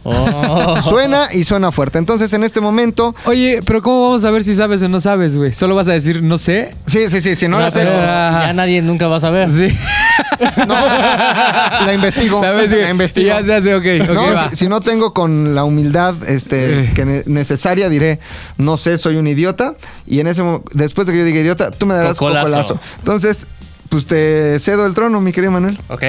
Oh. 0.02 0.80
Suena 0.82 1.24
y 1.32 1.44
suena 1.44 1.70
fuerte. 1.72 1.98
Entonces, 1.98 2.32
en 2.32 2.42
este 2.44 2.60
momento, 2.60 3.14
Oye, 3.26 3.60
pero 3.64 3.82
¿cómo 3.82 4.02
vamos 4.02 4.24
a 4.24 4.30
ver 4.30 4.44
si 4.44 4.54
sabes 4.54 4.80
o 4.82 4.88
no 4.88 5.00
sabes, 5.00 5.36
güey? 5.36 5.52
Solo 5.52 5.74
vas 5.74 5.88
a 5.88 5.92
decir, 5.92 6.22
no 6.22 6.38
sé. 6.38 6.74
sí, 6.86 7.00
sí, 7.10 7.20
sí, 7.20 7.36
si 7.36 7.48
no 7.48 7.58
la 7.58 7.66
Ya, 7.66 7.70
sé, 7.70 7.82
Ajá. 7.82 8.46
ya 8.46 8.52
nadie 8.54 8.80
nunca 8.82 9.06
va 9.08 9.16
a 9.16 9.20
saber. 9.20 9.50
Sí. 9.50 9.68
no, 10.66 10.74
la 10.74 11.92
investigo. 11.94 12.40
¿Sabes? 12.42 12.70
La 12.70 12.90
investigo. 12.90 13.26
Ya 13.28 13.44
se 13.44 13.54
hace, 13.54 13.74
ok, 13.74 13.84
ok, 14.02 14.14
No, 14.14 14.22
va. 14.32 14.50
si, 14.50 14.56
si 14.56 14.68
no 14.68 14.80
tengo 14.80 15.12
con 15.12 15.54
la 15.54 15.64
humildad 15.64 16.14
este, 16.28 16.84
Eh. 16.84 16.92
que 16.94 17.04
ne- 17.04 17.22
necesaria, 17.26 17.88
diré, 17.88 18.20
no 18.56 18.76
sé, 18.76 18.96
soy 18.98 19.16
un 19.16 19.26
idiota. 19.26 19.74
Y 20.06 20.20
en 20.20 20.26
ese 20.28 20.42
después 20.72 21.06
de 21.06 21.12
que 21.12 21.18
yo 21.20 21.24
diga 21.24 21.40
idiota, 21.40 21.70
tú 21.70 21.86
me 21.86 21.94
darás 21.94 22.14
Cocolazo. 22.16 22.46
cocolazo. 22.46 22.80
Entonces, 22.98 23.46
pues 23.88 24.06
te 24.06 24.58
cedo 24.60 24.86
el 24.86 24.94
trono, 24.94 25.20
mi 25.20 25.32
querido 25.32 25.52
Manuel. 25.52 25.78
Ok. 25.88 26.02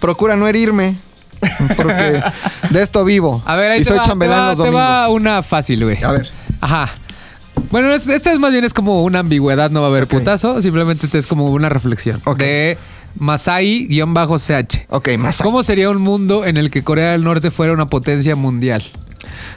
Procura 0.00 0.36
no 0.36 0.46
herirme. 0.48 0.96
Porque 1.76 2.22
de 2.70 2.82
esto 2.82 3.04
vivo. 3.04 3.42
A 3.46 3.56
ver, 3.56 3.70
ahí 3.72 3.80
y 3.80 3.82
te 3.84 3.88
soy 3.90 3.98
va, 3.98 4.02
chambelán 4.04 4.36
te 4.38 4.40
va, 4.42 4.48
los 4.48 4.56
te 4.58 4.62
domingos. 4.64 4.80
va 4.82 5.08
una 5.08 5.42
fácil, 5.42 5.84
güey. 5.84 6.02
A 6.02 6.12
ver. 6.12 6.28
Ajá. 6.60 6.88
Bueno, 7.70 7.92
es- 7.92 8.08
esta 8.08 8.32
es 8.32 8.38
más 8.38 8.50
bien 8.52 8.64
es 8.64 8.72
como 8.72 9.02
una 9.04 9.18
ambigüedad, 9.20 9.70
no 9.70 9.80
va 9.80 9.88
a 9.88 9.90
haber 9.90 10.06
putazo, 10.06 10.60
simplemente 10.62 11.06
es 11.18 11.26
como 11.26 11.50
una 11.50 11.68
reflexión. 11.68 12.20
Ok. 12.24 12.38
De 12.38 12.78
Masai-CH. 13.18 14.86
Ok, 14.88 15.08
más. 15.18 15.38
¿Cómo 15.42 15.62
sería 15.62 15.90
un 15.90 15.98
mundo 16.00 16.44
en 16.44 16.56
el 16.56 16.70
que 16.70 16.82
Corea 16.84 17.12
del 17.12 17.24
Norte 17.24 17.50
fuera 17.50 17.72
una 17.72 17.86
potencia 17.86 18.36
mundial? 18.36 18.82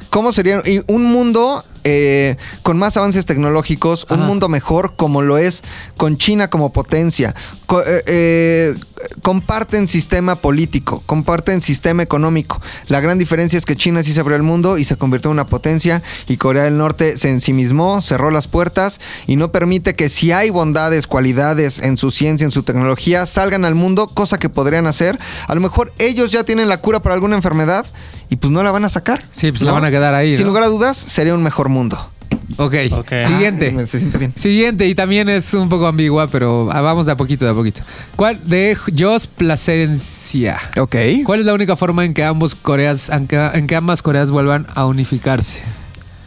¿Cómo 0.10 0.32
sería 0.32 0.62
un 0.88 1.04
mundo 1.06 1.64
eh, 1.84 2.36
con 2.64 2.78
más 2.78 2.98
avances 2.98 3.26
tecnológicos, 3.26 4.06
un 4.10 4.20
mundo 4.22 4.50
mejor 4.50 4.96
como 4.98 5.22
lo 5.22 5.38
es 5.38 5.64
con 5.96 6.18
China 6.18 6.50
como 6.50 6.74
potencia? 6.74 7.34
Co- 7.66 7.82
eh, 7.86 8.04
eh, 8.08 8.76
comparten 9.22 9.88
sistema 9.88 10.36
político, 10.36 11.04
comparten 11.06 11.62
sistema 11.62 12.04
económico. 12.04 12.62
La 12.88 13.00
gran 13.00 13.18
diferencia 13.18 13.58
es 13.58 13.66
que 13.66 13.76
China 13.76 14.04
sí 14.04 14.14
se 14.14 14.20
abrió 14.20 14.36
al 14.36 14.44
mundo 14.44 14.78
y 14.78 14.84
se 14.84 14.98
convirtió 14.98 15.30
en 15.30 15.34
una 15.34 15.48
potencia 15.48 16.02
y 16.28 16.38
Corea 16.38 16.64
del 16.64 16.78
Norte 16.78 17.18
se 17.18 17.30
ensimismó, 17.30 18.02
cerró 18.02 18.32
las 18.32 18.48
puertas 18.48 19.00
y 19.28 19.36
no 19.36 19.52
permite 19.52 19.96
que 19.96 20.10
si 20.10 20.32
hay 20.32 20.50
bondades, 20.50 21.08
cualidades 21.08 21.80
en 21.80 21.98
su 21.98 22.12
ciencia, 22.12 22.46
en 22.46 22.52
su 22.52 22.64
tecnología, 22.64 23.26
salgan 23.26 23.66
al 23.66 23.76
mundo, 23.76 24.08
cosa 24.08 24.38
que 24.38 24.50
podrían 24.50 24.88
hacer. 24.88 25.20
A 25.48 25.56
lo 25.56 25.62
mejor 25.62 25.94
ellos 25.98 26.32
ya 26.32 26.44
tienen 26.44 26.70
la 26.70 26.82
cura 26.82 27.02
para 27.02 27.16
alguna 27.16 27.36
enfermedad 27.36 27.86
y 28.30 28.36
pues 28.36 28.52
no 28.52 28.64
la 28.64 28.72
van 28.72 28.86
a 28.86 28.90
sacar. 28.90 29.26
Sí, 29.32 29.52
pues 29.52 29.62
la 29.62 29.72
van 29.72 29.86
a 29.86 29.92
quedar 29.92 30.14
ahí, 30.14 30.32
Sin 30.32 30.42
¿no? 30.42 30.48
lugar 30.48 30.64
a 30.64 30.68
dudas, 30.68 30.98
sería 30.98 31.34
un 31.34 31.44
mejor 31.44 31.70
mundo. 31.70 32.11
Ok. 32.58 32.74
Ok. 32.92 33.12
Siguiente. 33.26 33.70
Ah, 33.72 33.78
me- 33.78 33.88
se 33.88 34.00
siente 34.00 34.18
bien. 34.18 34.34
Siguiente, 34.36 34.88
y 34.88 34.94
también 34.96 35.30
es 35.30 35.54
un 35.54 35.70
poco 35.70 35.88
ambigua, 35.88 36.28
pero 36.28 36.70
ah, 36.72 36.82
vamos 36.82 37.06
de 37.06 37.12
a 37.14 37.16
poquito, 37.18 37.46
de 37.46 37.52
a 37.52 37.54
poquito. 37.54 37.82
¿Cuál? 38.16 38.40
De 38.48 38.78
Jos 38.98 39.28
Plasencia. 39.28 40.60
Ok. 40.80 40.96
¿Cuál 41.26 41.40
es 41.40 41.46
la 41.46 41.54
única 41.54 41.76
forma 41.76 42.06
en 42.06 42.14
que 42.14 42.24
ambos 42.24 42.56
Coreas, 42.56 43.10
en 43.10 43.28
que, 43.28 43.38
en 43.38 43.68
que 43.68 43.76
ambas 43.76 44.02
Coreas 44.02 44.32
vuelvan 44.32 44.68
a 44.76 44.86
unificarse? 44.86 45.62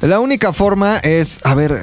La 0.00 0.20
única 0.20 0.52
forma 0.52 0.96
es, 0.98 1.40
a 1.44 1.55
ver, 1.55 1.78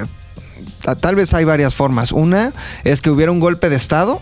ta- 0.82 0.96
tal 0.96 1.14
vez 1.14 1.32
hay 1.34 1.44
varias 1.44 1.74
formas. 1.74 2.12
Una 2.12 2.52
es 2.84 3.00
que 3.00 3.10
hubiera 3.10 3.32
un 3.32 3.40
golpe 3.40 3.68
de 3.68 3.76
Estado. 3.76 4.20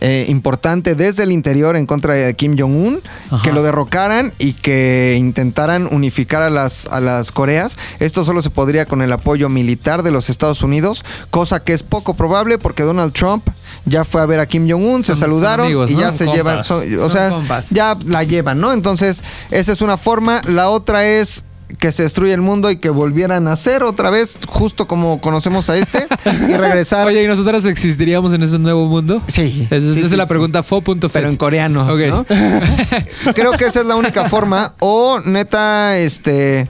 Eh, 0.00 0.26
importante 0.28 0.94
desde 0.94 1.22
el 1.24 1.32
interior 1.32 1.76
en 1.76 1.86
contra 1.86 2.14
de 2.14 2.34
Kim 2.34 2.56
Jong-un, 2.58 3.00
que 3.42 3.52
lo 3.52 3.62
derrocaran 3.62 4.32
y 4.38 4.52
que 4.52 5.16
intentaran 5.18 5.88
unificar 5.90 6.42
a 6.42 6.50
las, 6.50 6.86
a 6.86 7.00
las 7.00 7.32
Coreas. 7.32 7.76
Esto 8.00 8.24
solo 8.24 8.42
se 8.42 8.50
podría 8.50 8.86
con 8.86 9.02
el 9.02 9.12
apoyo 9.12 9.48
militar 9.48 10.02
de 10.02 10.10
los 10.10 10.30
Estados 10.30 10.62
Unidos, 10.62 11.04
cosa 11.30 11.62
que 11.62 11.72
es 11.72 11.82
poco 11.82 12.14
probable 12.14 12.58
porque 12.58 12.82
Donald 12.82 13.12
Trump 13.12 13.44
ya 13.84 14.04
fue 14.04 14.20
a 14.20 14.26
ver 14.26 14.40
a 14.40 14.46
Kim 14.46 14.68
Jong-un, 14.70 15.02
se 15.04 15.12
Son- 15.12 15.16
son 15.16 15.20
saludaron 15.28 15.66
amigos, 15.66 15.90
y 15.90 15.94
¿no? 15.94 16.00
ya 16.00 16.08
Son 16.08 16.18
se 16.18 16.26
llevan, 16.26 16.62
compas. 16.62 16.70
o 17.00 17.10
sea, 17.10 17.28
compas. 17.30 17.66
ya 17.70 17.96
la 18.06 18.22
llevan, 18.24 18.60
¿no? 18.60 18.72
Entonces, 18.72 19.22
esa 19.50 19.72
es 19.72 19.80
una 19.80 19.96
forma. 19.96 20.40
La 20.46 20.68
otra 20.70 21.04
es 21.06 21.44
que 21.78 21.92
se 21.92 22.02
destruye 22.02 22.32
el 22.32 22.40
mundo 22.40 22.70
y 22.70 22.76
que 22.78 22.88
volvieran 22.90 23.46
a 23.46 23.54
ser 23.56 23.82
otra 23.82 24.08
vez, 24.10 24.38
justo 24.48 24.88
como 24.88 25.20
conocemos 25.20 25.68
a 25.68 25.76
este, 25.76 26.06
y 26.48 26.54
regresar. 26.56 27.06
Oye, 27.08 27.22
¿y 27.22 27.26
nosotros 27.28 27.64
existiríamos 27.66 28.32
en 28.32 28.42
ese 28.42 28.58
nuevo 28.58 28.86
mundo? 28.86 29.22
sí. 29.26 29.66
Esa, 29.70 29.92
sí, 29.92 29.98
esa 29.98 30.06
es 30.06 30.12
la 30.12 30.24
sí. 30.24 30.28
pregunta 30.30 30.62
fo.fet. 30.62 31.10
Pero 31.12 31.28
en 31.28 31.36
coreano. 31.36 31.84
¿no? 31.84 32.24
Creo 33.34 33.52
que 33.52 33.66
esa 33.66 33.80
es 33.80 33.86
la 33.86 33.96
única 33.96 34.24
forma. 34.28 34.74
O 34.80 35.20
neta, 35.20 35.98
este. 35.98 36.68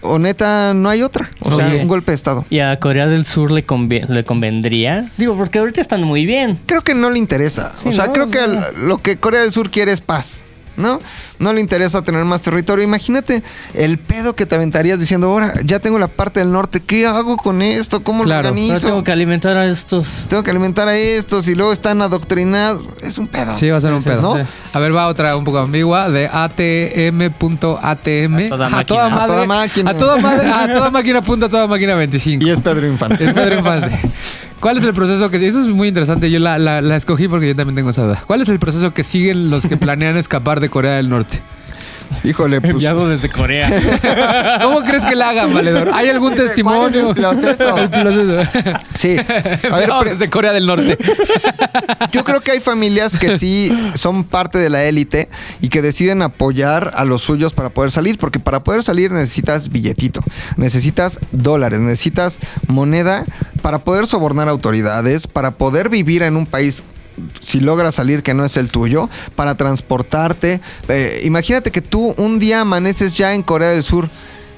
O 0.00 0.20
neta, 0.20 0.72
no 0.74 0.88
hay 0.88 1.02
otra. 1.02 1.28
O 1.40 1.54
sea, 1.56 1.66
un 1.66 1.88
golpe 1.88 2.12
de 2.12 2.16
Estado. 2.16 2.44
¿Y 2.48 2.60
a 2.60 2.78
Corea 2.78 3.08
del 3.08 3.26
Sur 3.26 3.50
le, 3.50 3.66
convie- 3.66 4.06
le 4.06 4.22
convendría? 4.22 5.10
Digo, 5.16 5.36
porque 5.36 5.58
ahorita 5.58 5.80
están 5.80 6.04
muy 6.04 6.24
bien. 6.24 6.56
Creo 6.66 6.84
que 6.84 6.94
no 6.94 7.10
le 7.10 7.18
interesa. 7.18 7.72
Sí, 7.82 7.88
o 7.88 7.92
sea, 7.92 8.06
¿no? 8.06 8.12
creo 8.12 8.28
que 8.30 8.38
lo 8.86 8.98
que 8.98 9.16
Corea 9.16 9.40
del 9.42 9.50
Sur 9.50 9.70
quiere 9.70 9.90
es 9.90 10.00
paz. 10.00 10.44
¿No? 10.76 11.00
No 11.38 11.52
le 11.52 11.60
interesa 11.60 12.02
tener 12.02 12.24
más 12.24 12.42
territorio. 12.42 12.84
Imagínate 12.84 13.42
el 13.74 13.98
pedo 13.98 14.34
que 14.36 14.46
te 14.46 14.54
aventarías 14.54 14.98
diciendo, 15.00 15.28
ahora 15.30 15.52
ya 15.64 15.78
tengo 15.78 15.98
la 15.98 16.08
parte 16.08 16.40
del 16.40 16.52
norte, 16.52 16.80
¿qué 16.80 17.06
hago 17.06 17.36
con 17.36 17.62
esto? 17.62 18.02
¿Cómo 18.02 18.24
Claro. 18.24 18.48
lo 18.48 18.54
No 18.54 18.60
organizo? 18.60 18.86
tengo 18.86 19.04
que 19.04 19.12
alimentar 19.12 19.56
a 19.56 19.66
estos. 19.66 20.06
Tengo 20.28 20.42
que 20.42 20.50
alimentar 20.50 20.88
a 20.88 20.96
estos 20.96 21.48
y 21.48 21.54
luego 21.54 21.72
están 21.72 22.00
adoctrinados. 22.02 22.84
Es 23.02 23.18
un 23.18 23.26
pedo. 23.26 23.56
Sí, 23.56 23.68
va 23.70 23.78
a 23.78 23.80
ser 23.80 23.92
un 23.92 24.02
pedo. 24.02 24.36
sí. 24.36 24.42
A 24.72 24.78
ver, 24.78 24.94
va 24.94 25.06
otra 25.08 25.36
un 25.36 25.44
poco 25.44 25.58
ambigua 25.58 26.10
de 26.10 26.28
ATM.ATM. 26.30 28.46
A 28.46 28.48
toda 28.50 28.66
A 28.66 28.70
máquina. 28.70 28.84
toda 28.86 29.06
A 29.06 29.10
madre. 29.10 29.26
toda 29.32 29.46
máquina. 29.46 29.90
A 29.90 29.94
toda 29.94 30.16
madre. 30.18 30.50
A 30.50 30.72
toda 30.72 30.90
máquina. 30.90 31.22
Punto, 31.22 31.46
a 31.46 31.48
toda 31.48 31.66
máquina 31.66 31.94
25. 31.94 32.46
Y 32.46 32.50
es 32.50 32.60
Pedro 32.60 32.86
Infante. 32.86 33.24
Es 33.24 33.32
Pedro 33.32 33.58
Infante. 33.58 33.98
¿Cuál 34.60 34.78
es 34.78 34.84
el 34.84 34.94
proceso 34.94 35.30
que 35.30 35.36
Eso 35.36 35.60
es 35.60 35.68
muy 35.68 35.88
interesante. 35.88 36.30
Yo 36.30 36.38
la, 36.38 36.58
la- 36.58 36.80
la 36.80 36.96
escogí 36.96 37.28
porque 37.28 37.48
yo 37.48 37.56
también 37.56 37.76
tengo 37.76 37.90
esa 37.90 38.04
duda. 38.04 38.22
¿Cuál 38.26 38.40
es 38.40 38.48
el 38.48 38.58
proceso 38.58 38.92
que 38.94 39.04
siguen 39.04 39.50
los 39.50 39.66
que 39.66 39.76
planean 39.76 40.16
escapar 40.18 40.60
de 40.60 40.68
Corea 40.68 40.94
del 40.94 41.08
Norte? 41.08 41.42
Híjole, 42.24 42.60
pues. 42.60 42.82
desde 42.82 43.28
Corea. 43.30 44.58
¿Cómo 44.62 44.82
crees 44.82 45.04
que 45.04 45.14
la 45.14 45.30
hagan, 45.30 45.52
valedor? 45.54 45.90
¿Hay 45.94 46.08
algún 46.08 46.32
Dice, 46.32 46.44
testimonio? 46.44 46.80
¿cuál 46.80 46.94
es 46.94 47.02
el 47.02 47.14
proceso? 47.14 47.76
El 47.78 47.90
proceso. 47.90 48.78
Sí. 48.94 49.16
A 49.70 49.76
ver, 49.76 49.88
No, 49.88 50.00
pre- 50.00 50.10
desde 50.10 50.28
Corea 50.30 50.52
del 50.52 50.66
Norte. 50.66 50.98
Yo 52.12 52.24
creo 52.24 52.40
que 52.40 52.50
hay 52.52 52.60
familias 52.60 53.16
que 53.16 53.38
sí 53.38 53.72
son 53.94 54.24
parte 54.24 54.58
de 54.58 54.70
la 54.70 54.84
élite 54.84 55.28
y 55.60 55.68
que 55.68 55.82
deciden 55.82 56.22
apoyar 56.22 56.92
a 56.94 57.04
los 57.04 57.22
suyos 57.22 57.52
para 57.54 57.70
poder 57.70 57.90
salir, 57.90 58.18
porque 58.18 58.38
para 58.40 58.62
poder 58.64 58.82
salir 58.82 59.12
necesitas 59.12 59.70
billetito, 59.70 60.20
necesitas 60.56 61.18
dólares, 61.32 61.80
necesitas 61.80 62.38
moneda 62.66 63.24
para 63.62 63.78
poder 63.84 64.06
sobornar 64.06 64.48
autoridades, 64.48 65.26
para 65.26 65.52
poder 65.52 65.88
vivir 65.88 66.22
en 66.22 66.36
un 66.36 66.46
país 66.46 66.82
si 67.40 67.60
logras 67.60 67.94
salir 67.94 68.22
que 68.22 68.34
no 68.34 68.44
es 68.44 68.56
el 68.56 68.68
tuyo, 68.68 69.08
para 69.34 69.54
transportarte. 69.54 70.60
Eh, 70.88 71.22
imagínate 71.24 71.70
que 71.70 71.82
tú 71.82 72.14
un 72.16 72.38
día 72.38 72.60
amaneces 72.60 73.16
ya 73.16 73.34
en 73.34 73.42
Corea 73.42 73.70
del 73.70 73.82
Sur 73.82 74.08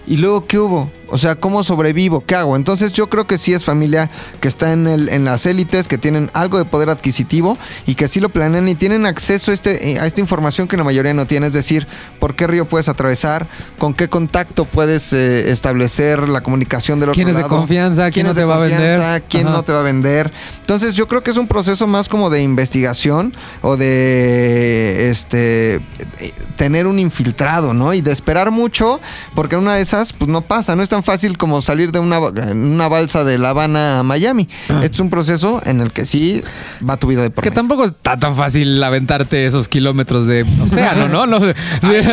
y 0.07 0.17
luego 0.17 0.47
¿qué 0.47 0.59
hubo? 0.59 0.91
O 1.11 1.19
sea, 1.19 1.37
¿cómo 1.37 1.65
sobrevivo? 1.65 2.25
¿Qué 2.25 2.35
hago? 2.35 2.57
Entonces 2.57 2.93
yo 2.93 3.09
creo 3.09 3.27
que 3.27 3.39
sí 3.39 3.53
es 3.53 3.65
familia 3.65 4.11
que 4.41 4.49
está 4.49 4.73
en, 4.73 4.87
el, 4.87 5.09
en 5.09 5.25
las 5.25 5.47
élites, 5.47 5.89
que 5.89 5.99
tienen 5.99 6.31
algo 6.35 6.59
de 6.59 6.65
poder 6.65 6.91
adquisitivo 6.91 7.57
y 7.87 7.95
que 7.95 8.09
sí 8.09 8.21
lo 8.21 8.29
planean 8.29 8.69
y 8.69 8.75
tienen 8.75 9.07
acceso 9.07 9.51
a, 9.51 9.55
este, 9.55 9.93
eh, 9.93 9.99
a 9.99 10.07
esta 10.07 10.21
información 10.21 10.69
que 10.69 10.77
la 10.77 10.85
mayoría 10.85 11.15
no 11.15 11.27
tiene. 11.27 11.47
Es 11.47 11.53
decir, 11.53 11.87
por 12.19 12.35
qué 12.35 12.47
río 12.47 12.69
puedes 12.69 12.89
atravesar, 12.89 13.47
con 13.79 13.95
qué 13.95 14.09
contacto 14.09 14.65
puedes 14.65 15.13
eh, 15.13 15.51
establecer 15.51 16.29
la 16.29 16.43
comunicación 16.43 17.01
del 17.01 17.11
otro 17.11 17.15
¿Quién 17.17 17.29
es 17.29 17.37
de 17.37 17.45
confianza? 17.45 18.11
¿Quién 18.11 18.27
no 18.27 18.35
te 18.35 18.45
va 18.45 18.57
a 18.57 18.61
vender? 18.61 19.23
¿Quién 19.29 19.47
Ajá. 19.47 19.57
no 19.57 19.63
te 19.63 19.73
va 19.73 19.81
a 19.81 19.85
vender? 19.85 20.33
Entonces 20.61 20.95
yo 20.95 21.09
creo 21.09 21.23
que 21.23 21.31
es 21.31 21.37
un 21.37 21.47
proceso 21.47 21.87
más 21.87 22.09
como 22.09 22.31
de 22.31 22.43
investigación 22.43 23.35
o 23.63 23.77
de 23.77 25.09
este 25.11 25.77
eh, 25.77 25.81
tener 26.57 26.87
un 26.87 26.99
infiltrado, 26.99 27.73
¿no? 27.73 27.95
Y 27.95 28.01
de 28.01 28.13
esperar 28.13 28.51
mucho, 28.51 29.01
porque 29.35 29.55
en 29.55 29.63
una 29.63 29.77
de 29.77 29.83
esas, 29.83 30.13
pues 30.13 30.29
no 30.29 30.43
pasa, 30.43 30.77
no 30.77 30.83
es 30.83 30.89
tan 30.99 31.05
fácil 31.05 31.39
como 31.39 31.63
salir 31.63 31.93
de 31.93 32.01
una, 32.01 32.19
una 32.19 32.89
balsa 32.89 33.23
de 33.23 33.39
La 33.39 33.51
Habana 33.51 34.01
a 34.01 34.03
Miami. 34.03 34.49
Este 34.83 34.87
es 34.87 35.01
un 35.01 35.11
proceso 35.11 35.63
en 35.65 35.81
el 35.81 35.93
que 35.93 36.05
sí 36.05 36.43
va 36.89 36.97
tu 36.97 37.07
vida 37.07 37.23
de 37.23 37.31
por 37.31 37.45
Que 37.45 37.51
medio. 37.51 37.61
tampoco 37.61 37.85
está 37.85 38.19
tan 38.19 38.35
fácil 38.35 38.83
aventarte 38.83 39.47
esos 39.47 39.69
kilómetros 39.69 40.27
de 40.27 40.45
océano, 40.63 41.09
¿no? 41.09 41.27
No, 41.27 41.39
sí, 41.41 41.55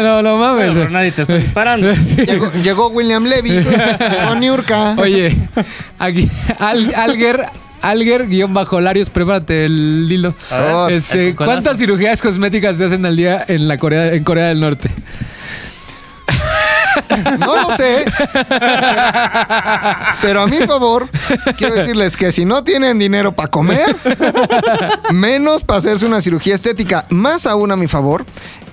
no, 0.01 0.21
no 0.21 0.37
mames. 0.37 0.67
Bueno, 0.67 0.73
pero 0.81 0.89
nadie 0.91 1.11
te 1.11 1.23
está 1.23 1.35
disparando. 1.37 1.91
Sí. 2.05 2.25
Llegó, 2.25 2.51
llegó 2.63 2.87
William 2.89 3.23
Levy, 3.23 3.49
llegó 3.49 4.35
Niurka. 4.39 4.93
Oye, 4.97 5.35
aquí, 5.97 6.29
Al- 6.59 6.93
Alger, 6.93 7.45
Alger, 7.81 8.27
guion 8.27 8.53
bajo 8.53 8.79
Larios, 8.79 9.09
prepárate 9.09 9.65
el 9.65 10.07
hilo. 10.09 10.35
Oh, 10.51 10.87
Este. 10.89 11.33
¿Cuántas 11.35 11.77
cirugías 11.79 12.21
cosméticas 12.21 12.77
se 12.77 12.85
hacen 12.85 13.05
al 13.05 13.15
día 13.17 13.43
en 13.47 13.67
la 13.67 13.77
Corea, 13.77 14.13
en 14.13 14.23
Corea 14.23 14.45
del 14.47 14.59
Norte? 14.59 14.89
No 17.39 17.55
lo 17.55 17.75
sé. 17.75 18.05
Pero 20.21 20.41
a 20.41 20.47
mi 20.47 20.57
favor, 20.65 21.09
quiero 21.57 21.75
decirles 21.75 22.17
que 22.17 22.31
si 22.31 22.45
no 22.45 22.63
tienen 22.63 22.99
dinero 22.99 23.33
para 23.33 23.49
comer, 23.49 23.95
menos 25.11 25.63
para 25.63 25.79
hacerse 25.79 26.05
una 26.05 26.21
cirugía 26.21 26.55
estética. 26.55 27.05
Más 27.09 27.45
aún 27.45 27.71
a 27.71 27.75
mi 27.75 27.87
favor, 27.87 28.25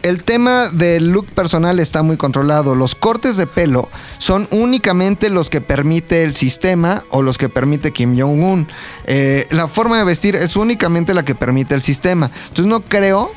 el 0.03 0.25
tema 0.25 0.68
del 0.68 1.11
look 1.11 1.27
personal 1.29 1.79
está 1.79 2.03
muy 2.03 2.16
controlado. 2.16 2.75
Los 2.75 2.95
cortes 2.95 3.37
de 3.37 3.47
pelo 3.47 3.89
son 4.18 4.49
únicamente 4.51 5.31
los 5.31 5.49
que 5.49 5.61
permite 5.61 6.25
el 6.25 6.35
sistema 6.35 7.05
o 7.11 7.23
los 7.23 7.39
que 7.39 7.49
permite 7.49 7.93
Kim 7.93 8.18
Jong-un. 8.18 8.68
Eh, 9.07 9.47
la 9.51 9.68
forma 9.68 9.99
de 9.99 10.05
vestir 10.05 10.37
es 10.37 10.57
únicamente 10.57 11.14
la 11.14 11.25
que 11.25 11.35
permite 11.35 11.75
el 11.75 11.83
sistema. 11.83 12.31
Entonces 12.49 12.66
no 12.66 12.81
creo, 12.81 13.31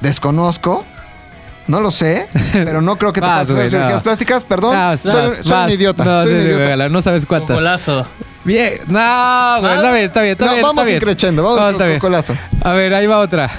desconozco. 0.00 0.84
No 1.66 1.80
lo 1.80 1.90
sé, 1.90 2.28
pero 2.52 2.82
no 2.82 2.96
creo 2.96 3.12
que 3.12 3.20
te 3.20 3.26
Vas, 3.28 3.42
hacer 3.42 3.56
güey, 3.56 3.68
cirugías 3.68 3.94
no. 3.98 4.02
plásticas. 4.02 4.44
Perdón, 4.44 4.74
Vas, 4.74 5.00
soy, 5.02 5.12
vas, 5.28 5.36
soy 5.38 5.52
vas. 5.52 5.66
un 5.66 5.72
idiota. 5.72 6.04
No, 6.04 6.22
soy 6.22 6.28
sí, 6.30 6.34
un 6.34 6.40
sí, 6.40 6.46
idiota. 6.46 6.62
regala, 6.64 6.88
no 6.88 7.02
sabes 7.02 7.26
cuántas. 7.26 7.50
Cocolazo. 7.56 8.06
Bien, 8.44 8.74
no, 8.88 9.56
güey, 9.60 9.74
está 9.74 9.92
bien, 9.92 10.04
está 10.06 10.20
bien, 10.22 10.32
está 10.32 10.44
No, 10.46 10.52
bien. 10.52 10.62
vamos 10.62 10.82
está 10.82 10.84
bien. 10.86 10.96
increchendo, 10.96 11.42
vamos 11.42 11.58
con 11.60 11.70
está 11.72 11.86
bien. 11.86 11.98
cocolazo. 11.98 12.36
A 12.62 12.72
ver, 12.72 12.94
ahí 12.94 13.06
va 13.06 13.18
otra. 13.18 13.50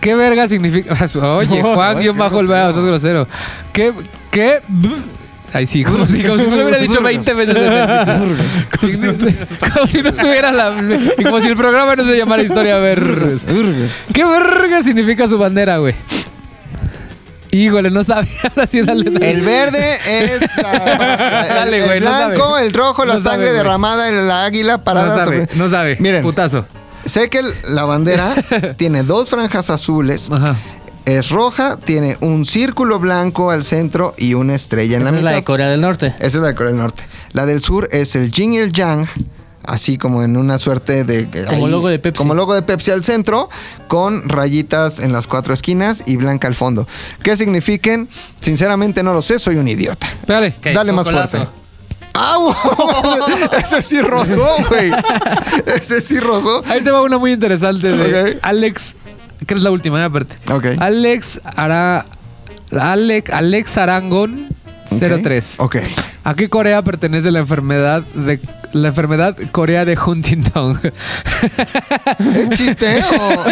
¿Qué 0.00 0.14
verga 0.14 0.46
significa? 0.48 0.94
Oye, 1.36 1.62
No, 1.62 1.74
Juan, 1.74 1.94
no, 1.94 2.00
guion 2.00 2.14
qué 2.16 2.20
bajo 2.20 2.40
el 2.40 2.46
bravo, 2.46 2.72
sos 2.72 2.84
grosero. 2.86 3.26
¿Qué? 3.72 3.92
¿Qué? 4.30 4.60
Ay, 5.52 5.66
sí, 5.66 5.82
como 5.82 6.06
si, 6.06 6.22
como 6.22 6.38
si 6.38 6.46
me 6.46 6.56
lo 6.56 6.62
hubiera 6.62 6.78
dicho 6.78 7.02
20 7.02 7.34
veces 7.34 7.56
en 7.56 7.72
el 7.72 7.86
Como, 8.78 9.72
como 9.74 9.88
si 9.88 10.00
no 10.00 10.10
estuviera 10.10 10.52
la. 10.52 10.72
Y 11.18 11.24
como 11.24 11.40
si 11.40 11.48
el 11.48 11.56
programa 11.56 11.96
no 11.96 12.04
se 12.04 12.16
llamara 12.16 12.42
Historia 12.42 12.76
Vergas. 12.78 13.44
¿Qué 14.12 14.24
verga 14.24 14.82
significa 14.84 15.26
su 15.26 15.36
bandera, 15.38 15.78
güey? 15.78 15.94
Híjole, 17.52 17.90
no 17.90 18.04
sabía. 18.04 18.30
Ahora 18.56 18.66
sí, 18.66 18.80
dale. 18.82 19.10
dale. 19.10 19.30
El 19.30 19.40
verde 19.42 19.94
es 20.06 20.40
la- 20.56 21.42
el, 21.42 21.48
Dale, 21.48 21.76
el 21.78 21.84
güey, 21.84 22.00
no 22.00 22.06
blanco, 22.10 22.54
sabe. 22.56 22.66
el 22.66 22.72
rojo, 22.74 23.04
la 23.04 23.14
No 23.14 23.20
sangre 23.20 23.52
derramada, 23.52 24.08
el 24.08 24.30
águila 24.30 24.84
parada 24.84 25.06
no 25.08 25.14
sabe, 25.24 25.24
sobre- 25.46 25.56
no 25.58 25.68
sabe. 25.70 25.96
Miren. 26.00 26.22
Putazo. 26.22 26.66
Sé 27.04 27.28
que 27.30 27.38
el- 27.38 27.54
la 27.74 27.84
bandera 27.84 28.34
tiene 28.76 29.02
dos 29.02 29.28
franjas 29.30 29.70
azules, 29.70 30.30
Ajá. 30.30 30.54
es 31.06 31.30
roja, 31.30 31.76
tiene 31.78 32.16
un 32.20 32.44
círculo 32.44 32.98
blanco 33.00 33.50
al 33.50 33.64
centro 33.64 34.12
y 34.16 34.34
una 34.34 34.54
estrella 34.54 34.96
en 34.96 35.04
la 35.04 35.10
Esa 35.10 35.16
es 35.18 35.22
mitad. 35.24 35.30
la 35.32 35.36
de 35.38 35.44
Corea 35.44 35.68
del 35.68 35.80
Norte. 35.80 36.14
Esa 36.18 36.26
es 36.26 36.34
la 36.36 36.48
de 36.48 36.54
Corea 36.54 36.70
del 36.72 36.80
Norte. 36.80 37.02
La 37.32 37.46
del 37.46 37.60
sur 37.60 37.88
es 37.90 38.14
el 38.16 38.30
yin 38.30 38.52
y 38.52 38.58
el 38.58 38.72
yang 38.72 39.06
así 39.70 39.98
como 39.98 40.22
en 40.22 40.36
una 40.36 40.58
suerte 40.58 41.04
de... 41.04 41.28
Como 41.48 41.68
logo 41.68 41.88
de 41.88 41.98
Pepsi. 41.98 42.18
Como 42.18 42.34
logo 42.34 42.54
de 42.54 42.62
Pepsi 42.62 42.90
al 42.90 43.04
centro, 43.04 43.48
con 43.86 44.28
rayitas 44.28 44.98
en 44.98 45.12
las 45.12 45.26
cuatro 45.26 45.54
esquinas 45.54 46.02
y 46.06 46.16
blanca 46.16 46.48
al 46.48 46.54
fondo. 46.54 46.86
¿Qué 47.22 47.36
signifiquen? 47.36 48.08
Sinceramente 48.40 49.02
no 49.02 49.12
lo 49.12 49.22
sé, 49.22 49.38
soy 49.38 49.56
un 49.56 49.68
idiota. 49.68 50.06
Ok, 50.24 50.64
Dale 50.74 50.92
más 50.92 51.08
fuerte. 51.08 51.38
¡Au! 52.12 52.52
Ese 53.58 53.82
sí 53.82 54.00
rozó, 54.00 54.46
güey. 54.68 54.90
Ese 55.66 56.00
sí 56.00 56.18
rozó. 56.18 56.64
Ahí 56.68 56.82
te 56.82 56.90
va 56.90 57.02
una 57.02 57.18
muy 57.18 57.32
interesante 57.32 57.96
de. 57.96 58.38
Alex, 58.42 58.94
que 59.46 59.54
es 59.54 59.62
la 59.62 59.70
última, 59.70 60.00
¿eh? 60.00 60.04
aparte. 60.04 60.36
Ok. 60.52 60.66
Alex 60.78 61.40
Ara, 61.56 62.06
Alex, 62.72 63.30
Alex 63.30 63.78
Arangón 63.78 64.48
03. 64.98 65.54
Ok. 65.58 65.76
¿A 66.24 66.34
qué 66.34 66.48
Corea 66.48 66.82
pertenece 66.82 67.30
la 67.30 67.38
enfermedad 67.38 68.02
de 68.02 68.40
la 68.72 68.88
enfermedad 68.88 69.36
Corea 69.52 69.84
de 69.84 69.96
Huntington? 69.98 70.80
¿Es 72.34 72.48
chiste 72.58 72.98
eh, 72.98 73.04
o...? 73.18 73.44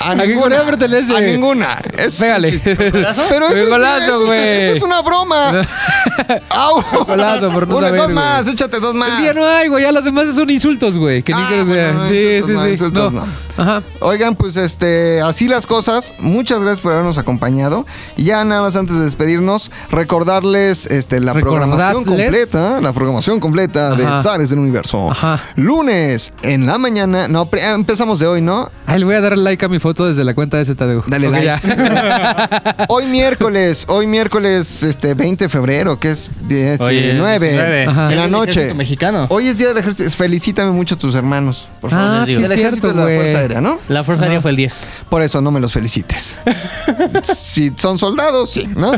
A, 0.00 0.10
¿A 0.12 0.16
qué 0.24 0.34
Corea 0.34 0.64
pertenece? 0.64 1.16
A 1.16 1.20
ninguna. 1.20 1.78
Es 1.96 2.16
Pégale. 2.18 2.58
Pero 2.64 3.48
eso, 3.48 3.56
es- 3.56 3.68
Golazo, 3.68 3.98
eso 4.04 4.20
es- 4.20 4.26
güey. 4.26 4.38
eso 4.64 4.76
es 4.76 4.82
una 4.82 5.02
broma. 5.02 5.50
¡Au! 6.50 6.82
Golazo, 7.06 7.50
por 7.52 7.68
no 7.68 7.76
Una- 7.76 7.88
saber, 7.88 8.00
Dos 8.00 8.06
güey. 8.12 8.14
más, 8.14 8.46
échate 8.48 8.80
dos 8.80 8.94
más. 8.94 9.22
Ya 9.22 9.32
no 9.34 9.44
hay, 9.46 9.68
güey. 9.68 9.84
Ya 9.84 9.92
las 9.92 10.04
demás 10.04 10.34
son 10.34 10.50
insultos, 10.50 10.96
güey. 10.98 11.22
Que 11.22 11.32
ni 11.32 11.40
Ah, 11.40 11.46
que 11.48 11.62
bueno, 11.62 11.92
no, 11.94 12.08
sí, 12.08 12.40
sí, 12.44 12.52
no, 12.52 12.64
sí. 12.64 12.70
insultos 12.70 13.12
No. 13.12 13.26
Ajá. 13.58 13.82
Oigan, 14.00 14.34
pues 14.36 14.56
este, 14.56 15.20
así 15.22 15.48
las 15.48 15.66
cosas. 15.66 16.14
Muchas 16.18 16.60
gracias 16.60 16.80
por 16.80 16.92
habernos 16.92 17.16
acompañado. 17.18 17.86
Y 18.16 18.24
ya 18.24 18.44
nada 18.44 18.62
más 18.62 18.76
antes 18.76 18.94
de 18.96 19.02
despedirnos, 19.02 19.70
recordarles 19.90 20.86
este, 20.86 21.20
la 21.20 21.32
programación 21.34 22.04
completa, 22.04 22.80
la 22.80 22.92
programación 22.92 23.25
completa 23.40 23.90
de. 23.94 24.04
Zares 24.22 24.50
del 24.50 24.58
Universo. 24.60 25.10
Ajá. 25.10 25.40
Lunes 25.56 26.32
en 26.42 26.66
la 26.66 26.78
mañana, 26.78 27.28
no, 27.28 27.46
pre- 27.46 27.64
empezamos 27.64 28.18
de 28.20 28.26
hoy, 28.26 28.40
¿no? 28.40 28.70
Ay, 28.86 29.00
le 29.00 29.04
voy 29.04 29.14
a 29.16 29.20
dar 29.20 29.36
like 29.36 29.64
a 29.64 29.68
mi 29.68 29.78
foto 29.80 30.06
desde 30.06 30.22
la 30.24 30.34
cuenta 30.34 30.56
de 30.56 30.64
ZDU. 30.64 31.02
Dale 31.06 31.26
Ok, 31.28 31.32
like. 31.34 31.46
ya. 31.46 32.86
Hoy 32.88 33.06
miércoles, 33.06 33.84
hoy 33.88 34.06
miércoles 34.06 34.82
este 34.84 35.14
20 35.14 35.44
de 35.44 35.48
febrero, 35.48 35.98
que 35.98 36.08
es 36.08 36.30
19, 36.48 37.48
19. 37.48 37.86
Ajá. 37.86 38.12
en 38.12 38.18
la 38.18 38.28
noche. 38.28 38.72
mexicano. 38.74 39.26
Hoy 39.28 39.48
es 39.48 39.58
día 39.58 39.68
del 39.68 39.78
ejército. 39.78 40.08
Felicítame 40.10 40.70
mucho 40.70 40.94
a 40.94 40.98
tus 40.98 41.14
hermanos, 41.16 41.68
por 41.80 41.90
favor. 41.90 42.06
Ah, 42.06 42.24
sí, 42.26 42.34
el 42.34 42.44
ejército 42.52 42.88
cierto, 42.88 43.06
de 43.06 43.12
la. 43.14 43.20
Fuerza 43.20 43.38
Aérea, 43.38 43.60
¿no? 43.60 43.78
La 43.88 44.04
Fuerza 44.04 44.24
Aérea 44.24 44.40
fue 44.40 44.50
el 44.52 44.56
10. 44.56 44.74
Por 45.08 45.22
eso 45.22 45.40
no 45.40 45.50
me 45.50 45.58
los 45.60 45.72
felicites. 45.72 46.38
si 47.22 47.72
son 47.76 47.98
soldados, 47.98 48.50
sí, 48.50 48.68
¿no? 48.76 48.92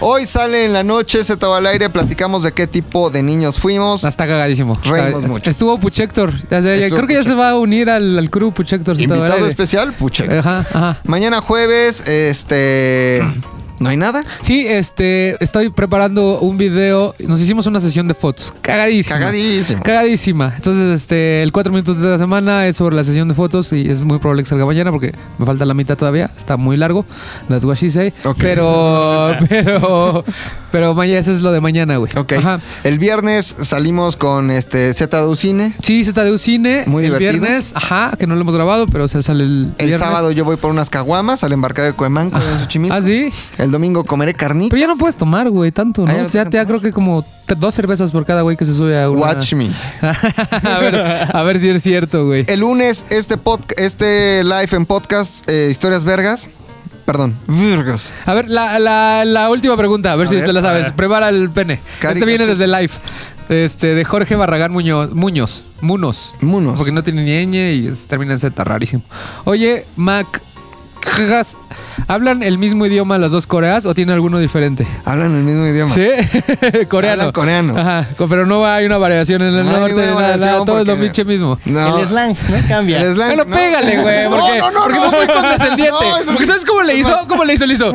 Hoy 0.00 0.26
sale 0.26 0.64
en 0.66 0.72
la 0.72 0.84
noche, 0.84 1.24
se 1.24 1.36
al 1.42 1.66
aire, 1.66 1.90
platicamos 1.90 2.44
de 2.44 2.52
qué 2.52 2.66
tipo 2.68 3.10
de 3.10 3.22
niños 3.22 3.58
fuimos. 3.58 3.71
Está 4.04 4.26
cagadísimo. 4.26 4.74
Reímos 4.84 5.22
mucho. 5.24 5.50
Estuvo 5.50 5.78
Puchector. 5.78 6.32
Estuvo 6.32 6.60
creo 6.60 7.06
que 7.06 7.14
ya 7.14 7.20
Puchector. 7.20 7.24
se 7.24 7.34
va 7.34 7.50
a 7.50 7.56
unir 7.56 7.90
al, 7.90 8.18
al 8.18 8.30
crew 8.30 8.52
Puchector. 8.52 9.00
Invitado 9.00 9.46
especial, 9.46 9.92
Puche. 9.94 10.24
Ajá, 10.38 10.66
ajá. 10.72 10.98
Mañana 11.06 11.40
jueves, 11.40 12.06
este. 12.06 13.20
¿No 13.82 13.88
hay 13.88 13.96
nada? 13.96 14.22
Sí, 14.42 14.64
este, 14.66 15.42
estoy 15.42 15.70
preparando 15.70 16.38
un 16.38 16.56
video. 16.56 17.16
Nos 17.18 17.40
hicimos 17.40 17.66
una 17.66 17.80
sesión 17.80 18.06
de 18.06 18.14
fotos. 18.14 18.54
Cagadísima. 18.60 19.18
Cagadísimo. 19.18 19.82
Cagadísima. 19.82 20.52
Entonces, 20.54 21.00
este, 21.00 21.42
el 21.42 21.50
4 21.50 21.72
minutos 21.72 21.98
de 21.98 22.08
la 22.08 22.16
semana 22.16 22.68
es 22.68 22.76
sobre 22.76 22.94
la 22.94 23.02
sesión 23.02 23.26
de 23.26 23.34
fotos 23.34 23.72
y 23.72 23.90
es 23.90 24.00
muy 24.00 24.20
probable 24.20 24.44
que 24.44 24.48
salga 24.48 24.64
mañana 24.66 24.92
porque 24.92 25.10
me 25.36 25.46
falta 25.46 25.64
la 25.64 25.74
mitad 25.74 25.96
todavía. 25.96 26.30
Está 26.36 26.56
muy 26.56 26.76
largo. 26.76 27.04
That's 27.48 27.64
what 27.64 27.74
she 27.74 27.90
say. 27.90 28.12
Ok. 28.24 28.36
Pero, 28.38 29.32
pero, 29.48 30.24
pero 30.70 30.94
mañana, 30.94 31.18
eso 31.18 31.32
es 31.32 31.40
lo 31.40 31.50
de 31.50 31.60
mañana, 31.60 31.96
güey. 31.96 32.12
Ok. 32.16 32.34
Ajá. 32.34 32.60
El 32.84 33.00
viernes 33.00 33.56
salimos 33.62 34.16
con 34.16 34.52
este 34.52 34.94
ZDU 34.94 35.34
Cine. 35.34 35.74
Sí, 35.82 36.04
ZDU 36.04 36.38
Cine. 36.38 36.84
Muy 36.86 37.02
el 37.04 37.08
divertido. 37.10 37.32
viernes, 37.32 37.72
ajá, 37.74 38.12
que 38.16 38.28
no 38.28 38.36
lo 38.36 38.42
hemos 38.42 38.54
grabado, 38.54 38.86
pero 38.86 39.08
se 39.08 39.20
sale 39.24 39.42
el, 39.42 39.72
El 39.78 39.86
viernes. 39.88 39.98
sábado 39.98 40.30
yo 40.30 40.44
voy 40.44 40.54
por 40.56 40.70
unas 40.70 40.88
caguamas 40.88 41.42
al 41.42 41.50
embarcar 41.52 41.84
de 41.86 41.94
Coemanco 41.94 42.36
en 42.38 42.60
Xochimilco. 42.60 42.94
Ah, 42.94 43.02
sí. 43.02 43.28
El 43.58 43.71
domingo 43.72 44.04
comeré 44.04 44.34
carnitas. 44.34 44.70
Pero 44.70 44.80
ya 44.80 44.86
no 44.86 44.96
puedes 44.96 45.16
tomar, 45.16 45.50
güey, 45.50 45.72
tanto, 45.72 46.02
¿no? 46.02 46.10
Ah, 46.10 46.14
ya 46.14 46.22
no 46.22 46.28
ya 46.28 46.44
te 46.44 46.50
dejan 46.50 46.66
creo 46.66 46.80
que 46.80 46.92
como 46.92 47.24
dos 47.58 47.74
cervezas 47.74 48.12
por 48.12 48.24
cada 48.24 48.42
güey 48.42 48.56
que 48.56 48.64
se 48.64 48.74
sube 48.74 49.00
a 49.02 49.10
una. 49.10 49.20
Watch 49.20 49.54
me. 49.54 49.68
a, 50.02 50.78
ver, 50.78 50.96
a 50.96 51.42
ver 51.42 51.58
si 51.58 51.68
es 51.68 51.82
cierto, 51.82 52.26
güey. 52.26 52.44
El 52.48 52.60
lunes, 52.60 53.04
este, 53.10 53.36
pod- 53.36 53.74
este 53.76 54.44
live 54.44 54.68
en 54.72 54.86
podcast, 54.86 55.48
eh, 55.50 55.68
Historias 55.70 56.04
Vergas. 56.04 56.48
Perdón, 57.04 57.36
Vergas. 57.48 58.12
A 58.26 58.32
ver, 58.32 58.48
la, 58.48 58.78
la, 58.78 59.24
la 59.24 59.50
última 59.50 59.76
pregunta, 59.76 60.12
a 60.12 60.16
ver 60.16 60.26
A 60.26 60.30
si 60.30 60.36
ver, 60.36 60.44
usted 60.44 60.54
la 60.54 60.62
sabes. 60.62 60.92
Prepara 60.92 61.28
el 61.30 61.50
pene. 61.50 61.80
Caricatura. 61.98 62.12
Este 62.12 62.26
viene 62.26 62.46
desde 62.46 62.66
live. 62.68 62.92
Este, 63.48 63.88
de 63.94 64.04
Jorge 64.04 64.36
Barragán 64.36 64.70
Muñoz. 64.72 65.12
Muñoz. 65.12 65.68
Munos. 65.80 66.34
Munos. 66.40 66.76
Porque 66.76 66.92
no 66.92 67.02
tiene 67.02 67.24
ni 67.24 67.44
ñ 67.46 67.72
y 67.72 68.06
termina 68.06 68.32
en 68.34 68.38
Z, 68.38 68.62
rarísimo. 68.64 69.02
Oye, 69.44 69.84
Mac. 69.96 70.40
¿Hablan 72.08 72.42
el 72.42 72.58
mismo 72.58 72.86
idioma 72.86 73.18
las 73.18 73.30
dos 73.32 73.46
Coreas 73.46 73.86
o 73.86 73.94
tiene 73.94 74.12
alguno 74.12 74.38
diferente? 74.38 74.86
Hablan 75.04 75.34
el 75.36 75.42
mismo 75.42 75.66
idioma. 75.66 75.94
¿Sí? 75.94 76.08
coreano. 76.88 77.22
Hablan 77.22 77.32
coreano. 77.32 77.76
Ajá, 77.78 78.08
pero 78.28 78.46
no 78.46 78.64
hay 78.66 78.86
una 78.86 78.98
variación 78.98 79.42
en 79.42 79.54
el 79.54 79.64
No 79.64 79.80
norte, 79.80 79.94
nada, 79.94 80.36
nada, 80.36 80.64
todo 80.64 80.80
es 80.80 80.86
lo 80.86 80.98
pinche 80.98 81.24
mismo. 81.24 81.58
No. 81.64 81.98
El 81.98 82.06
slang, 82.08 82.36
¿no? 82.48 82.68
Cambia. 82.68 83.00
El 83.00 83.12
slang, 83.14 83.28
Bueno, 83.28 83.44
no. 83.44 83.56
pégale, 83.56 83.96
güey, 84.02 84.28
porque, 84.30 84.58
No, 84.58 84.70
no, 84.70 84.72
no, 84.72 84.80
porque 84.84 84.98
no. 84.98 85.10
fue 85.10 85.18
muy 85.26 85.34
condescendiente. 85.34 85.92
Porque. 86.26 86.46
¿sabes 86.46 86.64
cómo 86.64 86.82
le 86.82 86.94
hizo? 86.94 87.18
¿Cómo 87.28 87.44
le 87.44 87.54
hizo? 87.54 87.66
Le 87.66 87.74
hizo. 87.74 87.92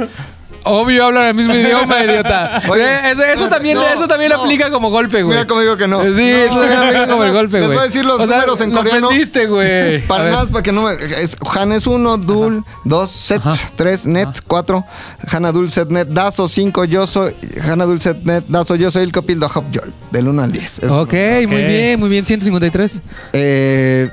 Obvio 0.67 1.05
hablan 1.05 1.25
el 1.27 1.33
mismo 1.35 1.53
idioma, 1.53 2.03
idiota. 2.03 2.61
Oye, 2.69 2.83
Eh, 2.83 3.11
eso, 3.11 3.23
eso 3.23 3.43
no, 3.43 3.49
también, 3.49 3.77
no, 3.77 3.87
eso 3.87 4.07
también 4.07 4.31
no. 4.31 4.41
aplica 4.41 4.69
como 4.71 4.89
golpe, 4.89 5.23
güey. 5.23 5.35
Mira 5.37 5.47
cómo 5.47 5.61
digo 5.61 5.77
que 5.77 5.87
no. 5.87 6.03
Sí, 6.03 6.29
eso 6.29 6.55
No. 6.55 6.61
también 6.61 6.79
aplica 6.81 7.07
como 7.07 7.23
el 7.23 7.29
Les- 7.29 7.35
golpe, 7.35 7.57
les 7.57 7.65
güey. 7.67 7.77
voy 7.77 7.83
a 7.83 7.87
decir 7.87 8.05
los 8.05 8.19
O 8.19 8.27
sea, 8.27 8.35
números 8.37 8.61
en 8.61 8.69
lo 8.71 8.77
coreano. 8.77 9.07
ofendiste, 9.07 9.45
güey. 9.47 10.01
Para 10.07 10.31
más, 10.31 10.45
para 10.47 10.63
que 10.63 10.71
no 10.71 10.83
me. 10.83 10.93
Es 10.93 11.37
Han 11.55 11.71
es 11.71 11.87
1, 11.87 12.17
Dul 12.17 12.63
2, 12.85 13.11
Set 13.11 13.41
Ajá. 13.45 13.55
3, 13.75 14.07
Net 14.07 14.29
4, 14.47 14.85
Hana 15.31 15.51
Dul 15.51 15.69
Set 15.69 15.89
Net, 15.89 16.07
Dazo 16.09 16.47
5, 16.47 16.85
yo 16.85 17.07
soy. 17.07 17.35
Hana 17.63 17.85
Dul 17.85 17.99
Set 18.01 18.17
Net, 18.23 18.43
Dazo 18.47 18.75
yo 18.75 18.91
soy 18.91 19.03
el 19.03 19.11
Copildo 19.11 19.49
Hop 19.53 19.69
Yol. 19.71 19.93
Del 20.11 20.27
1 20.27 20.41
al 20.41 20.51
10. 20.51 20.79
Eso 20.79 21.01
Ok, 21.01 21.13
muy 21.47 21.63
bien, 21.63 21.99
muy 21.99 22.09
bien. 22.09 22.25
153. 22.25 23.01
Eh, 23.33 24.09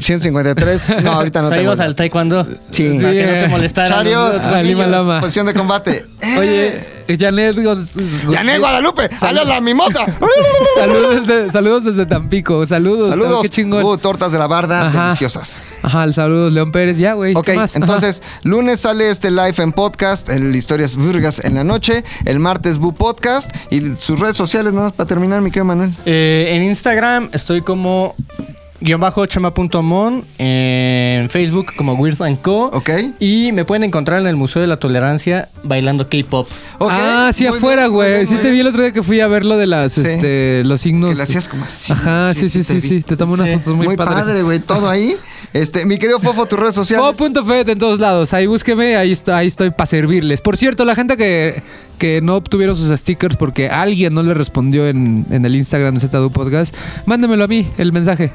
153. 0.00 0.94
No, 1.02 1.12
ahorita 1.12 1.42
no 1.42 1.48
tengo. 1.48 1.56
Salimos 1.58 1.80
al 1.80 1.94
taekwondo. 1.94 2.46
Sí. 2.70 2.98
Para 3.00 3.12
que 3.12 3.26
no 3.26 3.32
eh. 3.32 3.40
te 3.42 3.48
molestaran. 3.48 3.92
Chario, 3.92 4.62
Lima. 4.62 4.86
Lama. 4.86 5.20
posición 5.20 5.46
de 5.46 5.54
combate. 5.54 6.06
Eh, 6.26 6.38
Oye, 7.06 7.16
Janet 7.18 7.56
Gonz- 7.56 7.88
Janet 8.32 8.58
Guadalupe, 8.58 9.08
sale 9.16 9.44
la 9.44 9.60
mimosa. 9.60 10.04
Saludos 10.76 11.26
desde, 11.26 11.52
saludos 11.52 11.84
desde 11.84 12.04
Tampico. 12.04 12.66
Saludos. 12.66 13.10
Saludos. 13.10 13.42
Qué 13.42 13.48
chingón. 13.48 13.84
Uh, 13.84 13.96
tortas 13.96 14.32
de 14.32 14.38
la 14.38 14.48
barda, 14.48 14.88
Ajá. 14.88 15.04
deliciosas. 15.04 15.62
Ajá, 15.82 16.10
saludos, 16.12 16.52
León 16.52 16.72
Pérez. 16.72 16.98
Ya, 16.98 17.12
güey. 17.12 17.34
Ok, 17.36 17.44
¿qué 17.46 17.54
más? 17.54 17.76
Ajá. 17.76 17.84
entonces, 17.84 18.22
lunes 18.42 18.80
sale 18.80 19.08
este 19.08 19.30
live 19.30 19.54
en 19.58 19.72
podcast, 19.72 20.28
el 20.30 20.54
Historias 20.56 20.96
Burgas 20.96 21.44
en 21.44 21.54
la 21.54 21.62
noche, 21.62 22.02
el 22.24 22.40
martes 22.40 22.78
Bu 22.78 22.92
Podcast 22.92 23.54
y 23.70 23.94
sus 23.94 24.18
redes 24.18 24.36
sociales, 24.36 24.72
nada 24.72 24.86
más 24.86 24.92
para 24.92 25.06
terminar, 25.06 25.40
mi 25.42 25.50
querido 25.50 25.66
Manuel. 25.66 25.92
Eh, 26.06 26.48
en 26.50 26.64
Instagram 26.64 27.30
estoy 27.32 27.60
como 27.62 28.16
guion 28.80 29.00
bajo 29.00 29.24
chema.mon, 29.26 30.24
en 30.38 31.30
Facebook 31.30 31.74
como 31.76 31.94
Weird 31.94 32.20
and 32.22 32.40
Co. 32.42 32.66
Ok. 32.72 32.90
Y 33.20 33.52
me 33.52 33.64
pueden 33.64 33.84
encontrar 33.84 34.20
en 34.20 34.26
el 34.26 34.36
Museo 34.36 34.60
de 34.62 34.68
la 34.68 34.76
Tolerancia 34.78 35.48
bailando 35.62 36.08
K-pop. 36.08 36.46
Ok, 36.78 36.90
ah, 36.92 37.30
sí, 37.32 37.46
muy 37.46 37.56
afuera, 37.56 37.86
güey. 37.86 38.26
Sí 38.26 38.36
te 38.36 38.42
vi 38.44 38.50
bien. 38.52 38.60
el 38.60 38.66
otro 38.68 38.82
día 38.82 38.92
que 38.92 39.02
fui 39.02 39.20
a 39.20 39.28
ver 39.28 39.44
lo 39.44 39.56
de 39.56 39.66
las, 39.66 39.92
Sí. 39.92 40.02
este, 40.04 40.62
los 40.64 40.80
signos. 40.80 41.10
Que 41.10 41.16
le 41.16 41.22
hacías 41.22 41.48
como 41.48 41.64
así. 41.64 41.92
Ajá, 41.92 42.34
sí, 42.34 42.48
sí, 42.48 42.62
sí, 42.64 42.80
sí. 42.80 43.02
Te 43.02 43.16
tomo 43.16 43.34
unas 43.34 43.48
Sí. 43.48 43.54
fotos 43.56 43.74
muy, 43.74 43.86
Muy, 43.86 43.96
padres. 43.96 44.14
padre, 44.24 44.42
güey, 44.42 44.58
todo 44.60 44.88
ahí. 44.90 45.16
Este, 45.52 45.86
mi 45.86 45.98
querido 45.98 46.20
Fofo, 46.20 46.44
tus 46.46 46.58
redes 46.58 46.74
sociales. 46.74 47.16
Fo.fet 47.16 47.68
en 47.68 47.78
todos 47.78 47.98
lados. 47.98 48.34
Ahí 48.34 48.46
búsqueme, 48.46 48.96
ahí, 48.96 49.12
está, 49.12 49.38
ahí 49.38 49.46
estoy 49.46 49.70
para 49.70 49.86
servirles. 49.86 50.40
Por 50.42 50.56
cierto, 50.56 50.84
la 50.84 50.94
gente 50.94 51.16
que, 51.16 51.62
que 51.98 52.20
no 52.20 52.36
obtuvieron 52.36 52.76
sus 52.76 52.88
stickers 52.98 53.36
porque 53.36 53.68
alguien 53.68 54.14
no 54.14 54.22
le 54.22 54.34
respondió 54.34 54.86
en, 54.86 55.26
en 55.30 55.44
el 55.44 55.56
Instagram 55.56 55.94
de 55.94 56.00
ZDU 56.00 56.30
Podcast, 56.30 56.74
mándemelo 57.06 57.44
a 57.44 57.48
mí, 57.48 57.66
el 57.78 57.92
mensaje. 57.92 58.32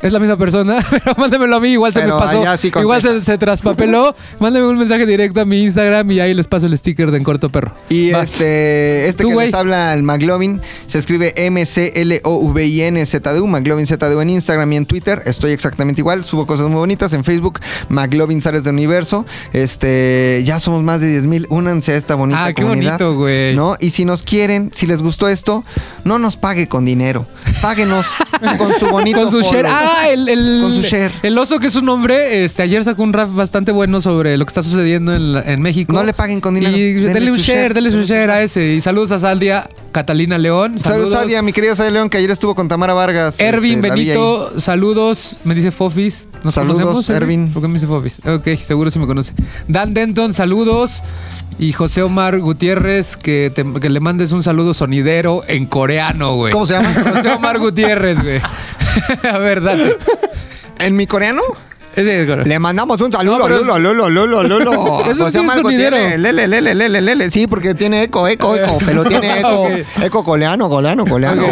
Es 0.00 0.12
la 0.12 0.18
misma 0.20 0.36
persona, 0.36 0.84
pero 0.90 1.14
mándemelo 1.16 1.56
a 1.56 1.60
mí, 1.60 1.70
igual 1.70 1.92
se 1.92 2.02
me 2.04 2.12
pasó. 2.12 2.42
sí 2.58 2.70
igual 2.80 3.00
se, 3.02 3.38
traspapeló. 3.38 4.14
Mándeme 4.40 4.68
un 4.68 4.76
mensaje 4.78 5.06
directo 5.06 5.40
a 5.40 5.44
mi 5.46 5.62
Instagram 5.64 6.10
y 6.10 6.20
ahí 6.20 6.34
les 6.34 6.46
paso 6.48 6.66
el 6.66 6.76
sticker 6.76 7.10
de 7.10 7.16
En 7.16 7.24
Corto 7.24 7.48
Perro. 7.48 7.72
Y 7.88 8.10
Va. 8.10 8.22
este, 8.22 9.08
este 9.08 9.24
que 9.24 9.32
güey. 9.32 9.46
les 9.46 9.54
habla, 9.54 9.94
el 9.94 10.02
McLovin, 10.02 10.60
se 10.86 10.98
escribe 10.98 11.32
M-C-L-O-V-I-N-Z-D-U, 11.36 13.46
McLovin 13.46 13.86
ZDU 13.86 14.20
en 14.20 14.30
Instagram 14.30 14.72
y 14.72 14.76
en 14.76 14.86
Twitter. 14.86 15.22
Estoy 15.24 15.52
exactamente 15.52 16.00
igual, 16.02 16.24
subo 16.24 16.46
cosas 16.46 16.68
muy 16.68 16.76
bonitas. 16.78 17.12
En 17.12 17.24
Facebook, 17.24 17.60
McLovin 17.88 18.40
Sales 18.40 18.64
de 18.64 18.70
Universo. 18.70 19.24
Este, 19.52 20.42
ya 20.44 20.60
somos 20.60 20.82
más 20.82 21.00
de 21.00 21.08
10 21.08 21.26
mil. 21.26 21.46
Únanse 21.48 21.92
a 21.92 21.96
esta 21.96 22.14
bonita 22.14 22.44
Ah, 22.44 22.52
qué 22.52 22.62
comunidad. 22.62 22.98
bonito, 22.98 23.14
güey. 23.16 23.56
¿No? 23.56 23.76
Y 23.80 23.90
si 23.90 24.04
nos 24.04 24.22
quieren, 24.22 24.70
si 24.72 24.86
les 24.86 25.02
gustó 25.02 25.28
esto, 25.28 25.64
no 26.04 26.18
nos 26.18 26.36
pague 26.36 26.68
con 26.68 26.84
dinero. 26.84 27.26
Páguenos 27.62 28.06
con 28.58 28.74
su 28.74 28.86
bonito 28.88 29.20
Con 29.22 29.30
su 29.30 29.38
follow. 29.40 29.52
share. 29.52 29.66
Ah, 29.66 29.85
el, 30.08 30.28
el, 30.28 30.60
Con 30.62 30.72
su 30.74 30.82
share. 30.82 31.12
El 31.22 31.36
oso 31.38 31.58
que 31.58 31.66
es 31.68 31.76
un 31.76 31.88
hombre, 31.88 32.44
este, 32.44 32.62
ayer 32.62 32.84
sacó 32.84 33.02
un 33.02 33.12
rap 33.12 33.32
bastante 33.34 33.72
bueno 33.72 34.00
sobre 34.00 34.36
lo 34.36 34.44
que 34.44 34.50
está 34.50 34.62
sucediendo 34.62 35.14
en, 35.14 35.36
en 35.36 35.60
México. 35.60 35.92
No 35.92 36.04
le 36.04 36.12
paguen 36.12 36.40
con 36.40 36.54
dinero. 36.54 36.76
Y 36.76 36.94
denle 36.94 37.30
un 37.30 37.38
share, 37.38 37.58
share. 37.58 37.74
denle 37.74 37.90
su 37.90 38.02
share 38.02 38.30
a 38.30 38.42
ese. 38.42 38.74
Y 38.74 38.80
saludos 38.80 39.12
a 39.12 39.20
Saldia 39.20 39.68
Catalina 39.96 40.36
León. 40.36 40.78
Saludos, 40.78 40.82
Saludos. 40.82 41.12
Sadia, 41.12 41.40
mi 41.40 41.54
querida 41.54 41.74
Sadia 41.74 41.90
León, 41.90 42.10
que 42.10 42.18
ayer 42.18 42.30
estuvo 42.30 42.54
con 42.54 42.68
Tamara 42.68 42.92
Vargas. 42.92 43.40
Ervin 43.40 43.76
este. 43.76 43.88
Benito, 43.88 44.60
saludos. 44.60 45.36
Me 45.44 45.54
dice 45.54 45.70
Fofis. 45.70 46.25
¿Nos 46.44 46.54
Saludos, 46.54 47.10
Ervin. 47.10 47.52
¿Por 47.52 47.60
qué 47.62 47.68
me 47.68 47.74
dice 47.74 47.86
Fofis? 47.86 48.20
Ok, 48.24 48.48
seguro 48.62 48.88
sí 48.90 48.98
me 48.98 49.06
conoce. 49.06 49.32
Dan 49.66 49.94
Denton, 49.94 50.32
saludos. 50.32 51.02
Y 51.58 51.72
José 51.72 52.02
Omar 52.02 52.38
Gutiérrez, 52.38 53.16
que, 53.16 53.50
te- 53.54 53.64
que 53.80 53.88
le 53.88 53.98
mandes 54.00 54.30
un 54.32 54.42
saludo 54.42 54.74
sonidero 54.74 55.42
en 55.48 55.66
coreano, 55.66 56.34
güey. 56.36 56.52
¿Cómo 56.52 56.66
se 56.66 56.74
llama? 56.74 56.92
José 57.14 57.30
Omar 57.30 57.58
Gutiérrez, 57.58 58.22
güey. 58.22 58.40
A 59.32 59.38
ver, 59.38 59.62
date. 59.62 59.96
¿En 60.80 60.94
mi 60.96 61.06
coreano? 61.06 61.42
Le 61.96 62.58
mandamos 62.58 63.00
un 63.00 63.10
saludo, 63.10 63.48
Lulo, 63.48 63.78
Lulo, 63.78 64.10
Lulo, 64.10 64.42
Lulo. 64.42 64.72
José 64.82 65.14
sonidero. 65.38 65.96
tiene 65.96 66.18
Lele, 66.18 66.46
lele, 66.46 66.74
lele, 66.74 67.00
lele. 67.00 67.30
Sí, 67.30 67.46
porque 67.46 67.74
tiene 67.74 68.02
eco, 68.02 68.28
eco, 68.28 68.54
eco. 68.54 68.76
Pero 68.84 69.02
tiene 69.06 69.40
eco, 69.40 69.68
eco 70.02 70.22
coleano, 70.22 70.68
coleano, 70.68 71.06
coleano. 71.06 71.46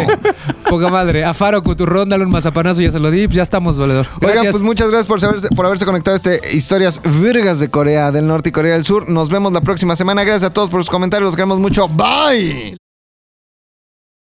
Poca 0.69 0.89
madre. 0.89 1.23
A 1.23 1.33
Faro 1.33 1.61
Cuturrón, 1.63 2.09
dale 2.09 2.23
un 2.25 2.31
mazapanazo, 2.31 2.81
ya 2.81 2.91
se 2.91 2.99
lo 2.99 3.11
di. 3.11 3.27
Ya 3.27 3.43
estamos, 3.43 3.77
valedor. 3.77 4.07
Oigan, 4.15 4.31
Gracias. 4.33 4.51
pues 4.51 4.63
muchas 4.63 4.87
gracias 4.89 5.07
por, 5.07 5.19
saberse- 5.21 5.49
por 5.55 5.65
haberse 5.65 5.85
conectado 5.85 6.15
a 6.15 6.17
este 6.17 6.55
Historias 6.55 7.01
Virgas 7.21 7.59
de 7.59 7.69
Corea 7.69 8.11
del 8.11 8.27
Norte 8.27 8.49
y 8.49 8.51
Corea 8.51 8.73
del 8.73 8.83
Sur. 8.85 9.09
Nos 9.09 9.29
vemos 9.29 9.53
la 9.53 9.61
próxima 9.61 9.95
semana. 9.95 10.23
Gracias 10.23 10.43
a 10.49 10.53
todos 10.53 10.69
por 10.69 10.81
sus 10.81 10.89
comentarios. 10.89 11.27
Los 11.27 11.35
queremos 11.35 11.59
mucho. 11.59 11.87
Bye. 11.87 12.77